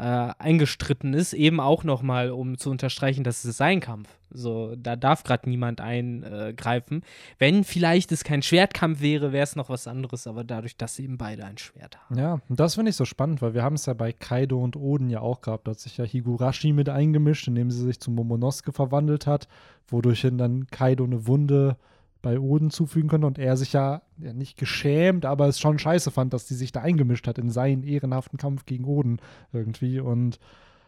äh, 0.01 0.33
eingestritten 0.39 1.13
ist, 1.13 1.33
eben 1.33 1.59
auch 1.59 1.83
nochmal, 1.83 2.31
um 2.31 2.57
zu 2.57 2.71
unterstreichen, 2.71 3.23
dass 3.23 3.45
es 3.45 3.57
sein 3.57 3.79
Kampf. 3.79 4.09
So, 4.31 4.75
da 4.75 4.95
darf 4.95 5.23
gerade 5.23 5.47
niemand 5.47 5.79
eingreifen. 5.79 7.03
Wenn 7.37 7.63
vielleicht 7.63 8.11
es 8.11 8.23
kein 8.23 8.41
Schwertkampf 8.41 9.01
wäre, 9.01 9.31
wäre 9.31 9.43
es 9.43 9.55
noch 9.55 9.69
was 9.69 9.87
anderes, 9.87 10.25
aber 10.25 10.43
dadurch, 10.43 10.75
dass 10.75 10.97
eben 10.97 11.19
beide 11.19 11.45
ein 11.45 11.59
Schwert 11.59 11.99
haben. 11.99 12.17
Ja, 12.17 12.39
und 12.49 12.59
das 12.59 12.75
finde 12.75 12.89
ich 12.89 12.95
so 12.95 13.05
spannend, 13.05 13.43
weil 13.43 13.53
wir 13.53 13.61
haben 13.61 13.75
es 13.75 13.85
ja 13.85 13.93
bei 13.93 14.11
Kaido 14.11 14.59
und 14.59 14.75
Oden 14.75 15.09
ja 15.11 15.19
auch 15.19 15.41
gehabt. 15.41 15.67
Da 15.67 15.71
hat 15.71 15.79
sich 15.79 15.97
ja 15.97 16.05
Higurashi 16.05 16.73
mit 16.73 16.89
eingemischt, 16.89 17.47
indem 17.47 17.69
sie 17.69 17.83
sich 17.83 17.99
zu 17.99 18.09
Momonosuke 18.09 18.71
verwandelt 18.71 19.27
hat, 19.27 19.47
wodurch 19.87 20.25
dann 20.31 20.65
Kaido 20.67 21.03
eine 21.03 21.27
Wunde 21.27 21.77
bei 22.21 22.39
Oden 22.39 22.69
zufügen 22.69 23.09
könnte 23.09 23.27
und 23.27 23.39
er 23.39 23.57
sich 23.57 23.73
ja, 23.73 24.01
ja, 24.17 24.33
nicht 24.33 24.57
geschämt, 24.57 25.25
aber 25.25 25.47
es 25.47 25.59
schon 25.59 25.79
scheiße 25.79 26.11
fand, 26.11 26.33
dass 26.33 26.45
die 26.45 26.53
sich 26.53 26.71
da 26.71 26.81
eingemischt 26.81 27.27
hat 27.27 27.37
in 27.37 27.49
seinen 27.49 27.83
ehrenhaften 27.83 28.37
Kampf 28.37 28.65
gegen 28.65 28.85
Oden 28.85 29.19
irgendwie. 29.53 29.99
Und 29.99 30.39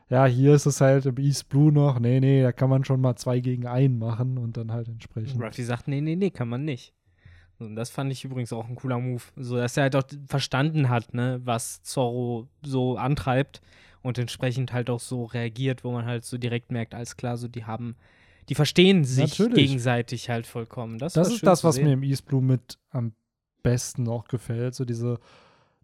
ja, 0.10 0.26
hier 0.26 0.54
ist 0.54 0.66
es 0.66 0.82
halt 0.82 1.06
im 1.06 1.18
East 1.18 1.50
Blue 1.50 1.72
noch, 1.72 2.00
nee, 2.00 2.20
nee, 2.20 2.44
da 2.44 2.52
kann 2.52 2.70
man 2.70 2.86
schon 2.86 3.02
mal 3.02 3.16
zwei 3.16 3.40
gegen 3.40 3.66
einen 3.66 3.98
machen 3.98 4.38
und 4.38 4.58
dann 4.58 4.72
halt 4.72 4.88
entsprechend. 4.88 5.42
Ruffy 5.42 5.64
sagt, 5.64 5.88
nee, 5.88 6.02
nee, 6.02 6.16
nee, 6.16 6.30
kann 6.30 6.50
man 6.50 6.66
nicht. 6.66 6.94
Und 7.60 7.76
das 7.76 7.90
fand 7.90 8.12
ich 8.12 8.24
übrigens 8.24 8.52
auch 8.54 8.68
ein 8.68 8.76
cooler 8.76 9.00
Move. 9.00 9.24
So, 9.36 9.58
dass 9.58 9.78
er 9.78 9.84
halt 9.84 9.96
auch 9.96 10.04
verstanden 10.28 10.90
hat, 10.90 11.14
ne, 11.14 11.42
was 11.44 11.82
Zorro 11.84 12.48
so 12.62 12.98
antreibt 12.98 13.62
und 14.02 14.18
entsprechend 14.18 14.74
halt 14.74 14.90
auch 14.90 15.00
so 15.00 15.26
reagiert, 15.26 15.84
wo 15.84 15.92
man 15.92 16.06
halt 16.06 16.26
so 16.26 16.38
direkt 16.38 16.72
merkt, 16.72 16.94
alles 16.94 17.16
klar, 17.16 17.38
so 17.38 17.48
die 17.48 17.66
haben 17.66 17.96
die 18.50 18.56
verstehen 18.56 19.06
sich 19.06 19.40
Natürlich. 19.40 19.68
gegenseitig 19.68 20.30
halt 20.30 20.48
vollkommen. 20.48 20.98
Das, 20.98 21.14
das 21.14 21.32
ist 21.32 21.46
das, 21.46 21.64
was 21.64 21.80
mir 21.80 21.94
im 21.94 22.04
East 22.04 22.26
Blue 22.26 22.42
mit 22.42 22.78
am 22.90 23.14
besten 23.62 24.08
auch 24.08 24.26
gefällt. 24.26 24.76
So 24.76 24.86
diese, 24.86 25.20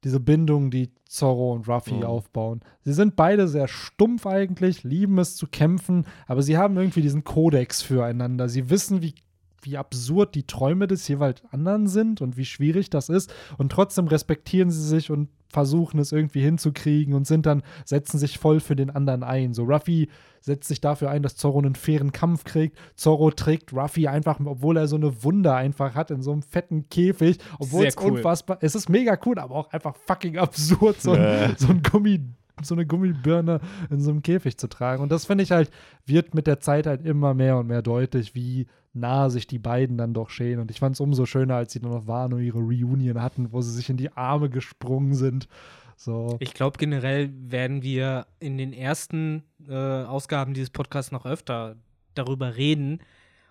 diese 0.03 0.19
Bindung, 0.19 0.71
die 0.71 0.89
Zorro 1.05 1.53
und 1.53 1.67
Ruffy 1.67 1.95
mhm. 1.95 2.03
aufbauen. 2.03 2.61
Sie 2.83 2.93
sind 2.93 3.15
beide 3.15 3.47
sehr 3.47 3.67
stumpf 3.67 4.25
eigentlich, 4.25 4.83
lieben 4.83 5.17
es 5.19 5.35
zu 5.35 5.47
kämpfen, 5.47 6.05
aber 6.27 6.41
sie 6.41 6.57
haben 6.57 6.77
irgendwie 6.77 7.01
diesen 7.01 7.23
Kodex 7.23 7.81
füreinander. 7.81 8.49
Sie 8.49 8.69
wissen, 8.69 9.01
wie 9.01 9.15
wie 9.61 9.77
absurd 9.77 10.35
die 10.35 10.43
Träume 10.43 10.87
des 10.87 11.07
jeweils 11.07 11.43
anderen 11.51 11.87
sind 11.87 12.21
und 12.21 12.37
wie 12.37 12.45
schwierig 12.45 12.89
das 12.89 13.09
ist. 13.09 13.33
Und 13.57 13.71
trotzdem 13.71 14.07
respektieren 14.07 14.71
sie 14.71 14.87
sich 14.87 15.11
und 15.11 15.29
versuchen 15.49 15.99
es 15.99 16.11
irgendwie 16.11 16.41
hinzukriegen 16.41 17.13
und 17.13 17.27
sind 17.27 17.45
dann, 17.45 17.63
setzen 17.85 18.17
sich 18.17 18.37
voll 18.37 18.59
für 18.59 18.75
den 18.75 18.89
anderen 18.89 19.23
ein. 19.23 19.53
So 19.53 19.63
Ruffy 19.63 20.09
setzt 20.41 20.67
sich 20.67 20.79
dafür 20.79 21.09
ein, 21.09 21.23
dass 21.23 21.35
Zorro 21.35 21.59
einen 21.59 21.75
fairen 21.75 22.11
Kampf 22.11 22.43
kriegt. 22.43 22.77
Zorro 22.95 23.31
trägt 23.31 23.73
Ruffy 23.73 24.07
einfach, 24.07 24.39
obwohl 24.43 24.77
er 24.77 24.87
so 24.87 24.95
eine 24.95 25.23
Wunder 25.23 25.55
einfach 25.55 25.95
hat, 25.95 26.11
in 26.11 26.21
so 26.21 26.31
einem 26.31 26.43
fetten 26.43 26.87
Käfig. 26.89 27.39
Obwohl 27.57 27.85
es 27.85 27.97
cool. 27.97 28.13
unfassbar, 28.13 28.57
es 28.61 28.75
ist 28.75 28.89
mega 28.89 29.17
cool, 29.25 29.39
aber 29.39 29.55
auch 29.55 29.71
einfach 29.71 29.95
fucking 29.95 30.37
absurd, 30.37 31.01
so, 31.01 31.13
ein, 31.13 31.55
so 31.57 31.67
ein 31.67 31.81
Gummi 31.83 32.21
so 32.61 32.75
eine 32.75 32.85
Gummibirne 32.85 33.61
in 33.89 34.01
so 34.01 34.11
einem 34.11 34.21
Käfig 34.21 34.57
zu 34.57 34.67
tragen. 34.67 35.01
Und 35.01 35.11
das 35.13 35.25
finde 35.25 35.43
ich 35.45 35.51
halt, 35.51 35.71
wird 36.05 36.33
mit 36.33 36.45
der 36.45 36.59
Zeit 36.59 36.87
halt 36.87 37.05
immer 37.05 37.33
mehr 37.33 37.57
und 37.57 37.67
mehr 37.67 37.81
deutlich, 37.81 38.35
wie 38.35 38.67
nah 38.93 39.29
sich 39.29 39.47
die 39.47 39.59
beiden 39.59 39.97
dann 39.97 40.13
doch 40.13 40.29
stehen. 40.29 40.59
Und 40.59 40.71
ich 40.71 40.79
fand 40.79 40.95
es 40.95 40.99
umso 40.99 41.25
schöner, 41.25 41.55
als 41.55 41.73
sie 41.73 41.79
dann 41.79 41.91
noch 41.91 42.07
waren 42.07 42.33
und 42.33 42.41
ihre 42.41 42.59
Reunion 42.59 43.21
hatten, 43.21 43.51
wo 43.51 43.61
sie 43.61 43.71
sich 43.71 43.89
in 43.89 43.97
die 43.97 44.11
Arme 44.15 44.49
gesprungen 44.49 45.13
sind. 45.13 45.47
So. 45.95 46.37
Ich 46.39 46.53
glaube, 46.53 46.77
generell 46.77 47.29
werden 47.33 47.83
wir 47.83 48.25
in 48.39 48.57
den 48.57 48.73
ersten 48.73 49.43
äh, 49.67 49.73
Ausgaben 49.73 50.53
dieses 50.53 50.69
Podcasts 50.69 51.11
noch 51.11 51.25
öfter 51.25 51.75
darüber 52.15 52.55
reden 52.55 52.99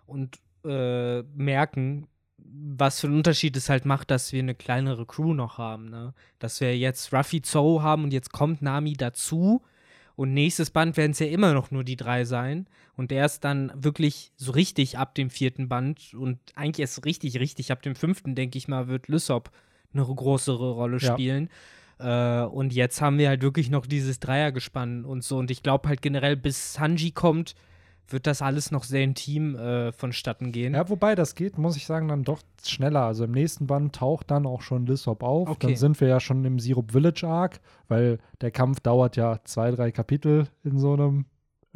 und 0.07 0.39
äh, 0.65 1.23
merken, 1.35 2.09
was 2.39 3.01
für 3.01 3.09
einen 3.09 3.17
Unterschied 3.17 3.57
es 3.57 3.69
halt 3.69 3.85
macht, 3.85 4.11
dass 4.11 4.33
wir 4.33 4.41
eine 4.41 4.55
kleinere 4.55 5.05
Crew 5.07 5.35
noch 5.35 5.59
haben. 5.59 5.91
Ne? 5.91 6.15
Dass 6.39 6.61
wir 6.61 6.77
jetzt 6.77 7.13
Ruffy 7.13 7.43
Zoe 7.43 7.83
haben 7.83 8.05
und 8.05 8.13
jetzt 8.13 8.33
kommt 8.33 8.63
Nami 8.63 8.95
dazu. 8.95 9.63
Und 10.19 10.35
nächstes 10.35 10.73
Band 10.73 10.97
werden 10.97 11.13
es 11.13 11.21
ja 11.21 11.29
immer 11.29 11.55
noch 11.55 11.71
nur 11.71 11.85
die 11.85 11.95
drei 11.95 12.25
sein. 12.25 12.67
Und 12.97 13.13
erst 13.13 13.45
dann 13.45 13.71
wirklich 13.77 14.33
so 14.37 14.51
richtig 14.51 14.99
ab 14.99 15.15
dem 15.15 15.31
vierten 15.31 15.69
Band 15.69 16.13
und 16.13 16.41
eigentlich 16.57 16.81
erst 16.81 17.05
richtig, 17.05 17.39
richtig 17.39 17.71
ab 17.71 17.83
dem 17.83 17.95
fünften, 17.95 18.35
denke 18.35 18.59
ich 18.59 18.67
mal, 18.67 18.89
wird 18.89 19.07
Lysop 19.07 19.53
eine 19.95 20.03
größere 20.05 20.73
Rolle 20.73 20.99
spielen. 20.99 21.51
Ja. 22.01 22.43
Äh, 22.43 22.49
und 22.49 22.73
jetzt 22.73 23.01
haben 23.01 23.19
wir 23.19 23.29
halt 23.29 23.43
wirklich 23.43 23.71
noch 23.71 23.87
dieses 23.87 24.19
Dreiergespann 24.19 25.05
und 25.05 25.23
so. 25.23 25.39
Und 25.39 25.53
ich 25.53 25.63
glaube 25.63 25.89
halt 25.89 26.03
generell, 26.03 26.37
bis 26.37 26.73
Sanji 26.73 27.13
kommt, 27.13 27.55
wird 28.09 28.27
das 28.27 28.43
alles 28.43 28.71
noch 28.71 28.85
sehr 28.85 29.03
intim 29.03 29.57
äh, 29.57 29.93
vonstatten 29.93 30.53
gehen. 30.53 30.75
Ja, 30.75 30.89
wobei 30.89 31.15
das 31.15 31.35
geht, 31.35 31.59
muss 31.59 31.77
ich 31.77 31.87
sagen, 31.87 32.09
dann 32.09 32.25
doch 32.25 32.41
schneller. 32.65 33.05
Also 33.05 33.25
im 33.25 33.33
nächsten 33.33 33.67
Band 33.67 33.95
taucht 33.95 34.31
dann 34.31 34.47
auch 34.47 34.63
schon 34.63 34.87
Lissop 34.87 35.23
auf. 35.23 35.49
Okay. 35.49 35.69
Dann 35.69 35.77
sind 35.77 36.01
wir 36.01 36.09
ja 36.09 36.21
schon 36.21 36.45
im 36.45 36.59
Syrup 36.59 36.93
Village 36.93 37.27
Arc, 37.27 37.61
weil 37.89 38.19
der 38.41 38.51
Kampf 38.51 38.81
dauert 38.81 39.17
ja 39.17 39.41
zwei, 39.45 39.71
drei 39.71 39.91
Kapitel 39.91 40.49
in 40.65 40.79
so 40.79 40.95
einem 40.95 41.27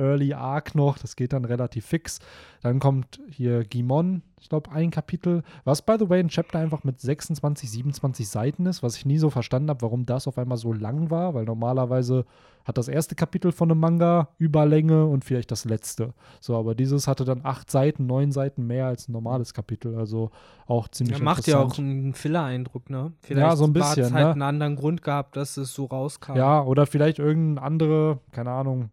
Early 0.03 0.35
Arc 0.35 0.75
noch. 0.75 0.99
Das 0.99 1.17
geht 1.17 1.33
dann 1.33 1.45
relativ 1.45 1.87
fix. 1.87 2.19
Dann 2.63 2.79
kommt 2.79 3.21
hier 3.29 3.65
Gimon, 3.65 4.23
ich 4.43 4.49
glaube, 4.49 4.73
ein 4.73 4.91
Kapitel, 4.91 5.43
was 5.65 5.83
by 5.83 5.97
the 5.99 6.09
way 6.09 6.19
ein 6.19 6.29
Chapter 6.29 6.59
einfach 6.59 6.83
mit 6.83 7.01
26, 7.01 7.71
27 7.71 8.29
Seiten 8.29 8.67
ist, 8.67 8.83
was 8.83 8.97
ich 8.97 9.07
nie 9.07 9.19
so 9.19 9.31
verstanden 9.31 9.71
habe, 9.71 9.83
warum 9.83 10.05
das 10.05 10.27
auf 10.27 10.37
einmal 10.37 10.59
so 10.59 10.73
lang 10.73 11.11
war, 11.11 11.35
weil 11.35 11.45
normalerweise 11.45 12.25
hat 12.65 12.79
das 12.79 12.89
erste 12.89 13.15
Kapitel 13.15 13.53
von 13.53 13.71
einem 13.71 13.81
Manga 13.81 14.29
Überlänge 14.39 15.07
und 15.07 15.25
vielleicht 15.25 15.51
das 15.51 15.65
letzte. 15.65 16.13
So, 16.41 16.57
aber 16.57 16.75
dieses 16.75 17.07
hatte 17.07 17.25
dann 17.25 17.41
acht 17.45 17.71
Seiten, 17.71 18.07
neun 18.07 18.33
Seiten 18.33 18.67
mehr 18.67 18.87
als 18.87 19.09
ein 19.09 19.13
normales 19.13 19.55
Kapitel, 19.55 19.97
also 19.97 20.31
auch 20.67 20.89
ziemlich 20.89 21.19
ja, 21.19 21.25
Macht 21.25 21.47
ja 21.47 21.61
auch 21.61 21.79
einen 21.79 22.15
Filler-Eindruck, 22.15 22.91
ne? 22.91 23.13
Vielleicht 23.21 23.49
ja, 23.49 23.57
so 23.57 23.65
ein 23.65 23.73
bisschen. 23.73 24.07
Hat 24.07 24.13
halt 24.13 24.25
ne? 24.25 24.33
einen 24.33 24.43
anderen 24.43 24.77
Grund 24.77 25.03
gehabt, 25.03 25.37
dass 25.37 25.57
es 25.57 25.73
so 25.73 25.85
rauskam. 25.85 26.37
Ja, 26.37 26.63
oder 26.63 26.87
vielleicht 26.87 27.19
irgendeine 27.19 27.65
andere, 27.65 28.19
keine 28.33 28.51
Ahnung, 28.51 28.91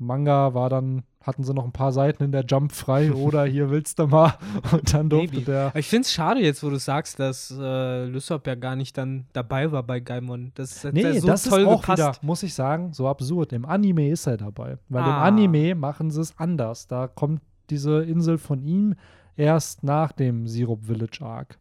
Manga 0.00 0.54
war 0.54 0.70
dann, 0.70 1.02
hatten 1.22 1.44
sie 1.44 1.52
noch 1.52 1.64
ein 1.64 1.72
paar 1.72 1.92
Seiten 1.92 2.24
in 2.24 2.32
der 2.32 2.44
Jump 2.44 2.72
frei 2.72 3.12
oder 3.14 3.44
hier 3.44 3.70
willst 3.70 3.98
du 3.98 4.06
mal 4.06 4.34
und 4.72 4.92
dann 4.92 5.08
durfte 5.08 5.36
Maybe. 5.36 5.44
der. 5.44 5.72
Ich 5.76 5.86
finde 5.88 6.06
es 6.06 6.12
schade 6.12 6.40
jetzt, 6.40 6.62
wo 6.62 6.70
du 6.70 6.78
sagst, 6.78 7.20
dass 7.20 7.54
äh, 7.56 8.04
Lysop 8.06 8.46
ja 8.46 8.54
gar 8.54 8.76
nicht 8.76 8.96
dann 8.96 9.26
dabei 9.32 9.70
war 9.70 9.82
bei 9.82 10.00
Gaimon. 10.00 10.52
Das, 10.54 10.82
das 10.82 10.92
nee, 10.92 11.18
so 11.18 11.26
das 11.26 11.46
ist 11.46 11.52
auch 11.52 11.80
gepasst. 11.82 11.98
wieder, 11.98 12.16
muss 12.22 12.42
ich 12.42 12.54
sagen, 12.54 12.92
so 12.92 13.06
absurd. 13.06 13.52
Im 13.52 13.66
Anime 13.66 14.10
ist 14.10 14.26
er 14.26 14.38
dabei, 14.38 14.78
weil 14.88 15.02
ah. 15.02 15.06
im 15.06 15.22
Anime 15.22 15.74
machen 15.74 16.10
sie 16.10 16.22
es 16.22 16.34
anders. 16.38 16.86
Da 16.86 17.06
kommt 17.06 17.42
diese 17.68 18.02
Insel 18.02 18.38
von 18.38 18.62
ihm 18.62 18.94
erst 19.36 19.84
nach 19.84 20.12
dem 20.12 20.46
Syrup 20.46 20.84
Village 20.84 21.18
Arc. 21.20 21.58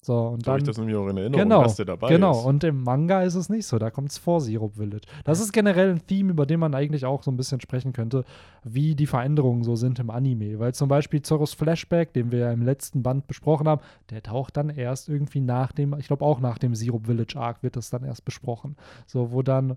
So, 0.00 0.16
und 0.16 0.46
da 0.46 0.52
dann, 0.52 0.60
ich 0.60 0.66
das 0.66 0.78
nämlich 0.78 0.94
auch 0.94 1.08
in 1.08 1.16
Erinnerung, 1.16 1.42
genau, 1.42 1.62
dass 1.64 1.74
der 1.74 1.84
dabei 1.84 2.08
genau. 2.08 2.30
ist. 2.30 2.44
Und 2.44 2.62
im 2.62 2.82
Manga 2.84 3.22
ist 3.22 3.34
es 3.34 3.48
nicht 3.48 3.66
so, 3.66 3.78
da 3.78 3.90
kommt 3.90 4.10
es 4.10 4.18
vor 4.18 4.40
Syrup 4.40 4.76
Village. 4.76 5.06
Das 5.24 5.40
ist 5.40 5.52
generell 5.52 5.90
ein 5.90 6.06
Theme, 6.06 6.30
über 6.30 6.46
den 6.46 6.60
man 6.60 6.74
eigentlich 6.74 7.04
auch 7.04 7.24
so 7.24 7.32
ein 7.32 7.36
bisschen 7.36 7.60
sprechen 7.60 7.92
könnte, 7.92 8.24
wie 8.62 8.94
die 8.94 9.06
Veränderungen 9.06 9.64
so 9.64 9.74
sind 9.74 9.98
im 9.98 10.10
Anime. 10.10 10.60
Weil 10.60 10.72
zum 10.72 10.88
Beispiel 10.88 11.22
Zorros 11.22 11.52
Flashback, 11.52 12.12
den 12.12 12.30
wir 12.30 12.38
ja 12.38 12.52
im 12.52 12.62
letzten 12.62 13.02
Band 13.02 13.26
besprochen 13.26 13.66
haben, 13.66 13.82
der 14.10 14.22
taucht 14.22 14.56
dann 14.56 14.70
erst 14.70 15.08
irgendwie 15.08 15.40
nach 15.40 15.72
dem, 15.72 15.94
ich 15.98 16.06
glaube 16.06 16.24
auch 16.24 16.38
nach 16.38 16.58
dem 16.58 16.76
Syrup 16.76 17.06
Village 17.06 17.36
Arc 17.36 17.64
wird 17.64 17.74
das 17.74 17.90
dann 17.90 18.04
erst 18.04 18.24
besprochen. 18.24 18.76
So, 19.06 19.32
wo 19.32 19.42
dann, 19.42 19.76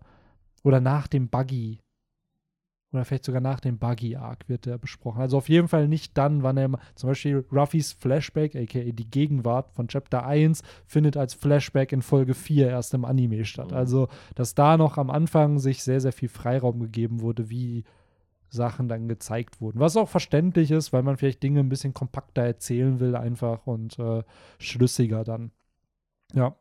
oder 0.64 0.80
nach 0.80 1.08
dem 1.08 1.30
Buggy 1.30 1.80
oder 2.92 3.06
vielleicht 3.06 3.26
sogar 3.26 3.42
nach 3.42 3.60
dem 3.60 3.78
Buggy-Arc 3.78 4.50
wird 4.50 4.66
der 4.66 4.78
besprochen. 4.78 5.22
Also 5.22 5.38
auf 5.38 5.48
jeden 5.48 5.68
Fall 5.68 5.88
nicht 5.88 6.18
dann, 6.18 6.44
wann 6.44 6.58
er 6.58 6.72
zum 6.96 7.10
Beispiel 7.10 7.46
Ruffys 7.52 7.94
Flashback, 7.94 8.56
aka 8.56 8.92
die 8.92 9.10
Gegenwart 9.10 9.72
von 9.72 9.88
Chapter 9.88 10.26
1, 10.26 10.62
findet 10.86 11.16
als 11.16 11.34
Flashback 11.34 11.94
in 11.94 12.02
Folge 12.02 12.34
4 12.34 12.70
erst 12.70 12.94
im 12.94 13.06
Anime 13.06 13.46
statt. 13.46 13.72
Mhm. 13.72 13.78
Also, 13.78 14.08
dass 14.36 14.56
da 14.56 14.78
noch 14.78 14.98
am 14.98 15.10
Anfang 15.10 15.60
sich 15.60 15.84
sehr, 15.84 16.02
sehr 16.02 16.12
viel 16.12 16.30
Freiraum 16.30 16.80
gegeben 16.80 17.22
wurde, 17.22 17.50
wie 17.50 17.86
Sachen 18.50 18.90
dann 18.90 19.08
gezeigt 19.08 19.62
wurden. 19.62 19.80
Was 19.80 19.96
auch 19.96 20.10
verständlich 20.10 20.72
ist, 20.72 20.92
weil 20.92 21.04
man 21.04 21.16
vielleicht 21.16 21.42
Dinge 21.42 21.62
ein 21.62 21.70
bisschen 21.70 21.94
kompakter 21.94 22.42
erzählen 22.42 23.00
will, 23.00 23.16
einfach 23.16 23.66
und 23.66 23.98
äh, 24.00 24.24
schlüssiger 24.60 25.24
dann. 25.24 25.52
Ja. 26.34 26.56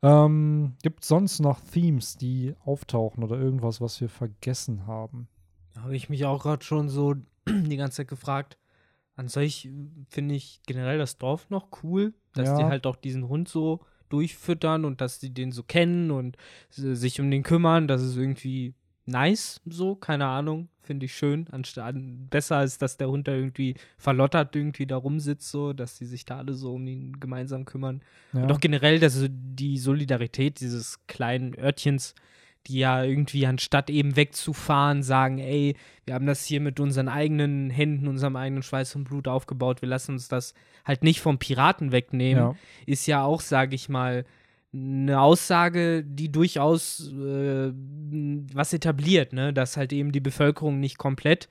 Ähm, 0.00 0.76
Gibt 0.82 1.02
es 1.02 1.08
sonst 1.08 1.40
noch 1.40 1.60
Themes, 1.60 2.16
die 2.16 2.54
auftauchen 2.64 3.24
oder 3.24 3.36
irgendwas, 3.36 3.80
was 3.80 4.00
wir 4.00 4.08
vergessen 4.08 4.86
haben? 4.86 5.26
Da 5.78 5.84
habe 5.84 5.94
ich 5.96 6.08
mich 6.08 6.24
auch 6.24 6.42
gerade 6.42 6.64
schon 6.64 6.88
so 6.88 7.14
die 7.48 7.76
ganze 7.76 7.98
Zeit 7.98 8.08
gefragt. 8.08 8.58
An 9.14 9.28
sich 9.28 9.68
finde 10.08 10.34
ich 10.34 10.60
generell 10.66 10.98
das 10.98 11.18
Dorf 11.18 11.50
noch 11.50 11.68
cool, 11.82 12.14
dass 12.34 12.48
Ja. 12.48 12.58
die 12.58 12.64
halt 12.64 12.86
auch 12.86 12.96
diesen 12.96 13.28
Hund 13.28 13.48
so 13.48 13.80
durchfüttern 14.08 14.84
und 14.84 15.00
dass 15.00 15.18
die 15.20 15.30
den 15.32 15.52
so 15.52 15.62
kennen 15.62 16.10
und 16.10 16.36
sich 16.70 17.20
um 17.20 17.30
den 17.30 17.42
kümmern. 17.44 17.86
Das 17.86 18.02
ist 18.02 18.16
irgendwie 18.16 18.74
nice, 19.06 19.60
so, 19.66 19.94
keine 19.94 20.26
Ahnung, 20.26 20.68
finde 20.82 21.06
ich 21.06 21.14
schön. 21.14 21.46
Anstatt 21.50 21.94
besser 22.30 22.56
als 22.56 22.78
dass 22.78 22.96
der 22.96 23.08
Hund 23.08 23.28
da 23.28 23.32
irgendwie 23.32 23.74
verlottert 23.98 24.54
irgendwie 24.56 24.86
da 24.86 24.96
rumsitzt, 24.96 25.50
so, 25.50 25.72
dass 25.72 25.96
die 25.96 26.06
sich 26.06 26.24
da 26.24 26.38
alle 26.38 26.54
so 26.54 26.74
um 26.74 26.86
ihn 26.88 27.18
gemeinsam 27.20 27.64
kümmern. 27.64 28.02
Ja. 28.32 28.42
Und 28.42 28.50
auch 28.52 28.60
generell 28.60 28.98
dass 28.98 29.24
die 29.30 29.78
Solidarität 29.78 30.60
dieses 30.60 31.06
kleinen 31.06 31.56
Örtchens, 31.58 32.14
die 32.68 32.78
ja 32.78 33.02
irgendwie 33.02 33.46
anstatt 33.46 33.90
eben 33.90 34.16
wegzufahren, 34.16 35.02
sagen, 35.02 35.38
ey, 35.38 35.76
wir 36.04 36.14
haben 36.14 36.26
das 36.26 36.44
hier 36.44 36.60
mit 36.60 36.80
unseren 36.80 37.08
eigenen 37.08 37.70
Händen, 37.70 38.08
unserem 38.08 38.36
eigenen 38.36 38.62
Schweiß 38.62 38.94
und 38.96 39.04
Blut 39.04 39.28
aufgebaut, 39.28 39.82
wir 39.82 39.88
lassen 39.88 40.12
uns 40.12 40.28
das 40.28 40.54
halt 40.84 41.02
nicht 41.02 41.20
vom 41.20 41.38
Piraten 41.38 41.92
wegnehmen, 41.92 42.42
ja. 42.42 42.54
ist 42.86 43.06
ja 43.06 43.24
auch, 43.24 43.40
sage 43.40 43.74
ich 43.74 43.88
mal, 43.88 44.24
eine 44.72 45.20
Aussage, 45.20 46.04
die 46.04 46.30
durchaus 46.30 47.10
äh, 47.10 47.72
was 48.52 48.72
etabliert, 48.72 49.32
ne? 49.32 49.52
dass 49.52 49.76
halt 49.76 49.92
eben 49.92 50.12
die 50.12 50.20
Bevölkerung 50.20 50.78
nicht 50.78 50.98
komplett 50.98 51.48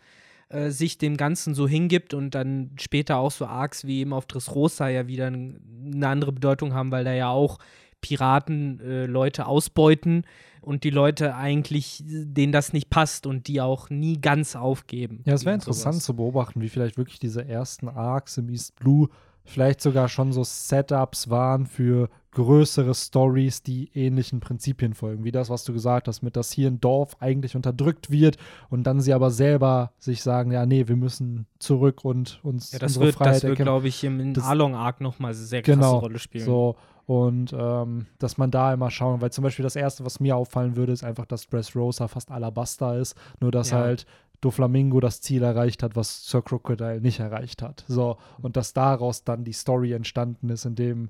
äh, 0.49 0.70
sich 0.70 0.97
dem 0.97 1.18
Ganzen 1.18 1.55
so 1.55 1.68
hingibt 1.68 2.13
und 2.13 2.36
dann 2.36 2.72
später 2.80 3.18
auch 3.18 3.32
so 3.32 3.45
Arcs 3.47 3.86
wie 3.86 3.99
eben 3.99 4.13
auf 4.13 4.28
Dressrosa 4.28 4.88
ja 4.89 5.07
wieder 5.07 5.28
eine 5.28 6.07
andere 6.07 6.32
Bedeutung 6.32 6.74
haben, 6.74 6.91
weil 6.91 7.03
da 7.03 7.13
ja 7.13 7.30
auch 7.30 7.57
Piraten 8.02 8.80
äh, 8.80 9.06
Leute 9.06 9.45
ausbeuten 9.48 10.24
und 10.62 10.84
die 10.84 10.89
Leute 10.89 11.36
eigentlich, 11.36 12.04
denen 12.06 12.52
das 12.52 12.74
nicht 12.74 12.89
passt 12.89 13.26
und 13.26 13.48
die 13.48 13.62
auch 13.62 13.89
nie 13.89 14.20
ganz 14.20 14.56
aufgeben. 14.56 15.22
Ja, 15.26 15.34
es 15.34 15.45
wäre 15.45 15.56
interessant 15.56 15.95
sowas. 15.95 16.06
zu 16.06 16.16
beobachten, 16.16 16.62
wie 16.62 16.70
vielleicht 16.70 16.98
wirklich 16.98 17.20
diese 17.20 17.48
ersten 17.48 17.88
Arcs 17.88 18.38
im 18.38 18.50
East 18.50 18.76
Blue 18.76 19.08
vielleicht 19.45 19.80
sogar 19.82 20.10
schon 20.10 20.34
so 20.34 20.43
Setups 20.43 21.30
waren 21.30 21.66
für 21.68 22.10
größere 22.32 22.93
Stories, 22.93 23.64
die 23.64 23.89
ähnlichen 23.93 24.41
Prinzipien 24.41 24.93
folgen. 24.93 25.24
Wie 25.24 25.32
das, 25.32 25.50
was 25.50 25.64
du 25.64 25.72
gesagt 25.74 26.10
hast, 26.10 26.22
mit 26.22 26.36
dass 26.36 26.52
hier 26.52 26.68
ein 26.70 26.82
Dorf 26.82 27.16
eigentlich 27.22 27.56
unterdrückt 27.56 28.12
wird 28.12 28.38
und 28.70 28.84
dann 28.84 29.00
sie 29.00 29.14
aber 29.14 29.32
selber 29.32 29.93
sich 30.00 30.22
sagen, 30.22 30.52
ja, 30.52 30.66
nee, 30.66 30.88
wir 30.89 30.98
müssen 30.98 31.48
zurück 31.60 32.04
und 32.04 32.41
uns 32.43 32.74
Ja, 32.74 32.80
das 32.80 32.91
unsere 32.91 33.06
wird, 33.06 33.16
Freiheit 33.16 33.36
das 33.36 33.43
wird 33.43 33.56
glaube 33.58 33.88
ich, 33.88 34.04
im 34.04 34.34
Das- 34.34 34.43
Along-Arc 34.43 35.00
nochmal 35.02 35.32
eine 35.32 35.39
sehr 35.39 35.62
krasse 35.62 35.78
Genau, 35.78 35.98
Rolle 36.00 36.20
spielen. 36.20 36.43
So, 36.45 36.76
und 37.08 37.55
ähm, 37.58 38.05
dass 38.20 38.38
man 38.38 38.51
da 38.51 38.74
immer 38.74 38.91
schauen, 38.91 39.22
weil 39.22 39.32
zum 39.32 39.43
Beispiel 39.43 39.64
das 39.64 39.78
Erste, 39.78 40.05
was 40.05 40.20
mir 40.20 40.36
auffallen 40.36 40.76
würde, 40.76 40.91
ist 40.91 41.05
einfach, 41.05 41.26
dass 41.26 41.47
Dressrosa 41.47 42.10
fast 42.10 42.30
Alabaster 42.30 42.97
ist, 42.97 43.16
nur 43.39 43.49
dass 43.49 43.72
Ja. 43.72 43.78
halt 43.78 44.05
Doflamingo 44.41 44.99
das 44.99 45.22
Ziel 45.22 45.41
erreicht 45.41 45.82
hat, 45.84 45.95
was 45.95 46.28
Sir 46.28 46.41
Crocodile 46.43 46.99
nicht 47.01 47.20
erreicht 47.20 47.62
hat. 47.62 47.86
So, 47.88 48.18
und 48.41 48.58
dass 48.58 48.74
daraus 48.74 49.24
dann 49.24 49.45
die 49.45 49.53
Story 49.53 49.93
entstanden 49.93 50.49
ist, 50.49 50.66
in 50.66 50.76
dem 50.76 51.10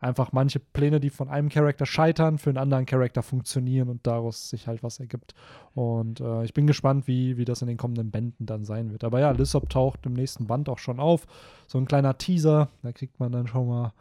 einfach 0.00 0.32
manche 0.32 0.60
Pläne, 0.60 1.00
die 1.00 1.10
von 1.10 1.28
einem 1.28 1.48
Charakter 1.48 1.86
scheitern, 1.86 2.36
für 2.36 2.50
einen 2.50 2.58
anderen 2.58 2.86
Charakter 2.86 3.22
funktionieren 3.22 3.88
und 3.88 4.06
daraus 4.06 4.50
sich 4.50 4.66
halt 4.66 4.82
was 4.82 5.00
ergibt. 5.00 5.32
Und 5.74 6.20
äh, 6.20 6.44
ich 6.44 6.52
bin 6.52 6.66
gespannt, 6.66 7.06
wie, 7.06 7.36
wie 7.38 7.44
das 7.44 7.62
in 7.62 7.68
den 7.68 7.76
kommenden 7.78 8.10
Bänden 8.10 8.44
dann 8.44 8.64
sein 8.64 8.90
wird. 8.92 9.02
Aber 9.04 9.20
ja, 9.20 9.30
Lissop 9.30 9.70
taucht 9.70 10.04
im 10.04 10.12
nächsten 10.12 10.46
Band 10.46 10.68
auch 10.68 10.78
schon 10.78 11.00
auf. 11.00 11.26
So 11.68 11.78
ein 11.78 11.86
kleiner 11.86 12.18
Teaser, 12.18 12.68
da 12.82 12.92
kriegt 12.92 13.18
man 13.18 13.32
dann 13.32 13.46
schon 13.46 13.68
mal 13.68 13.92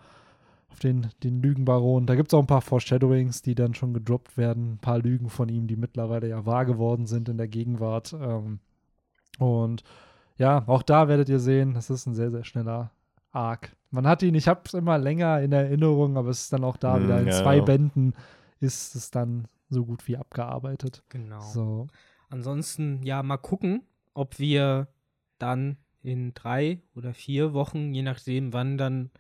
auf 0.72 0.80
den, 0.80 1.08
den 1.24 1.42
Lügenbaron. 1.42 2.06
Da 2.06 2.16
gibt 2.16 2.32
es 2.32 2.34
auch 2.34 2.42
ein 2.42 2.48
paar 2.48 2.62
Foreshadowings, 2.62 3.42
die 3.42 3.56
dann 3.56 3.74
schon 3.74 3.94
gedroppt 3.94 4.38
werden. 4.38 4.74
Ein 4.74 4.78
paar 4.80 5.00
Lügen 5.00 5.30
von 5.30 5.50
ihm, 5.50 5.68
die 5.68 5.76
mittlerweile 5.76 6.28
ja 6.30 6.46
wahr 6.46 6.66
geworden 6.66 7.06
sind 7.06 7.30
in 7.30 7.38
der 7.38 7.48
Gegenwart. 7.48 8.14
Ähm, 8.14 8.60
und 9.40 9.84
ja, 10.38 10.64
auch 10.68 10.82
da 10.84 11.08
werdet 11.08 11.30
ihr 11.30 11.40
sehen, 11.40 11.74
das 11.74 11.90
ist 11.90 12.06
ein 12.08 12.16
sehr, 12.16 12.32
sehr 12.32 12.44
schneller 12.44 12.92
Arc. 13.32 13.76
Man 13.92 14.08
hat 14.08 14.24
ihn, 14.24 14.36
ich 14.36 14.48
habe 14.48 14.62
es 14.66 14.74
immer 14.74 14.98
länger 14.98 15.42
in 15.42 15.52
Erinnerung, 15.52 16.18
aber 16.18 16.30
es 16.30 16.44
ist 16.44 16.54
dann 16.54 16.64
auch 16.64 16.78
da 16.78 16.96
Hm, 16.96 17.04
wieder 17.04 17.20
in 17.20 17.28
ja, 17.28 17.34
zwei 17.34 17.58
ja. 17.58 17.64
Bänden 17.64 18.14
ist 18.60 18.96
es 18.96 19.12
dann 19.12 19.48
so 19.70 19.86
gut 19.86 20.08
wie 20.08 20.18
abgearbeitet. 20.18 21.04
Genau. 21.10 21.42
So. 21.42 21.88
Ansonsten, 22.30 23.04
ja, 23.04 23.22
mal 23.24 23.38
gucken, 23.38 23.84
ob 24.14 24.40
wir 24.40 24.88
dann 25.38 25.78
in 26.02 26.34
drei 26.34 26.82
oder 26.96 27.14
vier 27.14 27.54
Wochen, 27.54 27.94
je 27.94 28.02
nachdem, 28.04 28.54
wann 28.54 28.78
dann 28.78 29.12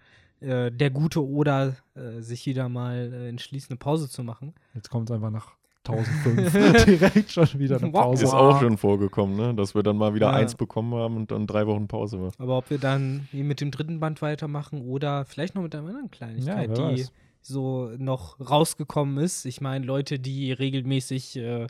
äh, 0.41 0.71
der 0.71 0.89
gute 0.89 1.23
Oda 1.25 1.75
äh, 1.95 2.19
sich 2.21 2.45
wieder 2.45 2.67
mal 2.69 3.11
äh, 3.13 3.29
entschließt, 3.29 3.69
eine 3.71 3.77
Pause 3.77 4.09
zu 4.09 4.23
machen. 4.23 4.53
Jetzt 4.73 4.89
kommt 4.89 5.09
es 5.09 5.15
einfach 5.15 5.31
nach 5.31 5.51
1005 5.87 6.85
direkt 6.85 7.31
schon 7.31 7.47
wieder 7.59 7.77
eine. 7.81 7.91
Pause. 7.91 8.25
Ist 8.25 8.33
auch 8.33 8.59
schon 8.59 8.77
vorgekommen, 8.77 9.35
ne? 9.35 9.55
dass 9.55 9.73
wir 9.73 9.81
dann 9.83 9.97
mal 9.97 10.13
wieder 10.13 10.27
Ja. 10.27 10.33
eins 10.33 10.53
bekommen 10.55 10.93
haben 10.93 11.15
und 11.17 11.31
dann 11.31 11.47
drei 11.47 11.65
Wochen 11.65 11.87
Pause 11.87 12.21
war. 12.21 12.31
Aber 12.37 12.57
ob 12.59 12.69
wir 12.69 12.77
dann 12.77 13.27
eben 13.33 13.47
mit 13.47 13.61
dem 13.61 13.71
dritten 13.71 13.99
Band 13.99 14.21
weitermachen 14.21 14.81
oder 14.81 15.25
vielleicht 15.25 15.55
noch 15.55 15.63
mit 15.63 15.73
einer 15.73 15.87
anderen 15.87 16.11
Kleinigkeit, 16.11 16.69
Ja, 16.77 16.89
die 16.91 17.01
weiß. 17.01 17.11
so 17.41 17.89
noch 17.97 18.39
rausgekommen 18.39 19.17
ist. 19.23 19.45
Ich 19.45 19.59
meine, 19.61 19.83
Leute, 19.85 20.19
die 20.19 20.51
regelmäßig 20.51 21.37
äh, 21.37 21.65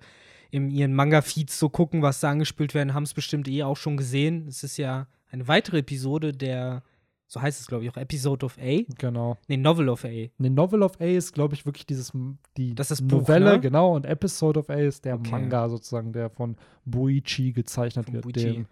in 0.50 0.70
ihren 0.70 0.94
Manga-Feeds 0.94 1.58
so 1.58 1.70
gucken, 1.70 2.02
was 2.02 2.20
da 2.20 2.32
angespielt 2.32 2.74
werden, 2.74 2.94
haben 2.94 3.04
es 3.04 3.14
bestimmt 3.14 3.48
eh 3.48 3.64
auch 3.64 3.78
schon 3.78 3.96
gesehen. 3.96 4.48
Es 4.50 4.64
ist 4.64 4.76
ja 4.76 5.08
eine 5.32 5.48
weitere 5.48 5.78
Episode 5.80 6.34
der, 6.34 6.84
so 7.34 7.42
heißt 7.42 7.62
es 7.62 7.68
glaube 7.68 7.86
ich 7.86 7.90
auch, 7.90 7.96
Episode 7.96 8.46
of 8.46 8.58
A. 8.58 8.82
Genau. 8.98 9.38
Nee, 9.48 9.56
Novel 9.56 9.88
of 9.88 10.04
A. 10.04 10.08
Eine 10.10 10.50
Novel 10.50 10.84
of 10.84 11.00
A 11.00 11.06
ist, 11.06 11.34
glaube 11.34 11.54
ich, 11.56 11.66
wirklich 11.66 11.86
dieses 11.86 12.12
die 12.58 12.76
Das 12.76 12.92
ist 12.92 13.00
das 13.00 13.08
Buch, 13.08 13.20
Novelle, 13.22 13.52
ne? 13.54 13.60
genau, 13.62 13.96
und 13.96 14.06
Episode 14.06 14.60
of 14.60 14.70
A 14.70 14.74
ist 14.74 15.06
der 15.06 15.16
Okay. 15.16 15.32
Manga 15.32 15.70
sozusagen, 15.70 16.12
der 16.12 16.30
von 16.30 16.58
Buichi 16.86 17.54
gezeichnet 17.54 18.06
Von 18.06 18.14
wird, 18.16 18.24
Buichi. 18.26 18.40
dem 18.54 18.66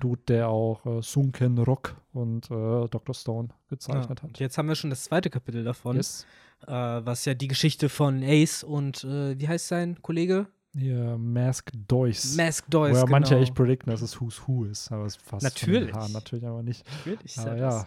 Dude, 0.00 0.22
der 0.28 0.48
auch 0.48 0.84
äh, 0.86 1.02
Sunken 1.02 1.58
Rock 1.58 1.94
und 2.12 2.46
äh, 2.50 2.88
Dr. 2.88 3.14
Stone 3.14 3.48
gezeichnet 3.68 4.20
Ja. 4.22 4.28
hat. 4.28 4.38
Jetzt 4.40 4.56
haben 4.56 4.68
wir 4.68 4.74
schon 4.76 4.90
das 4.90 5.04
zweite 5.04 5.28
Kapitel 5.28 5.62
davon, 5.64 5.96
Yes. 5.96 6.26
äh, 6.66 6.72
was 6.72 7.24
ja 7.26 7.34
die 7.34 7.48
Geschichte 7.48 7.88
von 7.90 8.22
Ace 8.22 8.62
und, 8.62 9.04
äh, 9.04 9.38
wie 9.38 9.46
heißt 9.48 9.68
sein 9.68 10.00
Kollege? 10.02 10.46
Hier, 10.78 11.16
Mask 11.16 11.70
Dois. 11.88 12.34
Mask 12.36 12.64
Wo 12.66 12.70
Dois, 12.70 12.92
ja 12.98 13.06
manche 13.06 13.30
genau. 13.30 13.42
echt 13.42 13.54
predikten, 13.54 13.90
dass 13.90 14.02
es 14.02 14.20
Who's 14.20 14.42
Who 14.46 14.64
ist, 14.66 14.92
aber 14.92 15.06
es 15.06 15.16
ist 15.16 15.22
fast 15.22 15.30
von 15.30 15.38
den 15.38 15.72
Natürlich. 15.74 15.94
Haaren, 15.94 16.12
natürlich 16.12 16.46
aber 16.46 16.62
nicht. 16.62 16.84
Natürlich, 16.98 17.38
Aber 17.38 17.56
ja. 17.56 17.70
ja, 17.70 17.86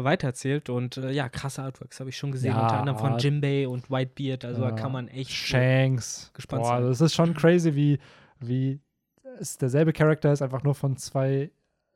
Äh, 0.00 0.02
weitererzählt 0.04 0.68
und 0.70 0.96
äh, 0.96 1.12
ja, 1.12 1.28
krasse 1.28 1.62
Artworks 1.62 2.00
habe 2.00 2.10
ich 2.10 2.16
schon 2.16 2.32
gesehen, 2.32 2.50
Ja, 2.50 2.62
unter 2.62 2.78
anderem 2.80 2.98
von 2.98 3.12
Art- 3.12 3.22
Jimbei 3.22 3.68
und 3.68 3.88
Whitebeard, 3.90 4.44
also 4.44 4.62
da 4.62 4.72
kann 4.72 4.90
man 4.90 5.06
echt 5.06 5.30
Shanks. 5.30 6.32
gespannt 6.34 6.62
Boah, 6.64 6.78
sein. 6.78 6.86
das 6.88 7.00
ist 7.00 7.14
schon 7.14 7.32
crazy, 7.34 7.74
wie, 7.76 7.98
wie 8.40 8.80
es 9.38 9.56
derselbe 9.56 9.92
Charakter 9.92 10.32
ist, 10.32 10.42
einfach 10.42 10.64
nur 10.64 10.74
von 10.74 10.96
zwei, 10.96 11.52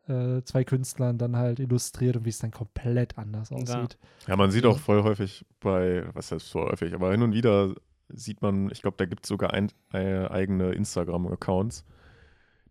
äh, 0.07 0.43
zwei 0.45 0.63
Künstlern 0.63 1.19
dann 1.19 1.35
halt 1.37 1.59
illustriert 1.59 2.17
und 2.17 2.25
wie 2.25 2.29
es 2.29 2.39
dann 2.39 2.53
komplett 2.53 3.19
anders 3.19 3.51
aussieht. 3.51 3.99
Ja, 4.29 4.37
man 4.37 4.53
sieht 4.53 4.63
Ja. 4.63 4.71
auch 4.71 4.79
voll 4.79 5.03
häufig 5.03 5.45
bei, 5.59 6.05
was 6.15 6.31
heißt 6.31 6.49
so 6.49 6.61
häufig, 6.61 6.95
aber 6.95 7.11
hin 7.11 7.23
und 7.23 7.33
wieder 7.33 7.75
sieht 8.15 8.43
man, 8.43 8.71
ich 8.71 8.83
glaube, 8.83 8.97
da 8.97 9.05
gibt 9.05 9.25
es 9.25 9.29
sogar 9.29 9.53
ein, 9.53 9.71
äh, 9.93 10.27
eigene 10.27 10.73
Instagram-Accounts, 10.73 11.85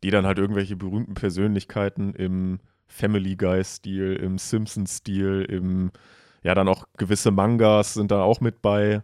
die 0.03 0.11
dann 0.11 0.25
halt 0.25 0.37
irgendwelche 0.37 0.75
berühmten 0.75 1.13
Persönlichkeiten 1.13 2.13
im 2.13 2.59
Family 2.87 3.35
Guy-Stil, 3.35 4.15
im 4.15 4.37
Simpsons-Stil, 4.37 5.45
im, 5.49 5.91
ja, 6.43 6.53
dann 6.53 6.67
auch 6.67 6.87
gewisse 6.97 7.31
Mangas 7.31 7.93
sind 7.93 8.11
da 8.11 8.23
auch 8.23 8.41
mit 8.41 8.61
bei, 8.61 9.03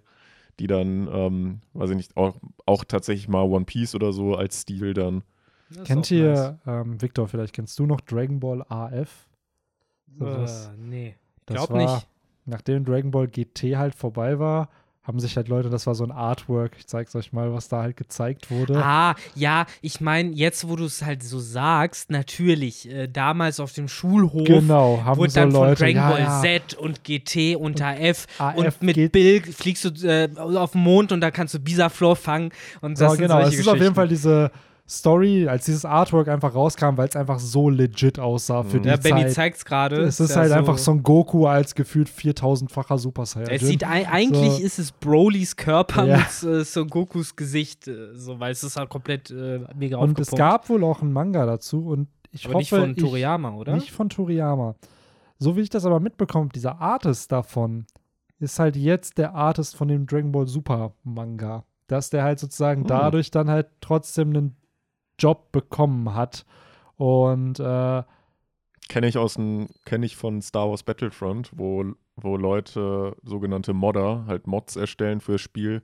die 0.60 0.68
dann, 0.68 1.08
ähm, 1.12 1.62
weiß 1.74 1.92
ich 1.92 1.96
nicht, 1.98 2.18
auch, 2.18 2.36
auch 2.66 2.84
tatsächlich 2.84 3.28
mal 3.28 3.44
One 3.44 3.66
Piece 3.66 3.96
oder 3.96 4.12
so 4.12 4.36
als 4.36 4.62
Stil 4.62 4.94
dann. 4.94 5.24
Kennt 5.84 6.10
ihr, 6.12 6.60
ähm, 6.66 7.02
Victor, 7.02 7.28
vielleicht 7.28 7.54
kennst 7.54 7.78
du 7.80 7.86
noch 7.86 8.02
Dragon 8.02 8.40
Ball 8.40 8.64
AF? 8.70 9.28
So, 10.18 10.26
nice. 10.26 10.36
das, 10.36 10.68
äh, 10.68 10.78
nee, 10.78 11.16
das 11.45 11.56
glaub 11.56 11.70
war, 11.72 11.78
nicht. 11.78 12.07
Nachdem 12.45 12.86
Dragon 12.86 13.11
Ball 13.11 13.28
GT 13.28 13.76
halt 13.76 13.94
vorbei 13.94 14.40
war, 14.40 14.70
haben 15.08 15.22
sich 15.22 15.38
halt 15.38 15.48
Leute, 15.48 15.70
das 15.70 15.88
war 15.88 15.96
so 15.96 16.04
ein 16.04 16.12
Artwork, 16.12 16.74
ich 16.78 16.86
zeig's 16.86 17.16
euch 17.16 17.32
mal, 17.32 17.54
was 17.54 17.70
da 17.70 17.82
halt 17.82 17.96
gezeigt 17.96 18.52
wurde. 18.52 18.84
Ah, 18.84 19.16
ja, 19.36 19.66
ich 19.82 20.02
meine, 20.02 20.32
jetzt, 20.32 20.68
wo 20.68 20.76
du 20.76 20.84
es 20.84 21.02
halt 21.02 21.24
so 21.24 21.40
sagst, 21.40 22.12
natürlich, 22.12 22.92
äh, 22.92 23.08
damals 23.08 23.62
auf 23.62 23.72
dem 23.72 23.88
Schulhof 23.88 24.46
genau, 24.46 25.02
haben 25.06 25.18
wurde 25.18 25.32
so 25.32 25.40
dann 25.40 25.52
Leute, 25.52 25.78
von 25.78 25.86
Dragon 25.86 25.96
ja, 25.96 26.10
Ball 26.10 26.20
ja, 26.20 26.42
Z 26.42 26.74
und 26.74 27.06
GT 27.06 27.56
unter 27.56 27.98
F 27.98 28.28
AF 28.38 28.58
und 28.58 28.82
mit 28.82 29.12
Bill 29.14 29.42
fliegst 29.44 29.86
du 29.86 30.06
äh, 30.06 30.30
auf 30.38 30.74
den 30.74 30.82
Mond 30.82 31.14
und 31.14 31.22
da 31.22 31.32
kannst 31.32 31.54
du 31.54 31.60
Bisaflor 31.60 32.18
fangen 32.18 32.52
und 32.82 33.00
das 33.00 33.14
sind 33.14 33.22
genau, 33.22 33.40
es 33.40 33.54
ist 33.54 33.68
auf 33.68 33.78
jeden. 33.78 33.96
Fall 33.96 34.10
diese 34.10 34.52
Story, 34.89 35.47
als 35.49 35.65
dieses 35.65 35.84
Artwork 35.84 36.30
einfach 36.30 36.55
rauskam, 36.55 36.95
weil 36.95 37.09
es 37.09 37.15
einfach 37.18 37.39
so 37.39 37.69
legit 37.69 38.19
aussah 38.19 38.64
für 38.64 38.77
Mhm. 38.77 38.84
die 38.84 38.89
Ja, 38.89 38.95
Benny 38.95 39.22
Zeit. 39.23 39.34
zeigt's 39.34 39.65
gerade. 39.65 39.97
es 40.03 40.19
ist 40.22 40.30
ja 40.30 40.38
halt 40.38 40.53
einfach 40.53 40.77
Son 40.77 41.03
Goku 41.03 41.45
als 41.45 41.76
gefühlt 41.76 42.07
4000-facher 42.09 42.97
Super 42.97 43.26
Saiyan. 43.26 43.49
Es 43.49 43.61
sieht 43.64 43.84
eigentlich 43.85 44.53
So. 44.59 44.64
ist 44.64 44.80
es 44.80 44.91
Brolys 44.93 45.57
Körper 45.57 46.05
Ja. 46.05 46.18
mit 46.19 46.43
äh, 46.49 46.64
Son 46.64 46.88
Gokus 46.88 47.35
Gesicht, 47.35 47.88
äh, 47.89 48.15
so, 48.15 48.39
weil 48.39 48.51
es 48.53 48.64
ist 48.64 48.77
halt 48.77 48.89
komplett 48.89 49.30
äh, 49.30 49.59
mega 49.76 49.97
und 49.97 50.18
es 50.19 50.31
gab 50.31 50.69
wohl 50.69 50.84
auch 50.85 51.01
einen 51.01 51.11
Manga 51.11 51.45
dazu 51.45 51.85
und 51.85 52.07
ich 52.31 52.45
aber 52.45 52.53
hoffe, 52.55 52.59
nicht 52.59 52.69
von 52.69 52.91
ich, 52.91 52.97
Toriyama, 52.97 53.51
oder? 53.55 53.73
Nicht 53.76 53.91
von 53.91 54.07
Toriyama. 54.09 54.76
So 55.38 55.57
wie 55.57 55.61
ich 55.61 55.69
das 55.69 55.85
aber 55.85 55.99
mitbekomme, 55.99 56.49
dieser 56.55 56.80
Artist 56.80 57.31
davon 57.31 57.85
ist 58.39 58.57
halt 58.59 58.76
jetzt 58.77 59.18
der 59.18 59.35
Artist 59.35 59.76
von 59.76 59.88
dem 59.89 60.05
Dragon 60.05 60.31
Ball 60.31 60.47
Super 60.47 60.93
Manga. 61.03 61.65
Dass 61.88 62.09
der 62.09 62.23
halt 62.23 62.39
sozusagen 62.39 62.81
Hm. 62.81 62.88
dadurch 62.88 63.31
dann 63.31 63.49
halt 63.49 63.68
trotzdem 63.81 64.30
einen 64.30 64.55
Job 65.19 65.52
bekommen 65.52 66.14
hat. 66.14 66.45
Und 66.95 67.60
äh, 67.60 68.03
Kenne 68.89 69.07
ich 69.07 69.18
aus 69.18 69.34
dem, 69.34 69.68
kenne 69.85 70.06
ich 70.06 70.15
von 70.15 70.41
Star 70.41 70.69
Wars 70.69 70.84
Battlefront, 70.84 71.52
wo, 71.56 71.84
wo 72.15 72.38
Leute, 72.38 73.15
sogenannte 73.23 73.73
Modder, 73.73 74.23
halt 74.27 74.48
Mods 74.48 74.77
erstellen 74.77 75.19
fürs 75.19 75.41
Spiel 75.41 75.84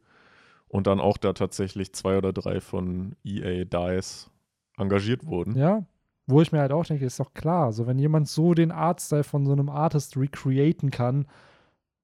und 0.69 0.88
dann 0.88 1.01
auch 1.01 1.18
da 1.18 1.34
tatsächlich 1.34 1.93
zwei 1.93 2.18
oder 2.18 2.31
drei 2.31 2.61
von 2.61 3.15
EA 3.26 3.65
DICE 3.65 4.30
engagiert 4.77 5.26
wurden. 5.26 5.57
ja, 5.57 5.84
wo 6.26 6.41
ich 6.41 6.53
mir 6.53 6.60
halt 6.61 6.72
auch 6.72 6.85
denke, 6.85 7.05
ist 7.05 7.19
doch 7.19 7.34
klar, 7.34 7.73
so 7.73 7.85
wenn 7.85 7.99
jemand 7.99 8.30
so 8.30 8.53
den 8.53 8.72
Artstyle 8.72 9.26
von 9.26 9.45
so 9.45 9.51
einem 9.51 9.68
Artist 9.68 10.15
recreaten 10.15 10.89
kann, 10.89 11.27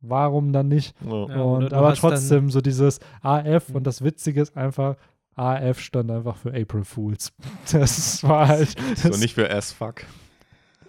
warum 0.02 0.52
dann 0.52 0.68
nicht? 0.68 0.94
Ja. 1.02 1.28
Ja, 1.30 1.42
und 1.42 1.72
du 1.72 1.76
aber 1.78 1.94
trotzdem 1.94 2.50
so 2.50 2.60
dieses 2.60 3.00
AF 3.22 3.70
Mhm. 3.70 3.76
und 3.78 3.88
das 3.88 4.04
Witzige 4.04 4.42
ist 4.42 4.58
einfach, 4.58 4.98
AF 5.40 5.80
stand 5.80 6.12
einfach 6.12 6.36
für 6.38 6.50
April 6.54 6.84
Fools. 6.84 7.32
Das 7.72 8.24
war 8.24 8.48
halt. 8.48 8.76
So 8.98 9.10
nicht 9.18 9.36
für 9.36 9.50
as 9.50 9.72
fuck. 9.72 10.04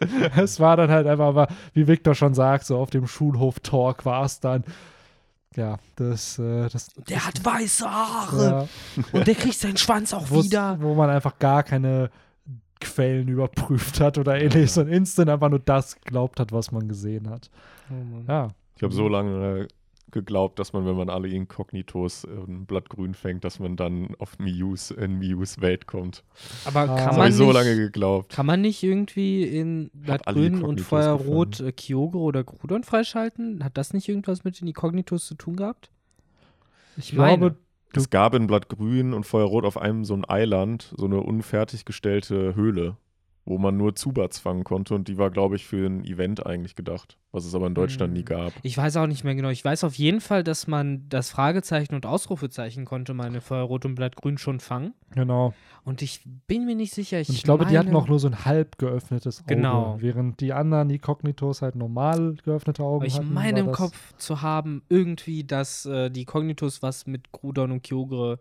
Es 0.37 0.59
war 0.61 0.77
dann 0.79 0.91
halt 0.91 1.07
einfach, 1.07 1.27
aber 1.27 1.49
wie 1.75 1.87
Victor 1.87 2.15
schon 2.15 2.33
sagt, 2.33 2.65
so 2.65 2.79
auf 2.79 2.89
dem 2.89 3.07
Schulhof-Talk 3.07 4.07
war 4.07 4.25
es 4.25 4.41
dann. 4.41 4.65
Ja, 5.57 5.79
das, 5.97 6.39
äh, 6.39 6.69
das 6.71 6.89
Der 7.09 7.27
hat 7.27 7.45
weiße 7.45 7.85
Haare 7.85 8.69
ja, 8.97 9.03
und 9.13 9.27
der 9.27 9.35
kriegt 9.35 9.57
seinen 9.57 9.77
Schwanz 9.77 10.15
auch 10.15 10.31
wieder. 10.31 10.79
wo 10.81 10.95
man 10.95 11.11
einfach 11.11 11.39
gar 11.39 11.65
keine 11.65 12.11
Quellen 12.81 13.29
überprüft 13.29 14.01
hat 14.01 14.17
oder 14.17 14.41
ähnliches 14.41 14.79
und 14.79 14.89
instant 14.89 15.29
einfach 15.29 15.51
nur 15.51 15.59
das 15.59 15.97
geglaubt 16.01 16.41
hat, 16.41 16.53
was 16.53 16.71
man 16.73 16.89
gesehen 16.89 17.29
hat. 17.29 17.51
Ja, 18.29 18.49
Ich 18.77 18.83
habe 18.83 18.95
so 18.95 19.07
lange 19.09 19.67
geglaubt, 20.13 20.59
dass 20.59 20.73
man, 20.73 20.87
wenn 20.87 20.97
man 20.97 21.09
alle 21.11 21.29
Inkognitos 21.29 22.25
in 22.25 22.67
Blattgrün 22.67 23.15
fängt, 23.15 23.45
dass 23.45 23.59
man 23.59 23.77
dann 23.77 24.15
auf 24.19 24.39
Mius, 24.39 24.91
in 24.91 25.19
Mius 25.19 25.61
Welt 25.61 25.87
kommt. 25.87 26.25
Aber 26.65 26.81
Ah. 26.81 26.87
kann 26.97 27.07
Das 27.09 27.17
man 27.17 27.29
ich 27.29 27.35
so 27.35 27.45
nicht, 27.47 27.55
lange 27.55 27.77
geglaubt. 27.77 28.33
Kann 28.33 28.47
man 28.47 28.61
nicht 28.61 28.83
irgendwie 28.83 29.45
in 29.45 29.91
Blattgrün 29.95 30.55
und 30.55 30.55
Inkognitos 30.79 30.87
Feuerrot 30.87 31.61
äh, 31.61 31.73
Kyogre 31.73 32.19
oder 32.19 32.45
Grudon 32.45 32.85
freischalten? 32.85 33.65
Hat 33.65 33.77
das 33.77 33.93
nicht 33.93 34.09
irgendwas 34.09 34.45
mit 34.45 34.61
den 34.61 34.69
Ikognitos 34.69 35.27
zu 35.27 35.35
tun 35.35 35.57
gehabt? 35.57 35.91
ich 36.97 37.13
meine. 37.15 37.39
glaube, 37.39 37.57
Es 37.95 38.11
gab 38.11 38.35
in 38.35 38.47
Blattgrün 38.47 39.15
und 39.15 39.25
Feuerrot 39.27 39.65
auf 39.65 39.77
einem 39.79 40.05
so 40.05 40.15
ein 40.15 40.29
Eiland, 40.29 40.93
so 40.97 41.07
eine 41.07 41.21
unfertiggestellte 41.21 42.55
Höhle, 42.55 42.97
wo 43.51 43.59
man 43.59 43.77
nur 43.77 43.95
Zubats 43.97 44.39
fangen 44.39 44.63
konnte 44.65 44.95
und 44.95 45.09
die 45.09 45.19
war, 45.19 45.31
glaube 45.31 45.57
ich, 45.57 45.67
für 45.67 45.85
ein 45.85 46.05
Event 46.05 46.47
eigentlich 46.47 46.77
gedacht, 46.77 47.19
was 47.33 47.45
es 47.45 47.55
aber 47.55 47.67
in 47.67 47.75
Deutschland 47.75 48.11
Hm. 48.13 48.17
nie 48.17 48.25
gab. 48.25 48.53
Ich 48.63 48.79
weiß 48.79 48.97
auch 48.97 49.09
nicht 49.09 49.25
mehr 49.25 49.35
genau. 49.35 49.49
Ich 49.51 49.65
weiß 49.65 49.83
auf 49.85 49.95
jeden 49.97 50.21
Fall, 50.21 50.45
dass 50.45 50.69
man 50.69 51.09
das 51.09 51.31
Fragezeichen 51.31 51.95
und 51.97 52.07
Ausrufezeichen 52.07 52.85
konnte 52.85 53.13
man 53.13 53.35
in 53.35 53.41
Feuerrot 53.41 53.85
und 53.85 53.97
Blattgrün 53.97 54.39
schon 54.39 54.61
fangen. 54.61 54.95
genau. 55.15 55.53
Und 55.83 56.03
ich 56.03 56.21
bin 56.47 56.67
mir 56.67 56.75
nicht 56.77 56.93
sicher. 56.93 57.21
Ich, 57.21 57.31
Und 57.31 57.35
ich 57.37 57.43
glaube, 57.43 57.65
die 57.65 57.77
hatten 57.79 57.89
meine- 57.89 57.99
auch 57.99 58.07
nur 58.07 58.19
so 58.21 58.29
ein 58.29 58.45
halb 58.45 58.77
geöffnetes 58.79 59.41
Auge. 59.41 59.55
Genau. 59.57 59.97
Während 59.99 60.39
die 60.41 60.53
anderen, 60.53 60.89
die 60.91 60.99
Cognitos, 60.99 61.63
halt 61.63 61.75
normal 61.75 62.35
geöffnete 62.45 62.83
Augen 62.83 62.97
Aber 62.97 63.07
ich 63.07 63.17
hatten. 63.17 63.33
meine 63.33 63.53
war 63.55 63.61
im 63.61 63.67
das- 63.69 63.77
Kopf 63.79 64.15
zu 64.19 64.43
haben, 64.43 64.83
irgendwie, 64.91 65.43
dass 65.43 65.87
äh, 65.87 66.11
die 66.11 66.27
Cognitos 66.27 66.83
was 66.83 67.07
mit 67.07 67.33
Grudon 67.33 67.73
und 67.73 67.83
Kyogre 67.83 68.39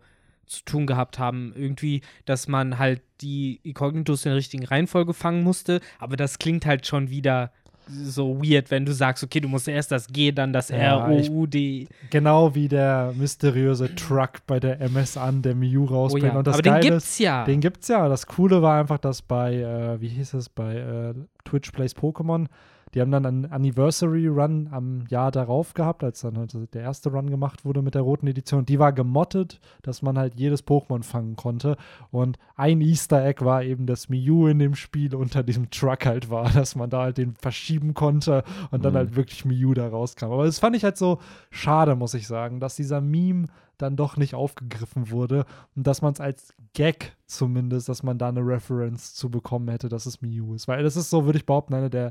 zu 0.50 0.64
tun 0.64 0.86
gehabt 0.86 1.18
haben. 1.18 1.52
Irgendwie, 1.56 2.02
dass 2.24 2.48
man 2.48 2.78
halt 2.78 3.02
die 3.20 3.60
Cognitos 3.74 4.24
in 4.24 4.30
der 4.30 4.36
richtigen 4.36 4.64
Reihenfolge 4.64 5.14
fangen 5.14 5.42
musste. 5.42 5.80
Aber 5.98 6.16
das 6.16 6.38
klingt 6.38 6.66
halt 6.66 6.86
schon 6.86 7.10
wieder 7.10 7.52
so 7.92 8.40
weird, 8.42 8.70
wenn 8.70 8.84
du 8.86 8.92
sagst, 8.92 9.24
okay, 9.24 9.40
du 9.40 9.48
musst 9.48 9.66
erst 9.66 9.90
das 9.90 10.06
G, 10.08 10.30
dann 10.32 10.52
das 10.52 10.68
Ja, 10.68 11.06
R, 11.06 11.08
O, 11.10 11.40
U, 11.40 11.46
D. 11.46 11.88
Genau 12.10 12.54
wie 12.54 12.68
der 12.68 13.12
mysteriöse 13.16 13.94
Truck 13.94 14.46
bei 14.46 14.60
der 14.60 14.80
MS 14.80 15.16
an, 15.16 15.42
der 15.42 15.54
Miu 15.54 15.84
Oh 15.84 15.94
rausbringt. 15.94 16.26
ja. 16.26 16.38
Und 16.38 16.46
das 16.46 16.54
Aber 16.54 16.62
den 16.62 16.74
Geile 16.74 16.90
gibt's 16.90 17.18
ja. 17.18 17.42
ist, 17.42 17.48
den 17.48 17.60
gibt's 17.60 17.88
ja. 17.88 18.08
Das 18.08 18.26
Coole 18.26 18.62
war 18.62 18.80
einfach, 18.80 18.98
dass 18.98 19.22
bei, 19.22 19.56
äh, 19.56 20.00
wie 20.00 20.08
hieß 20.08 20.34
es, 20.34 20.48
bei 20.48 20.76
äh, 20.76 21.14
Twitch 21.44 21.70
Plays 21.72 21.96
Pokémon, 21.96 22.46
die 22.94 23.00
haben 23.00 23.10
dann 23.10 23.24
einen 23.26 23.46
Anniversary 23.46 24.26
Run 24.26 24.68
am 24.72 25.04
Jahr 25.08 25.30
darauf 25.30 25.74
gehabt, 25.74 26.02
als 26.02 26.20
dann 26.22 26.36
halt 26.36 26.74
der 26.74 26.82
erste 26.82 27.10
Run 27.10 27.30
gemacht 27.30 27.64
wurde 27.64 27.82
mit 27.82 27.94
der 27.94 28.02
roten 28.02 28.26
Edition. 28.26 28.66
Die 28.66 28.78
war 28.78 28.92
gemottet, 28.92 29.60
dass 29.82 30.02
man 30.02 30.18
halt 30.18 30.34
jedes 30.34 30.66
Pokémon 30.66 31.02
fangen 31.02 31.36
konnte. 31.36 31.76
Und 32.10 32.38
ein 32.56 32.80
Easter 32.80 33.24
Egg 33.24 33.44
war 33.44 33.62
eben, 33.62 33.86
dass 33.86 34.08
Miu 34.08 34.48
in 34.48 34.58
dem 34.58 34.74
Spiel 34.74 35.14
unter 35.14 35.42
diesem 35.42 35.70
Truck 35.70 36.04
halt 36.06 36.30
war, 36.30 36.50
dass 36.52 36.74
man 36.74 36.90
da 36.90 37.02
halt 37.02 37.18
den 37.18 37.34
verschieben 37.34 37.94
konnte 37.94 38.42
und 38.70 38.84
dann 38.84 38.92
Mhm. 38.92 38.96
halt 38.98 39.16
wirklich 39.16 39.44
Miu 39.44 39.72
da 39.74 39.88
rauskam. 39.88 40.26
Aber 40.26 40.44
das 40.44 40.58
fand 40.58 40.74
ich 40.74 40.84
halt 40.84 40.96
so 40.96 41.18
schade, 41.50 41.94
muss 41.94 42.14
ich 42.14 42.26
sagen, 42.26 42.60
dass 42.60 42.76
dieser 42.76 43.00
Meme 43.00 43.46
dann 43.78 43.96
doch 43.96 44.16
nicht 44.16 44.34
aufgegriffen 44.34 45.10
wurde 45.10 45.46
und 45.74 45.86
dass 45.86 46.02
man 46.02 46.12
es 46.12 46.20
als 46.20 46.52
Gag 46.74 47.16
zumindest, 47.26 47.88
dass 47.88 48.02
man 48.02 48.18
da 48.18 48.28
eine 48.28 48.40
Reference 48.40 49.14
zu 49.14 49.30
bekommen 49.30 49.68
hätte, 49.68 49.88
dass 49.88 50.04
es 50.06 50.20
Miu 50.20 50.54
ist. 50.54 50.68
Weil 50.68 50.82
das 50.82 50.96
ist 50.96 51.08
so, 51.08 51.24
würde 51.24 51.38
ich 51.38 51.46
behaupten, 51.46 51.72
eine 51.74 51.88
der 51.88 52.10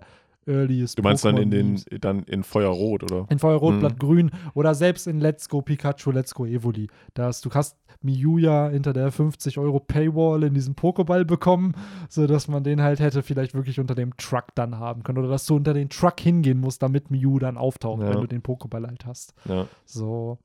earliest 0.50 0.98
Du 0.98 1.04
meinst 1.04 1.24
dann 1.24 1.38
in 1.38 1.52
den, 1.52 1.82
dann 2.02 2.24
in 2.24 2.44
Feuerrot, 2.44 3.04
oder? 3.04 3.26
In 3.30 3.40
Feuerrot, 3.40 3.76
Mhm. 3.76 3.80
Blatt 3.80 4.00
Grün 4.00 4.32
oder 4.56 4.74
selbst 4.76 5.08
in 5.08 5.20
Let's 5.20 5.48
Go 5.48 5.62
Pikachu, 5.62 6.12
Let's 6.12 6.34
Go 6.34 6.46
Evoli. 6.46 6.88
Da 7.14 7.26
hast, 7.26 7.46
du 7.46 7.52
hast 7.52 7.78
Miu 8.02 8.38
ja 8.38 8.70
hinter 8.70 8.94
der 8.94 9.12
50 9.12 9.58
Euro 9.58 9.80
Paywall 9.80 10.44
in 10.44 10.54
diesen 10.54 10.76
Pokéball 10.76 11.26
bekommen, 11.26 11.74
sodass 12.10 12.48
man 12.48 12.64
den 12.64 12.82
halt 12.82 13.00
hätte 13.00 13.24
vielleicht 13.24 13.54
wirklich 13.54 13.80
unter 13.80 13.94
dem 13.96 14.16
Truck 14.18 14.48
dann 14.56 14.80
haben 14.80 15.04
können. 15.04 15.18
Oder 15.20 15.28
dass 15.30 15.46
du 15.46 15.56
unter 15.56 15.74
den 15.74 15.90
Truck 15.90 16.20
hingehen 16.20 16.60
musst, 16.60 16.82
damit 16.82 17.12
Miu 17.12 17.40
dann 17.40 17.58
auftaucht, 17.58 18.02
Ja. 18.02 18.10
wenn 18.10 18.22
du 18.22 18.28
den 18.28 18.42
Pokéball 18.42 18.88
halt 18.88 19.06
hast. 19.06 19.34
Ja. 19.46 19.68
So. 19.86 20.38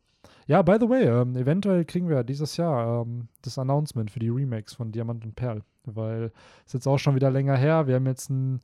Ja, 0.47 0.61
by 0.63 0.77
the 0.81 0.89
way, 0.89 1.05
ähm, 1.05 1.37
eventuell 1.37 1.85
kriegen 1.87 2.09
wir 2.09 2.23
dieses 2.23 2.57
Jahr 2.59 3.03
ähm, 3.03 3.29
das 3.43 3.59
Announcement 3.59 4.11
für 4.11 4.19
die 4.19 4.29
Remakes 4.29 4.75
von 4.75 4.93
Diamant 4.93 5.25
und 5.25 5.37
Perl, 5.37 5.63
weil 5.85 6.33
es 6.67 6.73
jetzt 6.75 6.87
auch 6.87 6.99
schon 6.99 7.15
wieder 7.15 7.31
länger 7.31 7.57
her. 7.57 7.87
Wir 7.87 7.95
haben 7.95 8.07
jetzt 8.07 8.29
ein 8.31 8.61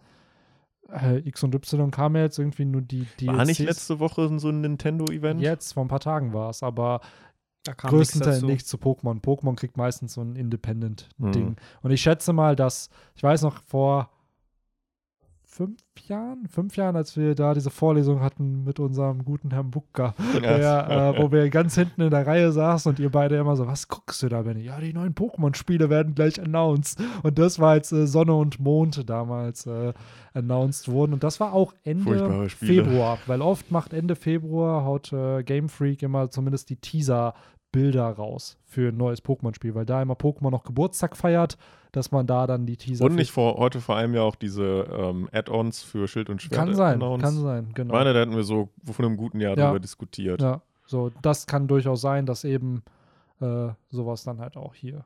äh, 0.93 1.19
X 1.29 1.43
und 1.43 1.55
Y 1.55 1.91
kam 1.91 2.17
ja 2.17 2.23
jetzt 2.23 2.39
irgendwie 2.39 2.65
nur 2.65 2.83
die 2.83 3.07
War 3.25 3.45
nicht 3.45 3.61
DLCs. 3.61 3.71
letzte 3.71 4.01
Woche 4.01 4.39
so 4.39 4.49
ein 4.49 4.61
Nintendo-Event? 4.61 5.41
Jetzt, 5.41 5.73
vor 5.73 5.85
ein 5.85 5.89
paar 5.89 6.01
Tagen 6.01 6.33
war 6.33 6.51
es, 6.51 6.63
aber 6.63 7.01
größtenteils 7.65 8.43
nichts 8.43 8.69
zu 8.69 8.79
Pokémon. 8.79 9.21
Pokémon 9.21 9.55
kriegt 9.55 9.77
meistens 9.77 10.15
so 10.15 10.23
ein 10.23 10.37
Independent-Ding. 10.37 11.51
Mhm. 11.51 11.57
Und 11.83 11.91
ich 11.91 12.01
schätze 12.01 12.33
mal, 12.33 12.57
dass, 12.57 12.89
ich 13.15 13.23
weiß 13.23 13.43
noch, 13.43 13.63
vor 13.63 14.11
fünf 15.51 15.81
Jahren, 16.07 16.47
fünf 16.47 16.77
Jahren, 16.77 16.95
als 16.95 17.17
wir 17.17 17.35
da 17.35 17.55
diese 17.55 17.71
Vorlesung 17.71 18.21
hatten 18.21 18.63
mit 18.63 18.79
unserem 18.79 19.25
guten 19.25 19.51
Herrn 19.51 19.71
Bukka, 19.71 20.15
der, 20.41 21.15
äh, 21.17 21.21
wo 21.21 21.33
wir 21.33 21.51
ganz 21.51 21.75
hinten 21.75 22.03
in 22.03 22.11
der 22.11 22.27
Reihe 22.27 22.53
saßen 22.53 22.91
und 22.91 23.01
ihr 23.01 23.11
beide 23.11 23.37
immer 23.37 23.57
so, 23.57 23.67
was 23.67 23.89
guckst 23.89 24.23
du 24.23 24.29
da, 24.29 24.43
Benny? 24.43 24.63
Ja, 24.63 24.79
die 24.79 24.93
neuen 24.93 25.15
Pokémon-Spiele 25.15 25.91
werden 25.91 26.15
gleich 26.15 26.41
announced. 26.41 27.01
Und 27.25 27.39
das 27.39 27.59
war 27.59 27.75
jetzt 27.75 27.91
äh, 27.91 28.07
Sonne 28.07 28.35
und 28.35 28.61
Mond 28.61 29.11
damals 29.11 29.67
äh, 29.67 29.93
announced 30.35 30.89
wurden. 30.89 31.13
Und 31.13 31.25
das 31.25 31.41
war 31.41 31.53
auch 31.53 31.75
Ende. 31.83 32.49
Februar, 32.49 33.19
weil 33.27 33.43
oft 33.43 33.73
macht 33.73 33.93
Ende 33.93 34.15
Februar, 34.15 34.85
haut 34.85 35.13
äh, 35.13 35.43
Game 35.43 35.69
Freak 35.69 36.03
immer 36.03 36.31
zumindest 36.31 36.71
die 36.71 36.77
Teaser-Bilder 37.73 38.11
raus 38.11 38.57
für 38.65 38.89
ein 38.89 38.97
neues 38.97 39.23
Pokémon-Spiel, 39.25 39.75
weil 39.75 39.87
da 39.87 40.03
immer 40.03 40.15
Pokémon 40.15 40.51
noch 40.51 40.65
Geburtstag 40.65 41.17
feiert, 41.17 41.57
dass 41.93 42.11
man 42.13 42.27
da 42.27 42.47
dann 42.47 42.67
die 42.67 42.77
Teaser 42.77 43.05
Und 43.05 43.15
nicht 43.17 43.31
vor, 43.31 43.57
heute 43.57 43.81
vor 43.81 43.97
allem 43.97 44.15
ja 44.15 44.23
auch 44.23 44.37
diese 44.37 44.87
ähm, 44.93 45.29
Add-ons 45.33 45.83
für 45.83 46.07
Schild 46.09 46.31
und 46.31 46.41
Schwert. 46.43 46.55
kann 46.59 46.75
sein, 46.75 47.01
kann 47.01 47.21
sein, 47.39 47.67
Ich 47.71 47.75
genau. 47.75 47.95
meine, 47.95 48.13
da 48.13 48.21
hätten 48.21 48.37
wir 48.37 48.45
so 48.45 48.69
vor 48.85 49.05
einem 49.05 49.17
guten 49.17 49.41
Jahr 49.41 49.57
Ja. 49.57 49.67
drüber 49.67 49.81
diskutiert. 49.81 50.41
Ja, 50.41 50.63
so, 50.87 51.11
das 51.23 51.47
kann 51.47 51.67
durchaus 51.69 52.01
sein, 52.01 52.27
dass 52.27 52.45
eben 52.45 52.83
äh, 53.41 53.69
sowas 53.91 54.23
dann 54.25 54.39
halt 54.41 54.57
auch 54.57 54.75
hier 54.75 55.05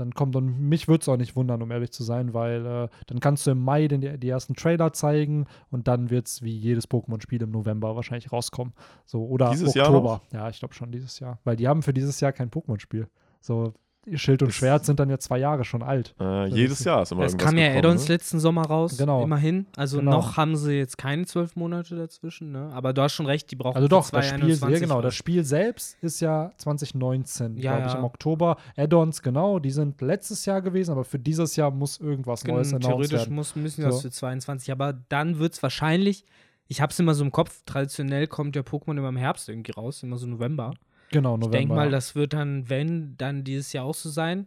dann 0.00 0.12
kommt. 0.14 0.34
Und 0.36 0.58
mich 0.60 0.88
würde 0.88 1.02
es 1.02 1.08
auch 1.08 1.16
nicht 1.16 1.36
wundern, 1.36 1.62
um 1.62 1.70
ehrlich 1.70 1.92
zu 1.92 2.02
sein, 2.02 2.34
weil 2.34 2.66
äh, 2.66 2.88
dann 3.06 3.20
kannst 3.20 3.46
du 3.46 3.52
im 3.52 3.62
Mai 3.62 3.88
den, 3.88 4.20
die 4.20 4.28
ersten 4.28 4.54
Trailer 4.54 4.92
zeigen 4.92 5.46
und 5.70 5.86
dann 5.88 6.10
wird 6.10 6.26
es 6.26 6.42
wie 6.42 6.56
jedes 6.56 6.90
Pokémon-Spiel 6.90 7.42
im 7.42 7.50
November 7.50 7.94
wahrscheinlich 7.94 8.32
rauskommen. 8.32 8.74
So, 9.04 9.24
oder 9.26 9.50
Dieses 9.50 9.74
Jahr 9.74 9.88
Oktober. 9.88 10.22
Ja, 10.32 10.48
ich 10.48 10.58
glaube 10.58 10.74
schon 10.74 10.90
dieses 10.90 11.18
Jahr. 11.20 11.38
Weil 11.44 11.56
die 11.56 11.68
haben 11.68 11.82
für 11.82 11.94
dieses 11.94 12.20
Jahr 12.20 12.32
kein 12.32 12.50
Pokémon-Spiel. 12.50 13.08
So, 13.40 13.74
Schild 14.14 14.42
und 14.42 14.52
Schwert 14.54 14.86
sind 14.86 14.98
dann 14.98 15.10
ja 15.10 15.18
zwei 15.18 15.38
Jahre 15.38 15.64
schon 15.64 15.82
alt. 15.82 16.14
Äh, 16.18 16.46
jedes 16.46 16.82
Jahr 16.84 17.02
ist 17.02 17.12
immer 17.12 17.24
Es 17.24 17.36
kam 17.36 17.58
ja 17.58 17.74
Add-ons 17.76 18.08
ne? 18.08 18.14
letzten 18.14 18.40
Sommer 18.40 18.62
raus, 18.62 18.96
Genau. 18.96 19.22
immerhin. 19.22 19.66
Also 19.76 19.98
Genau. 19.98 20.12
noch 20.12 20.36
haben 20.38 20.56
sie 20.56 20.72
jetzt 20.72 20.96
keine 20.96 21.26
zwölf 21.26 21.54
Monate 21.54 21.96
dazwischen, 21.96 22.50
ne? 22.50 22.70
Aber 22.72 22.92
du 22.94 23.02
hast 23.02 23.12
schon 23.12 23.26
recht, 23.26 23.50
die 23.50 23.56
brauchen 23.56 23.76
Also 23.76 23.88
doch, 23.88 24.08
das 24.10 24.26
Spiel, 24.26 24.38
ja, 24.48 24.56
2021 24.56 24.80
genau, 24.80 25.02
das. 25.02 25.14
Spiel 25.14 25.44
selbst 25.44 25.98
ist 26.02 26.20
ja 26.20 26.50
2019, 26.56 27.56
Ja, 27.58 27.72
glaube 27.76 27.86
ich, 27.88 27.92
ja. 27.92 27.98
im 27.98 28.04
Oktober. 28.04 28.56
Add-ons, 28.76 29.22
genau, 29.22 29.58
die 29.58 29.70
sind 29.70 30.00
letztes 30.00 30.46
Jahr 30.46 30.62
gewesen, 30.62 30.92
aber 30.92 31.04
für 31.04 31.18
dieses 31.18 31.56
Jahr 31.56 31.70
muss 31.70 32.00
irgendwas 32.00 32.42
Genau, 32.42 32.56
Neues 32.56 32.70
Theoretisch 32.70 33.12
werden. 33.12 33.34
muss, 33.34 33.54
müssen 33.54 33.82
So. 33.82 33.88
das 33.90 34.02
für 34.02 34.10
22, 34.10 34.72
aber 34.72 34.94
dann 35.10 35.38
wird 35.38 35.52
es 35.52 35.62
wahrscheinlich, 35.62 36.24
ich 36.68 36.80
habe 36.80 36.90
es 36.90 36.98
immer 36.98 37.14
so 37.14 37.22
im 37.22 37.32
Kopf, 37.32 37.62
traditionell 37.66 38.26
kommt 38.28 38.56
ja 38.56 38.62
Pokémon 38.62 38.96
immer 38.96 39.10
im 39.10 39.16
Herbst 39.16 39.48
irgendwie 39.48 39.72
raus, 39.72 40.02
immer 40.02 40.16
so 40.16 40.26
November. 40.26 40.72
Genau, 41.10 41.36
November. 41.36 41.56
Ich 41.56 41.60
denke 41.60 41.74
mal, 41.74 41.90
das 41.90 42.14
wird 42.14 42.32
dann, 42.32 42.68
wenn, 42.68 43.16
dann 43.16 43.44
dieses 43.44 43.72
Jahr 43.72 43.84
auch 43.84 43.94
so 43.94 44.10
sein. 44.10 44.46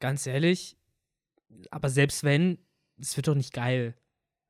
Ganz 0.00 0.26
ehrlich, 0.26 0.76
aber 1.70 1.88
selbst 1.88 2.24
wenn, 2.24 2.58
es 3.00 3.16
wird 3.16 3.28
doch 3.28 3.34
nicht 3.34 3.52
geil. 3.52 3.94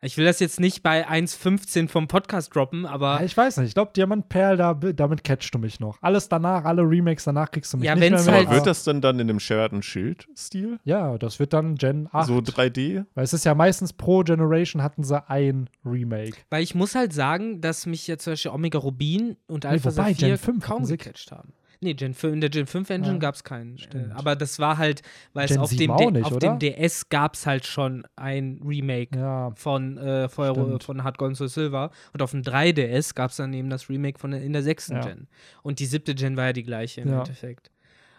Ich 0.01 0.17
will 0.17 0.25
das 0.25 0.39
jetzt 0.39 0.61
nicht 0.61 0.85
bei 0.85 1.09
1,15 1.09 1.89
vom 1.89 2.07
Podcast 2.07 2.55
droppen, 2.55 2.87
aber 2.87 3.19
Ja, 3.19 3.25
ich 3.25 3.37
weiß 3.37 3.57
nicht, 3.57 3.69
ich 3.69 3.75
glaube, 3.75 3.91
Diamant 3.97 4.29
Perl, 4.29 4.57
da, 4.57 4.75
damit 4.75 5.25
catchst 5.25 5.53
du 5.53 5.59
mich 5.59 5.81
noch. 5.81 5.99
Alles 6.01 6.29
danach, 6.29 6.65
alle 6.65 6.83
Remakes 6.83 7.25
danach 7.25 7.51
kriegst 7.51 7.73
du 7.73 7.79
mich 7.79 7.87
Ja, 7.87 7.97
nicht 7.97 8.03
wenn's 8.13 8.25
mehr 8.27 8.35
halt- 8.37 8.47
Aber 8.47 8.55
wird 8.57 8.67
das 8.69 8.85
denn 8.85 9.01
dann 9.01 9.19
in 9.19 9.27
dem 9.27 9.41
und 9.73 9.85
Schild-Stil? 9.85 10.79
Ja, 10.85 11.19
das 11.19 11.41
wird 11.41 11.53
dann 11.53 11.75
Gen 11.75 12.09
8. 12.13 12.29
So 12.29 12.39
3D? 12.39 13.07
weil 13.15 13.25
es 13.25 13.33
ist 13.33 13.45
ja 13.45 13.57
meistens 13.57 13.93
pro 13.93 14.23
Generation 14.23 14.83
hatten 14.85 15.03
sie 15.03 15.29
ein 15.29 15.69
Remake. 15.85 16.37
weil 16.49 16.63
ich 16.63 16.77
muss 16.77 16.95
halt 16.95 17.13
sagen, 17.13 17.61
dass 17.61 17.85
mich 17.87 18.07
ja 18.07 18.19
zum 18.19 18.35
Beispiel 18.35 18.53
Omega 18.53 18.79
Rubin 18.79 19.37
und 19.49 19.65
Nee, 19.65 19.71
Alpha 19.71 19.91
wobei, 19.91 20.13
Saphir 20.13 20.29
Gen 20.29 20.39
5 20.39 20.65
kaum 20.65 20.87
gecatcht 20.87 21.33
haben. 21.33 21.53
Nee, 21.81 21.95
Gen 21.95 22.13
5, 22.15 22.35
in 22.35 22.41
der 22.41 22.51
Gen 22.51 22.67
5 22.67 22.91
Engine 22.91 23.13
Ja, 23.15 23.19
gab 23.19 23.35
es 23.37 23.45
keinen. 23.45 23.77
Äh, 23.77 23.79
stimmt. 23.79 24.13
aber 24.13 24.35
das 24.35 24.59
war 24.59 24.79
halt, 24.79 25.03
weil 25.33 25.45
es 25.49 25.57
auf, 25.57 25.69
7 25.71 25.97
dem, 25.97 26.13
nicht, 26.15 26.25
auf 26.25 26.39
dem 26.39 26.59
DS 26.59 27.09
gab 27.09 27.35
es 27.35 27.47
halt 27.47 27.67
schon 27.67 28.05
ein 28.17 28.61
Remake 28.65 29.17
Ja, 29.17 29.53
von, 29.55 29.97
äh, 29.97 30.29
Feuer, 30.29 30.81
von 30.81 31.05
Hard 31.05 31.19
Gold 31.19 31.37
Soul 31.37 31.49
Silver. 31.49 31.91
Und 32.13 32.21
auf 32.23 32.33
dem 32.33 32.43
3DS 32.43 33.15
gab 33.15 33.31
es 33.31 33.37
dann 33.37 33.53
eben 33.53 33.71
das 33.71 33.89
Remake 33.89 34.19
von 34.19 34.33
der, 34.33 34.43
in 34.43 34.53
der 34.53 34.63
sechsten 34.63 34.97
Ja. 34.97 35.01
Gen. 35.03 35.29
Und 35.63 35.79
die 35.79 35.87
siebte 35.87 36.15
Gen 36.15 36.37
war 36.37 36.47
ja 36.47 36.53
die 36.53 36.65
gleiche 36.65 37.03
im. 37.03 37.13
Endeffekt. 37.13 37.71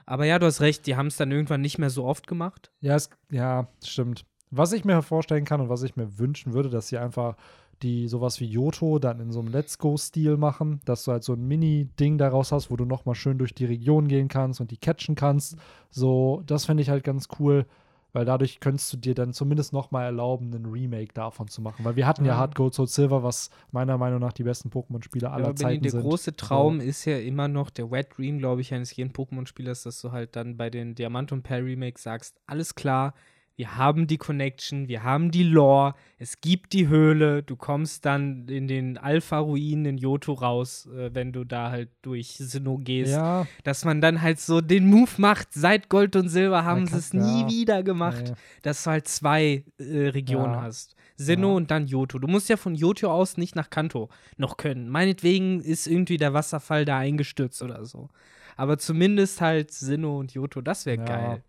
Aber 0.05 0.25
ja, 0.25 0.39
du 0.39 0.45
hast 0.47 0.61
recht, 0.61 0.87
die 0.87 0.95
haben 0.95 1.07
es 1.07 1.17
dann 1.17 1.31
irgendwann 1.31 1.61
nicht 1.61 1.77
mehr 1.77 1.89
so 1.91 2.05
oft 2.05 2.27
gemacht. 2.27 2.71
ja, 2.81 2.95
es, 2.95 3.09
ja, 3.29 3.67
stimmt. 3.83 4.25
Was 4.51 4.71
ich 4.73 4.83
mir 4.83 5.01
vorstellen 5.03 5.45
kann 5.45 5.61
und 5.61 5.69
was 5.69 5.83
ich 5.83 5.95
mir 5.95 6.17
wünschen 6.17 6.53
würde, 6.53 6.69
dass 6.69 6.87
sie 6.87 6.97
einfach 6.97 7.35
die 7.81 8.07
sowas 8.07 8.39
wie 8.39 8.45
Yoto 8.45 8.99
dann 8.99 9.19
in 9.19 9.31
so 9.31 9.39
einem 9.39 9.51
Let's 9.51 9.77
Go-Stil 9.77 10.37
machen, 10.37 10.81
dass 10.85 11.03
du 11.03 11.11
halt 11.11 11.23
so 11.23 11.33
ein 11.33 11.47
Mini-Ding 11.47 12.17
daraus 12.17 12.51
hast, 12.51 12.69
wo 12.69 12.75
du 12.75 12.85
nochmal 12.85 13.15
schön 13.15 13.37
durch 13.37 13.53
die 13.53 13.65
Region 13.65 14.07
gehen 14.07 14.27
kannst 14.27 14.61
und 14.61 14.71
die 14.71 14.77
catchen 14.77 15.15
kannst. 15.15 15.55
So, 15.89 16.43
das 16.45 16.65
fände 16.65 16.83
ich 16.83 16.89
halt 16.89 17.03
ganz 17.03 17.27
cool, 17.39 17.65
weil 18.11 18.25
dadurch 18.25 18.59
könntest 18.59 18.91
du 18.91 18.97
dir 18.97 19.13
dann 19.13 19.33
zumindest 19.33 19.71
nochmal 19.71 20.05
erlauben, 20.05 20.53
einen 20.53 20.65
Remake 20.65 21.13
davon 21.13 21.47
zu 21.47 21.61
machen. 21.61 21.85
Weil 21.85 21.95
wir 21.95 22.07
hatten 22.07 22.25
ja 22.25 22.33
Ja. 22.33 22.37
Hard 22.39 22.55
Gold 22.55 22.73
Soul 22.73 22.87
Silver, 22.87 23.23
was 23.23 23.49
meiner 23.71 23.97
Meinung 23.97 24.19
nach 24.19 24.33
die 24.33 24.43
besten 24.43 24.69
Pokémon-Spiele 24.69 25.29
aller 25.29 25.53
Benni, 25.53 25.57
Zeiten 25.57 25.83
der 25.83 25.91
sind. 25.91 26.01
große 26.01 26.35
Traum 26.35 26.79
ist 26.79 27.05
ja 27.05 27.17
immer 27.19 27.47
noch 27.47 27.69
der 27.69 27.91
Wet 27.91 28.17
Dream, 28.17 28.39
glaube 28.39 28.61
ich, 28.61 28.73
eines 28.73 28.95
jeden 28.95 29.11
Pokémon-Spielers, 29.11 29.83
dass 29.83 30.01
du 30.01 30.11
halt 30.11 30.35
dann 30.35 30.57
bei 30.57 30.69
den 30.69 30.95
Diamant 30.95 31.31
und 31.31 31.43
Pearl 31.43 31.63
Remakes 31.63 32.03
sagst, 32.03 32.35
alles 32.47 32.73
klar, 32.73 33.13
wir 33.59 33.75
haben 33.75 34.07
die 34.07 34.17
Connection, 34.17 34.87
wir 34.87 35.03
haben 35.03 35.31
die 35.31 35.43
Lore, 35.43 35.93
es 36.17 36.39
gibt 36.39 36.71
die 36.71 36.87
Höhle, 36.87 37.43
du 37.43 37.57
kommst 37.57 38.05
dann 38.05 38.47
in 38.47 38.69
den 38.69 38.97
Alpha-Ruinen 38.97 39.83
in 39.85 39.97
Johto 39.97 40.31
raus, 40.31 40.87
äh, 40.95 41.13
wenn 41.13 41.33
du 41.33 41.43
da 41.43 41.69
halt 41.69 41.89
durch 42.01 42.37
Sinnoh 42.37 42.77
gehst. 42.77 43.11
Ja, 43.11 43.45
Dass 43.65 43.83
man 43.83 43.99
dann 43.99 44.21
halt 44.21 44.39
so 44.39 44.61
den 44.61 44.89
Move 44.89 45.11
macht, 45.17 45.49
seit 45.51 45.89
Gold 45.89 46.15
und 46.15 46.29
Silber 46.29 46.63
haben 46.63 46.87
sie 46.87 46.95
es 46.95 47.11
nie 47.11 47.41
ja. 47.41 47.49
wieder 47.49 47.83
gemacht 47.83 48.23
nee. 48.29 48.33
dass 48.61 48.85
du 48.85 48.91
halt 48.91 49.09
zwei 49.09 49.65
äh, 49.77 50.07
Regionen 50.07 50.53
Ja. 50.53 50.61
hast. 50.61 50.95
Sinnoh 51.17 51.57
und 51.57 51.69
dann 51.69 51.85
Johto. 51.85 52.17
Du 52.17 52.29
musst 52.29 52.47
ja 52.47 52.55
von 52.55 52.75
Johto 52.75 53.11
aus 53.11 53.35
nicht 53.35 53.57
nach 53.57 53.69
Kanto 53.69 54.07
noch 54.37 54.55
können. 54.55 54.87
Meinetwegen 54.87 55.59
ist 55.59 55.85
irgendwie 55.85 56.15
der 56.15 56.33
Wasserfall 56.33 56.85
da 56.85 56.99
eingestürzt 56.99 57.61
oder 57.61 57.83
so. 57.83 58.07
Aber 58.55 58.77
zumindest 58.77 59.41
halt 59.41 59.71
Sinnoh 59.71 60.17
und 60.17 60.33
Johto, 60.33 60.61
das 60.61 60.85
wäre 60.85 60.99
Ja. 60.99 61.03
geil. 61.03 61.43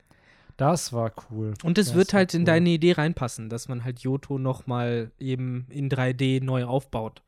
Das 0.61 0.93
war 0.93 1.11
cool. 1.31 1.55
Und 1.65 1.79
es 1.79 1.95
wird 1.95 2.13
halt 2.13 2.35
in 2.35 2.43
cool. 2.43 2.45
deine 2.45 2.69
Idee 2.69 2.93
reinpassen, 2.93 3.49
dass 3.49 3.69
man 3.69 3.83
halt 3.83 4.01
Johto 4.01 4.37
nochmal 4.37 5.11
eben 5.19 5.67
in 5.71 5.89
3D 5.89 6.45
neu 6.45 6.67
aufbaut. 6.67 7.23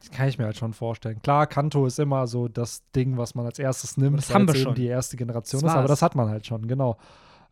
Das 0.00 0.10
kann 0.10 0.28
ich 0.28 0.38
mir 0.38 0.46
halt 0.46 0.56
schon 0.56 0.72
vorstellen. 0.72 1.22
Klar, 1.22 1.46
Kanto 1.46 1.86
ist 1.86 2.00
immer 2.00 2.26
so 2.26 2.48
das 2.48 2.82
Ding, 2.90 3.16
was 3.16 3.36
man 3.36 3.46
als 3.46 3.60
erstes 3.60 3.96
nimmt, 3.96 4.18
das 4.18 4.34
haben 4.34 4.48
wir 4.48 4.56
schon. 4.56 4.74
die 4.74 4.86
erste 4.86 5.16
Generation 5.16 5.62
Das 5.62 5.70
ist, 5.70 5.76
aber 5.76 5.86
das 5.86 6.02
hat 6.02 6.16
man 6.16 6.28
halt 6.28 6.46
schon, 6.46 6.66
genau. 6.66 6.98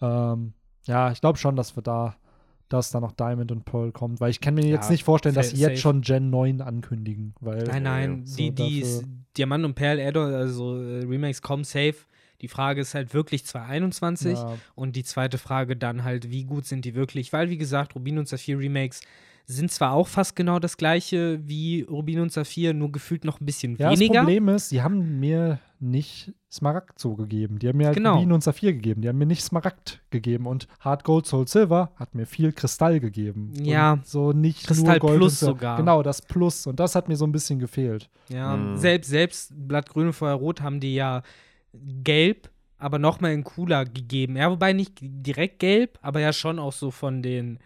Ähm, 0.01 0.55
ja, 0.87 1.13
ich 1.13 1.21
glaube 1.21 1.39
schon, 1.39 1.55
dass 1.55 1.77
wir 1.77 1.85
da, 1.85 2.17
dass 2.69 2.91
da 2.91 2.99
noch 2.99 3.13
Diamond 3.13 3.53
und 3.53 3.65
Pearl 3.65 3.93
kommt, 3.93 4.21
weil 4.21 4.31
ich 4.31 4.41
kann 4.41 4.55
mir 4.55 4.67
jetzt 4.67 4.87
Ja, 4.87 4.91
nicht 4.91 5.05
vorstellen, 5.05 5.37
dass 5.37 5.51
sie 5.51 5.59
jetzt 5.59 5.81
schon 5.81 6.01
Gen 6.01 6.31
9 6.31 6.61
ankündigen, 6.61 7.37
weil 7.39 7.63
Nein, 7.63 7.85
nein, 7.85 8.27
so 8.27 8.39
die, 8.39 8.51
die 8.51 9.03
Diamant 9.37 9.65
und 9.65 9.75
Perl 9.75 10.01
Add-on, 10.01 10.35
also 10.35 10.83
äh, 10.83 11.05
Remakes 11.05 11.41
kommen 11.43 11.63
safe. 11.63 11.95
Die 12.43 12.49
Frage 12.49 12.81
ist 12.83 12.95
halt 12.95 13.15
wirklich 13.15 13.45
2021. 13.47 14.33
ja, 14.39 14.57
Und 14.75 14.97
die 14.97 15.05
zweite 15.05 15.39
Frage 15.39 15.77
dann 15.77 16.05
halt, 16.05 16.31
wie 16.31 16.45
gut 16.45 16.67
sind 16.67 16.85
die 16.85 16.95
wirklich? 16.95 17.33
Weil, 17.33 17.51
wie 17.51 17.59
gesagt, 17.59 17.95
Rubin 17.95 18.19
und 18.19 18.29
Saphir 18.29 18.59
Remakes 18.59 19.01
sind 19.47 19.73
zwar 19.73 19.93
auch 19.93 20.07
fast 20.07 20.37
genau 20.37 20.59
das 20.61 20.77
gleiche 20.77 21.41
wie 21.47 21.83
Rubin 21.83 22.21
und 22.21 22.33
Saphir, 22.33 22.75
nur 22.75 22.93
gefühlt 22.93 23.25
noch 23.25 23.41
ein 23.41 23.45
bisschen 23.47 23.77
ja, 23.77 23.91
das 23.91 23.99
weniger. 23.99 24.21
Problem 24.21 24.49
ist, 24.49 24.69
sie 24.69 24.83
haben 24.83 25.19
mir 25.19 25.59
nicht 25.81 26.33
Smaragd 26.51 27.01
so 27.01 27.17
gegeben. 27.17 27.59
Die 27.59 27.67
haben 27.69 27.77
mir 27.77 27.87
halt 27.87 27.97
Genau. 27.97 28.15
Rubin 28.15 28.31
und 28.33 28.45
Saphir 28.45 28.73
gegeben. 28.73 29.03
Die 29.03 29.09
haben 29.09 29.19
mir 29.19 29.27
nicht 29.27 29.43
Smaragd 29.43 30.01
gegeben. 30.11 30.47
Und 30.47 30.69
Hard 30.79 31.03
Gold 31.03 31.27
Soul 31.27 31.49
Silver 31.49 31.91
hat 31.97 32.15
mir 32.15 32.25
viel 32.25 32.53
Kristall 32.53 33.01
gegeben. 33.01 33.53
Ja. 33.61 33.95
Und 33.95 34.07
so 34.07 34.33
nicht 34.33 34.65
Kristall 34.67 34.99
nur 34.99 35.01
Gold 35.01 35.19
Plus 35.19 35.41
sogar. 35.41 35.77
Genau, 35.77 36.05
das 36.05 36.23
Plus. 36.23 36.69
Und 36.69 36.79
das 36.79 36.95
hat 36.95 37.09
mir 37.09 37.17
so 37.17 37.27
ein 37.27 37.33
bisschen 37.33 37.59
gefehlt. 37.59 38.09
Ja, 38.29 38.57
Mhm. 38.57 38.77
selbst, 38.77 39.11
selbst 39.11 39.53
Blattgrün 39.57 40.07
und 40.09 40.13
Feuerrot 40.13 40.61
haben 40.61 40.79
die 40.79 40.95
ja 40.95 41.23
gelb, 41.75 42.51
aber 42.79 42.99
nochmal 42.99 43.33
in 43.33 43.45
cooler 43.45 43.85
gegeben. 43.85 44.37
Ja, 44.37 44.51
wobei 44.51 44.73
nicht 44.73 44.99
direkt 45.01 45.59
gelb, 45.61 45.99
aber 46.03 46.21
ja 46.21 46.33
schon 46.33 46.59
auch 46.59 46.73
so 46.73 46.91
von 46.91 47.23
den 47.23 47.59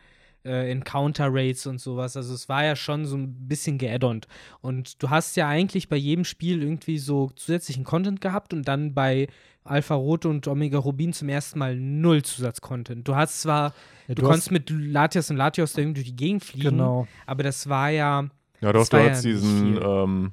äh, 0.45 0.71
Encounter 0.71 1.29
Rates 1.31 1.67
und 1.67 1.81
sowas. 1.81 2.17
Also 2.17 2.35
es 2.35 2.49
war 2.49 2.65
ja 2.65 2.77
schon 2.77 3.05
so 3.07 3.17
ein 3.17 3.49
bisschen 3.49 3.79
geaddont. 3.79 4.29
Und 4.61 5.03
du 5.03 5.11
hast 5.11 5.37
ja 5.37 5.49
eigentlich 5.49 5.89
bei 5.89 5.97
jedem 5.97 6.25
Spiel 6.25 6.63
irgendwie 6.63 6.99
so 6.99 7.31
zusätzlichen 7.35 7.85
Content 7.85 8.21
gehabt 8.21 8.53
und 8.53 8.69
dann 8.69 8.95
bei 8.95 9.27
Alpha 9.65 9.95
Rot 9.97 10.27
und 10.27 10.47
Omega 10.47 10.79
Rubin 10.79 11.13
zum 11.13 11.29
ersten 11.29 11.59
Mal 11.59 11.75
null 11.77 12.23
Zusatzcontent. 12.23 13.09
Du 13.09 13.17
hast 13.17 13.41
zwar, 13.43 13.75
Ja, 14.07 14.15
du, 14.15 14.23
hast- 14.23 14.29
konntest 14.29 14.51
mit 14.53 14.71
Latios 14.71 15.29
und 15.31 15.37
Latios 15.37 15.73
da 15.73 15.81
irgendwie 15.83 16.03
durch 16.03 16.11
die 16.11 16.17
Gegend 16.17 16.45
fliegen, 16.45 16.71
Genau. 16.71 17.09
aber 17.27 17.43
das 17.43 17.69
war 17.69 17.91
ja 17.91 18.29
Ja, 18.61 18.73
doch, 18.73 18.87
du 18.89 18.97
war 18.97 19.11
hast 19.11 19.25
ja 19.25 19.33
nicht 19.33 19.43
diesen, 19.43 19.75
viel. 19.75 19.83
ähm, 19.83 20.33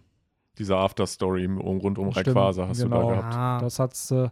diese 0.58 0.78
Afterstory 0.78 1.46
um, 1.46 1.58
rund 1.60 1.98
um 1.98 2.10
Rayquaza 2.10 2.68
hast 2.68 2.82
genau. 2.82 3.02
du 3.02 3.08
da 3.08 3.16
gehabt. 3.16 3.36
Ah, 3.36 3.60
Das 3.60 3.80
hat's, 3.80 4.12
äh, 4.12 4.30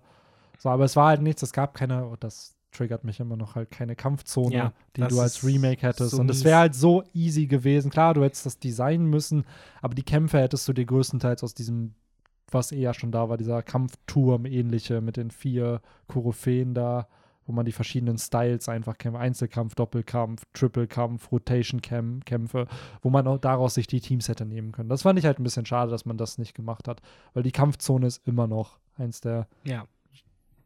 so, 0.60 0.70
aber 0.70 0.86
es 0.86 0.96
war 0.96 1.08
halt 1.08 1.22
nichts, 1.22 1.42
es 1.42 1.54
gab 1.54 1.74
keine, 1.74 2.06
oh, 2.06 2.16
das 2.20 2.56
triggert 2.72 3.04
mich 3.04 3.20
immer 3.20 3.36
noch 3.36 3.56
halt 3.56 3.70
keine 3.72 3.96
Kampfzone, 3.96 4.56
Ja, 4.56 4.74
die 4.96 5.02
du 5.02 5.20
als 5.20 5.44
Remake 5.44 5.82
hättest. 5.82 6.12
so 6.12 6.22
und 6.22 6.30
es 6.30 6.44
wäre 6.44 6.60
halt 6.60 6.76
so 6.76 7.04
easy 7.14 7.48
gewesen. 7.48 7.92
Klar, 7.92 8.14
du 8.14 8.24
hättest 8.24 8.46
das 8.46 8.60
designen 8.60 9.08
müssen, 9.10 9.46
aber 9.82 9.94
die 9.94 10.04
Kämpfe 10.04 10.40
hättest 10.40 10.68
du 10.68 10.74
dir 10.74 10.86
größtenteils 10.86 11.44
aus 11.44 11.54
diesem, 11.54 11.96
was 12.50 12.72
eher 12.72 12.94
schon 12.94 13.12
da 13.12 13.28
war, 13.28 13.38
dieser 13.38 13.62
Kampfturm 13.62 14.46
ähnliche 14.46 15.02
mit 15.02 15.18
den 15.18 15.32
vier 15.32 15.82
Koryphäen 16.08 16.74
da, 16.74 17.08
wo 17.52 17.56
man 17.56 17.66
die 17.66 17.74
verschiedenen 17.74 18.18
Styles 18.18 18.70
einfach 18.70 18.98
kämpft. 18.98 19.20
Einzelkampf, 19.20 19.76
Doppelkampf, 19.76 20.44
Triple-Kampf, 20.54 21.34
Rotation-Kämpfe, 21.34 22.66
wo 23.02 23.10
man 23.10 23.28
auch 23.28 23.40
daraus 23.40 23.74
sich 23.74 23.88
die 23.88 24.00
Teams 24.00 24.30
hätte 24.30 24.46
nehmen 24.46 24.72
können. 24.72 24.88
Das 24.88 25.02
fand 25.02 25.20
ich 25.20 25.26
halt 25.26 25.38
ein 25.38 25.44
bisschen 25.44 25.66
schade, 25.66 25.92
dass 25.92 26.06
man 26.06 26.16
das 26.16 26.38
nicht 26.38 26.56
gemacht 26.56 26.88
hat, 26.88 27.02
weil 27.34 27.44
die 27.44 27.52
Kampfzone 27.52 28.08
ist 28.08 28.26
immer 28.26 28.48
noch 28.48 28.80
eins 28.98 29.20
der 29.20 29.48
ja. 29.66 29.86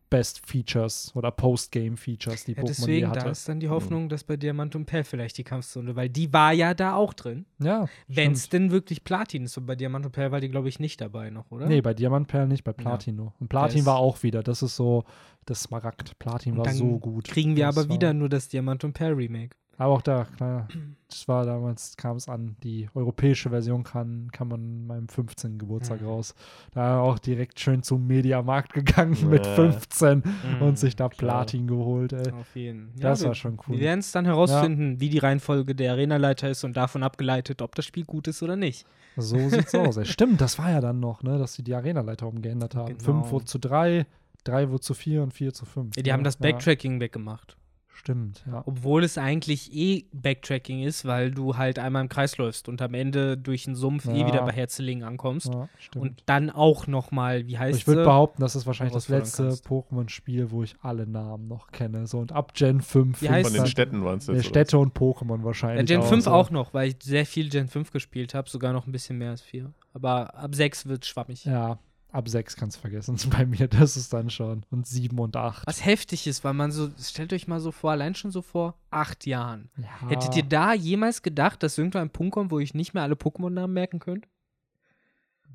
Best 0.10 0.46
Features 0.46 1.12
oder 1.16 1.32
Post-Game 1.32 1.98
Features, 1.98 2.46
die 2.46 2.54
Ja, 2.54 2.60
Pokémon 2.62 2.66
je 2.66 2.68
deswegen, 2.68 3.12
da 3.14 3.20
hatte. 3.22 3.30
ist 3.30 3.50
dann 3.50 3.60
die 3.60 3.70
Hoffnung, 3.70 4.08
dass 4.10 4.24
bei 4.24 4.38
Diamant 4.38 4.76
und 4.76 4.86
Perl 4.86 5.04
vielleicht 5.04 5.38
die 5.38 5.44
Kampfzone, 5.44 5.96
weil 5.96 6.10
die 6.10 6.32
war 6.32 6.54
ja 6.54 6.74
da 6.74 6.96
auch 6.96 7.14
drin. 7.14 7.46
Ja, 7.60 7.88
Wenn 8.08 8.34
es 8.34 8.50
denn 8.50 8.72
wirklich 8.72 9.04
Platin 9.04 9.46
ist. 9.46 9.58
Und 9.58 9.66
bei 9.66 9.76
Diamant 9.76 10.06
und 10.06 10.12
Perl 10.12 10.32
war 10.32 10.40
die, 10.40 10.50
glaube 10.50 10.70
ich, 10.70 10.80
nicht 10.80 11.02
dabei 11.02 11.30
noch, 11.32 11.50
oder? 11.52 11.66
Nee, 11.68 11.82
bei 11.82 11.94
Diamantperl 11.94 12.48
nicht, 12.48 12.64
bei 12.64 12.74
Platin 12.74 13.16
nur. 13.16 13.34
Und 13.40 13.48
Platin 13.50 13.80
ist- 13.80 13.86
war 13.86 13.98
auch 13.98 14.22
wieder, 14.24 14.44
das 14.44 14.62
ist 14.62 14.76
so 14.76 15.04
das 15.46 15.62
Smaragd. 15.62 16.18
Platin 16.20 16.58
war 16.58 16.70
so 16.72 16.98
gut. 17.00 17.26
Kriegen 17.28 17.56
wir 17.56 17.66
Das 17.68 17.78
aber 17.78 17.94
wieder 17.94 18.14
nur 18.14 18.30
das 18.30 18.48
Diamant 18.48 18.84
und 18.84 18.94
Perl 18.94 19.14
Remake. 19.14 19.56
Aber 19.78 19.94
auch 19.94 20.02
da, 20.02 20.26
klar, 20.38 20.68
das 21.10 21.28
war 21.28 21.46
damals, 21.46 21.98
kam 21.98 22.16
es 22.16 22.30
an, 22.30 22.56
die 22.64 22.88
europäische 22.94 23.50
Version 23.50 23.84
kann, 23.84 24.30
kam 24.32 24.54
an 24.54 24.88
meinem 24.88 25.08
15. 25.10 25.58
Geburtstag 25.58 26.02
Mhm. 26.02 26.08
raus. 26.08 26.34
Da 26.72 27.00
auch 27.00 27.20
direkt 27.20 27.60
schön 27.60 27.84
zum 27.84 28.08
Mediamarkt 28.08 28.74
gegangen 28.74 29.18
mit 29.30 29.46
Ja. 29.46 29.54
15 29.56 30.24
Mhm, 30.24 30.62
und 30.62 30.80
sich 30.80 30.96
da 30.96 31.10
klar. 31.10 31.40
Platin 31.42 31.68
geholt, 31.68 32.14
ey. 32.14 32.32
Auf 32.32 32.56
jeden 32.56 32.92
Fall. 32.94 33.02
Das 33.02 33.22
wir, 33.22 33.28
war 33.28 33.36
schon 33.36 33.60
cool. 33.68 33.76
Wir 33.76 33.82
werden 33.82 34.00
es 34.00 34.12
dann 34.14 34.24
herausfinden, 34.26 35.00
wie 35.02 35.10
die 35.10 35.18
Reihenfolge 35.18 35.76
der 35.76 35.92
Arenaleiter 35.92 36.50
ist 36.50 36.64
und 36.64 36.78
davon 36.78 37.04
abgeleitet, 37.04 37.62
ob 37.62 37.76
das 37.76 37.84
Spiel 37.86 38.06
gut 38.06 38.28
ist 38.30 38.42
oder 38.42 38.56
nicht. 38.56 38.86
So 39.18 39.38
sieht's 39.50 39.76
aus. 39.76 39.98
Ey. 39.98 40.06
Stimmt, 40.06 40.40
das 40.40 40.58
war 40.58 40.72
ja 40.72 40.80
dann 40.80 41.00
noch, 41.02 41.22
ne, 41.22 41.38
dass 41.38 41.54
sie 41.54 41.64
die 41.64 41.74
Arenaleiter 41.76 42.28
umgeändert 42.28 42.76
haben. 42.76 42.98
Genau. 42.98 43.24
5 43.24 43.44
zu 43.46 43.60
3, 43.60 44.06
3 44.46 44.70
wurde 44.70 44.80
zu 44.82 44.94
4 44.94 45.22
und 45.24 45.34
4 45.34 45.54
zu 45.54 45.66
5. 45.66 45.96
Ja, 45.98 46.04
die 46.04 46.14
haben 46.14 46.24
das 46.24 46.38
Backtracking 46.38 47.00
weggemacht. 47.02 47.58
Stimmt, 47.98 48.44
ja. 48.46 48.62
Obwohl 48.66 49.04
es 49.06 49.18
eigentlich 49.18 49.74
eh 49.74 50.06
Backtracking 50.12 50.84
ist, 50.84 51.06
weil 51.06 51.32
du 51.32 51.56
halt 51.58 51.80
einmal 51.80 52.02
im 52.04 52.10
Kreis 52.10 52.38
läufst 52.38 52.68
und 52.68 52.82
am 52.82 52.94
Ende 52.94 53.38
durch 53.38 53.64
den 53.64 53.74
Sumpf 53.76 54.06
eh 54.08 54.20
Ja. 54.20 54.28
wieder 54.28 54.44
bei 54.46 54.52
Herzelingen 54.52 55.04
ankommst. 55.08 55.48
ja 55.48 55.70
stimmt. 55.80 56.04
Und 56.04 56.24
dann 56.26 56.50
auch 56.50 56.88
noch 56.88 57.12
mal, 57.12 57.48
wie 57.48 57.58
heißt 57.58 57.80
ich 57.80 57.88
würde 57.88 58.04
behaupten, 58.04 58.42
das 58.42 58.56
ist 58.56 58.68
wahrscheinlich 58.68 58.94
das 58.94 59.08
letzte. 59.08 59.48
Pokémon-Spiel, 59.50 60.52
wo 60.52 60.62
ich 60.64 60.76
alle 60.82 61.08
Namen 61.08 61.48
noch 61.48 61.72
kenne. 61.72 62.06
So 62.06 62.20
und 62.20 62.32
ab 62.34 62.54
Gen 62.54 62.82
5. 62.82 63.22
Wie 63.22 63.26
Von 63.28 63.36
heißt 63.36 63.56
den 63.56 63.62
das? 63.62 63.70
Städten 63.72 64.04
waren 64.04 64.18
es 64.18 64.28
jetzt. 64.28 64.46
Städte 64.46 64.78
und 64.78 64.94
Pokémon 64.94 65.40
Ja, 65.40 65.44
wahrscheinlich. 65.46 65.86
Gen 65.88 66.02
5 66.04 66.26
so. 66.26 66.32
auch 66.32 66.52
noch, 66.52 66.74
weil 66.74 66.90
ich 66.90 66.98
sehr 67.02 67.26
viel 67.26 67.50
Gen 67.50 67.68
5 67.70 67.92
gespielt 67.92 68.34
habe, 68.34 68.50
sogar 68.50 68.74
noch 68.74 68.86
ein 68.88 68.92
bisschen 68.92 69.18
mehr 69.18 69.32
als 69.32 69.42
4. 69.42 69.72
Aber 69.94 70.36
ab 70.36 70.54
6 70.54 70.86
wird 70.88 71.06
schwammig. 71.06 71.46
Ja, 71.46 71.80
ab 72.16 72.30
6 72.30 72.56
kannst 72.56 72.78
du 72.78 72.82
vergessen. 72.82 73.18
Bei 73.30 73.46
mir, 73.46 73.68
das 73.68 73.98
ist 73.98 74.14
dann 74.14 74.30
schon. 74.30 74.64
Und 74.72 74.88
7 74.88 75.18
und 75.20 75.36
8. 75.36 75.68
Was 75.68 75.86
heftig 75.86 76.26
ist, 76.28 76.44
weil 76.44 76.54
man 76.54 76.72
so, 76.72 76.90
stellt 77.00 77.34
euch 77.34 77.48
mal 77.48 77.60
so 77.60 77.72
vor, 77.72 77.92
allein 77.92 78.16
schon 78.16 78.32
so 78.32 78.42
vor 78.42 78.76
acht 78.90 79.26
Jahren. 79.26 79.70
Ja. 79.78 80.10
Hättet 80.10 80.36
ihr 80.38 80.44
da 80.44 80.74
jemals 80.74 81.22
gedacht, 81.22 81.62
dass 81.62 81.78
irgendwann 81.78 82.04
ein 82.04 82.10
Punkt 82.10 82.34
kommt, 82.34 82.52
wo 82.52 82.60
ich 82.60 82.74
nicht 82.74 82.94
mehr 82.94 83.04
alle 83.04 83.16
Pokémon-Namen 83.16 83.74
merken 83.74 84.00
könnte? 84.00 84.28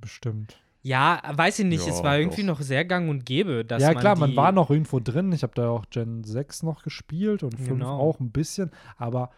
Bestimmt. 0.01 0.61
Ja, 0.83 1.21
weiß 1.35 1.59
ich 1.59 1.67
nicht. 1.67 1.87
Ja, 1.87 1.93
es 1.93 2.03
war 2.03 2.19
irgendwie 2.19 2.43
doch. 2.43 2.59
noch 2.59 2.61
sehr 2.63 2.85
gang 2.85 3.11
und 3.11 3.27
gäbe. 3.27 3.65
Dass 3.65 3.83
ja, 3.83 3.93
man 3.93 4.01
klar, 4.01 4.15
die, 4.15 4.21
man 4.21 4.37
war 4.37 4.53
noch 4.53 4.71
irgendwo 4.71 4.99
drin. 4.99 5.33
Ich 5.33 5.43
habe 5.43 5.53
da 5.55 5.69
auch 5.69 5.85
Gen 5.91 6.25
6 6.25 6.63
noch 6.63 6.83
gespielt 6.83 7.43
und 7.43 7.57
5 7.57 7.69
Genau. 7.69 7.99
auch 7.99 8.19
ein 8.21 8.31
bisschen. 8.31 8.71
Aber, 8.97 9.31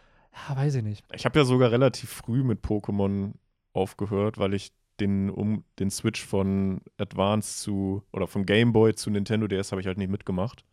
ja, 0.49 0.55
weiß 0.55 0.75
ich 0.75 0.83
nicht. 0.83 1.05
Ich 1.13 1.25
habe 1.25 1.37
ja 1.39 1.45
sogar 1.45 1.71
relativ 1.71 2.09
früh 2.09 2.43
mit 2.43 2.63
Pokémon 2.63 3.33
aufgehört, 3.73 4.37
weil 4.37 4.53
ich 4.53 4.71
den, 4.99 5.29
um, 5.29 5.63
den 5.79 5.89
Switch 5.89 6.23
von 6.23 6.81
Advance 6.97 7.61
zu 7.63 8.03
oder 8.11 8.27
von 8.27 8.45
Game 8.45 8.73
Boy 8.73 8.95
zu 8.95 9.09
Nintendo 9.09 9.47
DS 9.47 9.71
habe 9.71 9.81
ich 9.81 9.87
halt 9.87 9.97
nicht 9.97 10.11
mitgemacht. 10.11 10.63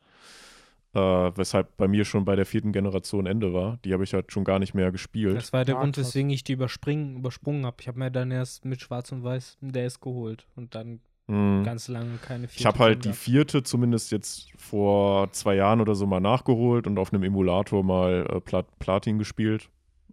Äh, 0.92 0.98
weshalb 0.98 1.76
bei 1.76 1.86
mir 1.86 2.04
schon 2.04 2.24
bei 2.24 2.34
der 2.34 2.46
vierten 2.46 2.72
Generation 2.72 3.26
Ende 3.26 3.54
war. 3.54 3.78
Die 3.84 3.92
habe 3.92 4.02
ich 4.02 4.12
halt 4.12 4.32
schon 4.32 4.42
gar 4.42 4.58
nicht 4.58 4.74
mehr 4.74 4.90
gespielt. 4.90 5.36
Das 5.36 5.52
war 5.52 5.64
der 5.64 5.76
Grund, 5.76 5.94
krass. 5.94 6.06
weswegen 6.08 6.30
ich 6.30 6.42
die 6.42 6.54
überspringen, 6.54 7.16
übersprungen 7.18 7.64
habe. 7.64 7.76
Ich 7.80 7.86
habe 7.86 7.98
mir 7.98 8.10
dann 8.10 8.32
erst 8.32 8.64
mit 8.64 8.80
Schwarz 8.80 9.12
und 9.12 9.22
Weiß 9.22 9.58
einen 9.62 9.72
DS 9.72 10.00
geholt 10.00 10.46
und 10.56 10.74
dann 10.74 11.00
Mhm. 11.30 11.62
ganz 11.62 11.86
lange 11.86 12.16
keine 12.16 12.48
Ich 12.52 12.66
habe 12.66 12.80
halt 12.80 13.04
die 13.04 13.12
vierte 13.12 13.62
zumindest 13.62 14.10
jetzt 14.10 14.48
vor 14.56 15.30
zwei 15.32 15.54
Jahren 15.54 15.80
oder 15.80 15.94
so 15.94 16.04
mal 16.04 16.18
nachgeholt 16.18 16.88
und 16.88 16.98
auf 16.98 17.12
einem 17.12 17.22
Emulator 17.22 17.84
mal 17.84 18.26
äh, 18.28 18.40
Plat 18.40 18.66
Platin 18.80 19.18
gespielt. 19.18 19.68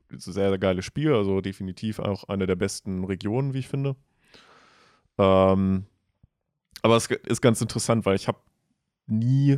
Sehr, 0.09 0.49
sehr 0.49 0.57
geiles 0.57 0.85
Spiel, 0.85 1.13
also 1.13 1.41
definitiv 1.41 1.99
auch 1.99 2.25
eine 2.25 2.47
der 2.47 2.55
besten 2.55 3.03
Regionen, 3.03 3.53
wie 3.53 3.59
ich 3.59 3.67
finde. 3.67 3.95
Ähm, 5.17 5.85
aber 6.81 6.95
es 6.95 7.07
ist 7.07 7.41
ganz 7.41 7.61
interessant, 7.61 8.05
weil 8.05 8.15
ich 8.15 8.27
habe 8.27 8.39
nie 9.07 9.57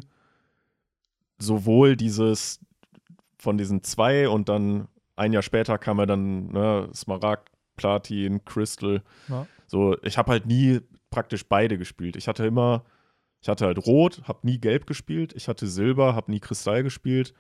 sowohl 1.38 1.96
dieses 1.96 2.60
von 3.38 3.58
diesen 3.58 3.84
zwei 3.84 4.28
und 4.28 4.50
dann 4.50 4.88
ein 5.16 5.34
Jahr 5.34 5.44
später 5.44 5.78
kam 5.78 6.00
er 6.00 6.06
dann 6.06 6.48
ne, 6.48 6.90
Smaragd, 6.94 7.50
Platin, 7.76 8.44
Crystal. 8.46 9.02
Ja. 9.28 9.48
So, 9.68 9.98
ich 10.04 10.18
habe 10.18 10.32
halt 10.32 10.46
nie 10.46 10.82
praktisch 11.10 11.46
beide 11.48 11.78
gespielt. 11.78 12.16
Ich 12.16 12.28
hatte 12.28 12.46
immer, 12.46 12.84
ich 13.42 13.50
hatte 13.50 13.66
halt 13.66 13.86
Rot, 13.86 14.22
habe 14.28 14.40
nie 14.44 14.60
Gelb 14.60 14.88
gespielt. 14.88 15.34
Ich 15.36 15.48
hatte 15.48 15.68
Silber, 15.68 16.16
habe 16.16 16.32
nie 16.32 16.40
Kristall 16.40 16.84
gespielt. 16.84 17.34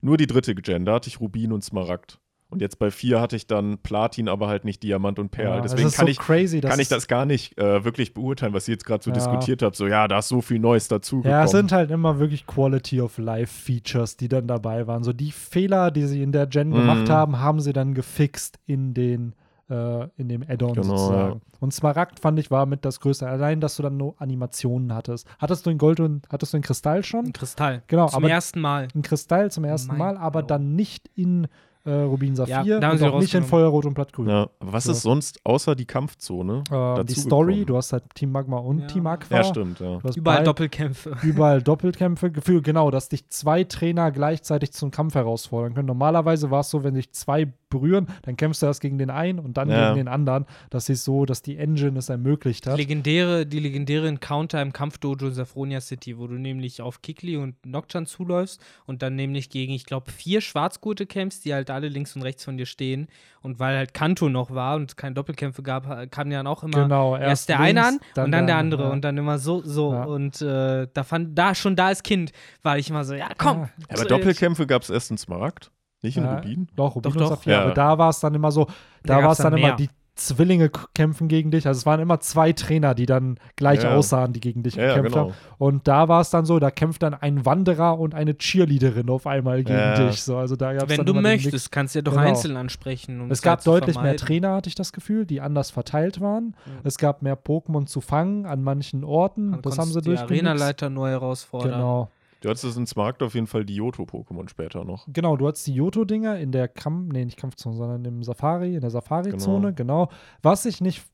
Nur 0.00 0.16
die 0.16 0.26
dritte 0.26 0.54
Gen, 0.54 0.84
da 0.84 0.94
hatte 0.94 1.08
ich 1.08 1.20
Rubin 1.20 1.52
und 1.52 1.62
Smaragd. 1.62 2.18
Und 2.52 2.60
jetzt 2.60 2.78
bei 2.78 2.90
vier 2.90 3.20
hatte 3.20 3.34
ich 3.36 3.46
dann 3.46 3.78
Platin, 3.78 4.28
aber 4.28 4.46
halt 4.48 4.64
nicht 4.64 4.82
Diamant 4.82 5.18
und 5.18 5.30
Perl. 5.30 5.56
Ja, 5.56 5.60
Deswegen 5.62 5.90
kann, 5.90 6.06
so 6.06 6.10
ich, 6.10 6.18
crazy, 6.18 6.60
kann 6.60 6.78
ich 6.78 6.88
das 6.88 7.08
gar 7.08 7.24
nicht 7.24 7.58
äh, 7.58 7.84
wirklich 7.84 8.14
beurteilen, 8.14 8.52
was 8.52 8.68
ihr 8.68 8.72
jetzt 8.74 8.84
gerade 8.84 9.02
so 9.02 9.10
Ja. 9.10 9.14
diskutiert 9.14 9.62
habt. 9.62 9.74
So, 9.76 9.86
ja, 9.86 10.06
da 10.06 10.18
ist 10.18 10.28
so 10.28 10.40
viel 10.42 10.58
Neues 10.58 10.88
dazugekommen. 10.88 11.32
Ja, 11.38 11.44
es 11.44 11.50
sind 11.50 11.72
halt 11.72 11.90
immer 11.90 12.18
wirklich 12.18 12.46
Quality 12.46 13.00
of 13.00 13.18
Life 13.18 13.52
Features, 13.64 14.16
die 14.16 14.28
dann 14.28 14.46
dabei 14.46 14.86
waren. 14.86 15.02
So 15.02 15.12
die 15.12 15.32
Fehler, 15.32 15.90
die 15.90 16.04
sie 16.06 16.22
in 16.22 16.32
der 16.32 16.46
Gen 16.46 16.68
Mhm. 16.70 16.74
gemacht 16.74 17.10
haben, 17.10 17.38
haben 17.40 17.60
sie 17.60 17.72
dann 17.72 17.94
gefixt 17.94 18.58
in 18.66 18.94
den 18.94 19.34
äh, 19.70 20.08
in 20.18 20.28
dem 20.28 20.42
Add-on 20.42 20.74
Genau, 20.74 20.84
sozusagen. 20.96 21.32
ja. 21.34 21.40
Und 21.60 21.72
Smaragd 21.72 22.20
fand 22.20 22.38
ich 22.38 22.50
war 22.50 22.66
mit 22.66 22.84
das 22.84 23.00
Größte. 23.00 23.26
Allein, 23.26 23.60
dass 23.60 23.76
du 23.76 23.82
dann 23.82 23.96
nur 23.96 24.20
Animationen 24.20 24.92
hattest. 24.94 25.26
Hattest 25.38 25.64
du 25.64 25.70
in 25.70 25.78
Gold 25.78 25.98
und 26.00 26.26
hattest 26.30 26.52
du 26.52 26.58
in 26.58 26.62
Kristall 26.62 27.02
schon? 27.04 27.26
Ein 27.26 27.32
Kristall. 27.32 27.82
Genau, 27.86 28.08
Zum 28.08 28.24
aber 28.24 28.30
ersten 28.30 28.60
Mal. 28.60 28.88
in 28.92 29.00
Kristall 29.00 29.50
zum 29.50 29.64
ersten 29.64 29.88
Mein 29.96 29.98
Mal, 29.98 30.16
aber 30.18 30.40
Gott. 30.42 30.50
dann 30.50 30.74
nicht 30.74 31.08
in 31.14 31.46
äh, 31.84 31.90
Rubin 31.90 32.36
Saphir 32.36 32.62
Ja, 32.64 32.78
da 32.80 32.86
haben 32.88 32.92
und 32.92 32.98
sie 32.98 33.06
auch 33.08 33.20
nicht 33.20 33.34
in. 33.34 33.42
Feuerrot 33.42 33.86
und 33.86 33.94
Blattgrün. 33.94 34.28
Ja, 34.28 34.48
aber 34.60 34.72
was 34.72 34.84
So. 34.84 34.92
ist 34.92 35.02
sonst 35.02 35.40
außer 35.44 35.74
die 35.74 35.84
Kampfzone? 35.84 36.62
Äh, 36.70 37.04
die? 37.04 37.14
Story, 37.14 37.64
du 37.64 37.76
hast 37.76 37.92
halt 37.92 38.04
Team 38.14 38.30
Magma 38.32 38.58
und 38.58 38.80
Ja. 38.80 38.86
Team 38.86 39.06
Aqua. 39.06 39.36
Ja, 39.38 39.44
stimmt, 39.44 39.80
ja. 39.80 39.98
Überall 40.14 40.38
beid- 40.38 40.46
Doppelkämpfe. 40.46 41.16
überall 41.22 41.62
Doppelkämpfe. 41.62 42.30
Gefühl, 42.30 42.62
genau, 42.62 42.90
dass 42.90 43.08
dich 43.08 43.28
zwei 43.30 43.64
Trainer 43.64 44.10
gleichzeitig 44.10 44.72
zum 44.72 44.90
Kampf 44.90 45.14
herausfordern 45.14 45.74
können. 45.74 45.86
Normalerweise 45.88 46.50
war 46.50 46.60
es 46.60 46.70
so, 46.70 46.84
wenn 46.84 46.94
sich 46.94 47.10
zwei 47.12 47.52
berühren, 47.68 48.06
dann 48.22 48.36
kämpfst 48.36 48.60
du 48.62 48.66
erst 48.66 48.82
gegen 48.82 48.98
den 48.98 49.08
einen 49.08 49.38
und 49.38 49.56
dann 49.56 49.70
Ja. 49.70 49.86
gegen 49.88 49.96
den 50.04 50.08
anderen. 50.08 50.44
Das 50.68 50.90
ist 50.90 51.04
so, 51.04 51.24
dass 51.24 51.40
die 51.40 51.56
Engine 51.56 51.98
es 51.98 52.10
ermöglicht 52.10 52.66
Die 52.66 52.70
hat. 52.70 52.76
legendäre, 52.76 53.46
die 53.46 53.58
legendäre 53.60 54.08
Encounter 54.08 54.60
im 54.60 54.74
Kampfdojo 54.74 55.28
in 55.28 55.32
Saphronia 55.32 55.80
City, 55.80 56.18
wo 56.18 56.26
du 56.26 56.34
nämlich 56.34 56.82
auf 56.82 57.00
Kikli 57.00 57.38
und 57.38 57.54
Nocturne 57.64 58.06
zuläufst 58.06 58.60
und 58.84 59.00
dann 59.02 59.16
nämlich 59.16 59.48
gegen, 59.48 59.72
ich 59.72 59.86
glaube, 59.86 60.10
vier 60.10 60.42
Schwarzgurte 60.42 61.06
kämpfst, 61.06 61.46
die 61.46 61.54
halt 61.54 61.70
alle 61.74 61.88
links 61.88 62.14
und 62.16 62.22
rechts 62.22 62.44
von 62.44 62.56
dir 62.56 62.66
stehen. 62.66 63.08
Und 63.40 63.58
weil 63.58 63.76
halt 63.76 63.94
Kanto 63.94 64.28
noch 64.28 64.50
war 64.54 64.76
und 64.76 64.90
es 64.90 64.96
keine 64.96 65.14
Doppelkämpfe 65.14 65.62
gab, 65.62 66.10
kam 66.10 66.30
dann 66.30 66.46
auch 66.46 66.62
immer 66.62 66.82
Genau, 66.82 67.16
erst, 67.16 67.48
der 67.48 67.60
eine 67.60 67.84
an 67.84 67.90
links, 67.94 68.18
und 68.18 68.30
dann 68.32 68.46
der 68.46 68.56
andere 68.56 68.84
ja. 68.84 68.90
und 68.90 69.02
dann 69.02 69.16
immer 69.16 69.38
so, 69.38 69.62
so. 69.62 69.92
Ja. 69.92 70.04
Und 70.04 70.40
äh, 70.42 70.86
da 70.92 71.04
fand, 71.04 71.38
da 71.38 71.54
schon 71.54 71.76
da 71.76 71.86
als 71.86 72.02
Kind 72.02 72.32
war 72.62 72.78
ich 72.78 72.90
immer 72.90 73.04
so, 73.04 73.14
ja 73.14 73.28
komm. 73.36 73.62
Ja. 73.62 73.68
Aber 73.90 74.04
Doppelkämpfe 74.04 74.66
gab 74.66 74.82
es 74.82 74.90
erst 74.90 75.10
in 75.10 75.18
Smaragd, 75.18 75.70
nicht 76.02 76.16
in 76.16 76.24
Ja, 76.24 76.36
Rubin. 76.36 76.68
Doch, 76.76 76.94
Rubin 76.94 77.12
Doch, 77.14 77.30
doch. 77.30 77.46
Ja. 77.46 77.62
Aber 77.62 77.74
da 77.74 77.98
war 77.98 78.10
es 78.10 78.20
dann 78.20 78.34
immer 78.34 78.52
so, 78.52 78.66
da 79.02 79.20
gab's 79.20 79.24
war 79.24 79.32
es 79.32 79.38
dann 79.38 79.50
dann 79.52 79.58
immer, 79.58 79.68
mehr. 79.68 79.76
die 79.76 79.88
Zwillinge 80.26 80.70
kämpfen 80.94 81.28
gegen 81.28 81.50
dich. 81.50 81.66
Also 81.66 81.78
es 81.78 81.86
waren 81.86 82.00
immer 82.00 82.20
zwei 82.20 82.52
Trainer, 82.52 82.94
die 82.94 83.06
dann 83.06 83.38
gleich 83.56 83.82
Ja. 83.82 83.94
aussahen, 83.94 84.32
die 84.32 84.40
gegen 84.40 84.62
dich 84.62 84.74
Ja, 84.76 84.88
gekämpft 84.94 85.12
genau. 85.12 85.24
haben. 85.28 85.34
Und 85.58 85.88
da 85.88 86.08
war 86.08 86.20
es 86.20 86.30
dann 86.30 86.44
so, 86.44 86.58
da 86.58 86.70
kämpft 86.70 87.02
dann 87.02 87.14
ein 87.14 87.44
Wanderer 87.46 87.98
und 87.98 88.14
eine 88.14 88.36
Cheerleaderin 88.36 89.08
auf 89.10 89.26
einmal 89.26 89.64
gegen 89.64 89.78
Ja. 89.78 90.06
dich. 90.08 90.22
So, 90.22 90.36
also 90.36 90.56
da 90.56 90.72
gab's 90.72 90.88
Wenn 90.90 90.98
dann 90.98 91.06
du 91.06 91.14
möchtest, 91.14 91.70
kannst 91.72 91.94
du 91.94 91.98
ja 91.98 92.02
doch 92.02 92.12
Genau. 92.12 92.24
einzeln 92.28 92.56
ansprechen. 92.56 93.20
Um 93.20 93.30
Es 93.30 93.38
Zeit 93.40 93.44
gab 93.44 93.62
zu 93.62 93.70
deutlich 93.70 94.00
mehr. 94.00 94.16
Trainer, 94.16 94.54
hatte 94.54 94.68
ich 94.68 94.74
das 94.74 94.92
Gefühl, 94.92 95.26
die 95.26 95.40
anders 95.40 95.70
verteilt 95.70 96.20
waren. 96.20 96.54
Ja. 96.66 96.72
Es 96.84 96.98
gab 96.98 97.22
mehr 97.22 97.36
Pokémon 97.38 97.86
zu 97.86 98.00
fangen 98.00 98.46
an 98.46 98.62
manchen 98.62 99.04
Orten. 99.04 99.52
Dann 99.52 99.62
das 99.62 99.78
haben 99.78 99.88
sie 99.88 99.94
du 99.94 100.00
die 100.00 100.06
durchgemixt. 100.16 100.46
Arenaleiter 100.46 100.90
neu 100.90 101.10
herausfordern. 101.10 101.70
Genau. 101.72 102.10
Du 102.42 102.50
hattest 102.50 102.76
in 102.76 102.86
Smaragd 102.86 103.22
auf 103.22 103.34
jeden 103.34 103.46
Fall 103.46 103.64
die 103.64 103.76
Johto-Pokémon 103.76 104.48
später 104.48 104.84
noch. 104.84 105.06
Genau, 105.06 105.36
du 105.36 105.46
hattest 105.46 105.68
die 105.68 105.74
Johto-Dinger 105.74 106.38
in 106.38 106.50
der 106.50 106.66
Kampf, 106.66 107.12
nee, 107.12 107.24
nicht 107.24 107.38
Kampfzone, 107.38 107.76
sondern 107.76 108.04
im 108.04 108.24
Safari, 108.24 108.74
in 108.74 108.80
der 108.80 108.90
Safari-Zone, 108.90 109.72
genau. 109.74 110.08
Was 110.42 110.66
ich 110.66 110.80
nicht 110.80 111.04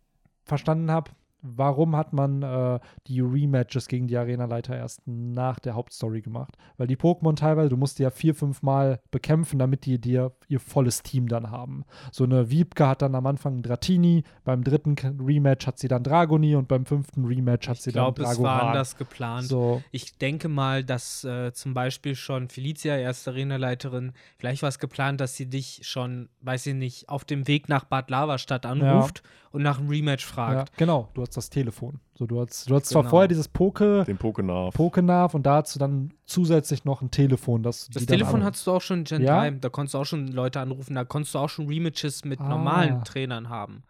verstanden 0.44 0.90
habe, 0.90 1.10
warum 1.42 1.96
hat 1.96 2.12
man 2.12 2.42
äh, 2.42 2.80
die 3.06 3.20
Rematches 3.20 3.88
gegen 3.88 4.06
die 4.06 4.16
Arena-Leiter 4.16 4.76
erst 4.76 5.02
nach 5.06 5.58
der 5.58 5.74
Hauptstory 5.74 6.20
gemacht? 6.20 6.56
Weil 6.76 6.86
die 6.86 6.96
Pokémon 6.96 7.36
teilweise, 7.36 7.68
du 7.70 7.76
musst 7.76 7.98
die 7.98 8.02
ja 8.02 8.10
vier, 8.10 8.34
fünf 8.34 8.62
Mal 8.62 9.00
bekämpfen, 9.10 9.58
damit 9.58 9.86
die 9.86 10.00
dir 10.00 10.32
ihr 10.48 10.60
volles 10.60 11.02
Team 11.02 11.28
dann 11.28 11.50
haben. 11.50 11.84
So 12.12 12.24
eine 12.24 12.50
Wiebke 12.50 12.86
hat 12.88 13.02
dann 13.02 13.14
am 13.14 13.26
Anfang 13.26 13.62
Dratini, 13.62 14.24
beim 14.44 14.64
dritten 14.64 14.96
Rematch 15.20 15.66
hat 15.66 15.78
sie 15.78 15.88
dann 15.88 16.02
Dragoni 16.02 16.56
und 16.56 16.68
beim 16.68 16.86
fünften 16.86 17.24
Rematch 17.24 17.68
hat 17.68 17.76
Ich 17.76 17.82
sie 17.82 17.92
glaube, 17.92 18.22
dann 18.22 18.32
es 18.32 18.38
war 18.42 18.54
Dragoran. 18.54 18.68
anders 18.70 18.96
geplant. 18.96 19.46
So, 19.46 19.82
Ich 19.92 20.16
denke 20.18 20.48
mal, 20.48 20.84
dass 20.84 21.24
äh, 21.24 21.52
zum 21.52 21.74
Beispiel 21.74 22.14
schon 22.14 22.48
Felicia, 22.48 22.96
erste 22.96 23.30
Arenaleiterin, 23.30 24.12
vielleicht 24.38 24.62
war 24.62 24.68
es 24.68 24.78
geplant, 24.78 25.20
dass 25.20 25.36
sie 25.36 25.46
dich 25.46 25.80
schon, 25.82 26.28
weiß 26.42 26.66
ich 26.66 26.74
nicht, 26.74 27.08
auf 27.08 27.24
dem 27.24 27.46
Weg 27.46 27.68
nach 27.68 27.84
Bad 27.84 28.10
Lavastadt 28.10 28.66
anruft 28.66 29.22
und 29.50 29.62
nach 29.62 29.78
einem 29.78 29.88
Rematch 29.88 30.24
ja, 30.26 30.32
fragt. 30.32 30.76
genau, 30.76 31.08
du 31.14 31.22
hast 31.22 31.27
das 31.36 31.50
Telefon. 31.50 32.00
So, 32.14 32.26
du 32.26 32.40
hast, 32.40 32.68
du 32.70 32.74
hast 32.74 32.86
zwar 32.86 33.02
Genau. 33.02 33.10
vorher 33.10 33.28
dieses 33.28 33.48
Poke, 33.48 34.04
Den 34.04 34.16
Pokenav. 34.18 34.74
Pokenav 34.74 35.34
und 35.34 35.44
dazu 35.44 35.78
dann 35.78 36.12
zusätzlich 36.24 36.84
noch 36.84 37.02
ein 37.02 37.10
Telefon. 37.10 37.62
Das, 37.62 37.88
Das 37.92 38.06
Telefon 38.06 38.44
hattest 38.44 38.66
du 38.66 38.72
auch 38.72 38.80
schon 38.80 39.00
in 39.00 39.04
Gen 39.04 39.22
Ja? 39.22 39.40
3, 39.40 39.50
da 39.52 39.68
konntest 39.68 39.94
du 39.94 39.98
auch 39.98 40.04
schon 40.04 40.28
Leute 40.28 40.60
anrufen, 40.60 40.94
da 40.94 41.04
konntest 41.04 41.34
du 41.34 41.38
auch 41.38 41.48
schon 41.48 41.66
Rematches 41.68 42.24
mit 42.24 42.40
Ah. 42.40 42.48
normalen 42.48 43.04
Trainern 43.04 43.48
haben. 43.48 43.82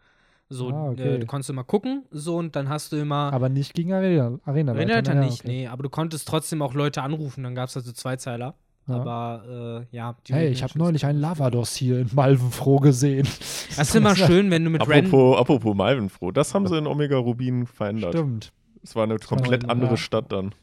So, 0.50 0.70
Ah, 0.70 0.90
okay. 0.90 1.16
äh, 1.16 1.18
du 1.18 1.26
konntest 1.26 1.50
immer 1.50 1.64
gucken, 1.64 2.04
so 2.10 2.36
und 2.36 2.56
dann 2.56 2.68
hast 2.70 2.92
du 2.92 2.96
immer 2.96 3.30
Aber 3.34 3.48
nicht 3.50 3.74
gegen 3.74 3.92
Arena. 3.92 4.38
Arena 4.46 4.72
Arenaleiter 4.72 5.14
ja, 5.14 5.20
nicht, 5.20 5.40
okay. 5.40 5.48
nee, 5.48 5.66
aber 5.68 5.82
du 5.82 5.90
konntest 5.90 6.26
trotzdem 6.26 6.62
auch 6.62 6.72
Leute 6.72 7.02
anrufen, 7.02 7.44
dann 7.44 7.54
gab 7.54 7.68
es 7.68 7.76
also 7.76 7.92
Zweizeiler. 7.92 8.54
Ja. 8.88 8.94
Aber 8.94 9.84
äh, 9.92 9.96
ja, 9.96 10.16
die 10.26 10.32
Hey, 10.32 10.48
ich 10.48 10.62
habe 10.62 10.78
neulich 10.78 11.04
einen 11.04 11.20
Lavados 11.20 11.76
hier 11.76 12.00
in 12.00 12.10
Malvenfroh 12.14 12.78
gesehen. 12.78 13.28
Das 13.76 13.88
ist 13.88 13.94
immer 13.94 14.16
schön, 14.16 14.50
wenn 14.50 14.64
du 14.64 14.70
mit 14.70 14.88
Ren 14.88 15.06
Apropos, 15.06 15.38
apropos 15.38 15.76
Malvenfroh, 15.76 16.30
das 16.32 16.54
haben 16.54 16.66
sie 16.66 16.78
in 16.78 16.86
Omega 16.86 17.18
Rubin 17.18 17.66
verändert. 17.66 18.14
Stimmt. 18.14 18.52
Es 18.82 18.96
war 18.96 19.04
eine 19.04 19.18
komplett 19.18 19.64
ja. 19.64 19.68
andere 19.68 19.98
Stadt 19.98 20.32
dann. 20.32 20.54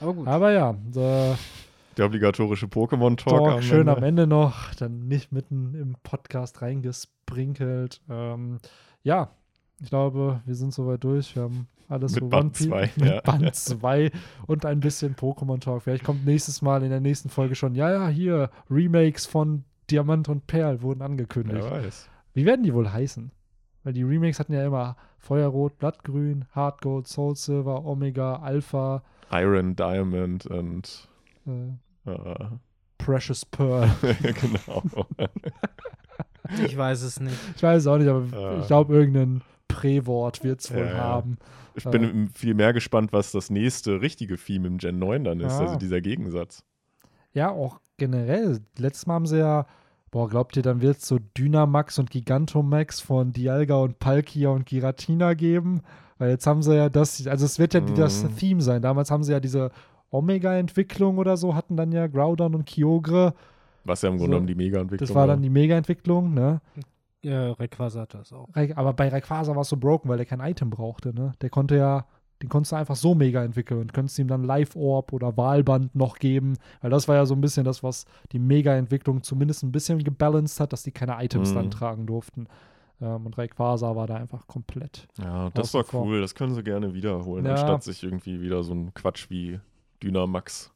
Aber 0.00 0.12
gut. 0.12 0.28
Aber 0.28 0.52
ja, 0.52 0.74
der 0.94 1.38
Der 1.96 2.06
obligatorische 2.06 2.66
Pokémon-Talk. 2.66 3.44
Talk 3.44 3.62
schön 3.62 3.88
am 3.88 4.02
Ende 4.02 4.26
noch, 4.26 4.74
dann 4.74 5.08
nicht 5.08 5.32
mitten 5.32 5.74
im 5.74 5.96
Podcast 6.02 6.60
reingesprinkelt. 6.60 8.02
Ähm, 8.10 8.58
ja, 9.02 9.30
ich 9.82 9.88
glaube, 9.88 10.42
wir 10.44 10.54
sind 10.54 10.74
soweit 10.74 11.02
durch. 11.02 11.34
Wir 11.34 11.44
haben 11.44 11.66
alles 11.90 12.12
Mit 12.14 12.24
für 12.24 12.28
Band 12.30 12.42
One 12.44 12.50
Piece- 12.52 12.66
zwei, 12.68 12.90
mit 12.96 13.08
ja. 13.14 13.20
Band 13.20 13.54
2 13.54 14.10
und 14.46 14.64
ein 14.66 14.80
bisschen 14.80 15.16
Pokémon 15.16 15.60
Talk. 15.60 15.82
Vielleicht 15.82 16.04
kommt 16.04 16.24
nächstes 16.24 16.62
Mal 16.62 16.82
in 16.82 16.90
der 16.90 17.00
nächsten 17.00 17.28
Folge 17.28 17.54
schon, 17.54 17.74
ja, 17.74 17.90
ja, 17.90 18.08
hier, 18.08 18.50
Remakes 18.70 19.26
von 19.26 19.64
Diamant 19.90 20.28
und 20.28 20.46
Perl 20.46 20.82
wurden 20.82 21.02
angekündigt. 21.02 21.64
Wer 21.68 21.84
weiß. 21.84 22.08
Wie 22.32 22.46
werden 22.46 22.62
die 22.62 22.72
wohl 22.72 22.90
heißen? 22.92 23.32
Weil 23.82 23.92
die 23.92 24.02
Remakes 24.04 24.38
hatten 24.38 24.52
ja 24.52 24.64
immer 24.64 24.96
Feuerrot, 25.18 25.78
Blattgrün, 25.78 26.44
Hard 26.52 26.80
Gold, 26.82 27.08
Soul 27.08 27.34
Silver, 27.34 27.84
Omega, 27.84 28.36
Alpha, 28.36 29.02
Iron, 29.32 29.74
Diamond 29.74 30.46
und 30.46 31.08
äh, 31.46 32.10
äh, 32.10 32.34
Precious 32.98 33.44
Pearl. 33.46 33.90
genau. 34.22 34.82
Ich 36.64 36.76
weiß 36.76 37.02
es 37.02 37.20
nicht. 37.20 37.36
Ich 37.56 37.62
weiß 37.62 37.86
auch 37.86 37.98
nicht, 37.98 38.08
aber 38.08 38.24
Ja. 38.32 38.60
ich 38.60 38.66
glaube, 38.66 38.94
irgendein 38.94 39.40
Präwort 39.72 40.42
wird 40.44 40.60
es 40.60 40.72
wohl 40.74 40.86
Ja, 40.86 40.94
haben. 40.98 41.38
Ich 41.74 41.84
bin 41.84 42.28
viel 42.34 42.54
mehr 42.54 42.72
gespannt, 42.72 43.12
was 43.12 43.32
das 43.32 43.48
nächste 43.50 44.00
richtige 44.00 44.36
Theme 44.36 44.66
im 44.68 44.78
Gen 44.78 44.98
9 44.98 45.24
dann 45.24 45.40
ist, 45.40 45.52
Ah. 45.54 45.60
also 45.60 45.76
dieser 45.76 46.00
Gegensatz. 46.00 46.64
Ja, 47.32 47.50
auch 47.50 47.80
generell. 47.96 48.58
Letztes 48.76 49.06
Mal 49.06 49.14
haben 49.14 49.26
sie 49.26 49.38
ja, 49.38 49.66
boah, 50.10 50.28
glaubt 50.28 50.56
ihr, 50.56 50.62
dann 50.62 50.80
wird 50.82 50.98
es 50.98 51.06
so 51.06 51.18
Dynamax 51.38 51.98
und 51.98 52.10
Gigantomax 52.10 53.00
von 53.00 53.32
Dialga 53.32 53.76
und 53.76 53.98
Palkia 54.00 54.48
und 54.50 54.66
Giratina 54.66 55.34
geben? 55.34 55.82
Weil 56.18 56.30
jetzt 56.30 56.46
haben 56.46 56.62
sie 56.62 56.74
ja 56.76 56.88
das, 56.88 57.26
also 57.26 57.46
es 57.46 57.58
wird 57.58 57.72
ja 57.74 57.80
Mhm. 57.80 57.94
das 57.94 58.26
Theme 58.36 58.60
sein. 58.60 58.82
Damals 58.82 59.10
haben 59.10 59.22
sie 59.22 59.32
ja 59.32 59.40
diese 59.40 59.70
Omega-Entwicklung 60.10 61.18
oder 61.18 61.36
so, 61.36 61.54
hatten 61.54 61.76
dann 61.76 61.92
ja 61.92 62.06
Groudon 62.08 62.54
und 62.54 62.66
Kyogre. 62.66 63.34
Was 63.84 64.02
ja 64.02 64.08
im 64.10 64.16
So, 64.18 64.24
Grunde 64.24 64.30
genommen 64.36 64.46
die 64.48 64.54
Mega-Entwicklung 64.54 65.06
Das 65.06 65.14
war 65.14 65.26
dann 65.26 65.40
die 65.40 65.48
Mega-Entwicklung, 65.50 66.34
ne? 66.34 66.60
Ja, 67.22 67.52
Rayquaza 67.52 68.00
hat 68.00 68.14
das 68.14 68.32
auch. 68.32 68.48
Ray- 68.54 68.72
Aber 68.74 68.92
bei 68.94 69.08
Rayquaza 69.08 69.54
war 69.54 69.62
es 69.62 69.68
so 69.68 69.76
broken, 69.76 70.08
weil 70.08 70.16
der 70.16 70.26
kein 70.26 70.40
Item 70.40 70.70
brauchte, 70.70 71.12
ne? 71.14 71.32
Der 71.42 71.50
konnte 71.50 71.76
ja, 71.76 72.06
den 72.42 72.48
konntest 72.48 72.72
du 72.72 72.76
einfach 72.76 72.96
so 72.96 73.14
mega 73.14 73.44
entwickeln 73.44 73.80
und 73.80 73.92
könntest 73.92 74.18
ihm 74.18 74.28
dann 74.28 74.44
Live-Orb 74.44 75.12
oder 75.12 75.36
Wahlband 75.36 75.94
noch 75.94 76.18
geben, 76.18 76.56
weil 76.80 76.90
das 76.90 77.06
war 77.08 77.16
ja 77.16 77.26
so 77.26 77.34
ein 77.34 77.42
bisschen 77.42 77.64
das, 77.64 77.82
was 77.82 78.06
die 78.32 78.38
Mega-Entwicklung 78.38 79.22
zumindest 79.22 79.62
ein 79.62 79.72
bisschen 79.72 80.02
gebalanced 80.02 80.58
hat, 80.60 80.72
dass 80.72 80.82
die 80.82 80.92
keine 80.92 81.22
Items 81.22 81.50
Mhm. 81.50 81.54
dann 81.56 81.70
tragen 81.70 82.06
durften. 82.06 82.46
Ähm, 83.02 83.26
und 83.26 83.36
Rayquaza 83.36 83.94
war 83.94 84.06
da 84.06 84.14
einfach 84.16 84.46
komplett. 84.46 85.06
Ja, 85.18 85.50
das 85.50 85.74
war 85.74 85.84
cool. 85.92 86.20
Das 86.22 86.34
können 86.34 86.54
sie 86.54 86.62
gerne 86.62 86.94
wiederholen, 86.94 87.44
Ja. 87.44 87.52
anstatt 87.52 87.82
sich 87.82 88.02
irgendwie 88.02 88.40
wieder 88.40 88.62
so 88.62 88.72
ein 88.72 88.94
Quatsch 88.94 89.28
wie 89.28 89.60
Dynamax 90.02 90.72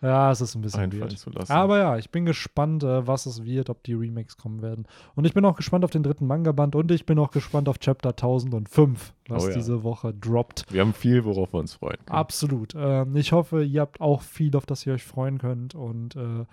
Ja, 0.00 0.30
es 0.30 0.40
ist 0.40 0.54
ein 0.54 0.60
bisschen 0.62 0.80
einfallen 0.80 1.02
weird. 1.10 1.18
zu 1.18 1.30
lassen. 1.30 1.50
Aber 1.50 1.78
ja, 1.78 1.96
ich 1.98 2.10
bin 2.10 2.24
gespannt, 2.24 2.84
äh, 2.84 3.06
was 3.06 3.26
es 3.26 3.44
wird, 3.44 3.68
ob 3.68 3.82
die 3.82 3.94
Remakes 3.94 4.36
kommen 4.36 4.62
werden. 4.62 4.86
Und 5.16 5.24
ich 5.24 5.34
bin 5.34 5.44
auch 5.44 5.56
gespannt 5.56 5.84
auf 5.84 5.90
den 5.90 6.04
dritten 6.04 6.26
Manga-Band 6.28 6.76
und 6.76 6.90
ich 6.92 7.04
bin 7.04 7.18
auch 7.18 7.32
gespannt 7.32 7.68
auf 7.68 7.78
Chapter 7.80 8.10
1005, 8.10 9.12
was 9.28 9.44
Oh 9.44 9.48
ja. 9.48 9.54
diese 9.56 9.82
Woche 9.82 10.14
droppt. 10.14 10.66
wir 10.72 10.82
haben 10.82 10.94
viel, 10.94 11.24
worauf 11.24 11.52
wir 11.52 11.58
uns 11.58 11.74
freuen. 11.74 11.96
können. 12.06 12.16
Absolut. 12.16 12.74
Ähm, 12.76 13.16
ich 13.16 13.32
hoffe, 13.32 13.64
ihr 13.64 13.80
habt 13.80 14.00
auch 14.00 14.22
viel, 14.22 14.54
auf 14.56 14.66
das 14.66 14.86
ihr 14.86 14.92
euch 14.92 15.02
freuen 15.02 15.38
könnt. 15.38 15.74
Und 15.74 16.14
äh, 16.14 16.44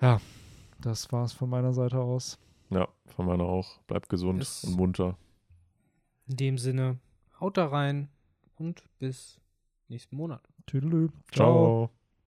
ja, 0.00 0.20
das 0.80 1.12
war's 1.12 1.32
von 1.32 1.48
meiner 1.48 1.72
Seite 1.72 1.98
aus. 2.00 2.36
Ja, 2.70 2.88
von 3.14 3.26
meiner 3.26 3.44
auch. 3.44 3.78
Bleibt 3.86 4.08
gesund 4.08 4.42
Es- 4.42 4.64
und 4.64 4.74
munter. 4.76 5.16
In 6.26 6.36
dem 6.36 6.58
Sinne, 6.58 6.98
haut 7.40 7.56
da 7.56 7.66
rein 7.68 8.08
und 8.56 8.82
bis 8.98 9.38
nächsten 9.86 10.16
Monat. 10.16 10.42
Tüdelü. 10.66 11.10
Ciao. 11.30 11.90